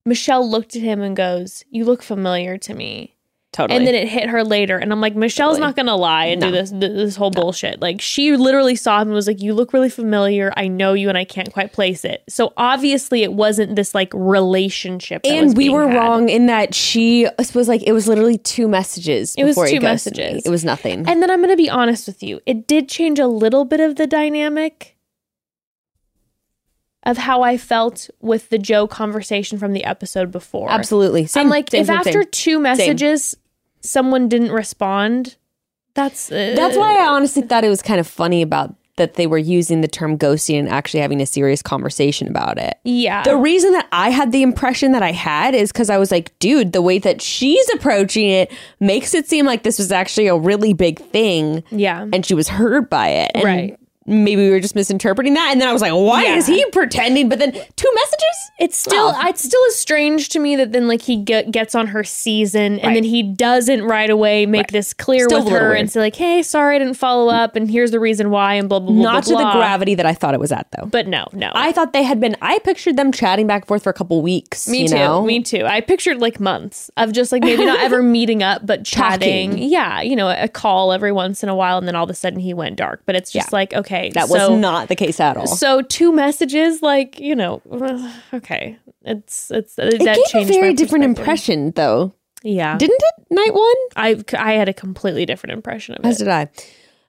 Michelle 0.05 0.49
looked 0.49 0.75
at 0.75 0.81
him 0.81 1.01
and 1.01 1.15
goes, 1.15 1.63
"You 1.69 1.85
look 1.85 2.01
familiar 2.01 2.57
to 2.59 2.73
me." 2.73 3.14
Totally. 3.55 3.77
And 3.77 3.87
then 3.87 3.95
it 3.95 4.07
hit 4.07 4.29
her 4.29 4.43
later, 4.43 4.77
and 4.77 4.91
I'm 4.91 4.99
like, 4.99 5.15
Michelle's 5.15 5.53
Totally. 5.53 5.67
not 5.67 5.75
gonna 5.75 5.95
lie 5.95 6.25
and 6.25 6.41
do 6.41 6.51
this 6.51 6.71
this 6.71 7.15
whole 7.15 7.31
bullshit. 7.31 7.81
Like 7.81 8.01
she 8.01 8.35
literally 8.35 8.75
saw 8.75 9.01
him 9.01 9.07
and 9.07 9.15
was 9.15 9.27
like, 9.27 9.41
"You 9.41 9.53
look 9.53 9.71
really 9.71 9.89
familiar. 9.89 10.51
I 10.57 10.67
know 10.67 10.93
you, 10.93 11.09
and 11.09 11.17
I 11.17 11.23
can't 11.23 11.51
quite 11.53 11.71
place 11.71 12.03
it." 12.03 12.23
So 12.27 12.53
obviously, 12.57 13.23
it 13.23 13.33
wasn't 13.33 13.75
this 13.75 13.95
like 13.95 14.11
relationship. 14.13 15.23
that 15.23 15.41
was 15.41 15.51
and 15.51 15.57
we 15.57 15.69
were 15.69 15.87
had. 15.87 15.97
wrong 15.97 16.29
in 16.29 16.47
that 16.47 16.75
she 16.75 17.27
was 17.53 17.69
like 17.69 17.83
it 17.83 17.93
was 17.93 18.07
literally 18.07 18.37
two 18.37 18.67
messages. 18.67 19.35
It 19.37 19.45
was 19.45 19.55
two 19.55 19.79
messages. 19.79 20.45
It 20.45 20.49
was 20.49 20.65
nothing. 20.65 21.07
And 21.07 21.21
then 21.21 21.31
I'm 21.31 21.41
gonna 21.41 21.55
be 21.55 21.69
honest 21.69 22.07
with 22.07 22.21
you, 22.21 22.41
it 22.45 22.67
did 22.67 22.89
change 22.89 23.19
a 23.19 23.27
little 23.27 23.63
bit 23.63 23.79
of 23.79 23.95
the 23.95 24.05
dynamic 24.05 24.95
of 27.05 27.17
how 27.17 27.43
I 27.43 27.55
felt 27.57 28.09
with 28.19 28.49
the 28.49 28.57
Joe 28.57 28.87
conversation 28.87 29.59
from 29.59 29.73
the 29.73 29.83
episode 29.83 30.31
before. 30.31 30.71
Absolutely. 30.71 31.27
Same, 31.27 31.43
I'm 31.43 31.49
like, 31.49 31.69
same, 31.69 31.81
if 31.81 31.87
same, 31.87 31.97
after 31.97 32.23
two 32.23 32.59
messages 32.59 33.37
someone 33.85 34.27
didn't 34.27 34.51
respond, 34.51 35.37
That's 35.93 36.31
uh, 36.31 36.53
That's 36.55 36.77
why 36.77 36.97
I 36.97 37.07
honestly 37.07 37.41
thought 37.41 37.63
it 37.63 37.69
was 37.69 37.81
kind 37.81 37.99
of 37.99 38.07
funny 38.07 38.41
about 38.41 38.75
that 38.97 39.15
they 39.15 39.27
were 39.27 39.37
using 39.37 39.81
the 39.81 39.87
term 39.87 40.17
ghosting 40.17 40.57
and 40.57 40.69
actually 40.69 41.01
having 41.01 41.19
a 41.21 41.25
serious 41.25 41.61
conversation 41.61 42.27
about 42.29 42.57
it. 42.57 42.75
Yeah. 42.85 43.23
The 43.23 43.35
reason 43.35 43.73
that 43.73 43.87
I 43.91 44.09
had 44.09 44.31
the 44.31 44.41
impression 44.41 44.93
that 44.93 45.03
I 45.03 45.11
had 45.11 45.53
is 45.53 45.71
because 45.71 45.89
I 45.89 45.97
was 45.97 46.11
like, 46.11 46.37
dude, 46.39 46.71
the 46.71 46.81
way 46.81 46.99
that 46.99 47.21
she's 47.21 47.67
approaching 47.73 48.29
it 48.29 48.53
makes 48.79 49.13
it 49.13 49.27
seem 49.27 49.45
like 49.45 49.63
this 49.63 49.79
was 49.79 49.91
actually 49.91 50.27
a 50.27 50.37
really 50.37 50.73
big 50.73 50.99
thing. 50.99 51.63
yeah. 51.71 52.07
And 52.13 52.25
she 52.25 52.33
was 52.33 52.47
hurt 52.47 52.89
by 52.89 53.09
it. 53.09 53.31
And 53.35 53.43
Right. 53.43 53.79
Maybe 54.07 54.43
we 54.43 54.49
were 54.51 54.59
just 54.59 54.75
misinterpreting 54.75 55.33
that. 55.33 55.49
And 55.51 55.59
then 55.59 55.67
I 55.67 55.73
was 55.73 55.81
like, 55.81 55.91
why 55.93 56.23
Yeah. 56.25 56.35
is 56.35 56.45
he 56.45 56.63
pretending? 56.71 57.27
But 57.27 57.39
then 57.39 57.51
two 57.53 57.91
messages? 57.95 58.51
It's 58.59 58.77
still 58.77 59.13
Oh. 59.15 59.27
it's 59.27 59.43
still 59.43 59.61
is 59.65 59.75
strange 59.75 60.29
to 60.29 60.39
me 60.39 60.55
that 60.57 60.71
then 60.73 60.87
like 60.87 61.01
he 61.01 61.15
get, 61.17 61.49
gets 61.51 61.73
on 61.75 61.87
her 61.87 62.03
season 62.03 62.73
and 62.79 62.83
Right. 62.83 62.93
then 62.93 63.03
he 63.03 63.23
doesn't 63.23 63.83
right 63.83 64.09
away 64.09 64.45
make 64.45 64.67
this 64.67 64.93
clear 64.93 65.25
Still 65.27 65.43
with 65.43 65.51
her 65.53 65.69
weird. 65.69 65.79
and 65.79 65.91
say 65.91 65.99
like, 65.99 66.15
"Hey, 66.15 66.43
sorry 66.43 66.75
I 66.75 66.79
didn't 66.79 66.93
follow 66.93 67.29
up 67.33 67.55
and 67.55 67.69
here's 67.69 67.91
the 67.91 67.99
reason 67.99 68.29
why" 68.29 68.53
and 68.53 68.69
blah 68.69 68.79
blah 68.79 68.91
blah. 68.93 69.01
Not 69.03 69.25
blah, 69.25 69.39
to 69.39 69.43
the 69.45 69.51
gravity 69.57 69.95
that 69.95 70.05
I 70.05 70.13
thought 70.13 70.33
it 70.33 70.39
was 70.39 70.51
at, 70.51 70.67
though. 70.77 70.85
But 70.87 71.07
no, 71.07 71.25
no. 71.33 71.49
I 71.53 71.71
thought 71.71 71.91
they 71.93 72.03
had 72.03 72.19
been, 72.19 72.35
I 72.41 72.59
pictured 72.59 72.97
them 72.97 73.11
chatting 73.11 73.47
back 73.47 73.63
and 73.63 73.67
forth 73.67 73.83
for 73.83 73.89
a 73.89 73.93
couple 73.93 74.21
weeks. 74.21 74.67
me 74.69 74.83
you 74.83 74.87
too. 74.87 74.95
know? 74.95 75.23
Me 75.23 75.41
too. 75.41 75.65
I 75.65 75.81
pictured 75.81 76.19
like 76.21 76.39
months 76.39 76.89
of 76.97 77.11
just 77.11 77.31
like 77.31 77.43
maybe 77.43 77.65
not 77.65 77.79
ever 77.79 78.01
meeting 78.17 78.43
up, 78.43 78.65
but 78.65 78.85
chatting. 78.85 79.51
Talking. 79.51 79.69
Yeah, 79.69 80.01
you 80.01 80.15
know, 80.15 80.29
a 80.29 80.47
call 80.47 80.91
every 80.93 81.11
once 81.11 81.41
in 81.43 81.49
a 81.49 81.55
while, 81.55 81.77
and 81.79 81.87
then 81.87 81.95
all 81.95 82.03
of 82.03 82.09
a 82.09 82.13
sudden 82.13 82.39
he 82.39 82.53
went 82.53 82.75
dark. 82.75 83.01
But 83.07 83.15
it's 83.15 83.31
just 83.31 83.47
Yeah. 83.51 83.55
like 83.57 83.73
okay, 83.73 83.94
That 84.13 84.27
so, 84.27 84.51
was 84.51 84.59
not 84.59 84.87
the 84.87 84.95
case 84.95 85.19
at 85.19 85.37
all. 85.37 85.47
So 85.47 85.81
two 85.81 86.11
messages, 86.11 86.81
like 86.81 87.19
you 87.19 87.35
know, 87.35 87.61
okay, 88.33 88.77
it's 89.03 89.51
it's 89.51 89.77
it 89.77 89.99
that 89.99 90.15
gave 90.15 90.17
a 90.17 90.29
changed 90.29 90.49
very 90.53 90.73
different 90.73 91.05
impression, 91.05 91.71
though. 91.71 92.13
Yeah, 92.43 92.77
Didn't 92.77 93.01
it? 93.01 93.25
Night 93.31 93.53
one? 93.53 93.75
I 93.95 94.23
I 94.37 94.53
had 94.53 94.69
a 94.69 94.73
completely 94.73 95.25
different 95.25 95.53
impression 95.53 95.95
of 95.95 96.05
As 96.05 96.21
it. 96.21 96.27
As 96.27 96.27
did 96.27 96.27
I. 96.27 96.49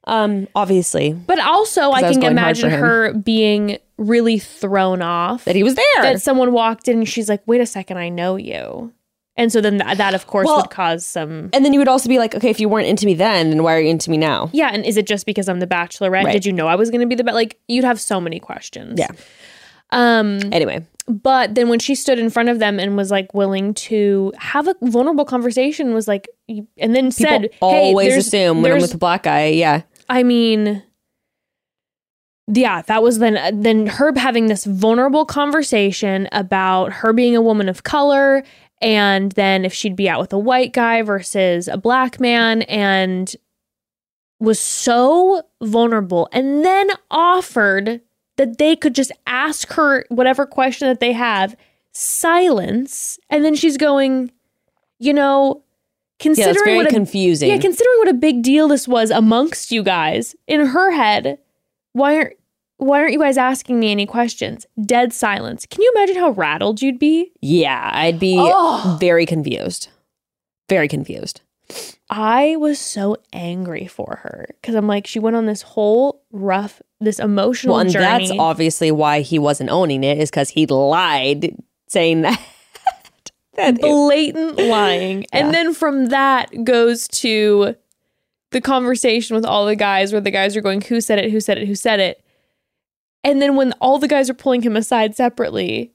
Um, 0.09 0.47
obviously, 0.55 1.13
But 1.13 1.41
also, 1.41 1.91
I 1.91 1.99
I 1.99 2.13
can 2.13 2.23
imagine 2.23 2.71
her 2.71 3.13
being 3.13 3.79
really 3.99 4.39
thrown 4.39 5.03
off 5.03 5.45
that 5.47 5.57
he 5.57 5.63
was 5.63 5.75
there. 5.75 6.03
that 6.03 6.23
someone 6.23 6.53
walked 6.53 6.87
in 6.89 6.99
and 6.99 7.09
she's 7.09 7.29
like, 7.29 7.43
"Wait 7.47 7.61
a 7.61 7.67
second, 7.67 7.99
I 7.99 8.09
know 8.09 8.37
you," 8.37 8.93
and 9.37 9.53
so 9.53 9.61
then 9.61 9.77
that, 9.79 9.99
that 9.99 10.15
of 10.15 10.27
course 10.27 10.47
Well- 10.47 10.57
would 10.59 10.71
cause 10.71 11.05
some. 11.05 11.51
and 11.53 11.65
then 11.65 11.73
you 11.73 11.79
would 11.79 11.89
also 11.89 12.09
be 12.09 12.19
like, 12.19 12.35
okay, 12.35 12.51
if 12.51 12.59
you 12.61 12.69
weren't 12.69 12.87
into 12.89 13.07
me 13.07 13.15
then, 13.15 13.51
then 13.51 13.63
why 13.63 13.75
are 13.75 13.81
you 13.81 13.89
into 13.91 14.11
me 14.11 14.17
now? 14.17 14.51
Yeah, 14.53 14.71
and 14.73 14.85
is 14.85 14.97
it 14.97 15.07
just 15.07 15.27
because 15.27 15.49
I'm 15.49 15.61
the 15.61 15.67
Bachelorette? 15.67 16.25
Right. 16.25 16.33
Did 16.33 16.47
you 16.47 16.53
know 16.53 16.67
I 16.69 16.75
was 16.75 16.91
going 16.91 17.01
to 17.03 17.07
be 17.07 17.15
the 17.15 17.25
like? 17.33 17.59
You'd 17.69 17.85
have 17.85 18.01
so 18.01 18.21
many 18.21 18.41
questions. 18.41 18.99
Yeah. 18.99 19.09
Um. 19.91 20.41
Anyway, 20.51 20.85
But 21.07 21.55
then 21.55 21.69
when 21.69 21.79
she 21.79 21.95
stood 21.95 22.19
in 22.19 22.29
front 22.29 22.49
of 22.49 22.59
them 22.59 22.81
and 22.81 22.97
was 22.97 23.11
like 23.13 23.33
willing 23.35 23.73
to 23.75 24.33
have 24.39 24.67
a 24.67 24.75
vulnerable 24.83 25.25
conversation, 25.25 25.95
was 25.95 26.09
like, 26.09 26.29
and 26.49 26.67
then 26.97 27.11
people 27.11 27.13
said, 27.13 27.51
always 27.61 28.09
there's- 28.09 28.27
assume 28.27 28.63
when 28.63 28.73
I'm 28.73 28.81
with 28.81 28.95
a 28.95 28.99
black 28.99 29.23
guy, 29.23 29.47
yeah, 29.47 29.83
I 30.09 30.25
mean, 30.25 30.83
yeah, 32.53 32.83
that 32.83 33.03
was 33.03 33.19
then 33.19 33.61
then 33.63 33.87
Herb 33.89 34.17
having 34.17 34.47
this 34.47 34.65
vulnerable 34.65 35.25
conversation 35.25 36.29
about 36.33 36.93
her 36.93 37.13
being 37.13 37.35
a 37.37 37.41
woman 37.41 37.69
of 37.69 37.83
color, 37.83 38.45
and 38.81 39.33
then 39.33 39.65
if 39.65 39.73
she'd 39.73 39.97
be 39.97 40.09
out 40.09 40.21
with 40.21 40.33
a 40.33 40.39
white 40.39 40.73
guy 40.73 41.03
versus 41.03 41.69
a 41.69 41.77
black 41.77 42.21
man, 42.21 42.63
and 42.63 43.35
was 44.39 44.61
so 44.61 45.43
vulnerable, 45.63 46.29
and 46.33 46.65
then 46.65 46.89
offered 47.11 48.01
that 48.37 48.59
they 48.59 48.77
could 48.77 48.95
just 48.95 49.13
ask 49.27 49.73
her 49.73 50.05
whatever 50.11 50.45
question 50.45 50.89
that 50.89 51.01
they 51.01 51.13
have, 51.13 51.57
silence, 51.93 53.19
and 53.31 53.45
then 53.45 53.55
she's 53.55 53.77
going, 53.79 54.31
you 54.99 55.13
know. 55.15 55.55
yeah, 55.57 55.63
Considering 56.23 56.65
very 56.65 56.77
what 56.77 56.87
a 56.87 56.91
confusing. 56.91 57.49
yeah, 57.49 57.59
considering 57.59 57.97
what 57.99 58.09
a 58.09 58.15
big 58.15 58.43
deal 58.43 58.69
this 58.69 58.87
was 58.87 59.11
amongst 59.11 59.73
you 59.73 59.83
guys, 59.83 60.37
in 60.47 60.67
her 60.67 60.91
head, 60.91 61.39
why 61.93 62.17
aren't 62.17 62.35
why 62.79 63.01
aren't 63.01 63.13
you 63.13 63.19
guys 63.19 63.39
asking 63.39 63.81
me 63.81 63.91
any 63.91 64.07
questions? 64.07 64.67
Dead 64.85 65.13
silence. 65.13 65.67
Can 65.67 65.83
you 65.83 65.93
imagine 65.97 66.17
how 66.17 66.31
rattled 66.31 66.83
you'd 66.83 66.99
be? 66.99 67.33
yeah, 67.41 67.91
I'd 67.93 68.19
be 68.19 68.37
Oh. 68.39 68.97
very 69.01 69.27
confused, 69.27 69.89
very 70.69 70.89
confused. 70.89 71.41
I 72.09 72.55
was 72.57 72.79
so 72.79 73.17
angry 73.33 73.87
for 73.89 74.21
her 74.23 74.47
because 74.61 74.75
I'm 74.77 74.87
like, 74.87 75.07
she 75.07 75.19
went 75.19 75.35
on 75.35 75.47
this 75.47 75.63
whole 75.63 76.23
rough, 76.31 76.81
this 77.01 77.19
emotional 77.19 77.73
Well, 77.75 77.81
and 77.81 77.91
journey. 77.91 78.29
that's 78.29 78.39
obviously 78.39 78.93
why 78.93 79.23
he 79.23 79.39
wasn't 79.41 79.71
owning 79.71 80.05
it 80.05 80.19
is 80.19 80.31
because 80.31 80.51
he 80.51 80.67
lied, 80.67 81.57
saying 81.89 82.21
that. 82.23 82.41
that 83.55 83.81
blatant 83.81 84.59
lying. 84.59 85.23
Yeah. 85.33 85.41
And 85.47 85.55
then 85.55 85.75
from 85.75 86.07
that 86.07 86.51
goes 86.63 87.09
to 87.09 87.75
the 88.53 88.61
conversation 88.61 89.35
with 89.35 89.45
all 89.45 89.67
the 89.67 89.75
guys 89.77 90.13
where 90.13 90.21
the 90.21 90.31
guys 90.31 90.57
are 90.57 90.61
going, 90.61 90.83
Who 90.83 91.01
said 91.01 91.19
it? 91.19 91.33
Who 91.33 91.41
said 91.41 91.59
it? 91.59 91.67
Who 91.67 91.75
said 91.75 91.99
it? 91.99 92.23
And 93.27 93.43
then 93.43 93.57
when 93.57 93.73
all 93.81 93.99
the 93.99 94.07
guys 94.07 94.31
are 94.31 94.35
pulling 94.35 94.63
him 94.63 94.77
aside 94.77 95.17
separately, 95.17 95.93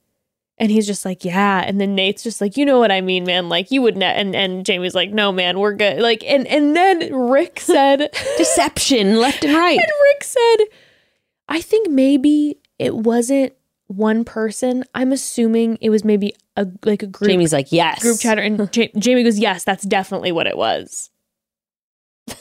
and 0.58 0.70
he's 0.70 0.86
just 0.86 1.06
like, 1.06 1.24
Yeah. 1.24 1.64
And 1.66 1.80
then 1.80 1.96
Nayte's 1.96 2.24
just 2.24 2.42
like, 2.42 2.58
You 2.58 2.66
know 2.66 2.78
what 2.78 2.92
I 2.92 3.00
mean, 3.00 3.24
man. 3.24 3.48
Like 3.48 3.72
you 3.72 3.82
would 3.82 3.96
not. 3.96 4.18
and 4.18 4.36
and 4.36 4.66
Jamie's 4.66 4.94
like, 4.94 5.12
No, 5.12 5.32
man, 5.32 5.58
we're 5.58 5.74
good. 5.74 6.02
Like, 6.02 6.24
and 6.26 6.46
and 6.46 6.76
then 6.76 7.16
Rick 7.16 7.60
said 7.62 8.12
deception 8.38 9.18
left 9.20 9.44
and 9.46 9.56
right. 9.56 9.80
and 9.80 9.92
Rick 10.14 10.24
said, 10.24 10.58
I 11.48 11.62
think 11.62 11.90
maybe 11.90 12.60
it 12.78 12.94
wasn't 12.96 13.54
one 13.88 14.26
person. 14.26 14.84
I'm 14.94 15.12
assuming 15.14 15.78
it 15.82 15.90
was 15.90 16.04
maybe 16.04 16.34
a 16.58 16.68
like 16.86 17.02
a 17.02 17.08
group 17.08 17.30
Jamie's 17.30 17.54
like, 17.54 17.72
yes, 17.72 18.02
group 18.02 18.20
chatter 18.20 18.42
and 18.42 18.72
Jamie 19.00 19.24
goes, 19.24 19.40
"Yes, 19.40 19.64
that's 19.64 19.84
definitely 19.84 20.32
what 20.34 20.48
it 20.48 20.58
was." 20.58 21.10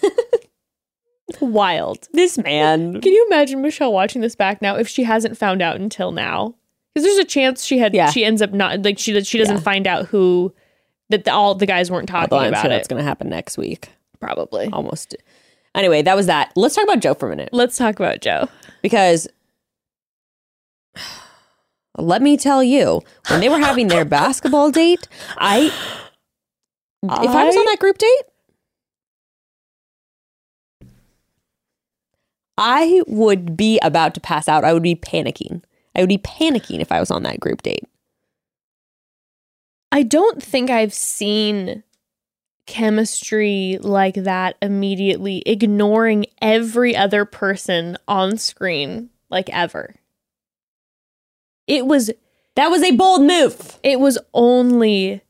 Wild. 1.40 2.08
This 2.12 2.38
man. 2.38 3.00
Can 3.00 3.12
you 3.12 3.26
imagine 3.30 3.62
Michelle 3.62 3.92
watching 3.92 4.20
this 4.22 4.34
back 4.34 4.60
now 4.62 4.76
if 4.76 4.88
she 4.88 5.04
hasn't 5.04 5.36
found 5.36 5.62
out 5.62 5.76
until 5.76 6.12
now? 6.12 6.54
Because 6.94 7.04
there's 7.06 7.18
a 7.18 7.24
chance 7.24 7.64
she 7.64 7.78
had 7.78 7.94
Yeah. 7.94 8.10
she 8.10 8.24
ends 8.24 8.42
up 8.42 8.52
not 8.52 8.82
like 8.82 8.98
she 8.98 9.20
she 9.22 9.38
doesn't 9.38 9.56
Yeah. 9.56 9.62
find 9.62 9.86
out 9.86 10.06
who 10.06 10.52
that 11.10 11.24
the, 11.24 11.32
all 11.32 11.54
the 11.54 11.66
guys 11.66 11.90
weren't 11.90 12.08
talking 12.08 12.32
Although 12.32 12.44
I'm 12.46 12.52
about 12.52 12.62
sure 12.62 12.70
it. 12.70 12.74
that's 12.74 12.88
going 12.88 12.98
to 13.00 13.04
happen 13.04 13.28
next 13.28 13.56
week. 13.58 13.90
Probably. 14.20 14.68
Almost. 14.72 15.16
Anyway, 15.74 16.02
that 16.02 16.16
was 16.16 16.26
that. 16.26 16.52
Let's 16.56 16.74
talk 16.74 16.84
about 16.84 17.00
Joe 17.00 17.14
for 17.14 17.26
a 17.26 17.30
minute 17.30 17.50
Let's 17.52 17.76
talk 17.76 17.96
about 18.00 18.20
Joe. 18.20 18.48
because 18.82 19.28
let 21.98 22.22
me 22.22 22.36
tell 22.36 22.62
you, 22.62 23.02
when 23.28 23.40
they 23.40 23.48
were 23.48 23.58
having 23.58 23.88
their 23.88 24.04
basketball 24.06 24.70
date, 24.70 25.06
I 25.36 25.72
if 27.02 27.10
I 27.30 27.44
was 27.44 27.56
on 27.56 27.64
that 27.66 27.78
group 27.78 27.98
date, 27.98 28.22
I 32.60 33.02
would 33.06 33.56
be 33.56 33.78
about 33.82 34.14
to 34.14 34.20
pass 34.20 34.46
out. 34.46 34.64
I 34.64 34.74
would 34.74 34.82
be 34.82 34.94
panicking. 34.94 35.62
I 35.96 36.00
would 36.00 36.08
be 36.10 36.18
panicking 36.18 36.80
if 36.80 36.92
I 36.92 37.00
was 37.00 37.10
on 37.10 37.22
that 37.22 37.40
group 37.40 37.62
date. 37.62 37.84
I 39.90 40.02
don't 40.02 40.42
think 40.42 40.70
I've 40.70 40.94
seen 40.94 41.82
chemistry 42.66 43.78
like 43.80 44.14
that 44.14 44.56
immediately 44.62 45.42
ignoring 45.46 46.26
every 46.40 46.94
other 46.94 47.24
person 47.24 47.96
on 48.06 48.36
screen 48.36 49.10
like 49.30 49.48
ever. 49.50 49.96
It 51.66 51.86
was 51.86 52.10
That 52.54 52.68
was 52.68 52.82
a 52.82 52.92
bold 52.92 53.22
move. 53.22 53.78
it 53.82 53.98
was 53.98 54.18
only 54.34 55.22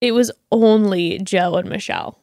it 0.00 0.12
was 0.12 0.30
only 0.52 1.18
Joe 1.20 1.54
and 1.54 1.68
Michelle. 1.70 2.18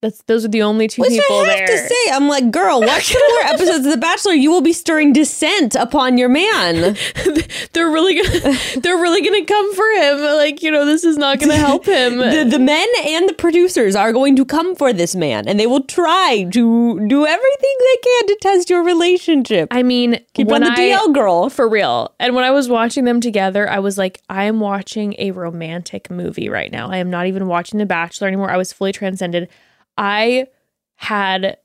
That's 0.00 0.22
those 0.22 0.44
are 0.44 0.48
the 0.48 0.62
only 0.62 0.86
two 0.86 1.02
Which 1.02 1.10
people 1.10 1.36
I 1.40 1.46
have 1.48 1.58
there. 1.58 1.66
to 1.66 1.88
say, 1.88 2.12
I'm 2.12 2.28
like, 2.28 2.52
girl, 2.52 2.80
watch 2.80 3.06
some 3.12 3.20
more 3.30 3.40
episodes 3.52 3.84
of 3.84 3.90
The 3.90 3.96
Bachelor. 3.98 4.32
You 4.32 4.50
will 4.52 4.60
be 4.60 4.72
stirring 4.72 5.12
dissent 5.12 5.74
upon 5.74 6.18
your 6.18 6.28
man. 6.28 6.96
they're 7.72 7.90
really 7.90 8.14
gonna 8.22 8.56
they're 8.80 8.96
really 8.96 9.22
gonna 9.22 9.44
come 9.44 9.74
for 9.74 9.84
him. 10.00 10.20
Like, 10.20 10.62
you 10.62 10.70
know, 10.70 10.84
this 10.84 11.02
is 11.02 11.16
not 11.16 11.40
gonna 11.40 11.56
help 11.56 11.84
him. 11.86 12.18
the, 12.18 12.46
the 12.48 12.60
men 12.60 12.86
and 13.06 13.28
the 13.28 13.34
producers 13.34 13.96
are 13.96 14.12
going 14.12 14.36
to 14.36 14.44
come 14.44 14.76
for 14.76 14.92
this 14.92 15.16
man, 15.16 15.48
and 15.48 15.58
they 15.58 15.66
will 15.66 15.82
try 15.82 16.44
to 16.52 17.08
do 17.08 17.26
everything 17.26 17.76
they 17.80 17.96
can 18.04 18.26
to 18.28 18.38
test 18.40 18.70
your 18.70 18.84
relationship. 18.84 19.66
I 19.72 19.82
mean, 19.82 20.20
Keep 20.34 20.52
on 20.52 20.60
the 20.60 20.70
I- 20.70 20.76
DL, 20.76 21.12
girl. 21.12 21.50
For 21.50 21.68
real. 21.68 22.14
And 22.20 22.36
when 22.36 22.44
I 22.44 22.52
was 22.52 22.68
watching 22.68 23.04
them 23.04 23.20
together, 23.20 23.68
I 23.68 23.80
was 23.80 23.98
like, 23.98 24.20
I 24.30 24.44
am 24.44 24.60
watching 24.60 25.16
a 25.18 25.32
romantic 25.32 26.08
movie 26.08 26.48
right 26.48 26.70
now. 26.70 26.88
I 26.88 26.98
am 26.98 27.10
not 27.10 27.26
even 27.26 27.48
watching 27.48 27.78
The 27.80 27.86
Bachelor 27.86 28.28
anymore. 28.28 28.50
I 28.50 28.56
was 28.56 28.72
fully 28.72 28.92
transcended. 28.92 29.48
I 29.98 30.46
had, 30.94 31.58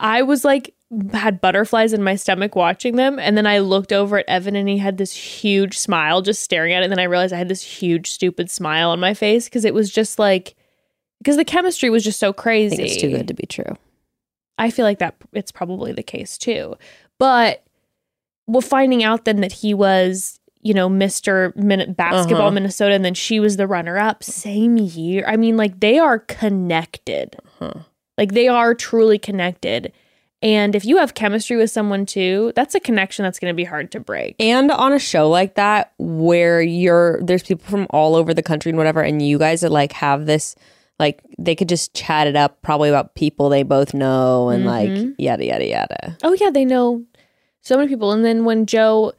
I 0.00 0.22
was 0.22 0.44
like, 0.44 0.74
had 1.12 1.40
butterflies 1.40 1.92
in 1.92 2.02
my 2.02 2.14
stomach 2.16 2.54
watching 2.54 2.96
them. 2.96 3.18
And 3.18 3.36
then 3.36 3.46
I 3.46 3.58
looked 3.60 3.92
over 3.92 4.18
at 4.18 4.28
Evan 4.28 4.54
and 4.54 4.68
he 4.68 4.78
had 4.78 4.98
this 4.98 5.12
huge 5.12 5.78
smile 5.78 6.20
just 6.22 6.42
staring 6.42 6.72
at 6.72 6.82
it. 6.82 6.84
And 6.84 6.92
then 6.92 6.98
I 7.00 7.04
realized 7.04 7.32
I 7.32 7.38
had 7.38 7.48
this 7.48 7.62
huge, 7.62 8.10
stupid 8.12 8.50
smile 8.50 8.90
on 8.90 9.00
my 9.00 9.14
face 9.14 9.46
because 9.46 9.64
it 9.64 9.74
was 9.74 9.90
just 9.90 10.18
like, 10.18 10.54
because 11.18 11.36
the 11.36 11.44
chemistry 11.44 11.90
was 11.90 12.04
just 12.04 12.20
so 12.20 12.32
crazy. 12.32 12.82
it's 12.82 13.00
too 13.00 13.10
good 13.10 13.28
to 13.28 13.34
be 13.34 13.46
true. 13.46 13.76
I 14.58 14.70
feel 14.70 14.84
like 14.84 14.98
that 14.98 15.16
it's 15.32 15.50
probably 15.50 15.92
the 15.92 16.02
case 16.02 16.36
too. 16.38 16.76
But 17.18 17.64
well, 18.46 18.60
finding 18.60 19.02
out 19.02 19.24
then 19.24 19.40
that 19.40 19.52
he 19.52 19.74
was, 19.74 20.38
you 20.60 20.74
know, 20.74 20.88
Mr. 20.88 21.56
Min- 21.56 21.94
Basketball 21.94 22.42
Uh-huh. 22.42 22.50
Minnesota 22.52 22.94
and 22.94 23.04
then 23.04 23.14
she 23.14 23.40
was 23.40 23.56
the 23.56 23.66
runner 23.66 23.98
up 23.98 24.22
same 24.22 24.76
year. 24.76 25.24
I 25.26 25.36
mean, 25.36 25.56
like 25.56 25.80
they 25.80 25.98
are 25.98 26.18
connected. 26.20 27.36
Uh-huh. 27.60 27.80
Like 28.18 28.32
they 28.32 28.48
are 28.48 28.74
truly 28.74 29.18
connected. 29.18 29.92
And 30.42 30.74
if 30.74 30.84
you 30.84 30.98
have 30.98 31.14
chemistry 31.14 31.56
with 31.56 31.70
someone 31.70 32.04
too, 32.04 32.52
that's 32.54 32.74
a 32.74 32.80
connection 32.80 33.22
that's 33.22 33.38
going 33.38 33.50
to 33.50 33.56
be 33.56 33.64
hard 33.64 33.90
to 33.92 34.00
break. 34.00 34.36
And 34.38 34.70
on 34.70 34.92
a 34.92 34.98
show 34.98 35.28
like 35.30 35.54
that 35.54 35.92
where 35.98 36.60
you're 36.60 37.20
there's 37.22 37.42
people 37.42 37.64
from 37.66 37.86
all 37.90 38.14
over 38.14 38.34
the 38.34 38.42
country 38.42 38.68
and 38.70 38.76
whatever 38.76 39.00
and 39.00 39.22
you 39.26 39.38
guys 39.38 39.64
are 39.64 39.70
like 39.70 39.92
have 39.92 40.26
this 40.26 40.54
like 41.00 41.22
they 41.38 41.54
could 41.54 41.68
just 41.68 41.94
chat 41.94 42.26
it 42.26 42.36
up 42.36 42.60
probably 42.62 42.88
about 42.90 43.14
people 43.14 43.48
they 43.48 43.62
both 43.62 43.94
know 43.94 44.50
and 44.50 44.66
like 44.66 44.90
yada 45.18 45.44
yada 45.46 45.66
yada. 45.66 46.18
Oh 46.22 46.34
yeah, 46.38 46.50
they 46.50 46.64
know 46.66 47.02
so 47.62 47.76
many 47.76 47.88
people. 47.88 48.12
And 48.12 48.24
then 48.24 48.44
when 48.44 48.66
Joe 48.66 49.12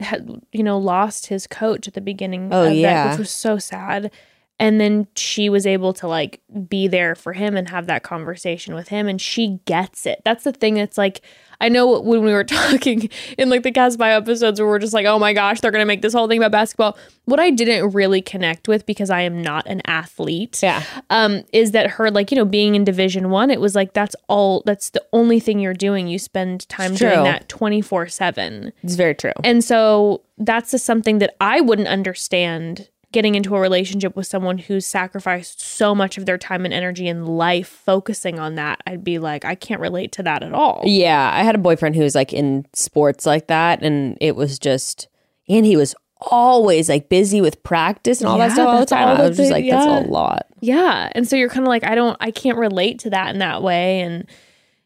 had, 0.00 0.30
you 0.52 0.62
know, 0.62 0.78
lost 0.78 1.26
his 1.26 1.48
coach 1.48 1.88
at 1.88 1.94
the 1.94 2.00
beginning 2.00 2.50
Oh, 2.52 2.68
of 2.68 2.72
yeah. 2.74 3.04
that, 3.04 3.10
which 3.10 3.18
was 3.18 3.30
so 3.30 3.58
sad. 3.58 4.12
And 4.60 4.80
then 4.80 5.06
she 5.14 5.48
was 5.48 5.66
able 5.66 5.92
to 5.94 6.08
like 6.08 6.40
be 6.68 6.88
there 6.88 7.14
for 7.14 7.32
him 7.32 7.56
and 7.56 7.68
have 7.68 7.86
that 7.86 8.02
conversation 8.02 8.74
with 8.74 8.88
him. 8.88 9.06
And 9.06 9.20
she 9.20 9.60
gets 9.66 10.04
it. 10.04 10.20
That's 10.24 10.42
the 10.42 10.50
thing. 10.52 10.78
It's 10.78 10.98
like, 10.98 11.20
I 11.60 11.68
know 11.68 12.00
when 12.00 12.22
we 12.24 12.32
were 12.32 12.42
talking 12.58 13.08
in 13.38 13.50
like 13.50 13.62
the 13.62 13.70
cast 13.70 13.98
bio 13.98 14.16
episodes 14.16 14.60
where 14.60 14.68
we're 14.68 14.80
just 14.80 14.92
like, 14.94 15.06
oh 15.06 15.18
my 15.18 15.32
gosh, 15.32 15.60
they're 15.60 15.70
going 15.70 15.82
to 15.82 15.86
make 15.86 16.02
this 16.02 16.12
whole 16.12 16.26
thing 16.26 16.38
about 16.38 16.50
basketball. 16.50 16.98
What 17.26 17.38
I 17.38 17.50
didn't 17.50 17.90
really 17.92 18.20
connect 18.20 18.66
with 18.66 18.84
because 18.84 19.10
I 19.10 19.20
am 19.20 19.42
not 19.42 19.64
an 19.68 19.80
athlete 19.86 20.60
Yeah. 20.62 20.82
um, 21.10 21.44
is 21.52 21.70
that 21.72 21.90
her 21.92 22.10
like 22.10 22.32
you 22.32 22.36
know 22.36 22.44
being 22.44 22.74
in 22.74 22.82
Division 22.84 23.30
One, 23.30 23.50
it 23.50 23.60
was 23.60 23.74
like 23.76 23.92
that's 23.92 24.16
all 24.28 24.62
that's 24.66 24.90
the 24.90 25.04
only 25.12 25.38
thing 25.38 25.60
you're 25.60 25.74
doing. 25.74 26.08
You 26.08 26.18
spend 26.18 26.68
time 26.68 26.94
doing 26.94 27.22
that 27.24 27.48
twenty 27.48 27.80
four 27.80 28.08
seven, 28.08 28.72
It's 28.82 28.94
very 28.96 29.14
true. 29.14 29.32
and 29.44 29.62
so 29.62 30.22
that's 30.38 30.70
just 30.72 30.84
something 30.84 31.18
that 31.18 31.36
I 31.40 31.60
wouldn't 31.60 31.88
understand 31.88 32.88
getting 33.12 33.34
into 33.34 33.56
a 33.56 33.60
relationship 33.60 34.14
with 34.14 34.26
someone 34.26 34.58
who's 34.58 34.84
sacrificed 34.84 35.60
so 35.60 35.94
much 35.94 36.18
of 36.18 36.26
their 36.26 36.36
time 36.36 36.64
and 36.64 36.74
energy 36.74 37.08
and 37.08 37.26
life 37.26 37.68
focusing 37.68 38.38
on 38.38 38.54
that. 38.56 38.80
I'd 38.86 39.02
be 39.02 39.18
like, 39.18 39.44
I 39.44 39.54
can't 39.54 39.80
relate 39.80 40.12
to 40.12 40.22
that 40.24 40.42
at 40.42 40.52
all. 40.52 40.82
Yeah, 40.84 41.30
I 41.32 41.42
had 41.42 41.54
a 41.54 41.58
boyfriend 41.58 41.96
who 41.96 42.02
was 42.02 42.14
like 42.14 42.32
in 42.32 42.66
sports 42.74 43.24
like 43.24 43.46
that, 43.46 43.82
and 43.82 44.18
it 44.20 44.36
was 44.36 44.58
just, 44.58 45.08
and 45.48 45.64
he 45.64 45.76
was 45.76 45.94
always 46.20 46.88
like 46.88 47.08
busy 47.08 47.40
with 47.40 47.62
practice 47.62 48.20
and 48.20 48.28
all 48.28 48.38
that 48.38 48.52
stuff 48.52 48.68
all 48.68 48.80
the 48.80 48.86
time. 48.86 49.08
all 49.08 49.16
I 49.16 49.28
was 49.28 49.36
just 49.36 49.50
like, 49.50 49.64
yeah. 49.64 49.76
that's 49.76 50.06
a 50.06 50.10
lot. 50.10 50.46
Yeah. 50.60 51.10
And 51.12 51.28
so 51.28 51.36
you're 51.36 51.48
kind 51.48 51.64
of 51.64 51.68
like, 51.68 51.84
I 51.84 51.94
don't, 51.94 52.16
I 52.20 52.30
can't 52.30 52.58
relate 52.58 52.98
to 53.00 53.10
that 53.10 53.32
in 53.32 53.38
that 53.38 53.62
way. 53.62 54.00
And, 54.00 54.28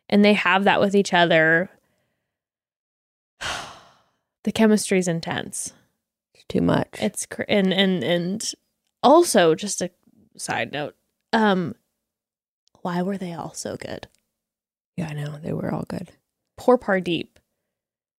and 0.09 0.25
they 0.25 0.35
have 0.35 0.65
that 0.65 0.81
with 0.81 0.95
each 0.95 1.15
other. 1.15 1.71
the 4.45 4.53
chemistry 4.53 4.99
is 4.99 5.09
intense. 5.09 5.73
Too 6.53 6.61
much. 6.61 6.99
It's, 7.01 7.25
cr- 7.25 7.45
and, 7.49 7.73
and, 7.73 8.05
and 8.05 8.53
also 9.03 9.55
just 9.55 9.81
a 9.81 9.91
side 10.37 10.71
note, 10.73 10.95
um, 11.33 11.75
why 12.83 13.01
were 13.01 13.17
they 13.17 13.33
all 13.33 13.55
so 13.55 13.77
good? 13.77 14.09
yeah, 14.97 15.09
I 15.09 15.15
know 15.15 15.39
they 15.43 15.55
were 15.55 15.73
all 15.73 15.87
good. 15.89 16.11
Poor 16.59 16.77
Pardeep 16.77 17.29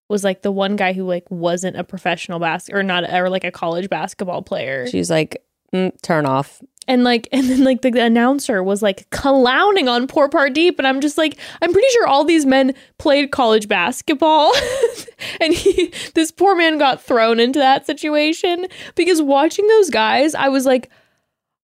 was 0.09 0.23
like 0.23 0.41
the 0.41 0.51
one 0.51 0.75
guy 0.75 0.93
who 0.93 1.05
like 1.05 1.29
wasn't 1.29 1.77
a 1.77 1.83
professional 1.83 2.39
basket 2.39 2.75
or 2.75 2.81
not, 2.81 3.03
or 3.13 3.29
like 3.29 3.43
a 3.43 3.51
college 3.51 3.89
basketball 3.89 4.41
player. 4.41 4.87
She's 4.87 5.11
like, 5.11 5.43
mm, 5.73 5.91
turn 6.01 6.25
off. 6.25 6.61
And 6.87 7.03
like, 7.05 7.29
and 7.33 7.49
then 7.49 7.63
like 7.63 7.81
the, 7.81 7.91
the 7.91 8.03
announcer 8.03 8.61
was 8.61 8.81
like 8.81 9.09
clowning 9.09 9.87
on 9.87 10.07
poor 10.07 10.27
Pardeep, 10.29 10.77
and 10.77 10.85
I'm 10.87 10.99
just 11.01 11.17
like, 11.17 11.37
I'm 11.61 11.71
pretty 11.71 11.87
sure 11.93 12.07
all 12.07 12.23
these 12.25 12.45
men 12.45 12.73
played 12.97 13.31
college 13.31 13.67
basketball, 13.69 14.51
and 15.41 15.53
he, 15.53 15.93
this 16.13 16.31
poor 16.31 16.55
man 16.55 16.77
got 16.77 17.01
thrown 17.01 17.39
into 17.39 17.59
that 17.59 17.85
situation 17.85 18.67
because 18.95 19.21
watching 19.21 19.65
those 19.67 19.89
guys, 19.89 20.35
I 20.35 20.49
was 20.49 20.65
like, 20.65 20.89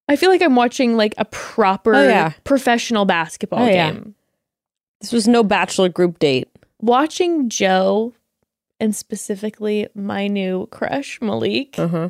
I 0.07 0.15
feel 0.15 0.29
like 0.29 0.41
I'm 0.41 0.55
watching 0.55 0.95
like 0.97 1.13
a 1.17 1.25
proper 1.25 1.93
Oh, 1.95 2.03
yeah. 2.03 2.31
professional 2.43 3.05
basketball 3.05 3.63
Oh, 3.63 3.67
yeah. 3.67 3.91
game. 3.91 4.15
This 5.01 5.11
was 5.11 5.27
no 5.27 5.43
bachelor 5.43 5.89
group 5.89 6.19
date. 6.19 6.47
Watching 6.81 7.47
Joe, 7.49 8.13
and 8.79 8.95
specifically 8.95 9.87
my 9.93 10.27
new 10.27 10.67
crush 10.71 11.19
Mollique, 11.19 11.77
Uh 11.77 11.87
huh. 11.89 12.09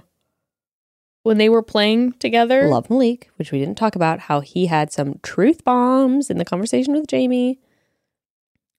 When 1.30 1.38
they 1.38 1.48
were 1.48 1.62
playing 1.62 2.14
together, 2.14 2.68
Love 2.70 2.88
Mollique, 2.88 3.28
which 3.36 3.52
we 3.52 3.60
didn't 3.60 3.78
talk 3.78 3.96
about, 3.96 4.22
how 4.22 4.40
he 4.40 4.66
had 4.66 4.92
some 4.92 5.20
truth 5.22 5.64
bombs 5.64 6.32
in 6.32 6.40
the 6.40 6.44
conversation 6.44 6.92
with 6.92 7.06
Jamie. 7.06 7.60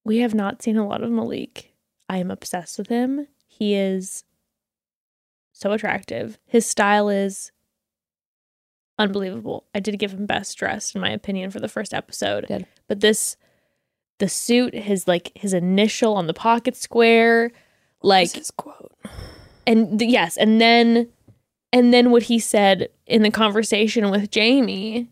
We 0.05 0.19
have 0.19 0.35
not 0.35 0.61
seen 0.61 0.77
a 0.77 0.85
lot 0.85 1.05
of 1.05 1.11
Mollique. 1.11 1.67
I 2.09 2.17
am 2.17 2.29
obsessed 2.29 2.77
with 2.77 2.89
him. 2.89 3.29
He 3.47 3.77
is 3.77 4.25
so 5.53 5.71
attractive. 5.71 6.41
His 6.45 6.67
style 6.67 7.09
is 7.09 7.53
unbelievable. 8.99 9.69
I 9.73 9.79
did 9.79 9.97
give 10.01 10.13
him 10.13 10.27
best 10.27 10.59
dressed 10.59 10.97
in 10.97 11.01
my 11.01 11.11
opinion 11.11 11.53
for 11.53 11.61
the 11.61 11.69
first 11.69 11.95
episode. 11.95 12.49
Did. 12.49 12.67
But 12.89 12.99
this 12.99 13.37
the 14.19 14.29
suit, 14.29 14.75
his 14.75 15.07
like 15.07 15.31
his 15.37 15.53
initial 15.53 16.15
on 16.15 16.27
the 16.27 16.35
pocket 16.35 16.75
square, 16.75 17.53
like 18.03 18.33
his 18.33 18.51
quote. 18.51 18.91
and 19.69 20.01
th- 20.01 20.11
yes, 20.11 20.37
and 20.37 20.61
then 20.61 21.11
and 21.73 21.93
then 21.93 22.11
what 22.11 22.25
he 22.25 22.39
said 22.39 22.89
in 23.07 23.23
the 23.23 23.31
conversation 23.31 24.11
with 24.11 24.31
Jamie. 24.31 25.09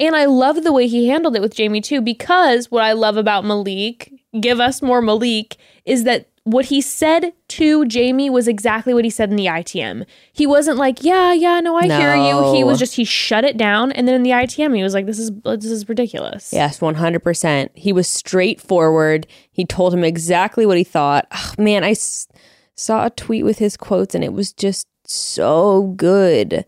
And 0.00 0.16
I 0.16 0.24
love 0.24 0.64
the 0.64 0.72
way 0.72 0.88
he 0.88 1.08
handled 1.08 1.36
it 1.36 1.42
with 1.42 1.54
Jamie 1.54 1.80
too, 1.80 2.00
because 2.00 2.70
what 2.70 2.82
I 2.82 2.92
love 2.92 3.16
about 3.16 3.44
Mollique, 3.44 4.12
give 4.40 4.58
us 4.60 4.82
more 4.82 5.00
Mollique, 5.00 5.56
is 5.84 6.04
that 6.04 6.28
what 6.44 6.64
he 6.64 6.80
said 6.80 7.32
to 7.46 7.84
Jamie 7.84 8.28
was 8.28 8.48
exactly 8.48 8.92
what 8.92 9.04
he 9.04 9.10
said 9.10 9.30
in 9.30 9.36
the 9.36 9.46
ITM. 9.46 10.04
He 10.32 10.44
wasn't 10.44 10.76
like, 10.76 11.04
"Yeah, 11.04 11.32
yeah, 11.32 11.60
no, 11.60 11.76
I 11.76 11.86
hear 12.00 12.16
you." 12.16 12.52
He 12.52 12.64
was 12.64 12.80
just 12.80 12.96
he 12.96 13.04
shut 13.04 13.44
it 13.44 13.56
down, 13.56 13.92
and 13.92 14.08
then 14.08 14.16
in 14.16 14.24
the 14.24 14.30
ITM, 14.32 14.74
he 14.74 14.82
was 14.82 14.92
like, 14.92 15.06
"This 15.06 15.20
is 15.20 15.30
this 15.44 15.66
is 15.66 15.88
ridiculous." 15.88 16.52
Yes, 16.52 16.80
100%. 16.80 17.68
He 17.74 17.92
was 17.92 18.08
straightforward. 18.08 19.26
He 19.52 19.64
told 19.64 19.94
him 19.94 20.02
exactly 20.02 20.66
what 20.66 20.76
he 20.78 20.84
thought. 20.84 21.26
Ugh, 21.30 21.58
man, 21.58 21.84
I 21.84 21.90
s- 21.92 22.26
saw 22.74 23.06
a 23.06 23.10
tweet 23.10 23.44
with 23.44 23.58
his 23.58 23.76
quotes 23.76 24.14
and 24.14 24.24
it 24.24 24.32
was 24.32 24.52
just 24.52 24.86
so 25.12 25.94
good. 25.96 26.64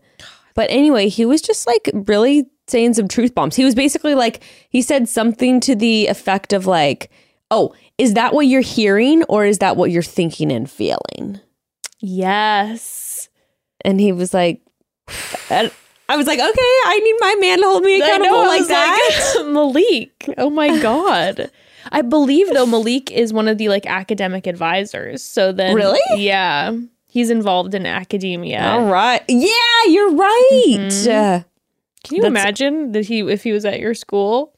But 0.53 0.69
anyway, 0.69 1.09
he 1.09 1.25
was 1.25 1.41
just 1.41 1.67
like 1.67 1.89
really 1.93 2.45
saying 2.67 2.93
some 2.95 3.07
truth 3.07 3.35
bombs. 3.35 3.55
He 3.55 3.65
was 3.65 3.75
basically 3.75 4.15
like, 4.15 4.43
he 4.69 4.81
said 4.81 5.07
something 5.09 5.59
to 5.61 5.75
the 5.75 6.07
effect 6.07 6.53
of 6.53 6.65
like, 6.65 7.11
oh, 7.51 7.73
is 7.97 8.13
that 8.13 8.33
what 8.33 8.47
you're 8.47 8.61
hearing 8.61 9.23
or 9.23 9.45
is 9.45 9.59
that 9.59 9.77
what 9.77 9.91
you're 9.91 10.01
thinking 10.01 10.51
and 10.51 10.69
feeling? 10.69 11.39
Yes. 11.99 13.29
And 13.83 13.99
he 13.99 14.11
was 14.11 14.33
like, 14.33 14.61
I 15.49 16.17
was 16.17 16.27
like, 16.27 16.39
okay, 16.39 16.79
I 16.85 16.99
need 17.03 17.15
my 17.19 17.35
man 17.39 17.59
to 17.59 17.65
hold 17.65 17.83
me 17.83 17.99
accountable 18.01 18.43
know, 18.43 18.47
like 18.47 18.67
that. 18.67 19.33
Mollique. 19.45 20.33
Oh 20.37 20.49
my 20.49 20.79
god. 20.81 21.51
I 21.91 22.01
believe 22.01 22.51
though 22.53 22.65
Mollique 22.65 23.11
is 23.11 23.31
one 23.31 23.47
of 23.47 23.57
the 23.57 23.69
like 23.69 23.85
academic 23.85 24.47
advisors. 24.47 25.23
So 25.23 25.51
then 25.51 25.75
Really? 25.75 25.99
Yeah. 26.15 26.75
He's 27.15 27.29
involved 27.29 27.73
in 27.73 27.85
academia. 27.85 28.61
All 28.61 28.87
right. 28.91 29.23
Yeah, 29.29 29.49
you're 29.87 30.11
right. 30.15 30.89
Uh, 31.07 31.43
Can 32.03 32.15
you 32.17 32.21
That's- 32.21 32.25
imagine 32.25 32.91
that 32.91 33.05
he 33.05 33.19
if 33.21 33.41
he 33.43 33.53
was 33.53 33.63
at 33.63 33.79
your 33.79 33.93
school? 33.93 34.53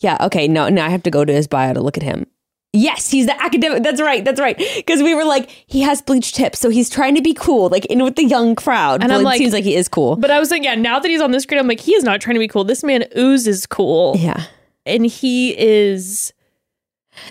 yeah, 0.00 0.16
okay. 0.22 0.48
No, 0.48 0.68
no, 0.68 0.82
I 0.84 0.88
have 0.88 1.04
to 1.04 1.10
go 1.10 1.24
to 1.24 1.32
his 1.32 1.46
bio 1.46 1.72
to 1.74 1.80
look 1.80 1.96
at 1.96 2.02
him. 2.02 2.26
Yes, 2.72 3.12
he's 3.12 3.26
the 3.26 3.40
academic. 3.40 3.84
That's 3.84 4.00
right. 4.00 4.24
That's 4.24 4.40
right. 4.40 4.58
Because 4.74 5.04
we 5.04 5.14
were 5.14 5.24
like, 5.24 5.48
he 5.68 5.82
has 5.82 6.02
bleached 6.02 6.34
tips, 6.34 6.58
so 6.58 6.68
he's 6.68 6.90
trying 6.90 7.14
to 7.14 7.22
be 7.22 7.32
cool, 7.32 7.68
like 7.68 7.84
in 7.86 8.02
with 8.02 8.16
the 8.16 8.24
young 8.24 8.56
crowd. 8.56 9.04
And 9.04 9.12
I'm 9.12 9.20
it 9.20 9.24
like- 9.24 9.38
seems 9.38 9.52
like 9.52 9.62
he 9.64 9.76
is 9.76 9.86
cool. 9.88 10.16
But 10.16 10.32
I 10.32 10.40
was 10.40 10.50
like, 10.50 10.64
yeah, 10.64 10.74
now 10.74 10.98
that 10.98 11.08
he's 11.08 11.20
on 11.22 11.30
the 11.30 11.38
screen, 11.40 11.60
I'm 11.60 11.68
like, 11.68 11.78
he 11.80 11.94
is 11.94 12.02
not 12.02 12.20
trying 12.20 12.34
to 12.34 12.40
be 12.40 12.48
cool. 12.48 12.64
This 12.64 12.82
man 12.82 13.04
oozes 13.16 13.66
cool. 13.66 14.16
yeah, 14.18 14.46
And 14.84 15.06
he 15.06 15.56
is 15.56 16.32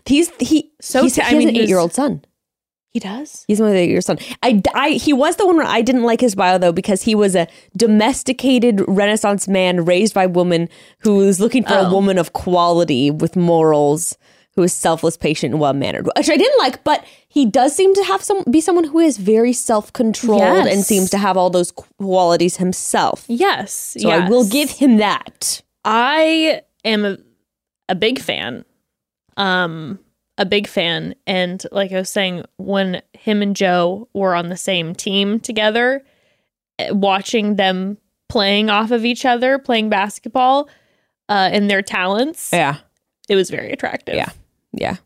he's 0.05 0.31
he. 0.39 0.71
So 0.81 1.03
he's, 1.03 1.15
ta- 1.17 1.25
he 1.25 1.35
I 1.35 1.37
mean, 1.37 1.49
an 1.49 1.57
eight-year-old 1.57 1.93
son. 1.93 2.23
He 2.93 2.99
does. 2.99 3.45
He's 3.47 3.61
my 3.61 3.71
eight-year-old 3.71 4.03
son. 4.05 4.17
I, 4.41 4.61
I, 4.73 4.89
he 4.91 5.13
was 5.13 5.35
the 5.35 5.45
one 5.45 5.57
where 5.57 5.65
I 5.67 5.81
didn't 5.81 6.03
like 6.03 6.21
his 6.21 6.33
bio 6.35 6.57
though 6.57 6.71
because 6.71 7.03
he 7.03 7.13
was 7.15 7.35
a 7.35 7.47
domesticated 7.75 8.81
Renaissance 8.87 9.47
man 9.47 9.85
raised 9.85 10.13
by 10.13 10.25
woman 10.25 10.69
who 10.99 11.17
was 11.17 11.39
looking 11.39 11.63
for 11.63 11.73
a 11.75 11.87
Oh. 11.87 11.91
woman 11.93 12.17
of 12.17 12.33
quality 12.33 13.11
with 13.11 13.35
morals, 13.35 14.17
who 14.55 14.63
is 14.63 14.73
selfless, 14.73 15.17
patient, 15.17 15.53
and 15.53 15.61
well-mannered, 15.61 16.07
which 16.17 16.29
I 16.29 16.37
didn't 16.37 16.57
like. 16.57 16.83
But 16.83 17.05
he 17.27 17.45
does 17.45 17.75
seem 17.75 17.93
to 17.93 18.03
have 18.05 18.23
some 18.23 18.43
be 18.49 18.59
someone 18.61 18.85
who 18.85 18.99
is 18.99 19.17
very 19.17 19.53
self-controlled 19.53 20.65
and 20.65 20.83
seems 20.83 21.11
to 21.11 21.17
have 21.19 21.37
all 21.37 21.51
those 21.51 21.71
qualities 21.71 22.57
himself. 22.57 23.25
Yes. 23.27 23.95
So 23.99 24.09
I 24.09 24.27
will 24.27 24.47
give 24.47 24.71
him 24.71 24.97
that. 24.97 25.61
I 25.85 26.61
am 26.83 27.05
a, 27.05 27.17
a 27.89 27.93
big 27.95 28.19
fan. 28.19 28.65
Um, 29.35 29.99
a 30.37 30.45
big 30.45 30.67
fan. 30.67 31.15
And 31.25 31.63
like 31.71 31.91
I 31.91 31.95
was 31.97 32.09
saying, 32.09 32.43
when 32.57 33.01
him 33.13 33.41
and 33.41 33.55
Joe 33.55 34.07
were 34.13 34.35
on 34.35 34.49
the 34.49 34.57
same 34.57 34.93
team 34.93 35.39
together, 35.39 36.03
eh, 36.79 36.91
watching 36.91 37.55
them 37.55 37.97
playing 38.29 38.69
off 38.69 38.91
of 38.91 39.05
each 39.05 39.25
other, 39.25 39.57
playing 39.57 39.89
basketball, 39.89 40.69
uh, 41.29 41.49
and 41.51 41.69
their 41.69 41.81
talents, 41.81 42.51
Yeah, 42.53 42.77
it 43.29 43.35
was 43.35 43.49
very 43.49 43.71
attractive. 43.71 44.15
Yeah. 44.15 44.29
yeah. 44.73 44.97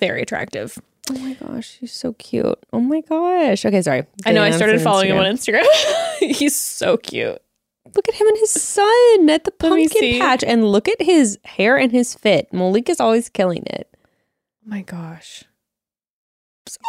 Very 0.00 0.22
attractive. 0.22 0.78
Oh 1.10 1.18
my 1.18 1.34
gosh, 1.34 1.76
he's 1.80 1.92
so 1.92 2.14
cute. 2.14 2.58
Oh 2.72 2.80
my 2.80 3.00
gosh. 3.00 3.64
Okay, 3.64 3.80
sorry. 3.80 4.04
I 4.24 4.32
know 4.32 4.42
I 4.42 4.50
started 4.50 4.80
following 4.80 5.10
him 5.10 5.18
on 5.18 5.24
Instagram. 5.24 5.64
He's 6.18 6.56
so 6.56 6.96
cute. 6.96 7.40
Look 7.94 8.08
at 8.08 8.14
him 8.14 8.26
and 8.26 8.36
his 8.38 8.50
son 8.50 9.30
at 9.30 9.44
the 9.44 9.52
Let 9.60 9.70
pumpkin 9.70 10.18
patch, 10.20 10.42
and 10.42 10.64
look 10.64 10.88
at 10.88 11.00
his 11.00 11.38
hair 11.44 11.76
and 11.76 11.92
his 11.92 12.14
fit. 12.14 12.50
Mollique 12.52 12.88
is 12.88 12.98
always 12.98 13.28
killing 13.28 13.62
it. 13.66 13.95
My 14.66 14.82
gosh. 14.82 15.44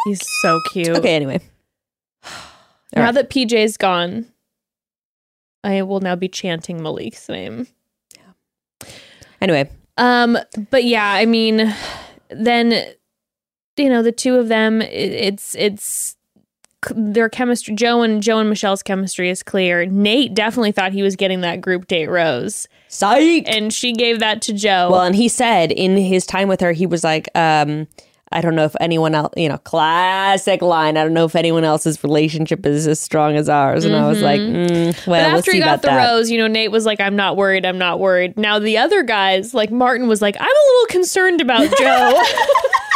He's 0.04 0.20
so 0.42 0.60
cute. 0.72 0.88
Okay, 0.88 1.14
anyway. 1.14 1.40
Now 2.96 3.04
right. 3.04 3.14
that 3.16 3.28
PJ's 3.28 3.76
gone, 3.76 4.24
I 5.62 5.82
will 5.82 6.00
now 6.00 6.16
be 6.16 6.26
chanting 6.26 6.80
Mollique's 6.80 7.28
name. 7.28 7.66
Yeah. 8.16 8.88
Anyway, 9.42 9.70
Um, 9.98 10.38
but 10.70 10.84
yeah, 10.84 11.12
I 11.12 11.26
mean, 11.26 11.74
then 12.30 12.70
you 13.76 13.90
know 13.90 14.02
the 14.02 14.10
two 14.10 14.36
of 14.36 14.48
them. 14.48 14.80
It, 14.80 15.12
it's 15.12 15.54
it's 15.56 16.16
their 16.94 17.28
chemistry. 17.28 17.74
Joe 17.74 18.02
and 18.02 18.22
Joe 18.22 18.38
and 18.38 18.48
Michelle's 18.48 18.82
chemistry 18.82 19.30
is 19.30 19.42
clear. 19.42 19.86
Nayte 19.86 20.34
definitely 20.34 20.72
thought 20.72 20.92
he 20.92 21.02
was 21.02 21.16
getting 21.16 21.40
that 21.42 21.60
group 21.60 21.86
date 21.88 22.08
rose, 22.08 22.68
psych. 22.88 23.44
and 23.46 23.72
she 23.72 23.92
gave 23.92 24.20
that 24.20 24.42
to 24.42 24.52
Joe. 24.52 24.88
Well, 24.90 25.02
and 25.02 25.14
he 25.14 25.28
said 25.28 25.72
in 25.72 25.96
his 25.96 26.26
time 26.26 26.48
with 26.48 26.60
her, 26.60 26.72
he 26.72 26.86
was 26.86 27.04
like, 27.04 27.28
um, 27.34 27.86
I 28.30 28.42
don't 28.42 28.54
know 28.54 28.64
if 28.64 28.76
anyone 28.78 29.14
else, 29.14 29.32
you 29.36 29.48
know, 29.48 29.56
classic 29.58 30.60
line. 30.60 30.98
I 30.98 31.02
don't 31.02 31.14
know 31.14 31.24
if 31.24 31.34
anyone 31.34 31.64
else's 31.64 32.04
relationship 32.04 32.66
is 32.66 32.86
as 32.86 33.00
strong 33.00 33.36
as 33.36 33.48
ours. 33.48 33.86
And 33.86 33.96
I 33.96 34.06
was 34.06 34.20
like, 34.20 34.40
mm, 34.40 35.06
well, 35.06 35.22
but 35.22 35.28
we'll 35.30 35.38
after 35.38 35.50
see 35.52 35.56
he 35.58 35.62
got 35.64 35.80
the 35.80 35.88
that. 35.88 36.06
rose, 36.08 36.30
you 36.30 36.36
know, 36.36 36.46
Nayte 36.46 36.70
was 36.70 36.84
like, 36.84 37.00
"I'm 37.00 37.16
not 37.16 37.36
worried. 37.38 37.64
I'm 37.64 37.78
not 37.78 38.00
worried." 38.00 38.36
Now 38.36 38.58
the 38.58 38.76
other 38.76 39.02
guys, 39.02 39.54
like 39.54 39.70
Martin, 39.70 40.08
was 40.08 40.20
like, 40.20 40.36
"I'm 40.38 40.46
a 40.46 40.66
little 40.72 40.86
concerned 40.88 41.40
about 41.40 41.74
Joe." 41.78 42.22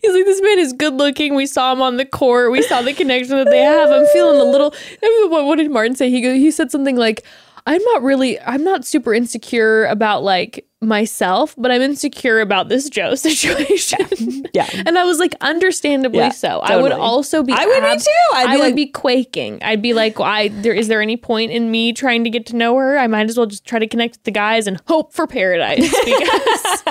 He's 0.00 0.14
like, 0.14 0.24
this 0.24 0.40
man 0.40 0.58
is 0.58 0.72
good 0.72 0.94
looking. 0.94 1.34
We 1.34 1.46
saw 1.46 1.72
him 1.72 1.82
on 1.82 1.96
the 1.96 2.04
court. 2.04 2.52
We 2.52 2.62
saw 2.62 2.82
the 2.82 2.92
connection 2.94 3.36
that 3.36 3.48
they 3.50 3.62
have. 3.62 3.90
I'm 3.90 4.06
feeling 4.12 4.40
a 4.40 4.44
little. 4.44 4.74
What, 5.28 5.44
what 5.44 5.56
did 5.56 5.70
Martin 5.70 5.94
say? 5.94 6.10
He 6.10 6.20
go, 6.20 6.32
he 6.32 6.50
said 6.50 6.70
something 6.70 6.96
like, 6.96 7.24
"I'm 7.66 7.82
not 7.82 8.02
really. 8.02 8.40
I'm 8.40 8.64
not 8.64 8.86
super 8.86 9.12
insecure 9.12 9.84
about 9.86 10.22
like 10.22 10.67
myself, 10.80 11.54
but 11.58 11.70
I'm 11.70 11.82
insecure 11.82 12.40
about 12.40 12.68
this 12.68 12.88
Joe 12.88 13.14
situation." 13.16 14.44
Yeah. 14.54 14.68
and 14.86 14.98
I 14.98 15.04
was 15.04 15.18
like, 15.18 15.34
understandably 15.40 16.18
Yeah, 16.20 16.30
so. 16.30 16.60
I 16.60 16.76
would 16.76 16.92
also 16.92 17.42
be. 17.42 17.52
I 17.52 17.66
would 17.66 17.82
be 17.82 17.98
too. 17.98 18.10
I'd 18.34 18.46
I 18.48 18.52
be 18.52 18.56
would 18.58 18.64
like- 18.66 18.74
be 18.76 18.86
quaking. 18.86 19.58
I'd 19.62 19.82
be 19.82 19.92
like, 19.94 20.18
well, 20.18 20.28
I 20.28 20.48
there 20.48 20.72
is 20.72 20.88
there 20.88 21.02
any 21.02 21.16
point 21.16 21.50
in 21.52 21.70
me 21.70 21.92
trying 21.92 22.24
to 22.24 22.30
get 22.30 22.46
to 22.46 22.56
know 22.56 22.76
her? 22.76 22.98
I 22.98 23.06
might 23.06 23.28
as 23.28 23.36
well 23.36 23.46
just 23.46 23.64
try 23.64 23.78
to 23.78 23.86
connect 23.86 24.14
with 24.16 24.24
the 24.24 24.30
guys 24.30 24.66
and 24.66 24.80
hope 24.86 25.12
for 25.12 25.26
paradise 25.26 25.90
because 26.04 26.82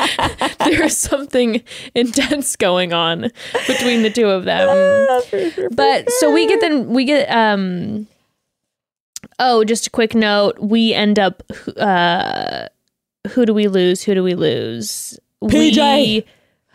there's 0.59 0.97
something 0.97 1.63
intense 1.95 2.55
going 2.55 2.93
on 2.93 3.31
between 3.67 4.01
the 4.03 4.09
two 4.09 4.27
of 4.29 4.45
them. 4.45 4.67
but 5.71 6.09
so 6.13 6.31
we 6.33 6.47
get 6.47 6.59
then 6.61 6.89
we 6.89 7.05
get 7.05 7.27
um 7.29 8.07
oh 9.39 9.63
just 9.63 9.87
a 9.87 9.89
quick 9.89 10.13
note 10.15 10.57
we 10.59 10.93
end 10.93 11.17
up 11.19 11.43
uh 11.77 12.67
who 13.29 13.45
do 13.45 13.53
we 13.53 13.67
lose? 13.67 14.03
Who 14.03 14.13
do 14.13 14.23
we 14.23 14.35
lose? 14.35 15.19
PJ. 15.43 15.77
we, 15.77 16.25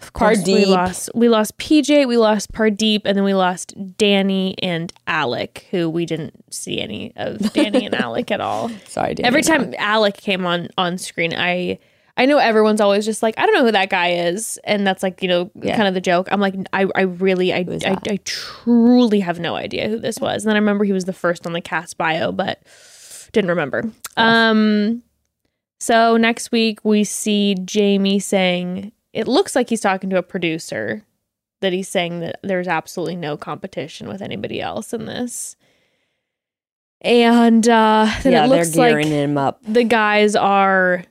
of 0.01 0.13
course. 0.13 0.45
we 0.47 0.65
lost 0.65 1.11
we 1.15 1.29
lost 1.29 1.57
pj 1.59 2.07
we 2.09 2.17
lost 2.17 2.53
pardeep 2.53 3.03
and 3.05 3.17
then 3.17 3.23
we 3.25 3.35
lost 3.35 3.73
danny 3.97 4.57
and 4.63 4.93
alec 5.07 5.67
who 5.71 5.89
we 5.89 6.05
didn't 6.07 6.35
see 6.53 6.81
any 6.81 7.13
of 7.17 7.53
danny 7.55 7.87
and 7.87 7.95
alec 7.95 8.31
at 8.33 8.41
all. 8.41 8.69
Sorry, 8.87 9.15
Danny. 9.15 9.27
every 9.29 9.43
time 9.43 9.75
alec 9.79 10.17
came 10.17 10.45
on 10.47 10.69
on 10.79 10.99
screen 10.99 11.33
i 11.37 11.79
i 12.17 12.25
know 12.27 12.39
everyone's 12.39 12.81
always 12.81 13.05
just 13.05 13.23
like 13.23 13.37
i 13.39 13.47
don't 13.47 13.55
know 13.55 13.65
who 13.65 13.73
that 13.73 13.91
guy 13.91 14.13
is. 14.13 14.59
And 14.65 14.85
that's 14.87 15.03
like 15.05 15.23
you 15.23 15.29
know 15.29 15.51
Yeah. 15.55 15.77
kind 15.77 15.87
of 15.89 15.95
the 15.95 16.01
joke. 16.01 16.29
I'm 16.33 16.41
like 16.41 16.55
i, 16.73 16.87
I 16.97 17.03
really 17.03 17.53
I, 17.53 17.59
I 17.85 17.97
i 18.11 18.19
truly 18.25 19.21
have 19.21 19.39
no 19.41 19.55
idea 19.57 19.89
who 19.89 19.99
this 19.99 20.19
was. 20.21 20.45
And 20.45 20.51
then 20.51 20.57
i 20.57 20.59
remember 20.61 20.85
he 20.85 20.93
was 20.93 21.05
the 21.05 21.13
first 21.13 21.47
on 21.47 21.53
the 21.53 21.61
cast 21.61 21.97
bio 21.99 22.31
but 22.33 22.61
didn't 23.33 23.51
remember. 23.51 23.85
Um 24.17 25.03
so 25.83 26.17
next 26.17 26.53
week 26.53 26.79
we 26.85 27.05
see 27.05 27.55
jamie 27.65 28.19
saying 28.19 28.93
it 29.13 29.27
looks 29.27 29.55
like 29.55 29.69
he's 29.69 29.81
talking 29.81 30.11
to 30.11 30.17
a 30.17 30.23
producer 30.23 31.03
that 31.61 31.73
he's 31.73 31.89
saying 31.89 32.21
that 32.21 32.39
there's 32.43 32.69
absolutely 32.69 33.17
no 33.17 33.37
competition 33.37 34.09
with 34.09 34.23
anybody 34.23 34.61
else 34.61 34.93
in 34.93 35.07
this 35.07 35.57
and 37.01 37.69
uh 37.69 38.09
then 38.23 38.33
yeah, 38.33 38.47
it 38.47 38.49
they're 38.49 38.65
gearing 38.65 39.07
like 39.07 39.13
him 39.13 39.39
up. 39.39 39.61
the 39.63 39.85
guys 39.85 40.37
are 40.37 41.05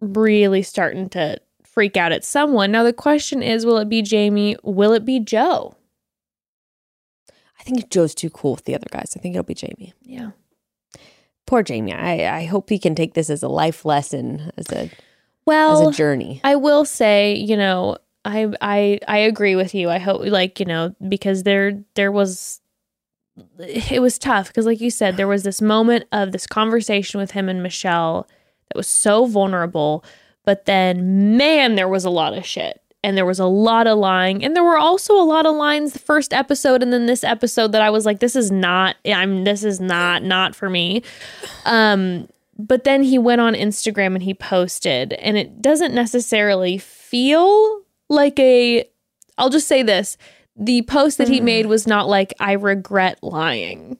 really 0.00 0.62
starting 0.62 1.08
to 1.10 1.38
freak 1.64 1.96
out 1.96 2.12
at 2.12 2.24
someone. 2.24 2.72
Now 2.72 2.82
the 2.82 2.92
question 2.92 3.42
is, 3.42 3.66
will 3.66 3.78
it 3.78 3.88
be 3.88 4.02
Jamie? 4.02 4.56
Will 4.62 4.92
it 4.92 5.04
be 5.04 5.20
Joe? 5.20 5.76
I 7.60 7.62
think 7.62 7.90
Joe's 7.90 8.14
too 8.14 8.30
cool 8.30 8.52
with 8.52 8.64
the 8.64 8.74
other 8.74 8.86
guys. 8.90 9.14
I 9.16 9.20
think 9.20 9.34
it'll 9.34 9.44
be 9.44 9.54
Jamie. 9.54 9.92
Yeah. 10.02 10.30
Poor 11.46 11.62
Jamie. 11.62 11.92
I, 11.92 12.40
I 12.40 12.44
hope 12.44 12.68
he 12.68 12.78
can 12.78 12.94
take 12.94 13.14
this 13.14 13.30
as 13.30 13.42
a 13.42 13.48
life 13.48 13.84
lesson, 13.84 14.50
as 14.56 14.70
a 14.72 14.90
well, 15.46 15.88
as 15.88 15.94
a 15.94 15.96
journey. 15.96 16.40
I 16.42 16.56
will 16.56 16.84
say, 16.84 17.34
you 17.34 17.56
know, 17.56 17.98
I 18.24 18.52
I 18.60 18.98
I 19.06 19.18
agree 19.18 19.54
with 19.54 19.74
you. 19.74 19.88
I 19.88 19.98
hope 19.98 20.22
like, 20.24 20.58
you 20.58 20.66
know, 20.66 20.94
because 21.08 21.44
there 21.44 21.82
there 21.94 22.10
was 22.10 22.60
it 23.58 24.00
was 24.00 24.18
tough 24.18 24.48
because 24.48 24.66
like 24.66 24.80
you 24.80 24.90
said 24.90 25.16
there 25.16 25.28
was 25.28 25.44
this 25.44 25.62
moment 25.62 26.06
of 26.10 26.32
this 26.32 26.46
conversation 26.46 27.20
with 27.20 27.32
him 27.32 27.48
and 27.48 27.62
Michelle 27.62 28.26
that 28.68 28.76
was 28.76 28.88
so 28.88 29.26
vulnerable, 29.26 30.04
but 30.44 30.64
then 30.64 31.36
man 31.36 31.76
there 31.76 31.88
was 31.88 32.04
a 32.04 32.10
lot 32.10 32.36
of 32.36 32.44
shit 32.44 32.80
and 33.06 33.16
there 33.16 33.24
was 33.24 33.38
a 33.38 33.46
lot 33.46 33.86
of 33.86 33.98
lying 33.98 34.44
and 34.44 34.56
there 34.56 34.64
were 34.64 34.76
also 34.76 35.14
a 35.14 35.22
lot 35.22 35.46
of 35.46 35.54
lines 35.54 35.92
the 35.92 35.98
first 36.00 36.32
episode 36.32 36.82
and 36.82 36.92
then 36.92 37.06
this 37.06 37.22
episode 37.22 37.70
that 37.72 37.80
I 37.80 37.88
was 37.90 38.04
like 38.04 38.18
this 38.18 38.34
is 38.34 38.50
not 38.50 38.96
I'm 39.06 39.44
this 39.44 39.62
is 39.62 39.80
not 39.80 40.22
not 40.24 40.54
for 40.56 40.68
me. 40.68 41.02
Um 41.64 42.26
but 42.58 42.84
then 42.84 43.02
he 43.02 43.18
went 43.18 43.40
on 43.40 43.54
Instagram 43.54 44.14
and 44.14 44.22
he 44.22 44.32
posted, 44.32 45.12
and 45.12 45.36
it 45.36 45.60
doesn't 45.60 45.92
necessarily 45.94 46.78
feel 46.78 47.82
like 48.08 48.38
a. 48.38 48.88
I'll 49.36 49.50
just 49.50 49.68
say 49.68 49.82
this: 49.82 50.16
the 50.56 50.80
post 50.82 51.18
that 51.18 51.28
he 51.28 51.40
made 51.42 51.66
was 51.66 51.86
not 51.86 52.08
like 52.08 52.32
"I 52.40 52.52
regret 52.52 53.18
lying." 53.22 53.98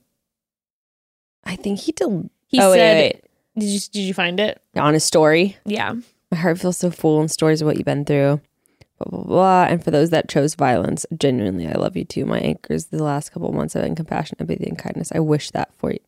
I 1.44 1.56
think 1.56 1.80
he 1.80 1.92
did 1.92 2.30
He 2.46 2.58
Oh, 2.58 2.70
wait, 2.70 2.78
said, 2.78 2.96
wait, 2.96 3.24
"Did 3.58 3.66
you 3.68 3.80
did 3.92 4.00
you 4.00 4.14
find 4.14 4.40
it?" 4.40 4.58
on 4.74 4.94
his 4.94 5.04
story. 5.04 5.58
Yeah, 5.66 5.94
My 6.30 6.38
heart 6.38 6.58
feels 6.58 6.78
so 6.78 6.90
full 6.90 7.20
in 7.20 7.28
stories 7.28 7.60
of 7.60 7.66
what 7.66 7.76
you've 7.76 7.84
been 7.84 8.06
through. 8.06 8.40
Blah, 8.98 9.10
blah, 9.10 9.24
blah. 9.24 9.66
And 9.68 9.84
for 9.84 9.90
those 9.90 10.10
that 10.10 10.28
chose 10.28 10.54
violence, 10.54 11.04
genuinely, 11.16 11.66
I 11.66 11.74
love 11.74 11.96
you 11.96 12.04
too. 12.04 12.24
My 12.24 12.38
anchors 12.38 12.86
the 12.86 13.02
last 13.02 13.30
couple 13.30 13.52
months 13.52 13.74
have 13.74 13.84
been 13.84 13.94
compassion, 13.94 14.38
empathy, 14.40 14.66
and 14.66 14.78
kindness. 14.78 15.12
I 15.14 15.20
wish 15.20 15.50
that 15.50 15.70
for 15.76 15.92
you. 15.92 15.98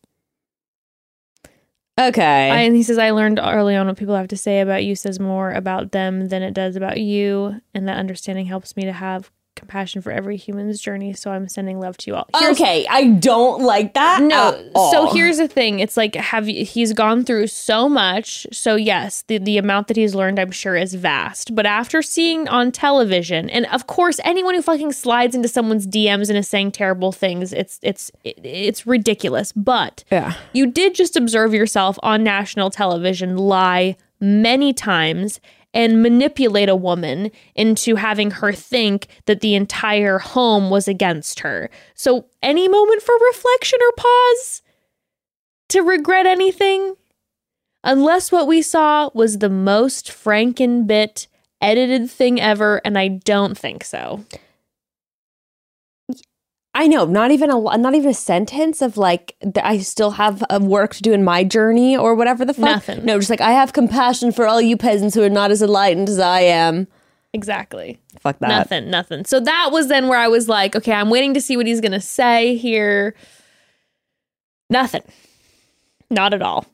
Okay. 1.99 2.49
I, 2.49 2.61
and 2.61 2.75
he 2.75 2.83
says, 2.83 2.97
"I 2.97 3.11
learned 3.11 3.39
early 3.43 3.75
on 3.75 3.87
what 3.87 3.97
people 3.97 4.15
have 4.15 4.29
to 4.29 4.37
say 4.37 4.61
about 4.61 4.85
you 4.85 4.95
says 4.95 5.19
more 5.19 5.51
about 5.51 5.91
them 5.91 6.29
than 6.29 6.41
it 6.41 6.53
does 6.53 6.75
about 6.77 6.99
you, 6.99 7.59
and 7.73 7.87
that 7.87 7.97
understanding 7.97 8.45
helps 8.45 8.77
me 8.77 8.83
to 8.83 8.93
have 8.93 9.31
compassion 9.55 10.01
for 10.01 10.11
every 10.11 10.37
human's 10.37 10.79
journey. 10.79 11.11
So 11.13 11.31
I'm 11.31 11.49
sending 11.49 11.79
love 11.79 11.97
to 11.97 12.11
you 12.11 12.15
all." 12.15 12.27
Here's- 12.37 12.59
okay. 12.59 12.85
I 12.89 13.05
don't 13.07 13.61
like 13.61 13.93
that. 13.95 14.21
No. 14.21 14.53
at 14.53 14.65
all. 14.73 14.91
So 14.91 15.13
here's 15.13 15.37
the 15.37 15.47
thing. 15.47 15.79
It's 15.79 15.97
like 15.97 16.15
have 16.15 16.47
you, 16.47 16.63
he's 16.63 16.93
gone 16.93 17.25
through 17.25 17.47
so 17.47 17.89
much. 17.89 18.47
So 18.51 18.75
yes, 18.75 19.23
the 19.27 19.37
the 19.37 19.57
amount 19.57 19.87
that 19.89 19.97
he's 19.97 20.15
learned 20.15 20.39
I'm 20.39 20.51
sure 20.51 20.75
is 20.75 20.93
vast. 20.93 21.55
But 21.55 21.65
after 21.65 22.01
seeing 22.01 22.47
on 22.47 22.71
television 22.71 23.49
and 23.49 23.65
of 23.67 23.87
course 23.87 24.19
anyone 24.23 24.55
who 24.55 24.61
fucking 24.61 24.93
slides 24.93 25.35
into 25.35 25.47
someone's 25.49 25.85
DMs 25.87 26.29
and 26.29 26.37
is 26.37 26.47
saying 26.47 26.71
terrible 26.71 27.11
things, 27.11 27.51
it's 27.51 27.79
it's 27.81 28.11
it, 28.23 28.39
it's 28.45 28.87
ridiculous. 28.87 29.51
But 29.51 30.03
Yeah. 30.11 30.35
you 30.53 30.67
did 30.67 30.95
just 30.95 31.17
observe 31.17 31.53
yourself 31.53 31.99
on 32.01 32.23
national 32.23 32.69
television 32.69 33.35
lie 33.37 33.97
many 34.21 34.73
times 34.73 35.39
and 35.73 36.01
manipulate 36.01 36.69
a 36.69 36.75
woman 36.75 37.31
into 37.55 37.95
having 37.95 38.31
her 38.31 38.51
think 38.51 39.07
that 39.25 39.41
the 39.41 39.55
entire 39.55 40.19
home 40.19 40.69
was 40.69 40.87
against 40.87 41.41
her. 41.41 41.69
So, 41.93 42.25
any 42.41 42.67
moment 42.67 43.01
for 43.01 43.15
reflection 43.27 43.79
or 43.81 43.91
pause 43.97 44.61
to 45.69 45.81
regret 45.81 46.25
anything? 46.25 46.95
Unless 47.83 48.31
what 48.31 48.47
we 48.47 48.61
saw 48.61 49.09
was 49.13 49.37
the 49.37 49.49
most 49.49 50.07
Frankenbit 50.07 51.27
edited 51.61 52.09
thing 52.09 52.39
ever, 52.41 52.81
and 52.83 52.97
I 52.97 53.07
don't 53.07 53.57
think 53.57 53.83
so. 53.83 54.25
I 56.73 56.87
know, 56.87 57.05
not 57.05 57.31
even 57.31 57.49
a 57.49 57.77
not 57.77 57.95
even 57.95 58.11
a 58.11 58.13
sentence 58.13 58.81
of 58.81 58.95
like 58.95 59.35
I 59.61 59.79
still 59.79 60.11
have 60.11 60.43
uh, 60.49 60.59
work 60.61 60.93
to 60.95 61.01
do 61.01 61.13
in 61.13 61.23
my 61.23 61.43
journey 61.43 61.97
or 61.97 62.13
whatever 62.15 62.45
the 62.45 62.53
fuck. 62.53 62.63
Nothing. 62.63 63.05
No, 63.05 63.17
just 63.17 63.29
like 63.29 63.41
I 63.41 63.51
have 63.51 63.73
compassion 63.73 64.31
for 64.31 64.47
all 64.47 64.61
you 64.61 64.77
peasants 64.77 65.15
who 65.15 65.23
are 65.23 65.29
not 65.29 65.51
as 65.51 65.61
enlightened 65.61 66.09
as 66.09 66.19
I 66.19 66.41
am. 66.41 66.87
Exactly. 67.33 67.99
Fuck 68.19 68.39
that. 68.39 68.49
Nothing, 68.49 68.89
nothing. 68.89 69.25
So 69.25 69.39
that 69.39 69.69
was 69.71 69.87
then 69.87 70.07
where 70.07 70.19
I 70.19 70.27
was 70.27 70.47
like, 70.47 70.75
okay, 70.75 70.93
I'm 70.93 71.09
waiting 71.09 71.33
to 71.35 71.41
see 71.41 71.57
what 71.57 71.67
he's 71.67 71.81
going 71.81 71.91
to 71.91 72.01
say 72.01 72.55
here. 72.55 73.15
Nothing. 74.69 75.03
Not 76.09 76.33
at 76.33 76.41
all. 76.41 76.65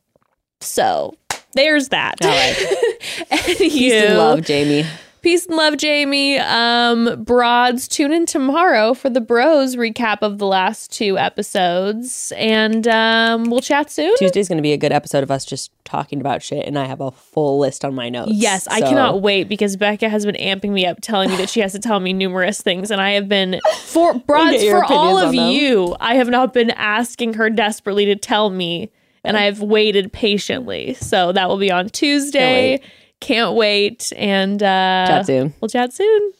So 0.61 1.15
there's 1.53 1.89
that. 1.89 2.15
All 2.21 2.29
right. 2.29 3.27
and 3.31 3.59
you, 3.59 4.07
love, 4.09 4.41
Jamie. 4.43 4.87
Peace 5.25 5.47
and 5.47 5.57
love, 5.57 5.77
Jamie. 5.77 6.37
Um, 6.37 7.23
broads, 7.23 7.87
tune 7.87 8.11
in 8.11 8.27
tomorrow 8.27 8.93
for 8.93 9.09
the 9.09 9.19
bros 9.19 9.75
recap 9.75 10.19
of 10.21 10.37
the 10.37 10.45
last 10.45 10.91
two 10.91 11.17
episodes, 11.17 12.31
and 12.37 12.87
um, 12.87 13.45
we'll 13.45 13.59
chat 13.59 13.89
soon. 13.89 14.15
Tuesday's 14.17 14.47
going 14.47 14.59
to 14.59 14.61
be 14.61 14.71
a 14.71 14.77
good 14.77 14.91
episode 14.91 15.23
of 15.23 15.31
us 15.31 15.43
just 15.43 15.71
talking 15.83 16.21
about 16.21 16.43
shit, 16.43 16.67
and 16.67 16.77
I 16.77 16.85
have 16.85 17.01
a 17.01 17.09
full 17.09 17.57
list 17.57 17.83
on 17.83 17.95
my 17.95 18.07
notes. 18.07 18.33
Yes, 18.35 18.67
I 18.67 18.81
cannot 18.81 19.23
wait 19.23 19.49
because 19.49 19.75
Becca 19.77 20.09
has 20.09 20.27
been 20.27 20.35
amping 20.35 20.69
me 20.69 20.85
up, 20.85 20.99
telling 21.01 21.31
me 21.31 21.37
that 21.37 21.49
she 21.49 21.59
has 21.61 21.71
to 21.71 21.79
tell 21.79 21.99
me 21.99 22.13
numerous 22.13 22.61
things, 22.61 22.91
and 22.91 23.01
I 23.01 23.13
have 23.13 23.27
been 23.27 23.59
for 23.79 24.13
broads 24.27 24.63
for 24.63 24.85
all 24.85 25.17
of 25.17 25.33
you. 25.33 25.95
I 25.99 26.17
have 26.17 26.29
not 26.29 26.53
been 26.53 26.69
asking 26.69 27.33
her 27.33 27.49
desperately 27.49 28.05
to 28.05 28.15
tell 28.15 28.51
me, 28.51 28.91
and 29.23 29.35
I 29.35 29.45
have 29.45 29.59
waited 29.59 30.13
patiently. 30.13 30.93
So 30.93 31.31
that 31.31 31.49
will 31.49 31.57
be 31.57 31.71
on 31.71 31.89
Tuesday. 31.89 32.79
Can't 33.25 33.55
wait, 33.55 34.13
and 34.15 34.61
uh, 34.61 35.05
Chat 35.07 35.25
soon. 35.25 35.53
We'll 35.59 35.69
chat 35.69 35.93
soon. 35.93 36.31